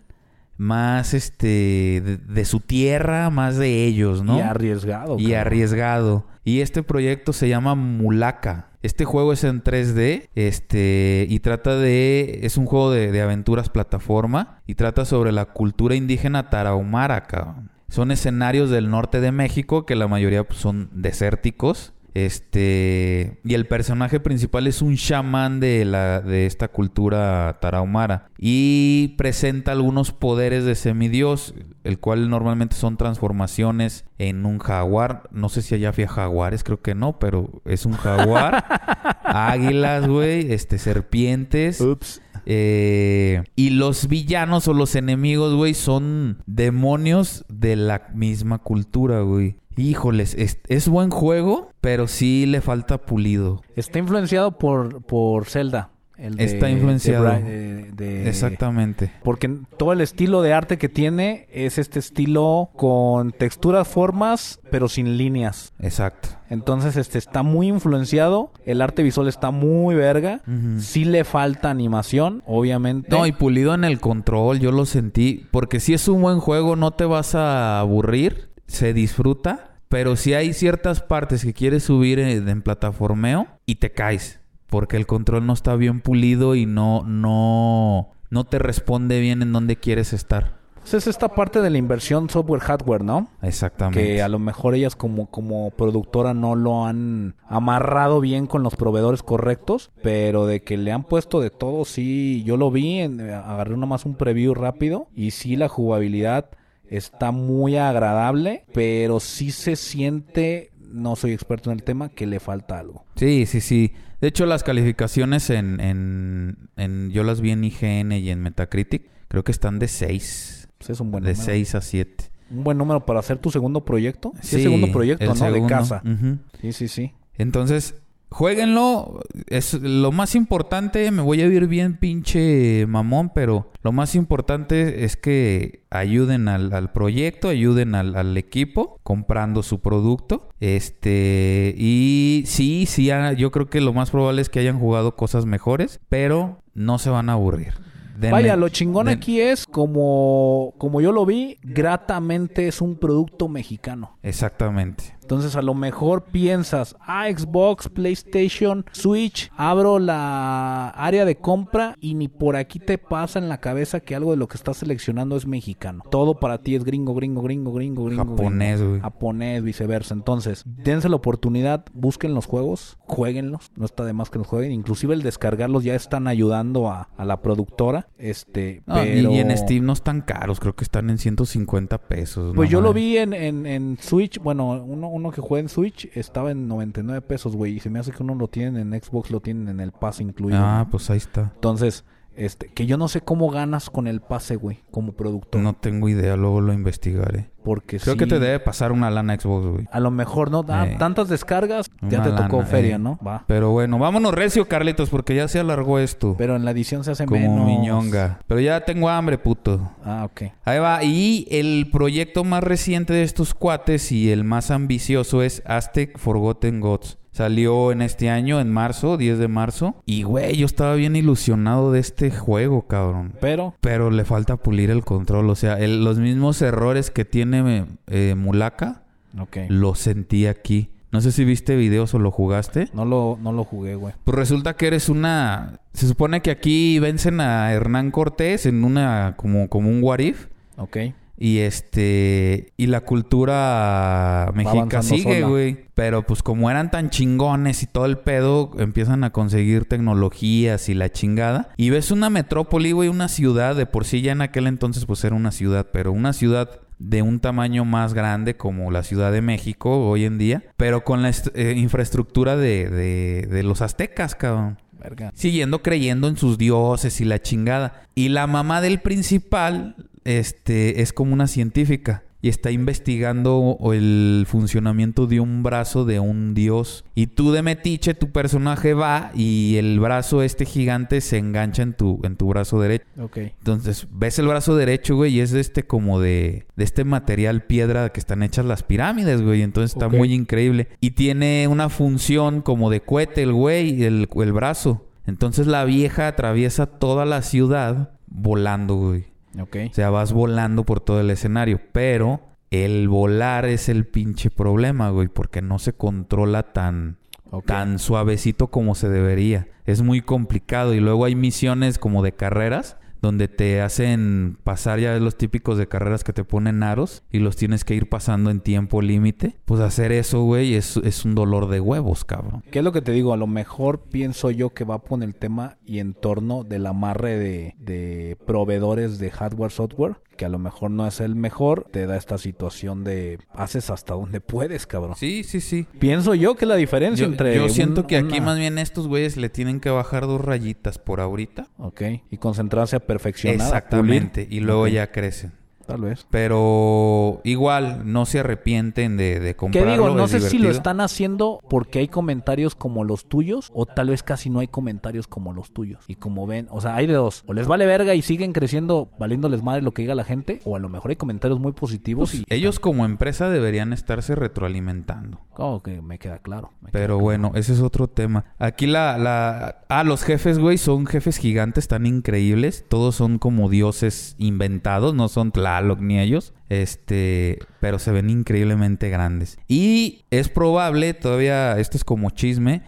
más 0.57 1.13
este... 1.13 2.01
De, 2.03 2.17
de 2.17 2.45
su 2.45 2.59
tierra, 2.59 3.29
más 3.29 3.57
de 3.57 3.85
ellos, 3.85 4.23
¿no? 4.23 4.37
Y 4.37 4.41
arriesgado. 4.41 5.19
y 5.19 5.33
arriesgado. 5.33 6.25
Y 6.43 6.61
este 6.61 6.83
proyecto 6.83 7.33
se 7.33 7.49
llama 7.49 7.75
Mulaka. 7.75 8.69
Este 8.83 9.05
juego 9.05 9.31
es 9.31 9.43
en 9.43 9.63
3D, 9.63 10.29
este, 10.33 11.27
y 11.29 11.39
trata 11.39 11.75
de, 11.75 12.39
es 12.41 12.57
un 12.57 12.65
juego 12.65 12.89
de, 12.89 13.11
de 13.11 13.21
aventuras 13.21 13.69
plataforma, 13.69 14.59
y 14.65 14.73
trata 14.73 15.05
sobre 15.05 15.31
la 15.31 15.45
cultura 15.45 15.93
indígena 15.93 16.49
tarahumara, 16.49 17.27
cabrón. 17.27 17.69
Son 17.89 18.09
escenarios 18.09 18.69
del 18.69 18.89
norte 18.89 19.19
de 19.19 19.31
México, 19.31 19.85
que 19.85 19.95
la 19.95 20.07
mayoría 20.07 20.45
pues, 20.45 20.59
son 20.59 20.89
desérticos. 20.93 21.93
Este, 22.13 23.39
y 23.45 23.53
el 23.53 23.67
personaje 23.67 24.19
principal 24.19 24.67
es 24.67 24.81
un 24.81 24.97
chamán 24.97 25.59
de 25.61 25.85
la 25.85 26.19
de 26.19 26.45
esta 26.45 26.67
cultura 26.67 27.57
tarahumara 27.61 28.29
y 28.37 29.15
presenta 29.17 29.71
algunos 29.71 30.11
poderes 30.11 30.65
de 30.65 30.75
semidios, 30.75 31.53
el 31.85 31.99
cual 31.99 32.29
normalmente 32.29 32.75
son 32.75 32.97
transformaciones 32.97 34.03
en 34.17 34.45
un 34.45 34.59
jaguar, 34.59 35.29
no 35.31 35.47
sé 35.47 35.61
si 35.61 35.75
allá 35.75 35.89
había 35.89 36.07
jaguares, 36.07 36.63
creo 36.63 36.81
que 36.81 36.95
no, 36.95 37.17
pero 37.17 37.61
es 37.65 37.85
un 37.85 37.93
jaguar, 37.93 38.65
águilas, 39.23 40.07
güey, 40.07 40.51
este 40.51 40.79
serpientes, 40.79 41.79
Ups. 41.79 42.21
Eh, 42.45 43.43
y 43.55 43.71
los 43.71 44.07
villanos 44.07 44.67
o 44.67 44.73
los 44.73 44.95
enemigos, 44.95 45.55
güey, 45.55 45.73
son 45.73 46.41
demonios 46.45 47.45
de 47.49 47.75
la 47.75 48.09
misma 48.13 48.59
cultura, 48.59 49.21
güey. 49.21 49.55
Híjoles, 49.77 50.35
es, 50.35 50.59
es 50.67 50.89
buen 50.89 51.09
juego, 51.09 51.71
pero 51.79 52.07
sí 52.07 52.45
le 52.45 52.61
falta 52.61 52.99
pulido. 52.99 53.61
Está 53.75 53.99
influenciado 53.99 54.57
por, 54.57 55.01
por 55.03 55.45
Zelda. 55.45 55.90
El 56.21 56.35
de- 56.35 56.43
Está 56.45 56.69
influenciado. 56.69 57.25
de 57.25 57.91
de- 57.91 58.29
Exactamente. 58.29 59.11
Porque 59.23 59.49
todo 59.77 59.91
el 59.93 60.01
estilo 60.01 60.41
de 60.41 60.53
arte 60.53 60.77
que 60.77 60.89
tiene 60.89 61.47
es 61.51 61.77
este 61.77 61.99
estilo 61.99 62.69
con 62.75 63.31
texturas, 63.31 63.87
formas, 63.87 64.59
pero 64.69 64.87
sin 64.87 65.17
líneas. 65.17 65.73
Exacto. 65.79 66.29
Entonces, 66.49 66.97
este 66.97 67.17
está 67.17 67.43
muy 67.43 67.67
influenciado. 67.67 68.51
El 68.65 68.81
arte 68.81 69.03
visual 69.03 69.27
está 69.27 69.51
muy 69.51 69.95
verga. 69.95 70.41
Ujú. 70.47 70.79
Sí 70.81 71.05
le 71.05 71.23
falta 71.23 71.69
animación, 71.69 72.43
obviamente. 72.45 73.09
No, 73.09 73.25
y 73.25 73.31
pulido 73.31 73.73
en 73.73 73.83
el 73.83 73.99
control, 73.99 74.59
yo 74.59 74.71
lo 74.71 74.85
sentí. 74.85 75.47
Porque 75.51 75.79
si 75.79 75.93
es 75.93 76.07
un 76.07 76.21
buen 76.21 76.39
juego, 76.39 76.75
no 76.75 76.91
te 76.91 77.05
vas 77.05 77.35
a 77.35 77.79
aburrir. 77.79 78.49
Se 78.67 78.93
disfruta. 78.93 79.67
Pero 79.89 80.15
si 80.15 80.33
hay 80.33 80.53
ciertas 80.53 81.01
partes 81.01 81.43
que 81.43 81.53
quieres 81.53 81.83
subir 81.83 82.17
en, 82.19 82.47
en 82.47 82.61
plataformeo 82.61 83.47
y 83.65 83.75
te 83.75 83.91
caes. 83.91 84.39
Porque 84.71 84.97
el 84.97 85.05
control 85.05 85.45
no 85.45 85.53
está 85.53 85.75
bien 85.75 86.01
pulido 86.01 86.55
y 86.55 86.65
no, 86.65 87.03
no, 87.03 88.09
no 88.31 88.43
te 88.45 88.57
responde 88.57 89.19
bien 89.19 89.43
en 89.43 89.51
donde 89.51 89.75
quieres 89.75 90.13
estar. 90.13 90.59
Pues 90.79 90.95
es 90.95 91.05
esta 91.05 91.35
parte 91.35 91.61
de 91.61 91.69
la 91.69 91.77
inversión 91.77 92.27
software-hardware, 92.27 93.03
¿no? 93.03 93.27
Exactamente. 93.43 94.01
Que 94.01 94.21
a 94.23 94.27
lo 94.29 94.39
mejor 94.39 94.73
ellas 94.73 94.95
como, 94.95 95.27
como 95.29 95.69
productora 95.69 96.33
no 96.33 96.55
lo 96.55 96.87
han 96.87 97.35
amarrado 97.47 98.19
bien 98.19 98.47
con 98.47 98.63
los 98.63 98.75
proveedores 98.75 99.21
correctos, 99.21 99.91
pero 100.01 100.47
de 100.47 100.63
que 100.63 100.77
le 100.77 100.91
han 100.91 101.03
puesto 101.03 101.39
de 101.39 101.51
todo, 101.51 101.85
sí, 101.85 102.41
yo 102.45 102.57
lo 102.57 102.71
vi, 102.71 102.97
en- 103.01 103.21
agarré 103.21 103.77
nomás 103.77 104.05
un 104.07 104.15
preview 104.15 104.55
rápido 104.55 105.07
y 105.13 105.31
sí 105.31 105.55
la 105.55 105.67
jugabilidad 105.67 106.49
está 106.89 107.31
muy 107.31 107.77
agradable, 107.77 108.65
pero 108.73 109.19
sí 109.19 109.51
se 109.51 109.75
siente, 109.75 110.71
no 110.91 111.15
soy 111.15 111.33
experto 111.33 111.69
en 111.71 111.77
el 111.77 111.83
tema, 111.83 112.09
que 112.09 112.25
le 112.25 112.39
falta 112.39 112.79
algo. 112.79 113.05
Sí, 113.17 113.45
sí, 113.45 113.61
sí. 113.61 113.91
De 114.21 114.27
hecho, 114.27 114.45
las 114.45 114.63
calificaciones 114.63 115.49
en, 115.49 115.79
en, 115.79 116.69
en- 116.77 117.09
Yo 117.11 117.23
las 117.23 117.41
vi 117.41 117.51
en 117.51 117.63
IGN 117.63 118.11
y 118.13 118.29
en 118.29 118.41
Metacritic. 118.41 119.09
Creo 119.27 119.43
que 119.43 119.51
están 119.51 119.79
de 119.79 119.87
6. 119.87 120.69
Pues 120.77 120.89
es 120.91 120.99
un 120.99 121.11
buen 121.11 121.23
De 121.23 121.31
número. 121.31 121.45
6 121.45 121.75
a 121.75 121.81
7. 121.81 122.31
Un 122.51 122.63
buen 122.63 122.77
número 122.77 123.05
para 123.05 123.19
hacer 123.19 123.37
tu 123.39 123.49
segundo 123.49 123.83
proyecto. 123.85 124.33
Sí, 124.41 124.57
es 124.57 124.63
segundo 124.63 124.91
proyecto, 124.91 125.23
el 125.23 125.29
¿no? 125.29 125.35
segundo. 125.35 125.63
De 125.63 125.69
casa. 125.69 126.01
Ujú. 126.05 126.37
Sí, 126.61 126.71
sí, 126.73 126.87
sí. 126.87 127.13
Entonces, 127.37 127.95
jueguenlo. 128.31 129.19
Es 129.47 129.73
lo 129.75 130.11
más 130.11 130.35
importante. 130.35 131.11
Me 131.11 131.21
voy 131.21 131.41
a 131.41 131.45
ir 131.45 131.67
bien 131.67 131.97
pinche 131.97 132.85
mamón, 132.87 133.31
pero 133.35 133.71
lo 133.83 133.91
más 133.91 134.15
importante 134.15 135.03
es 135.05 135.15
que 135.17 135.83
ayuden 135.89 136.47
al, 136.47 136.73
al 136.73 136.91
proyecto, 136.91 137.49
ayuden 137.49 137.93
al, 137.95 138.15
al 138.15 138.37
equipo 138.37 138.99
comprando 139.03 139.61
su 139.63 139.81
producto. 139.81 140.49
Este, 140.59 141.73
y 141.77 142.43
sí, 142.47 142.85
sí, 142.87 143.11
ah, 143.11 143.33
yo 143.33 143.51
creo 143.51 143.69
que 143.69 143.81
lo 143.81 143.93
más 143.93 144.09
probable 144.11 144.41
es 144.41 144.49
que 144.49 144.59
hayan 144.59 144.79
jugado 144.79 145.15
cosas 145.15 145.45
mejores, 145.45 145.99
pero 146.09 146.59
no 146.73 146.97
se 146.97 147.09
van 147.09 147.29
a 147.29 147.33
aburrir. 147.33 147.73
Denle- 148.19 148.31
Vaya, 148.31 148.55
lo 148.55 148.69
chingón 148.69 149.07
den- 149.07 149.17
aquí 149.17 149.41
es, 149.41 149.65
como, 149.65 150.73
como 150.77 151.01
yo 151.01 151.11
lo 151.11 151.25
vi, 151.25 151.57
gratamente 151.63 152.67
es 152.67 152.79
un 152.81 152.95
producto 152.95 153.47
mexicano. 153.47 154.17
Exactamente. 154.21 155.15
Entonces 155.31 155.55
a 155.55 155.61
lo 155.61 155.73
mejor 155.73 156.25
piensas, 156.25 156.97
ah, 156.99 157.29
Xbox, 157.33 157.87
PlayStation, 157.87 158.83
Switch, 158.91 159.49
abro 159.55 159.97
la 159.97 160.89
área 160.89 161.23
de 161.23 161.37
compra 161.37 161.95
y 162.01 162.15
ni 162.15 162.27
por 162.27 162.57
aquí 162.57 162.79
te 162.79 162.97
pasa 162.97 163.39
en 163.39 163.47
la 163.47 163.61
cabeza 163.61 164.01
que 164.01 164.13
algo 164.13 164.31
de 164.31 164.37
lo 164.37 164.49
que 164.49 164.57
estás 164.57 164.75
seleccionando 164.75 165.37
es 165.37 165.47
mexicano. 165.47 166.03
Todo 166.11 166.37
para 166.37 166.57
ti 166.57 166.75
es 166.75 166.83
gringo, 166.83 167.15
gringo, 167.15 167.43
gringo, 167.43 167.71
gringo, 167.71 168.03
gringo. 168.03 168.25
Japonés, 168.25 168.83
güey. 168.83 168.99
Japonés, 168.99 169.63
viceversa. 169.63 170.13
Entonces, 170.13 170.65
dense 170.65 171.07
la 171.07 171.15
oportunidad, 171.15 171.85
busquen 171.93 172.33
los 172.33 172.45
juegos, 172.45 172.97
jueguenlos. 173.07 173.71
No 173.77 173.85
está 173.85 174.03
de 174.03 174.11
más 174.11 174.29
que 174.31 174.37
los 174.37 174.47
jueguen. 174.47 174.73
Inclusive 174.73 175.13
el 175.13 175.21
descargarlos 175.21 175.85
ya 175.85 175.95
están 175.95 176.27
ayudando 176.27 176.89
a, 176.89 177.07
a 177.15 177.23
la 177.23 177.41
productora. 177.41 178.09
Este, 178.17 178.83
No, 178.85 178.95
pero... 178.95 179.31
y, 179.31 179.39
en 179.39 179.57
Steam 179.57 179.85
no 179.85 179.93
están 179.93 180.19
caros, 180.19 180.59
creo 180.59 180.75
que 180.75 180.83
están 180.83 181.09
en 181.09 181.17
150 181.17 181.99
pesos. 181.99 182.53
Pues 182.53 182.69
no 182.69 182.73
yo 182.73 182.81
lo 182.81 182.91
vi 182.91 183.17
en, 183.17 183.31
en, 183.31 183.65
en 183.65 183.97
Switch, 183.97 184.37
bueno, 184.37 184.83
uno, 184.83 185.07
uno 185.07 185.20
que 185.29 185.41
juega 185.41 185.61
en 185.61 185.69
Switch 185.69 186.09
estaba 186.15 186.49
en 186.49 186.67
99 186.67 187.21
pesos, 187.21 187.55
güey, 187.55 187.75
y 187.75 187.79
se 187.79 187.91
me 187.91 187.99
hace 187.99 188.11
que 188.11 188.23
uno 188.23 188.33
lo 188.33 188.47
tienen 188.47 188.93
en 188.93 188.99
Xbox, 188.99 189.29
lo 189.29 189.41
tienen 189.41 189.67
en 189.67 189.79
el 189.79 189.91
Pass 189.91 190.21
incluido. 190.21 190.57
Ah, 190.59 190.87
pues 190.89 191.11
ahí 191.11 191.17
está. 191.17 191.51
Entonces, 191.53 192.03
Este, 192.35 192.67
que 192.67 192.85
yo 192.85 192.97
no 192.97 193.07
sé 193.09 193.21
cómo 193.21 193.49
ganas 193.49 193.89
con 193.89 194.07
el 194.07 194.21
pase, 194.21 194.55
güey, 194.55 194.79
como 194.89 195.11
productor. 195.11 195.61
No 195.61 195.73
tengo 195.73 196.07
idea, 196.09 196.35
luego 196.37 196.61
lo 196.61 196.71
investigaré. 196.73 197.49
Porque 197.63 197.99
Creo 197.99 198.13
sí, 198.13 198.17
que 198.19 198.25
te 198.25 198.39
debe 198.39 198.59
pasar 198.59 198.91
una 198.91 199.11
lana 199.11 199.35
Xbox, 199.39 199.67
güey. 199.67 199.87
A 199.91 199.99
lo 199.99 200.09
mejor 200.09 200.49
no 200.49 200.63
da 200.63 200.87
Eh. 200.87 200.95
tantas 200.97 201.27
descargas, 201.29 201.91
ya 202.01 202.23
te 202.23 202.31
tocó 202.31 202.63
feria, 202.63 202.95
eh. 202.95 202.99
¿no? 202.99 203.19
Va. 203.25 203.43
Pero 203.47 203.69
bueno, 203.71 203.99
vámonos 203.99 204.33
recio, 204.33 204.67
Carlitos, 204.67 205.09
porque 205.09 205.35
ya 205.35 205.47
se 205.47 205.59
alargó 205.59 205.99
esto. 205.99 206.33
Pero 206.37 206.55
en 206.55 206.65
la 206.65 206.71
edición 206.71 207.03
se 207.03 207.11
hace 207.11 207.25
como 207.25 207.39
menos. 207.39 207.67
miñonga. 207.67 208.39
Pero 208.47 208.59
ya 208.61 208.83
tengo 208.85 209.09
hambre, 209.09 209.37
puto. 209.37 209.91
Ah, 210.03 210.23
ok. 210.25 210.51
Ahí 210.63 210.79
va. 210.79 211.03
Y 211.03 211.47
el 211.51 211.89
proyecto 211.91 212.43
más 212.43 212.63
reciente 212.63 213.13
de 213.13 213.23
estos 213.23 213.53
cuates 213.53 214.11
y 214.11 214.31
el 214.31 214.43
más 214.43 214.71
ambicioso 214.71 215.43
es 215.43 215.61
Aztec 215.67 216.17
Forgotten 216.17 216.79
Gods. 216.79 217.19
Salió 217.31 217.91
en 217.91 218.01
este 218.01 218.29
año, 218.29 218.59
en 218.59 218.69
marzo, 218.71 219.17
10 219.17 219.39
de 219.39 219.47
marzo. 219.47 219.95
Y, 220.05 220.23
güey, 220.23 220.57
yo 220.57 220.65
estaba 220.65 220.95
bien 220.95 221.15
ilusionado 221.15 221.91
de 221.91 221.99
este 221.99 222.29
juego, 222.29 222.87
cabrón. 222.87 223.33
Pero, 223.39 223.73
Pero 223.79 224.11
le 224.11 224.25
falta 224.25 224.57
pulir 224.57 224.89
el 224.91 225.03
control. 225.05 225.49
O 225.49 225.55
sea, 225.55 225.79
el- 225.79 226.03
los 226.03 226.19
mismos 226.19 226.61
errores 226.61 227.09
que 227.09 227.23
tiene 227.23 227.85
eh, 228.07 228.35
Mulaka, 228.37 229.03
ok. 229.39 229.57
los 229.69 229.99
sentí 229.99 230.45
aquí. 230.45 230.89
No 231.13 231.19
sé 231.21 231.31
si 231.33 231.43
viste 231.43 231.75
videos 231.75 232.13
o 232.13 232.19
lo 232.19 232.31
jugaste. 232.31 232.87
No 232.93 233.03
lo, 233.05 233.37
no 233.41 233.51
lo 233.51 233.63
jugué, 233.65 233.95
güey. 233.95 234.13
Pues 234.23 234.37
resulta 234.37 234.75
que 234.75 234.87
eres 234.87 235.09
una... 235.09 235.79
Se 235.93 236.07
supone 236.07 236.41
que 236.41 236.51
aquí 236.51 236.99
vencen 236.99 237.41
a 237.41 237.71
Hernán 237.73 238.11
Cortés 238.11 238.65
en 238.65 238.83
una... 238.85 239.33
Como, 239.35 239.67
como 239.67 239.89
un 239.89 239.99
what 240.01 240.19
if. 240.19 240.47
Ok. 240.77 240.97
Y 241.37 241.59
este... 241.59 242.73
Y 242.77 242.87
la 242.87 243.01
cultura 243.01 244.51
mexica 244.53 245.01
sigue, 245.01 245.43
güey. 245.43 245.85
Pero 245.93 246.25
pues 246.25 246.43
como 246.43 246.69
eran 246.69 246.91
tan 246.91 247.09
chingones 247.09 247.83
y 247.83 247.87
todo 247.87 248.05
el 248.05 248.17
pedo, 248.17 248.71
empiezan 248.77 249.23
a 249.23 249.31
conseguir 249.31 249.85
tecnologías 249.85 250.89
y 250.89 250.93
la 250.93 251.11
chingada. 251.11 251.69
Y 251.77 251.89
ves 251.89 252.11
una 252.11 252.29
metrópoli, 252.29 252.91
güey, 252.91 253.09
una 253.09 253.27
ciudad. 253.27 253.75
De 253.75 253.85
por 253.85 254.05
sí 254.05 254.21
ya 254.21 254.31
en 254.31 254.41
aquel 254.41 254.67
entonces 254.67 255.05
pues 255.05 255.23
era 255.23 255.35
una 255.35 255.51
ciudad. 255.51 255.87
Pero 255.91 256.11
una 256.11 256.33
ciudad 256.33 256.81
de 257.01 257.21
un 257.21 257.39
tamaño 257.39 257.83
más 257.83 258.13
grande 258.13 258.55
como 258.55 258.91
la 258.91 259.03
Ciudad 259.03 259.31
de 259.31 259.41
México 259.41 260.07
hoy 260.07 260.25
en 260.25 260.37
día. 260.37 260.63
Pero 260.77 261.03
con 261.03 261.23
la 261.23 261.31
eh, 261.55 261.73
infraestructura 261.75 262.55
de, 262.55 262.89
de, 262.89 263.47
de 263.49 263.63
los 263.63 263.81
aztecas, 263.81 264.35
cabrón. 264.35 264.77
Verga. 264.99 265.31
Siguiendo 265.33 265.81
creyendo 265.81 266.27
en 266.27 266.37
sus 266.37 266.59
dioses 266.59 267.19
y 267.21 267.25
la 267.25 267.41
chingada. 267.41 268.03
Y 268.13 268.29
la 268.29 268.45
mamá 268.45 268.81
del 268.81 268.99
principal, 268.99 269.95
este, 270.23 271.01
es 271.01 271.13
como 271.13 271.33
una 271.33 271.47
científica. 271.47 272.23
Y 272.43 272.49
está 272.49 272.71
investigando 272.71 273.77
el 273.93 274.45
funcionamiento 274.47 275.27
de 275.27 275.39
un 275.39 275.61
brazo 275.61 276.05
de 276.05 276.19
un 276.19 276.55
dios. 276.55 277.05
Y 277.13 277.27
tú 277.27 277.51
de 277.51 277.61
metiche, 277.61 278.15
tu 278.15 278.31
personaje 278.31 278.95
va 278.95 279.31
y 279.35 279.75
el 279.77 279.99
brazo 279.99 280.41
este 280.41 280.65
gigante 280.65 281.21
se 281.21 281.37
engancha 281.37 281.83
en 281.83 281.93
tu, 281.93 282.19
en 282.23 282.37
tu 282.37 282.47
brazo 282.47 282.81
derecho. 282.81 283.05
Ok. 283.19 283.37
Entonces, 283.37 284.07
ves 284.11 284.39
el 284.39 284.47
brazo 284.47 284.75
derecho, 284.75 285.15
güey, 285.17 285.35
y 285.35 285.39
es 285.39 285.51
de 285.51 285.59
este 285.59 285.83
como 285.83 286.19
de, 286.19 286.65
de 286.75 286.83
este 286.83 287.03
material 287.03 287.61
piedra 287.61 288.09
que 288.09 288.19
están 288.19 288.41
hechas 288.41 288.65
las 288.65 288.81
pirámides, 288.81 289.43
güey. 289.43 289.61
Entonces 289.61 289.91
está 289.93 290.09
muy 290.09 290.33
increíble. 290.33 290.87
Y 290.99 291.11
tiene 291.11 291.67
una 291.67 291.89
función 291.89 292.61
como 292.61 292.89
de 292.89 293.01
cohete 293.01 293.43
el 293.43 293.53
güey, 293.53 294.03
el, 294.03 294.27
el 294.33 294.53
brazo. 294.53 295.05
Entonces 295.27 295.67
la 295.67 295.85
vieja 295.85 296.27
atraviesa 296.27 296.87
toda 296.87 297.25
la 297.25 297.43
ciudad 297.43 298.13
volando, 298.25 298.95
güey. 298.95 299.30
Ok. 299.59 299.77
O 299.89 299.93
sea, 299.93 300.09
vas 300.09 300.33
volando 300.33 300.85
por 300.85 300.99
todo 300.99 301.19
el 301.19 301.29
escenario. 301.29 301.79
Pero 301.91 302.41
el 302.69 303.09
volar 303.09 303.65
es 303.65 303.89
el 303.89 304.05
pinche 304.05 304.49
problema, 304.49 305.09
güey, 305.09 305.27
porque 305.27 305.61
no 305.61 305.79
se 305.79 305.93
controla 305.93 306.73
tan 306.73 307.17
tan 307.65 307.99
suavecito 307.99 308.67
como 308.67 308.95
se 308.95 309.09
debería. 309.09 309.67
Es 309.85 310.01
muy 310.01 310.21
complicado 310.21 310.93
y 310.93 311.01
luego 311.01 311.25
hay 311.25 311.35
misiones 311.35 311.99
como 311.99 312.23
de 312.23 312.31
carreras 312.31 312.97
donde 313.21 313.47
te 313.47 313.81
hacen 313.81 314.57
pasar 314.63 314.99
ya 314.99 315.17
los 315.19 315.37
típicos 315.37 315.77
de 315.77 315.87
carreras 315.87 316.23
que 316.23 316.33
te 316.33 316.43
ponen 316.43 316.83
aros 316.83 317.23
y 317.31 317.39
los 317.39 317.55
tienes 317.55 317.83
que 317.83 317.93
ir 317.93 318.09
pasando 318.09 318.49
en 318.49 318.59
tiempo 318.59 319.01
límite. 319.01 319.57
Pues 319.65 319.79
hacer 319.79 320.11
eso, 320.11 320.41
güey, 320.43 320.75
es, 320.75 320.97
un 321.23 321.35
dolor 321.35 321.69
de 321.69 321.79
huevos, 321.79 322.25
cabrón. 322.25 322.63
¿Qué 322.71 322.79
es 322.79 322.85
lo 322.85 322.91
que 322.91 323.01
te 323.01 323.11
digo? 323.11 323.33
A 323.33 323.37
lo 323.37 323.47
mejor 323.47 324.01
pienso 324.09 324.49
yo 324.49 324.71
que 324.71 324.83
va 324.83 325.03
por 325.03 325.21
el 325.21 325.35
tema 325.35 325.77
y 325.85 325.99
entorno 325.99 326.63
del 326.63 326.85
amarre 326.85 327.37
de, 327.37 327.75
de 327.77 328.37
proveedores 328.45 329.19
de 329.19 329.29
hardware, 329.29 329.71
software, 329.71 330.15
que 330.41 330.45
a 330.45 330.49
lo 330.49 330.57
mejor 330.57 330.89
no 330.89 331.05
es 331.05 331.19
el 331.19 331.35
mejor, 331.35 331.85
te 331.91 332.07
da 332.07 332.17
esta 332.17 332.39
situación 332.39 333.03
de 333.03 333.37
haces 333.53 333.91
hasta 333.91 334.15
donde 334.15 334.41
puedes, 334.41 334.87
cabrón. 334.87 335.15
Sí, 335.15 335.43
sí, 335.43 335.61
sí. 335.61 335.85
Pienso 335.99 336.33
yo 336.33 336.55
que 336.55 336.65
la 336.65 336.77
diferencia 336.77 337.27
Yo, 337.27 337.31
entre... 337.31 337.55
yo 337.55 337.69
siento 337.69 338.01
un- 338.01 338.07
que 338.07 338.17
aquí 338.17 338.37
una- 338.37 338.45
más 338.47 338.57
bien 338.57 338.79
estos 338.79 339.07
güeyes 339.07 339.37
le 339.37 339.49
tienen 339.49 339.79
que 339.79 339.91
bajar 339.91 340.25
dos 340.25 340.41
rayitas 340.41 340.97
por 340.97 341.21
ahorita. 341.21 341.67
Ok. 341.77 342.01
Y 342.31 342.37
concentrarse 342.37 342.95
a 342.95 343.01
perfeccionar. 343.01 343.67
Exactamente. 343.67 344.47
Y 344.49 344.61
luego 344.61 344.87
ya 344.87 345.11
crecen. 345.11 345.51
Tal 345.91 346.01
vez. 346.01 346.25
Pero 346.29 347.41
igual 347.43 348.11
no 348.11 348.25
se 348.25 348.39
arrepienten 348.39 349.17
de, 349.17 349.39
de 349.39 349.51
¿Qué 349.51 349.55
comprarlo. 349.55 349.91
digo? 349.91 350.09
No 350.15 350.27
sé 350.27 350.39
si 350.41 350.57
lo 350.57 350.69
están 350.69 351.01
haciendo 351.01 351.59
porque 351.69 351.99
hay 351.99 352.07
comentarios 352.07 352.75
como 352.75 353.03
los 353.03 353.25
tuyos 353.25 353.71
o 353.73 353.85
tal 353.85 354.09
vez 354.09 354.23
casi 354.23 354.49
no 354.49 354.59
hay 354.59 354.67
comentarios 354.67 355.27
como 355.27 355.53
los 355.53 355.71
tuyos. 355.71 356.03
Y 356.07 356.15
como 356.15 356.47
ven, 356.47 356.67
o 356.71 356.81
sea, 356.81 356.95
hay 356.95 357.07
de 357.07 357.13
dos. 357.13 357.43
O 357.47 357.53
les 357.53 357.67
vale 357.67 357.85
verga 357.85 358.15
y 358.15 358.21
siguen 358.21 358.53
creciendo 358.53 359.09
valiéndoles 359.19 359.63
madre 359.63 359.81
lo 359.81 359.91
que 359.93 360.03
diga 360.03 360.15
la 360.15 360.23
gente 360.23 360.61
o 360.65 360.75
a 360.75 360.79
lo 360.79 360.89
mejor 360.89 361.11
hay 361.11 361.17
comentarios 361.17 361.59
muy 361.59 361.71
positivos 361.73 362.33
y... 362.33 362.43
Ellos 362.49 362.79
como 362.79 363.05
empresa 363.05 363.49
deberían 363.49 363.93
estarse 363.93 364.35
retroalimentando. 364.35 365.39
Como 365.53 365.81
que 365.83 366.01
me 366.01 366.17
queda 366.17 366.39
claro. 366.39 366.71
me 366.81 366.91
queda 366.91 366.99
Pero 366.99 367.15
claro. 367.15 367.19
bueno, 367.19 367.51
ese 367.55 367.73
es 367.73 367.81
otro 367.81 368.07
tema. 368.07 368.45
Aquí 368.59 368.87
la, 368.87 369.17
la... 369.17 369.83
Ah, 369.89 370.03
los 370.03 370.23
jefes, 370.23 370.59
güey, 370.59 370.77
son 370.77 371.05
jefes 371.05 371.37
gigantes 371.37 371.87
tan 371.87 372.05
increíbles. 372.05 372.85
Todos 372.87 373.15
son 373.15 373.37
como 373.37 373.69
dioses 373.69 374.35
inventados, 374.37 375.13
no 375.13 375.27
son 375.27 375.51
Tlaloc 375.81 375.99
ni 375.99 376.19
ellos. 376.19 376.53
Este... 376.69 377.59
Pero 377.79 377.99
se 377.99 378.11
ven 378.11 378.29
increíblemente 378.29 379.09
grandes. 379.09 379.57
Y 379.67 380.25
es 380.31 380.49
probable, 380.49 381.13
todavía... 381.13 381.77
Esto 381.79 381.97
es 381.97 382.03
como 382.03 382.29
chisme. 382.29 382.83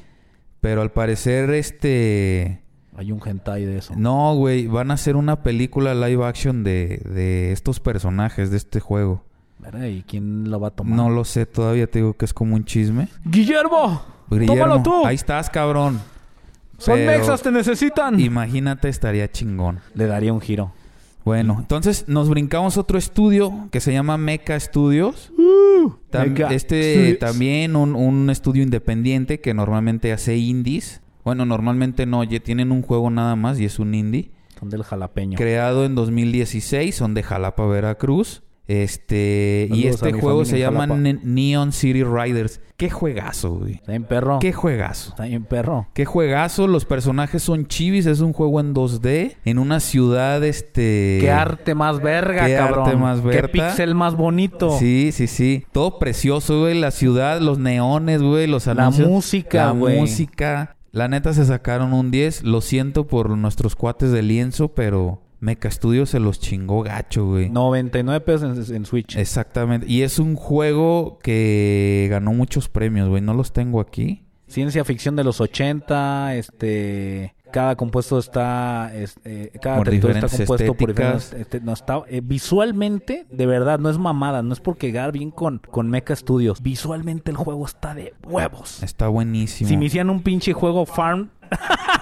Pero 0.62 0.82
al 0.82 0.92
parecer, 0.92 1.50
este... 1.52 2.62
Hay 2.96 3.12
un 3.12 3.20
hentai 3.26 3.66
de 3.66 3.80
eso. 3.80 3.96
No, 3.98 4.36
güey, 4.36 4.68
van 4.68 4.92
a 4.92 4.94
hacer 4.94 5.16
una 5.16 5.42
película 5.42 5.96
live 5.96 6.24
action 6.26 6.64
de, 6.64 7.02
de 7.06 7.52
estos 7.52 7.80
personajes 7.80 8.52
de 8.52 8.58
este 8.58 8.80
juego. 8.80 9.26
¿Verdad? 9.60 9.86
¿Y 9.86 10.04
quién 10.04 10.50
lo 10.52 10.60
va 10.60 10.68
a 10.68 10.72
tomar? 10.72 10.96
No 10.96 11.10
lo 11.10 11.26
sé, 11.26 11.46
todavía 11.46 11.88
te 11.88 12.00
digo 12.00 12.14
que 12.14 12.26
es 12.26 12.34
como 12.34 12.56
un 12.56 12.66
chisme. 12.66 13.08
¡Guillermo! 13.26 14.04
Guillermo, 14.30 14.54
¡Tómalo 14.54 14.84
tú! 14.84 15.06
Ahí 15.06 15.16
estás, 15.16 15.50
cabrón. 15.50 16.00
¡Son 16.78 16.96
Pero 16.96 17.12
mexas, 17.12 17.42
te 17.42 17.52
necesitan! 17.52 18.20
Imagínate, 18.20 18.90
estaría 18.90 19.32
chingón. 19.32 19.80
Le 19.96 20.06
daría 20.06 20.34
un 20.34 20.42
giro. 20.42 20.74
Bueno, 21.26 21.58
entonces 21.60 22.06
nos 22.08 22.30
brincamos 22.30 22.78
otro 22.78 22.98
estudio 22.98 23.70
que 23.72 23.80
se 23.80 23.94
llama 23.94 24.18
Mecha 24.18 24.60
Studios. 24.60 25.32
Tam- 26.12 26.30
Mecha 26.32 26.54
este 26.54 26.94
Studios. 26.96 27.20
también 27.20 27.76
un, 27.76 27.96
un 27.96 28.30
estudio 28.30 28.62
independiente 28.64 29.40
que 29.40 29.54
normalmente 29.54 30.12
hace 30.12 30.36
indies. 30.38 31.02
Bueno, 31.24 31.46
normalmente 31.46 32.06
no, 32.06 32.24
ya 32.26 32.40
tienen 32.42 32.72
un 32.74 32.82
juego 32.82 33.10
nada 33.10 33.36
más 33.38 33.60
y 33.60 33.66
es 33.66 33.80
un 33.80 33.96
indie. 33.96 34.32
Son 34.60 34.70
del 34.70 34.84
jalapeño. 34.84 35.38
Creado 35.38 35.86
en 35.86 35.96
2016, 35.96 36.94
son 36.94 37.14
de 37.14 37.24
Jalapa, 37.24 37.66
Veracruz. 37.66 38.43
Este, 38.68 39.68
y 39.72 39.84
Saludos 39.84 39.96
este 40.04 40.14
juego 40.14 40.46
se 40.46 40.60
llama 40.60 40.88
Neon 40.88 41.72
City 41.74 42.04
Riders. 42.04 42.62
Qué 42.78 42.90
juegazo, 42.90 43.52
güey. 43.56 43.74
Está 43.76 43.92
bien 43.92 44.04
perro. 44.06 44.40
Qué 44.40 44.52
juegazo. 44.54 45.10
Está 45.10 45.24
bien 45.26 45.44
perro. 45.44 45.88
Qué 45.94 46.06
juegazo, 46.06 46.68
los 46.68 46.86
personajes 46.86 47.44
son 47.44 47.68
chivis, 47.68 48.06
es 48.06 48.20
un 48.22 48.34
juego 48.34 48.60
en 48.60 48.74
2D, 48.74 49.36
en 49.46 49.60
una 49.60 49.80
ciudad, 49.80 50.44
este... 50.44 51.18
Qué 51.22 51.30
arte 51.32 51.76
más 51.76 52.02
verga, 52.02 52.46
qué 52.46 52.56
cabrón. 52.56 52.86
arte 52.88 52.98
más 52.98 53.20
Qué 53.22 53.28
verta. 53.28 53.52
pixel 53.52 53.96
más 53.96 54.16
bonito. 54.16 54.78
Sí, 54.80 55.12
sí, 55.14 55.28
sí. 55.28 55.66
Todo 55.72 56.00
precioso, 56.00 56.62
güey. 56.62 56.80
La 56.80 56.92
ciudad, 56.92 57.42
los 57.42 57.60
neones, 57.60 58.22
güey, 58.22 58.48
los 58.48 58.66
La 58.68 58.74
anuncios. 58.74 59.08
música, 59.08 59.66
La 59.66 59.72
güey. 59.72 60.00
música. 60.00 60.76
La 60.92 61.08
neta 61.08 61.34
se 61.34 61.44
sacaron 61.46 61.92
un 61.94 62.12
10. 62.12 62.44
Lo 62.44 62.62
siento 62.62 63.08
por 63.08 63.30
nuestros 63.32 63.76
cuates 63.76 64.12
de 64.12 64.22
lienzo, 64.22 64.70
pero 64.76 65.23
Mecha 65.44 65.70
Studio 65.70 66.06
se 66.06 66.20
los 66.20 66.40
chingó 66.40 66.84
gacho, 66.84 67.26
güey. 67.26 67.50
99 67.50 68.22
pesos 68.22 68.70
en, 68.70 68.76
en 68.78 68.86
Switch. 68.86 69.16
Exactamente. 69.18 69.86
Y 69.90 70.02
es 70.04 70.18
un 70.18 70.36
juego 70.36 71.20
que 71.22 72.08
ganó 72.10 72.32
muchos 72.34 72.70
premios, 72.70 73.10
güey. 73.10 73.22
No 73.22 73.34
los 73.34 73.52
tengo 73.52 73.82
aquí. 73.82 74.24
Ciencia 74.48 74.84
ficción 74.86 75.16
de 75.16 75.24
los 75.24 75.42
80, 75.42 76.36
este... 76.36 77.36
Cada 77.52 77.76
compuesto 77.76 78.18
está... 78.18 78.92
es- 78.96 79.16
eh, 79.26 79.52
cada 79.62 79.78
Por 79.78 79.86
territorio 79.86 80.16
está 80.18 80.28
compuesto 80.38 80.74
por 80.74 80.90
estéticas. 80.90 81.24
diferentes... 81.26 81.34
este, 81.42 81.60
no 81.62 81.74
está, 81.74 82.02
eh, 82.08 82.22
visualmente, 82.24 83.28
de 83.30 83.46
verdad, 83.46 83.78
no 83.80 83.90
es 83.92 83.98
mamada. 84.00 84.42
No 84.42 84.54
es 84.54 84.60
por 84.60 84.78
quedar 84.78 85.12
bien 85.12 85.30
con, 85.30 85.60
con 85.70 85.88
Mecha 85.90 86.16
Studios. 86.16 86.64
Visualmente 86.64 87.30
el 87.32 87.38
juego 87.38 87.66
está 87.66 87.94
de 87.94 88.14
huevos. 88.24 88.82
Está 88.82 89.08
buenísimo. 89.08 89.68
Si 89.70 89.78
me 89.78 89.86
hicieran 89.86 90.10
un 90.10 90.24
pinche 90.24 90.54
juego 90.54 90.86
farm, 90.88 91.30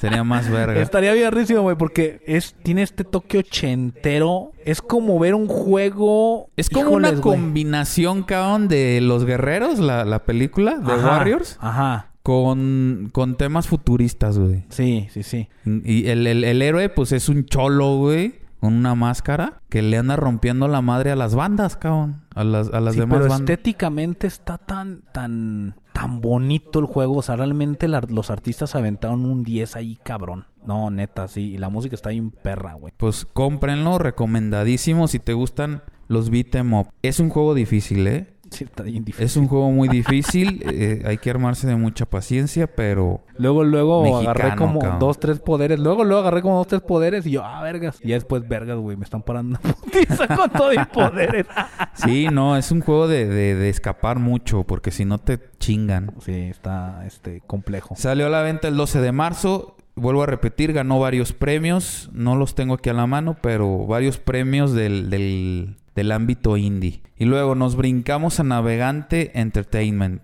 Sería 0.00 0.24
más 0.24 0.50
verga. 0.50 0.80
estaría 0.80 1.12
bien 1.12 1.30
rísimo, 1.32 1.60
güey, 1.62 1.76
porque 1.76 2.22
es, 2.26 2.54
tiene 2.62 2.82
este 2.82 3.04
toque 3.04 3.38
ochentero. 3.38 4.52
Es 4.64 4.80
como 4.82 5.18
ver 5.18 5.34
un 5.34 5.46
juego... 5.46 6.48
Es 6.56 6.70
como 6.70 6.90
una 6.90 7.08
Híjoles, 7.08 7.20
combinación, 7.20 8.22
cabrón, 8.22 8.68
de 8.68 9.00
Los 9.00 9.24
Guerreros, 9.24 9.78
la, 9.78 10.04
la 10.04 10.24
película 10.24 10.78
de 10.78 10.92
Ajá, 10.92 11.06
Warriors, 11.18 11.58
Ajá. 11.60 12.10
con, 12.22 13.10
con 13.12 13.36
temas 13.36 13.68
futuristas, 13.68 14.38
güey. 14.38 14.64
Sí, 14.70 15.08
sí, 15.10 15.22
sí. 15.22 15.48
Y 15.64 16.06
el, 16.08 16.26
el- 16.26 16.44
el 16.44 16.62
héroe, 16.62 16.88
pues 16.88 17.12
es 17.12 17.28
un 17.28 17.44
cholo, 17.44 17.96
güey, 17.98 18.40
con 18.60 18.74
una 18.74 18.94
máscara 18.94 19.60
que 19.70 19.80
le 19.82 19.96
anda 19.96 20.16
rompiendo 20.16 20.68
la 20.68 20.82
madre 20.82 21.10
a 21.10 21.16
las 21.16 21.34
bandas, 21.34 21.76
cabrón. 21.76 22.22
A 22.34 22.44
las, 22.44 22.72
a 22.72 22.80
las 22.80 22.94
Sí, 22.94 23.00
demás 23.00 23.18
pero 23.20 23.30
bandas. 23.30 23.50
estéticamente 23.50 24.26
está 24.26 24.58
tan, 24.58 25.02
tan, 25.12 25.74
tan 25.92 26.20
bonito 26.20 26.78
el 26.78 26.86
juego. 26.86 27.16
O 27.16 27.22
sea, 27.22 27.36
realmente 27.36 27.88
los 27.88 28.30
artistas 28.30 28.74
aventaron 28.74 29.24
un 29.24 29.42
10 29.44 29.76
ahí, 29.76 29.98
cabrón. 30.02 30.46
No, 30.64 30.90
neta, 30.90 31.28
sí. 31.28 31.52
Y 31.52 31.58
la 31.58 31.68
música 31.68 31.94
está 31.94 32.10
bien 32.10 32.30
perra, 32.30 32.74
güey. 32.74 32.92
Pues 32.96 33.26
cómprenlo, 33.32 33.98
recomendadísimo 33.98 35.08
si 35.08 35.18
te 35.18 35.32
gustan 35.32 35.82
los 36.08 36.30
beat 36.30 36.54
'em 36.54 36.74
up. 36.74 36.88
Es 37.02 37.20
un 37.20 37.30
juego 37.30 37.54
difícil, 37.54 38.06
¿eh? 38.06 38.34
Sí, 38.60 38.64
está 38.64 38.82
bien 38.82 39.04
difícil. 39.04 39.24
Es 39.24 39.36
un 39.36 39.46
juego 39.46 39.70
muy 39.70 39.88
difícil, 39.88 40.62
eh, 40.66 41.02
hay 41.06 41.18
que 41.18 41.30
armarse 41.30 41.66
de 41.68 41.76
mucha 41.76 42.04
paciencia, 42.04 42.66
pero 42.66 43.20
Luego, 43.38 43.62
luego 43.64 44.18
agarré 44.18 44.56
como 44.56 44.80
cabrón. 44.80 44.98
dos, 44.98 45.18
tres 45.20 45.38
poderes. 45.38 45.78
Luego, 45.78 46.04
luego 46.04 46.20
agarré 46.22 46.42
como 46.42 46.56
dos, 46.56 46.66
tres 46.66 46.80
poderes. 46.82 47.24
Y 47.26 47.30
yo, 47.30 47.44
ah, 47.44 47.62
vergas. 47.62 47.98
Y 48.02 48.08
ya 48.08 48.16
después, 48.16 48.46
vergas, 48.46 48.76
güey. 48.78 48.96
Me 48.96 49.04
están 49.04 49.22
parando 49.22 49.58
putiza 49.84 50.26
con 50.36 50.50
todo 50.50 50.72
y 50.72 50.78
poderes. 50.92 51.46
sí, 51.94 52.26
no, 52.30 52.56
es 52.56 52.70
un 52.72 52.80
juego 52.80 53.06
de, 53.08 53.26
de- 53.26 53.54
de 53.54 53.68
escapar 53.70 54.18
mucho, 54.18 54.64
porque 54.64 54.90
si 54.90 55.04
no 55.04 55.18
te 55.18 55.38
chingan. 55.58 56.12
sí, 56.20 56.32
está, 56.50 57.06
este, 57.06 57.40
complejo. 57.46 57.94
Salió 57.96 58.26
a 58.26 58.30
la 58.30 58.42
venta 58.42 58.68
el 58.68 58.76
12 58.76 59.00
de 59.00 59.12
marzo. 59.12 59.76
Vuelvo 59.96 60.22
a 60.22 60.26
repetir, 60.26 60.72
ganó 60.72 60.98
varios 60.98 61.32
premios. 61.32 62.10
No 62.12 62.34
los 62.36 62.54
tengo 62.54 62.74
aquí 62.74 62.88
a 62.90 62.94
la 62.94 63.06
mano, 63.06 63.36
pero 63.40 63.86
varios 63.86 64.18
premios 64.18 64.72
del, 64.72 65.10
del, 65.10 65.76
del 65.94 66.12
ámbito 66.12 66.56
indie. 66.56 67.02
Y 67.16 67.24
luego 67.24 67.54
nos 67.54 67.76
brincamos 67.76 68.40
a 68.40 68.44
Navegante 68.44 69.38
Entertainment. 69.38 70.22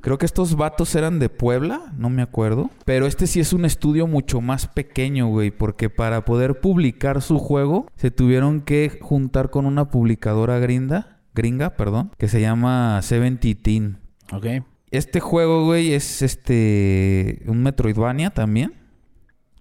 Creo 0.00 0.18
que 0.18 0.26
estos 0.26 0.56
vatos 0.56 0.94
eran 0.94 1.18
de 1.18 1.28
Puebla, 1.28 1.92
no 1.98 2.10
me 2.10 2.22
acuerdo. 2.22 2.70
Pero 2.84 3.06
este 3.06 3.26
sí 3.26 3.40
es 3.40 3.52
un 3.52 3.64
estudio 3.64 4.06
mucho 4.06 4.40
más 4.40 4.66
pequeño, 4.66 5.28
güey. 5.28 5.50
Porque 5.50 5.90
para 5.90 6.24
poder 6.24 6.60
publicar 6.60 7.22
su 7.22 7.38
juego, 7.38 7.86
se 7.96 8.10
tuvieron 8.10 8.60
que 8.62 8.98
juntar 9.00 9.50
con 9.50 9.66
una 9.66 9.90
publicadora 9.90 10.58
gringa, 10.58 11.18
gringa, 11.34 11.70
perdón, 11.70 12.10
que 12.18 12.28
se 12.28 12.40
llama 12.40 13.00
Seventy 13.02 13.54
Teen. 13.54 13.98
Ok. 14.32 14.46
Este 14.90 15.20
juego, 15.20 15.64
güey, 15.64 15.92
es 15.92 16.22
este. 16.22 17.42
Un 17.46 17.62
Metroidvania 17.62 18.30
también. 18.30 18.74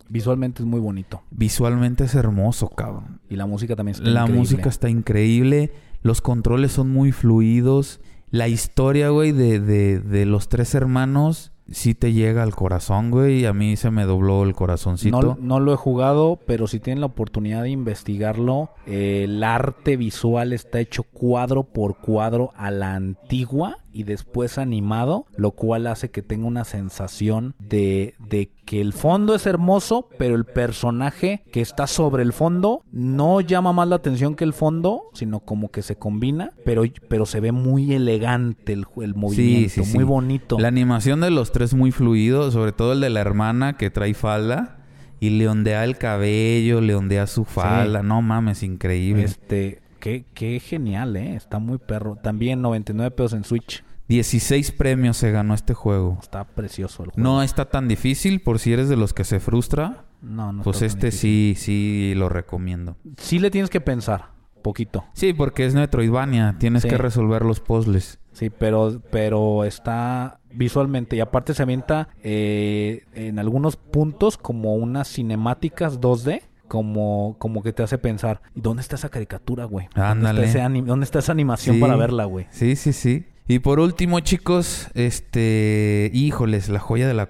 Visualmente 0.10 0.62
es 0.62 0.68
muy 0.68 0.80
bonito. 0.80 1.22
Visualmente 1.32 2.04
es 2.04 2.16
hermoso, 2.16 2.70
cabrón. 2.70 3.20
Y 3.30 3.36
la 3.36 3.46
música 3.46 3.76
también 3.76 3.96
está 3.96 4.08
La 4.10 4.22
increíble. 4.22 4.40
música 4.40 4.70
está 4.70 4.90
increíble. 4.90 5.72
Los 6.02 6.22
controles 6.22 6.72
son 6.74 6.92
muy 6.92 7.12
fluidos. 7.12 8.00
La 8.30 8.48
historia, 8.48 9.10
güey, 9.10 9.32
de, 9.32 9.60
de, 9.60 10.00
de 10.00 10.26
los 10.26 10.50
tres 10.50 10.74
hermanos 10.76 11.52
sí 11.72 11.96
te 11.96 12.12
llega 12.12 12.44
al 12.44 12.54
corazón, 12.56 13.10
güey. 13.12 13.46
A 13.46 13.54
mí 13.54 13.78
se 13.78 13.90
me 13.92 14.04
dobló 14.04 14.44
el 14.44 14.54
corazoncito. 14.54 15.22
No, 15.22 15.38
no 15.40 15.60
lo 15.60 15.74
he 15.74 15.78
jugado, 15.78 16.40
pero 16.46 16.68
si 16.68 16.80
tienen 16.80 17.00
la 17.00 17.06
oportunidad 17.08 17.64
de 17.64 17.70
investigarlo, 17.70 18.72
eh, 18.86 19.22
el 19.26 19.44
arte 19.44 19.96
visual 19.98 20.52
está 20.52 20.80
hecho 20.80 21.04
cuadro 21.04 21.64
por 21.64 21.98
cuadro 21.98 22.52
a 22.58 22.70
la 22.72 22.96
antigua 22.96 23.78
y 23.94 24.04
después 24.04 24.58
animado, 24.58 25.26
lo 25.36 25.52
cual 25.52 25.88
hace 25.88 26.10
que 26.10 26.22
tenga 26.22 26.48
una 26.48 26.64
sensación 26.66 27.56
de, 27.60 28.16
de 28.20 28.52
que 28.66 28.82
el 28.82 28.94
fondo 28.94 29.36
es 29.36 29.46
hermoso, 29.46 30.10
pero 30.18 30.36
el 30.36 30.46
personaje 30.46 31.44
que 31.52 31.62
está 31.62 31.88
sobre 31.88 32.24
el 32.24 32.34
fondo 32.34 32.84
no 32.92 33.42
llama 33.42 33.74
más 33.74 33.88
la 33.88 33.98
atención 33.98 34.36
que 34.36 34.44
el 34.44 34.54
fondo, 34.54 35.04
sino 35.14 35.40
como 35.40 35.70
que 35.70 35.82
se 35.82 35.96
combina, 35.96 36.52
pero, 36.66 36.84
pero 37.08 37.26
se 37.26 37.40
ve 37.40 37.52
muy 37.52 37.94
elegante 37.94 38.74
el, 38.74 38.86
el 39.02 39.16
movimiento, 39.16 39.70
sí, 39.70 39.84
sí. 39.84 39.96
muy 39.96 40.04
bonito. 40.04 40.58
La 40.60 40.70
animación 40.70 41.22
de 41.22 41.30
los 41.30 41.52
tres 41.52 41.74
muy 41.74 41.92
fluido, 41.92 42.52
sobre 42.52 42.72
todo 42.72 42.94
el 42.94 43.02
de 43.02 43.10
la 43.10 43.22
hermana 43.22 43.78
que 43.78 43.90
trae 43.90 44.14
falda 44.14 44.80
y 45.20 45.30
le 45.30 45.48
ondea 45.48 45.86
el 45.86 45.98
cabello, 45.98 46.82
le 46.82 46.96
ondea 46.96 47.28
su 47.28 47.46
falda. 47.46 48.04
No 48.04 48.22
mames, 48.22 48.62
increíble. 48.62 49.24
Este, 49.24 49.83
qué, 50.04 50.26
qué 50.34 50.60
genial, 50.60 51.16
¿eh? 51.16 51.34
Está 51.36 51.60
muy 51.60 51.78
perro. 51.78 52.18
También 52.22 52.62
99 52.62 53.12
pesos 53.12 53.32
en 53.34 53.46
Switch. 53.46 53.86
16 54.10 54.74
premios 54.74 55.16
se 55.16 55.32
ganó 55.32 55.54
este 55.54 55.74
juego. 55.74 56.18
Está 56.22 56.44
precioso 56.44 57.04
el 57.06 57.12
juego. 57.12 57.24
No 57.30 57.42
está 57.42 57.70
tan 57.70 57.88
difícil 57.88 58.42
por 58.42 58.60
si 58.60 58.74
eres 58.74 58.90
de 58.90 58.98
los 58.98 59.14
que 59.14 59.24
se 59.24 59.40
frustra. 59.40 60.04
no, 60.22 60.52
no 60.52 60.62
Pues 60.64 60.82
este 60.82 61.12
sí, 61.12 61.54
sí 61.58 62.14
lo 62.18 62.28
recomiendo. 62.28 62.98
Sí 63.18 63.40
le 63.40 63.50
tienes 63.50 63.70
que 63.70 63.80
pensar, 63.80 64.32
poquito. 64.62 65.06
Sí, 65.14 65.32
porque 65.32 65.66
es 65.66 65.74
Metroidvania. 65.74 66.58
Tienes 66.60 66.82
Sí. 66.84 66.90
que 66.90 66.98
resolver 66.98 67.44
los 67.44 67.62
puzzles. 67.62 68.20
Sí, 68.34 68.50
pero, 68.50 69.02
pero 69.10 69.64
está 69.64 70.42
visualmente 70.52 71.16
y 71.16 71.22
aparte 71.22 71.54
se 71.54 71.64
avienta 71.64 72.10
eh, 72.24 73.06
en 73.14 73.40
algunos 73.40 73.78
puntos 73.78 74.38
como 74.38 74.76
unas 74.76 75.08
cinemáticas 75.08 76.02
2D. 76.02 76.42
Como, 76.74 77.36
como 77.38 77.62
que 77.62 77.72
te 77.72 77.84
hace 77.84 78.00
pensar, 78.00 78.42
¿y 78.56 78.62
dónde 78.62 78.82
está 78.82 78.96
esa 78.96 79.10
caricatura, 79.10 79.66
güey? 79.66 79.88
¿Dónde, 79.94 80.10
Ándale. 80.10 80.46
está 80.48 80.50
ese 80.60 80.68
anim- 80.68 80.86
¿Dónde 80.86 81.04
está 81.04 81.20
esa 81.20 81.32
animación 81.32 81.76
Sí. 81.76 81.80
para 81.80 81.96
verla, 81.96 82.26
güey? 82.26 82.48
Sí, 82.50 82.76
sí, 82.76 82.94
sí. 82.94 83.28
Y 83.48 83.60
por 83.60 83.80
último, 83.80 84.20
chicos, 84.22 84.88
este... 84.96 86.10
Híjoles, 86.16 86.70
la 86.70 86.80
joya 86.80 87.08
de 87.08 87.14
la, 87.14 87.30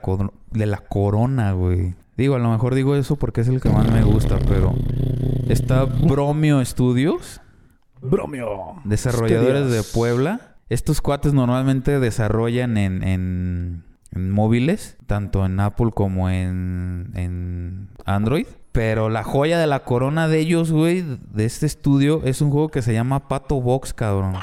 de 0.52 0.66
la 0.66 0.78
corona, 0.78 1.52
güey. 1.52 1.94
Digo, 2.16 2.36
a 2.36 2.40
lo 2.40 2.50
mejor 2.52 2.74
digo 2.74 2.96
eso 2.96 3.18
porque 3.18 3.42
es 3.42 3.50
el 3.50 3.60
que 3.60 3.68
más 3.70 3.92
me 3.92 4.02
gusta, 4.04 4.40
pero... 4.48 4.74
Está 5.50 5.84
Bromio 5.84 6.64
Studios, 6.64 7.42
Bromio. 8.02 8.76
desarrolladores 8.86 9.70
de. 9.70 9.84
Puebla. 9.94 10.56
Estos 10.70 11.02
cuates 11.02 11.34
normalmente 11.34 12.00
desarrollan 12.00 12.78
en, 12.78 13.04
en, 13.04 13.84
en 14.14 14.32
móviles, 14.32 14.96
tanto 15.06 15.46
en 15.46 15.60
Apple 15.60 15.92
como 15.94 16.30
en, 16.30 17.12
en 17.16 17.90
Android. 18.06 18.46
Pero 18.74 19.10
la 19.10 19.24
joya 19.24 19.60
de 19.60 19.68
la 19.68 19.84
corona 19.86 20.28
de 20.28 20.40
ellos, 20.40 20.72
güey, 20.72 21.04
de 21.04 21.46
este 21.46 21.66
estudio, 21.68 22.22
es 22.26 22.42
un 22.42 22.50
juego 22.50 22.70
que 22.70 22.82
se 22.82 22.92
llama 22.92 23.28
Pato 23.28 23.62
Box, 23.62 23.94
cabrón. 23.94 24.34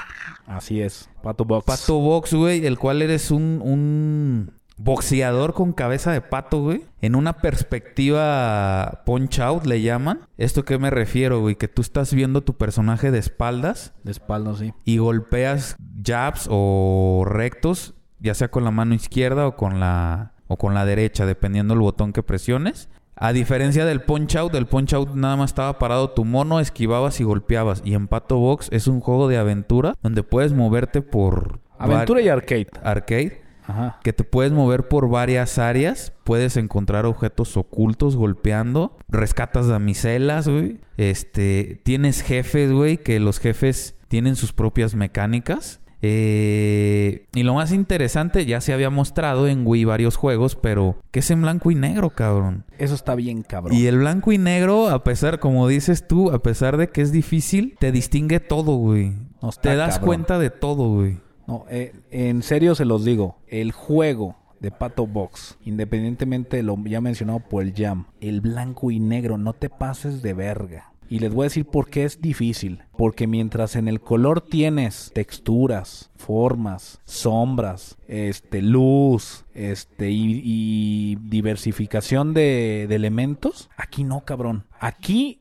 Así 0.46 0.80
es. 0.80 1.10
Pato 1.22 1.44
Box. 1.44 1.66
Pato 1.66 1.98
Box, 1.98 2.32
güey, 2.32 2.64
el 2.64 2.78
cual 2.78 3.02
eres 3.02 3.30
un, 3.32 3.60
un 3.62 4.52
boxeador 4.78 5.52
con 5.52 5.72
cabeza 5.72 6.12
de 6.12 6.20
pato, 6.20 6.62
güey. 6.62 6.84
En 7.02 7.16
una 7.16 7.34
perspectiva 7.38 9.02
punch 9.04 9.40
out, 9.40 9.66
le 9.66 9.82
llaman. 9.82 10.20
¿Esto 10.38 10.64
qué 10.64 10.78
me 10.78 10.90
refiero, 10.90 11.40
güey? 11.40 11.56
Que 11.56 11.68
tú 11.68 11.82
estás 11.82 12.14
viendo 12.14 12.42
tu 12.42 12.56
personaje 12.56 13.10
de 13.10 13.18
espaldas 13.18 13.94
De 14.04 14.12
espalda, 14.12 14.54
sí. 14.56 14.72
y 14.84 14.98
golpeas 14.98 15.76
jabs 16.04 16.46
o 16.50 17.24
rectos, 17.26 17.94
ya 18.20 18.34
sea 18.34 18.48
con 18.48 18.64
la 18.64 18.70
mano 18.70 18.94
izquierda 18.94 19.46
o 19.46 19.56
con 19.56 19.80
la, 19.80 20.32
o 20.46 20.56
con 20.56 20.74
la 20.74 20.84
derecha, 20.84 21.26
dependiendo 21.26 21.74
del 21.74 21.82
botón 21.82 22.12
que 22.12 22.22
presiones. 22.22 22.88
A 23.22 23.34
diferencia 23.34 23.84
del 23.84 24.00
punch 24.00 24.34
out, 24.36 24.54
el 24.54 24.66
punch 24.66 24.94
out 24.94 25.14
nada 25.14 25.36
más 25.36 25.50
estaba 25.50 25.78
parado 25.78 26.08
tu 26.08 26.24
mono, 26.24 26.58
esquivabas 26.58 27.20
y 27.20 27.24
golpeabas. 27.24 27.82
Y 27.84 27.92
en 27.92 28.08
Pato 28.08 28.38
Box 28.38 28.68
es 28.72 28.86
un 28.86 29.00
juego 29.00 29.28
de 29.28 29.36
aventura 29.36 29.94
donde 30.02 30.22
puedes 30.22 30.54
moverte 30.54 31.02
por... 31.02 31.60
Aventura 31.78 32.22
y 32.22 32.28
arcade. 32.28 32.68
Arcade. 32.82 33.42
Ajá. 33.66 34.00
Que 34.02 34.14
te 34.14 34.24
puedes 34.24 34.52
mover 34.52 34.88
por 34.88 35.10
varias 35.10 35.58
áreas. 35.58 36.14
Puedes 36.24 36.56
encontrar 36.56 37.04
objetos 37.04 37.58
ocultos 37.58 38.16
golpeando. 38.16 38.96
Rescatas 39.08 39.66
damiselas, 39.66 40.48
güey. 40.48 40.80
Este... 40.96 41.82
Tienes 41.84 42.22
jefes, 42.22 42.72
güey. 42.72 42.96
Que 42.96 43.20
los 43.20 43.38
jefes 43.38 43.96
tienen 44.08 44.34
sus 44.34 44.54
propias 44.54 44.94
mecánicas. 44.94 45.79
Eh, 46.02 47.26
y 47.34 47.42
lo 47.42 47.54
más 47.54 47.72
interesante, 47.72 48.46
ya 48.46 48.60
se 48.60 48.72
había 48.72 48.90
mostrado 48.90 49.48
en 49.48 49.66
Wii 49.66 49.84
varios 49.84 50.16
juegos, 50.16 50.56
pero 50.56 50.96
que 51.10 51.20
es 51.20 51.30
en 51.30 51.42
blanco 51.42 51.70
y 51.70 51.74
negro, 51.74 52.10
cabrón. 52.10 52.64
Eso 52.78 52.94
está 52.94 53.14
bien, 53.14 53.42
cabrón. 53.42 53.76
Y 53.76 53.86
el 53.86 53.98
blanco 53.98 54.32
y 54.32 54.38
negro, 54.38 54.88
a 54.88 55.04
pesar, 55.04 55.38
como 55.38 55.68
dices 55.68 56.06
tú, 56.06 56.30
a 56.30 56.42
pesar 56.42 56.76
de 56.76 56.88
que 56.88 57.02
es 57.02 57.12
difícil, 57.12 57.76
te 57.78 57.92
distingue 57.92 58.40
todo, 58.40 58.76
güey. 58.76 59.12
No, 59.42 59.50
Te 59.50 59.76
das 59.76 59.94
cabrón. 59.94 60.06
cuenta 60.06 60.38
de 60.38 60.50
todo, 60.50 60.88
güey. 60.94 61.18
No, 61.46 61.64
eh, 61.70 61.92
en 62.10 62.42
serio 62.42 62.74
se 62.74 62.84
los 62.84 63.04
digo. 63.04 63.38
El 63.48 63.72
juego 63.72 64.36
de 64.60 64.70
Pato 64.70 65.06
Box, 65.06 65.58
independientemente 65.64 66.58
de 66.58 66.62
lo 66.62 66.76
ya 66.84 67.00
mencionado 67.00 67.40
por 67.40 67.62
el 67.62 67.74
Jam, 67.74 68.06
el 68.20 68.40
blanco 68.40 68.90
y 68.90 69.00
negro, 69.00 69.38
no 69.38 69.54
te 69.54 69.70
pases 69.70 70.22
de 70.22 70.34
verga. 70.34 70.89
Y 71.10 71.18
les 71.18 71.34
voy 71.34 71.42
a 71.42 71.50
decir 71.50 71.66
por 71.66 71.90
qué 71.90 72.04
es 72.04 72.20
difícil. 72.20 72.84
Porque 72.96 73.26
mientras 73.26 73.74
en 73.74 73.88
el 73.88 74.00
color 74.00 74.40
tienes 74.40 75.10
texturas, 75.12 76.10
formas, 76.16 77.00
sombras, 77.04 77.98
este, 78.06 78.62
luz, 78.62 79.44
este, 79.52 80.10
y, 80.10 80.40
y 80.44 81.16
diversificación 81.16 82.32
de, 82.32 82.86
de 82.88 82.94
elementos, 82.94 83.68
aquí 83.76 84.04
no, 84.04 84.24
cabrón. 84.24 84.64
Aquí 84.78 85.40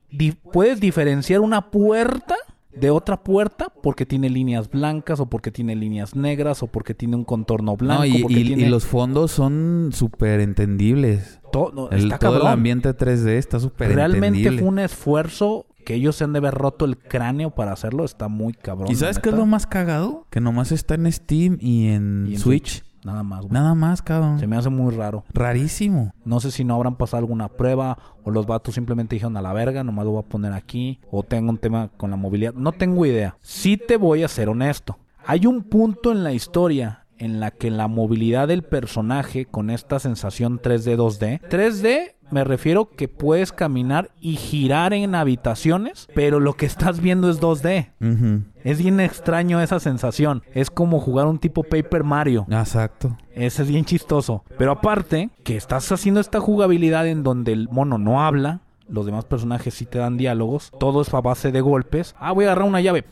puedes 0.51 0.79
diferenciar 0.79 1.41
una 1.41 1.69
puerta 1.69 2.35
de 2.79 2.89
otra 2.89 3.23
puerta 3.23 3.67
porque 3.83 4.05
tiene 4.05 4.29
líneas 4.29 4.69
blancas 4.69 5.19
o 5.19 5.25
porque 5.27 5.51
tiene 5.51 5.75
líneas 5.75 6.15
negras 6.15 6.63
o 6.63 6.67
porque 6.67 6.93
tiene 6.93 7.15
un 7.15 7.23
contorno 7.25 7.75
blanco. 7.75 8.01
No, 8.01 8.05
y, 8.05 8.21
porque 8.21 8.39
y- 8.39 8.43
tiene 8.45 8.63
y 8.63 8.69
los 8.69 8.85
fondos 8.85 9.31
son 9.31 9.89
súper 9.93 10.39
entendibles. 10.39 11.39
to- 11.51 11.71
no, 11.73 11.89
El, 11.89 12.03
está 12.11 12.19
todo 12.19 12.41
el 12.41 12.47
ambiente 12.47 12.95
3D 12.95 13.29
está 13.37 13.59
súper 13.59 13.93
Realmente 13.93 14.27
entendible. 14.39 14.59
fue 14.59 14.67
un 14.67 14.79
esfuerzo 14.79 15.65
que 15.85 15.95
ellos 15.95 16.15
se 16.15 16.23
han 16.23 16.33
de 16.33 16.37
haber 16.39 16.53
roto 16.53 16.85
el 16.85 16.97
cráneo 16.97 17.49
para 17.51 17.71
hacerlo. 17.71 18.05
Está 18.05 18.27
muy 18.27 18.53
cabrón. 18.53 18.91
¿Y 18.91 18.95
sabes 18.95 19.17
qué 19.19 19.29
es 19.29 19.35
lo 19.35 19.45
más 19.45 19.65
cagado? 19.65 20.27
Que 20.29 20.39
nomás 20.39 20.71
está 20.71 20.93
en 20.95 21.11
Steam 21.11 21.57
y 21.59 21.87
en 21.87 22.27
Y 22.29 22.33
en 22.35 22.39
Switch. 22.39 22.83
Nada 23.03 23.23
más, 23.23 23.41
güey. 23.41 23.51
Nada 23.51 23.75
más, 23.75 24.01
cabrón. 24.01 24.39
Se 24.39 24.47
me 24.47 24.57
hace 24.57 24.69
muy 24.69 24.93
raro. 24.93 25.23
Rarísimo. 25.33 26.13
No 26.25 26.39
sé 26.39 26.51
si 26.51 26.63
no 26.63 26.75
habrán 26.75 26.95
pasado 26.95 27.19
alguna 27.19 27.47
prueba 27.47 27.97
o 28.23 28.31
los 28.31 28.45
vatos 28.45 28.75
simplemente 28.75 29.15
dijeron 29.15 29.37
a 29.37 29.41
la 29.41 29.53
verga, 29.53 29.83
nomás 29.83 30.05
lo 30.05 30.11
voy 30.11 30.23
a 30.23 30.29
poner 30.29 30.53
aquí 30.53 30.99
o 31.11 31.23
tengo 31.23 31.49
un 31.49 31.57
tema 31.57 31.89
con 31.97 32.11
la 32.11 32.17
movilidad. 32.17 32.53
No 32.53 32.71
tengo 32.71 33.05
idea. 33.05 33.37
Sí 33.41 33.77
te 33.77 33.97
voy 33.97 34.23
a 34.23 34.27
ser 34.27 34.49
honesto. 34.49 34.97
Hay 35.25 35.45
un 35.45 35.63
punto 35.63 36.11
en 36.11 36.23
la 36.23 36.33
historia 36.33 37.05
en 37.17 37.39
la 37.39 37.51
que 37.51 37.69
la 37.69 37.87
movilidad 37.87 38.47
del 38.47 38.63
personaje 38.63 39.45
con 39.45 39.69
esta 39.69 39.99
sensación 39.99 40.59
3D 40.59 40.95
2D. 40.97 41.41
3D 41.49 42.13
me 42.31 42.43
refiero 42.43 42.89
que 42.89 43.07
puedes 43.07 43.51
caminar 43.51 44.11
y 44.19 44.35
girar 44.35 44.93
en 44.93 45.15
habitaciones, 45.15 46.07
pero 46.13 46.39
lo 46.39 46.53
que 46.53 46.65
estás 46.65 46.99
viendo 47.01 47.29
es 47.29 47.39
2D. 47.41 47.91
Ujú. 48.01 48.43
Es 48.63 48.79
bien 48.79 48.99
extraño 48.99 49.61
esa 49.61 49.79
sensación. 49.79 50.43
Es 50.53 50.69
como 50.69 50.99
jugar 50.99 51.27
un 51.27 51.39
tipo 51.39 51.63
Paper 51.63 52.03
Mario. 52.03 52.45
Exacto. 52.49 53.17
Ese 53.33 53.63
es 53.63 53.69
bien 53.69 53.85
chistoso. 53.85 54.43
Pero 54.57 54.71
aparte, 54.71 55.29
que 55.43 55.55
estás 55.55 55.91
haciendo 55.91 56.19
esta 56.19 56.39
jugabilidad 56.39 57.07
en 57.07 57.23
donde 57.23 57.53
el 57.53 57.69
mono 57.69 57.97
no 57.97 58.21
habla, 58.21 58.61
los 58.87 59.05
demás 59.05 59.25
personajes 59.25 59.73
sí 59.73 59.85
te 59.85 59.99
dan 59.99 60.17
diálogos, 60.17 60.71
todo 60.79 61.01
es 61.01 61.13
a 61.13 61.21
base 61.21 61.51
de 61.51 61.61
golpes. 61.61 62.15
Ah, 62.19 62.31
voy 62.31 62.45
a 62.45 62.47
agarrar 62.49 62.67
una 62.67 62.81
llave. 62.81 63.05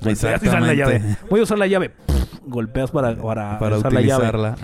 La. 0.00 0.10
Exactamente. 0.10 1.16
Voy 1.28 1.40
a 1.40 1.42
usar 1.42 1.58
la 1.58 1.66
llave. 1.66 1.92
Golpeas 2.46 2.90
para, 2.90 3.16
para, 3.16 3.58
Para 3.58 3.76
usar 3.78 3.92
la 3.92 4.00
llave. 4.00 4.28
utilizarla. 4.28 4.56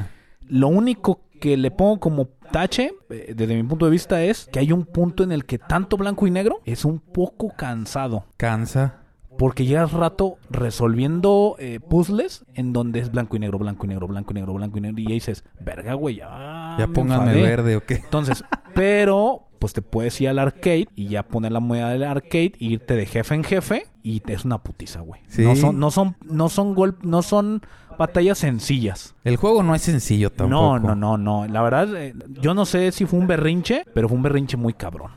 Lo 0.48 0.68
único 0.68 1.20
que 1.38 1.56
le 1.56 1.70
pongo 1.70 2.00
como 2.00 2.28
tache, 2.52 2.92
eh, 3.10 3.34
desde 3.36 3.54
mi 3.54 3.62
punto 3.62 3.84
de 3.86 3.90
vista, 3.90 4.22
es 4.22 4.48
que 4.52 4.58
hay 4.58 4.72
un 4.72 4.84
punto 4.84 5.22
en 5.22 5.32
el 5.32 5.44
que 5.44 5.58
tanto 5.58 5.96
blanco 5.96 6.26
y 6.26 6.30
negro 6.30 6.60
es 6.64 6.84
un 6.84 7.00
poco 7.00 7.52
cansado. 7.56 8.24
Cansa. 8.36 9.00
Porque 9.38 9.66
llegas 9.66 9.92
rato 9.92 10.38
resolviendo 10.48 11.56
eh, 11.58 11.78
puzzles 11.78 12.46
en 12.54 12.72
donde 12.72 13.00
es 13.00 13.10
blanco 13.10 13.36
y 13.36 13.38
negro, 13.38 13.58
blanco 13.58 13.84
y 13.84 13.88
negro, 13.88 14.06
blanco 14.06 14.32
y 14.32 14.34
negro, 14.34 14.54
blanco 14.54 14.78
y 14.78 14.80
negro. 14.80 15.00
Y 15.00 15.08
ya 15.08 15.12
dices, 15.14 15.44
verga, 15.60 15.94
güey, 15.94 16.16
ya. 16.16 16.76
Ya 16.78 16.86
me 16.86 16.94
póngame 16.94 17.32
enfadé". 17.32 17.42
verde 17.42 17.76
o 17.76 17.84
qué. 17.84 17.96
Entonces, 17.96 18.42
pero 18.74 19.42
pues 19.58 19.72
te 19.72 19.82
puedes 19.82 20.20
ir 20.20 20.28
al 20.28 20.38
arcade 20.38 20.88
y 20.94 21.08
ya 21.08 21.22
poner 21.22 21.52
la 21.52 21.60
moneda 21.60 21.90
del 21.90 22.04
arcade 22.04 22.52
e 22.58 22.64
irte 22.64 22.94
de 22.94 23.06
jefe 23.06 23.34
en 23.34 23.44
jefe 23.44 23.86
y 24.02 24.22
es 24.30 24.44
una 24.44 24.62
putiza, 24.62 25.00
güey. 25.00 25.20
Sí. 25.28 25.42
No 25.42 25.56
son 25.56 25.78
no 25.78 25.90
son 25.90 26.16
no 26.24 26.48
son 26.48 26.74
gol 26.74 26.96
no 27.02 27.22
son 27.22 27.62
batallas 27.96 28.38
sencillas. 28.38 29.14
El 29.24 29.36
juego 29.36 29.62
no 29.62 29.74
es 29.74 29.82
sencillo 29.82 30.30
tampoco. 30.30 30.78
No, 30.78 30.94
no, 30.94 30.94
no, 30.94 31.18
no. 31.18 31.46
La 31.46 31.62
verdad 31.62 31.94
eh, 31.96 32.14
yo 32.40 32.54
no 32.54 32.64
sé 32.66 32.92
si 32.92 33.06
fue 33.06 33.18
un 33.18 33.26
berrinche, 33.26 33.84
pero 33.94 34.08
fue 34.08 34.16
un 34.16 34.22
berrinche 34.22 34.56
muy 34.56 34.74
cabrón. 34.74 35.12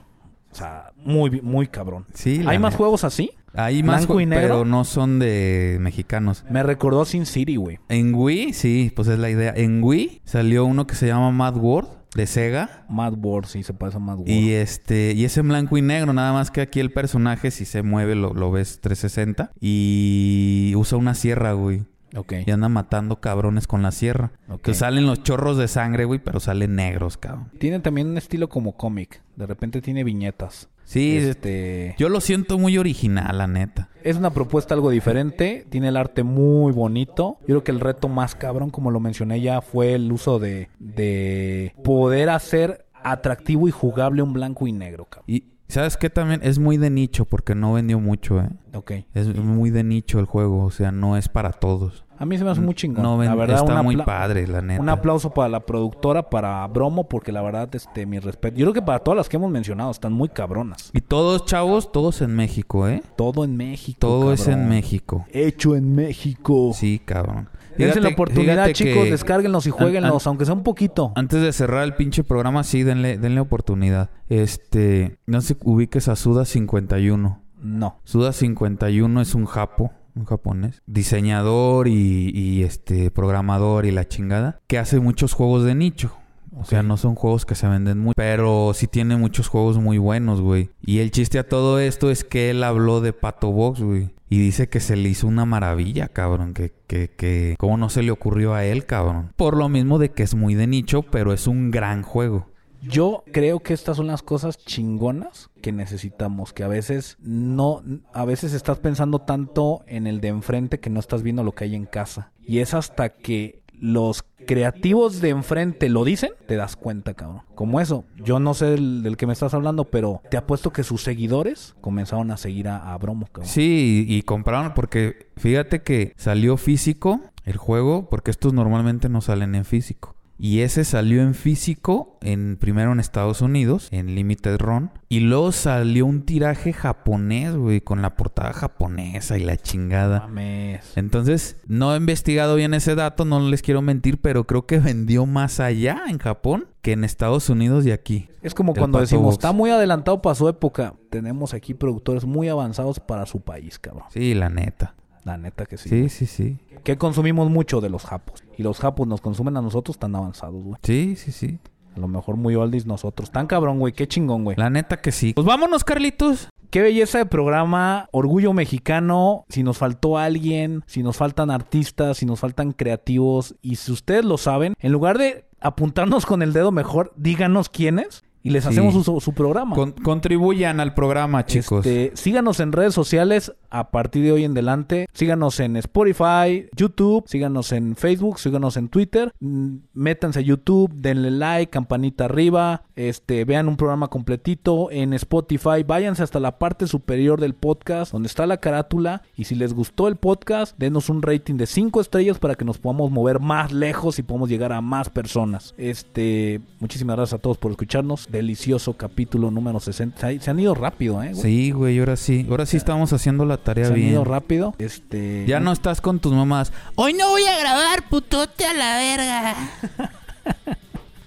O 0.52 0.56
sea, 0.56 0.92
muy 0.98 1.42
muy 1.42 1.68
cabrón. 1.68 2.06
Sí, 2.14 2.44
¿Hay 2.48 2.58
más 2.60 2.76
juegos 2.76 3.04
así? 3.04 3.32
Hay 3.54 3.82
más, 3.84 4.06
¿Blanco 4.06 4.22
y 4.22 4.26
negro? 4.26 4.48
pero 4.48 4.66
no 4.66 4.84
son 4.84 5.20
de 5.20 5.78
mexicanos. 5.80 6.46
Me 6.50 6.64
recordó 6.64 7.06
Sin 7.06 7.26
City, 7.26 7.56
güey. 7.56 7.80
En 7.90 8.14
Wii, 8.14 8.54
sí, 8.54 8.92
pues 8.96 9.08
es 9.08 9.20
la 9.20 9.30
idea. 9.30 9.54
En 9.56 9.84
Wii 9.84 10.22
salió 10.24 10.66
uno 10.66 10.86
que 10.86 10.96
se 10.96 11.08
llama 11.08 11.32
Mad 11.32 11.58
World 11.58 11.90
de 12.16 12.28
Sega. 12.28 12.86
Mad 12.90 13.14
World, 13.18 13.48
sí, 13.48 13.64
se 13.64 13.74
parece 13.74 13.98
a 13.98 14.00
Mad 14.00 14.18
World. 14.18 14.30
Y 14.30 14.52
este, 14.54 15.14
y 15.14 15.26
es 15.26 15.38
en 15.38 15.48
blanco 15.48 15.78
y 15.78 15.82
negro, 15.82 16.14
nada 16.14 16.34
más 16.34 16.52
que 16.52 16.62
aquí 16.62 16.80
el 16.80 16.92
personaje, 16.92 17.52
si 17.52 17.66
se 17.66 17.82
mueve, 17.84 18.16
lo, 18.16 18.34
lo 18.34 18.52
ves 18.52 18.80
360. 18.82 19.52
Y 19.60 20.74
usa 20.76 20.98
una 20.98 21.14
sierra, 21.16 21.54
güey. 21.54 21.84
Ok. 22.16 22.34
Y 22.46 22.52
anda 22.52 22.70
matando 22.70 23.20
cabrones 23.22 23.68
con 23.68 23.82
la 23.82 23.92
sierra. 23.92 24.32
Ok. 24.50 24.62
Que 24.62 24.74
salen 24.74 25.06
los 25.06 25.24
chorros 25.24 25.58
de 25.58 25.68
sangre, 25.68 26.06
güey, 26.06 26.20
pero 26.20 26.40
salen 26.40 26.76
negros, 26.76 27.18
cabrón. 27.18 27.50
Tiene 27.60 27.80
también 27.80 28.08
un 28.08 28.18
estilo 28.18 28.50
como 28.50 28.76
cómic. 28.76 29.22
De 29.36 29.46
repente 29.46 29.82
tiene 29.82 30.04
viñetas. 30.04 30.70
Sí, 30.84 31.18
Este... 31.18 31.94
yo 32.00 32.10
lo 32.10 32.20
siento 32.20 32.58
muy 32.58 32.80
original, 32.80 33.38
la 33.38 33.46
neta. 33.46 33.90
Es 34.04 34.18
una 34.18 34.32
propuesta 34.32 34.74
algo 34.74 34.90
diferente, 34.90 35.68
tiene 35.70 35.90
el 35.90 35.98
arte 35.98 36.24
muy 36.24 36.74
bonito. 36.74 37.38
Yo 37.42 37.46
creo 37.46 37.64
que 37.64 37.72
el 37.72 37.80
reto 37.80 38.08
más 38.10 38.34
cabrón, 38.34 38.72
como 38.72 38.90
lo 38.90 39.00
mencioné 39.00 39.40
ya, 39.40 39.62
fue 39.62 39.94
el 39.94 40.12
uso 40.12 40.40
de, 40.40 40.70
de 40.80 41.76
poder 41.84 42.30
hacer 42.32 42.88
atractivo 43.04 43.68
y 43.68 43.72
jugable 43.72 44.24
un 44.24 44.34
blanco 44.34 44.66
y 44.66 44.72
negro, 44.72 45.06
cabrón. 45.06 45.26
Y 45.28 45.44
¿sabes 45.70 45.96
qué 45.96 46.10
también? 46.10 46.42
Es 46.44 46.60
muy 46.60 46.78
de 46.78 46.90
nicho 46.90 47.26
porque 47.26 47.56
no 47.56 47.74
vendió 47.74 48.00
mucho, 48.00 48.42
¿eh? 48.42 48.50
Ok. 48.74 48.92
Es 49.14 49.34
muy 49.36 49.70
de 49.70 49.84
nicho 49.84 50.20
el 50.20 50.26
juego, 50.26 50.66
o 50.66 50.72
sea, 50.72 50.92
no 50.92 51.16
es 51.16 51.30
para 51.30 51.52
todos. 51.52 52.04
A 52.18 52.26
mí 52.26 52.38
se 52.38 52.44
me 52.44 52.50
hace 52.50 52.60
muy 52.60 52.76
chingón. 52.76 53.02
No 53.02 53.24
la 53.24 53.34
verdad, 53.34 53.60
está 53.60 53.82
muy 53.82 53.96
padre, 53.96 54.46
la 54.46 54.62
neta. 54.62 54.82
Un 54.82 54.90
aplauso 54.90 55.30
para 55.30 55.48
la 55.48 55.62
productora, 55.62 56.30
para 56.30 56.68
Bromo, 56.68 57.08
porque 57.08 57.32
la 57.32 57.42
verdad, 57.42 57.74
este, 57.74 58.06
mi 58.06 58.20
respeto. 58.20 58.58
Yo 58.58 58.66
creo 58.66 58.74
que 58.74 58.82
para 58.82 59.00
todas 59.00 59.16
las 59.16 59.30
que 59.30 59.38
hemos 59.38 59.50
mencionado, 59.50 59.90
están 59.90 60.12
muy 60.12 60.28
cabronas. 60.28 60.92
Y 60.94 61.00
todos, 61.00 61.46
chavos, 61.46 61.94
todos 61.94 62.22
en 62.22 62.36
México, 62.36 62.90
¿eh? 62.90 63.02
Todo 63.16 63.46
en 63.46 63.56
México. 63.56 63.98
Todo 64.00 64.34
es 64.34 64.50
en. 64.50 64.68
México. 64.68 65.26
Hecho 65.32 65.78
en 65.78 65.96
México. 65.96 66.72
Sí, 66.74 67.02
cabrón. 67.04 67.48
Dense 67.86 68.02
la 68.02 68.10
oportunidad, 68.10 68.72
chicos, 68.72 69.04
que 69.04 69.12
descárguenlos 69.12 69.68
y 69.68 69.72
jueguenlos, 69.72 70.28
aunque 70.28 70.46
sea 70.46 70.54
un 70.54 70.64
poquito. 70.64 71.14
Antes 71.16 71.42
de 71.42 71.52
cerrar 71.54 71.84
el 71.84 71.96
pinche 71.96 72.24
programa, 72.24 72.64
sí, 72.64 72.84
denle, 72.84 73.18
denle 73.18 73.40
oportunidad. 73.40 74.10
Este, 74.28 75.18
no 75.26 75.42
se 75.42 75.58
ubiques 75.64 76.08
a 76.08 76.16
Suda 76.16 76.46
51. 76.46 77.42
No. 77.62 78.00
Suda 78.04 78.34
51 78.34 79.22
es 79.22 79.36
un 79.36 79.46
japo, 79.46 79.92
un 80.16 80.26
japonés, 80.26 80.82
diseñador 80.86 81.88
y, 81.88 82.32
y, 82.34 82.64
este 82.64 83.12
programador 83.12 83.86
y 83.86 83.92
la 83.92 84.08
chingada, 84.08 84.60
que 84.68 84.78
hace 84.78 85.00
muchos 85.00 85.34
juegos 85.34 85.64
de 85.64 85.76
nicho. 85.76 86.12
O 86.60 86.66
sea, 86.66 86.84
no 86.84 86.98
son 86.98 87.16
juegos 87.16 87.46
que 87.46 87.56
se 87.56 87.68
venden 87.68 88.00
mucho, 88.00 88.14
pero 88.16 88.74
sí 88.74 88.88
tiene 88.88 89.16
muchos 89.16 89.48
juegos 89.48 89.78
muy 89.78 89.98
buenos, 89.98 90.42
güey. 90.42 90.70
Y 90.82 91.00
el 91.00 91.12
chiste 91.12 91.40
a 91.40 91.48
todo 91.48 91.80
esto 91.80 92.12
es 92.12 92.24
que 92.24 92.50
él 92.50 92.64
habló 92.64 93.00
de 93.00 93.14
Pato 93.14 93.52
Box, 93.52 93.82
güey. 93.82 94.10
Y 94.30 94.40
dice 94.40 94.70
que 94.70 94.80
se 94.80 94.96
le 94.96 95.10
hizo 95.10 95.26
una 95.26 95.46
maravilla, 95.46 96.10
cabrón. 96.10 96.54
Que, 96.54 96.74
que, 96.86 97.10
que... 97.10 97.56
¿Cómo 97.58 97.78
no 97.78 97.90
se 97.90 98.04
le 98.04 98.12
ocurrió 98.12 98.54
a 98.54 98.66
él, 98.66 98.86
cabrón? 98.86 99.32
Por 99.38 99.58
lo 99.58 99.70
mismo 99.70 99.98
de 99.98 100.12
que 100.12 100.24
es 100.24 100.36
muy 100.36 100.54
de 100.54 100.68
nicho, 100.68 101.02
pero 101.04 101.34
es 101.34 101.48
un 101.48 101.72
gran 101.72 102.04
juego. 102.04 102.48
Yo 102.82 103.24
creo 103.32 103.60
que 103.60 103.74
estas 103.74 103.98
son 103.98 104.08
las 104.08 104.22
cosas 104.22 104.58
chingonas 104.58 105.50
que 105.62 105.72
necesitamos, 105.72 106.54
que 106.54 106.64
a 106.64 106.68
veces 106.68 107.18
no, 107.20 107.84
a 108.14 108.24
veces 108.24 108.54
estás 108.54 108.80
pensando 108.80 109.20
tanto 109.20 109.84
en 109.88 110.08
el 110.08 110.22
de 110.22 110.30
enfrente 110.30 110.80
que 110.80 110.90
no 110.90 111.00
estás 111.00 111.22
viendo 111.22 111.44
lo 111.44 111.52
que 111.54 111.66
hay 111.66 111.76
en 111.76 111.86
casa. 111.86 112.32
Y 112.42 112.60
es 112.60 112.74
hasta 112.74 113.10
que 113.10 113.62
los 113.74 114.24
creativos 114.50 115.22
de 115.22 115.30
enfrente 115.30 115.90
lo 115.90 116.04
dicen, 116.04 116.32
te 116.48 116.56
das 116.56 116.76
cuenta, 116.76 117.14
cabrón. 117.14 117.44
Como 117.54 117.80
eso, 117.80 118.06
yo 118.18 118.40
no 118.40 118.56
sé 118.56 118.66
del, 118.66 119.16
que 119.16 119.28
me 119.28 119.34
estás 119.34 119.54
hablando, 119.54 119.86
pero 119.86 120.24
te 120.32 120.38
apuesto 120.38 120.74
que 120.74 120.82
sus 120.82 121.04
seguidores 121.04 121.76
comenzaron 121.82 122.32
a 122.32 122.38
seguir 122.38 122.68
a, 122.68 122.92
a 122.92 122.98
Bromo, 122.98 123.28
cabrón. 123.28 123.46
Sí, 123.48 124.06
y 124.08 124.24
compraron 124.24 124.74
porque 124.74 125.28
fíjate 125.38 125.84
que 125.84 126.14
salió 126.18 126.58
físico 126.58 127.22
el 127.46 127.58
juego, 127.58 128.10
porque 128.10 128.32
estos 128.32 128.52
normalmente 128.52 129.08
no 129.08 129.22
salen 129.22 129.54
en 129.54 129.66
físico. 129.66 130.16
Y 130.42 130.62
ese 130.62 130.86
salió 130.86 131.22
en 131.22 131.34
físico, 131.34 132.18
en 132.22 132.56
primero 132.56 132.94
en 132.94 133.02
Estados 133.02 133.42
Unidos, 133.42 133.90
en 133.92 134.16
Limited 134.16 134.58
Run. 134.58 134.90
Y 135.10 135.20
luego 135.20 135.52
salió 135.52 136.06
un 136.06 136.24
tiraje 136.24 136.72
japonés, 136.72 137.58
güey, 137.58 137.82
con 137.82 138.02
la 138.02 138.16
portada 138.16 138.54
japonesa 138.54 139.38
y 139.38 139.44
la 139.44 139.58
chingada. 139.58 140.22
Mames. 140.22 140.94
Entonces, 140.96 141.58
no 141.68 141.94
he 141.94 141.98
investigado 141.98 142.56
bien 142.56 142.74
ese 142.74 142.96
dato, 142.96 143.26
no 143.26 143.42
les 143.42 143.62
quiero 143.62 143.82
mentir, 143.82 144.22
pero 144.22 144.46
creo 144.46 144.66
que 144.66 144.80
vendió 144.80 145.26
más 145.26 145.60
allá 145.60 146.04
en 146.08 146.20
Japón 146.20 146.68
que 146.82 146.94
en 146.94 147.04
Estados 147.04 147.50
Unidos 147.50 147.86
y 147.86 147.92
aquí. 147.92 148.30
Es 148.42 148.54
como 148.54 148.74
cuando 148.74 148.98
Pato 148.98 149.02
decimos, 149.02 149.24
Box. 149.26 149.34
está 149.34 149.52
muy 149.52 149.72
adelantado 149.72 150.22
para 150.22 150.36
su 150.36 150.48
época. 150.48 150.94
Tenemos 151.10 151.54
aquí 151.54 151.74
productores 151.74 152.24
muy 152.24 152.48
avanzados 152.48 153.02
para 153.02 153.26
su 153.26 153.42
país, 153.42 153.78
cabrón. 153.78 154.06
Sí, 154.14 154.34
la 154.34 154.48
neta. 154.48 154.96
La 155.30 155.38
neta 155.38 155.68
que 155.68 155.78
sí. 155.78 155.90
Sí, 155.90 156.10
sí, 156.10 156.26
sí. 156.26 156.58
Que 156.84 156.98
consumimos 156.98 157.52
mucho 157.52 157.82
de 157.82 157.90
los 157.90 158.04
japos. 158.04 158.44
Y 158.58 158.64
los 158.64 158.80
japos 158.80 159.08
nos 159.08 159.22
consumen 159.22 159.58
a 159.58 159.62
nosotros 159.62 160.00
tan 160.00 160.16
avanzados, 160.16 160.64
güey. 160.64 160.80
Sí, 160.82 161.16
sí, 161.16 161.32
sí. 161.32 161.60
A 161.96 162.00
lo 162.00 162.08
mejor 162.08 162.36
muy 162.36 162.56
oldies 162.56 162.88
nosotros. 162.88 163.30
Tan 163.30 163.46
cabrón, 163.46 163.78
güey. 163.78 163.94
Qué 163.94 164.08
chingón, 164.08 164.44
güey. 164.44 164.58
La 164.58 164.72
neta 164.72 164.98
que 164.98 165.12
sí. 165.12 165.34
Pues 165.36 165.46
vámonos, 165.46 165.84
Carlitos. 165.84 166.50
Qué 166.72 166.82
belleza 166.82 167.20
de 167.20 167.28
programa. 167.28 168.10
Orgullo 168.12 168.54
mexicano. 168.54 169.46
Si 169.50 169.62
nos 169.62 169.78
faltó 169.78 170.18
alguien, 170.18 170.84
si 170.88 171.04
nos 171.04 171.18
faltan 171.18 171.52
artistas, 171.52 172.18
si 172.18 172.26
nos 172.26 172.40
faltan 172.40 172.72
creativos. 172.72 173.56
Y 173.62 173.76
si 173.76 173.92
ustedes 173.92 174.26
lo 174.26 174.40
saben, 174.40 174.74
en 174.80 174.92
lugar 174.92 175.20
de 175.20 175.46
apuntarnos 175.62 176.26
con 176.26 176.42
el 176.42 176.54
dedo 176.54 176.72
mejor, 176.72 177.14
díganos 177.18 177.70
quiénes. 177.70 178.24
Y 178.42 178.52
les 178.52 178.64
Sí. 178.64 178.70
hacemos 178.70 178.94
su, 179.06 179.20
su 179.20 179.34
programa. 179.34 179.76
Con- 179.76 179.92
contribuyan 179.92 180.80
al 180.80 180.94
programa, 180.94 181.46
chicos. 181.46 181.86
Este, 181.86 182.16
síganos 182.16 182.60
en 182.62 182.72
redes 182.72 182.94
sociales 182.94 183.54
a 183.70 183.92
partir 183.92 184.24
de 184.24 184.32
hoy 184.32 184.44
en 184.46 184.52
adelante. 184.54 185.08
Síganos 185.14 185.60
en 185.60 185.76
Spotify, 185.76 186.68
YouTube, 186.76 187.26
síganos 187.28 187.72
en 187.74 187.96
Facebook, 187.96 188.40
síganos 188.40 188.78
en 188.78 188.88
Twitter. 188.88 189.34
Mm, 189.40 189.76
Métanse 189.94 190.40
a 190.40 190.42
YouTube, 190.42 190.92
denle 190.96 191.32
like, 191.32 191.70
campanita 191.70 192.26
arriba, 192.26 192.84
este, 192.96 193.44
vean 193.44 193.68
un 193.68 193.76
programa 193.76 194.08
completito 194.08 194.90
en 194.92 195.14
Spotify. 195.14 195.84
Váyanse 195.86 196.24
hasta 196.24 196.40
la 196.40 196.58
parte 196.58 196.88
superior 196.88 197.42
del 197.42 197.54
podcast 197.54 198.14
donde 198.14 198.28
está 198.28 198.46
la 198.48 198.58
carátula 198.58 199.22
y 199.36 199.44
si 199.44 199.56
les 199.56 199.74
gustó 199.74 200.08
el 200.08 200.16
podcast, 200.16 200.78
denos 200.80 201.10
un 201.10 201.22
rating 201.22 201.56
de 201.56 201.66
5 201.66 202.00
estrellas 202.00 202.40
para 202.40 202.56
que 202.56 202.64
nos 202.66 202.78
podamos 202.78 203.12
mover 203.12 203.40
más 203.42 203.74
lejos 203.74 204.18
y 204.20 204.24
podamos 204.24 204.50
llegar 204.50 204.72
a 204.72 204.80
más 204.82 205.10
personas. 205.10 205.74
Este, 205.78 206.62
muchísimas 206.80 207.18
gracias 207.18 207.38
a 207.38 207.42
todos 207.42 207.58
por 207.58 207.72
escucharnos. 207.72 208.29
Delicioso 208.30 208.94
capítulo 208.94 209.52
número 209.52 209.80
60. 209.80 210.40
Se- 210.40 210.50
han 210.50 210.60
ido 210.60 210.76
rápido, 210.76 211.22
¿eh? 211.24 211.30
güey? 211.34 211.42
Sí, 211.42 211.72
güey, 211.72 212.00
ahora 212.00 212.16
sí. 212.16 212.46
Ahora 212.50 212.66
sí 212.66 212.78
estamos 212.78 213.12
haciendo 213.14 213.46
la 213.46 213.58
tarea 213.58 213.86
Se 213.86 213.92
han 213.94 214.00
bien. 214.00 214.12
ido 214.12 214.24
rápido. 214.24 214.74
Este. 214.78 215.46
Ya 215.48 215.60
no 215.60 215.72
estás 215.72 216.02
con 216.02 216.20
tus 216.20 216.34
mamás. 216.34 216.72
Hoy 216.96 217.14
no 217.14 217.30
voy 217.30 217.44
a 217.46 217.60
grabar, 217.60 218.08
putote 218.10 218.66
a 218.66 218.74
la 218.74 218.98
verga. 218.98 219.56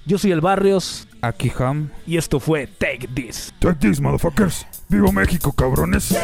Yo 0.07 0.19
soy 0.19 0.33
el 0.33 0.41
Barrios 0.41 1.07
Aquí, 1.20 1.53
Ham. 1.59 1.91
y 2.07 2.16
esto 2.16 2.41
fue 2.41 2.66
Take 2.66 3.09
This. 3.15 3.53
Take 3.61 3.77
this, 3.77 4.01
motherfuckers. 4.01 4.66
¡Viva 4.89 5.12
México, 5.12 5.53
cabrones! 5.53 6.09
Yeah. 6.09 6.20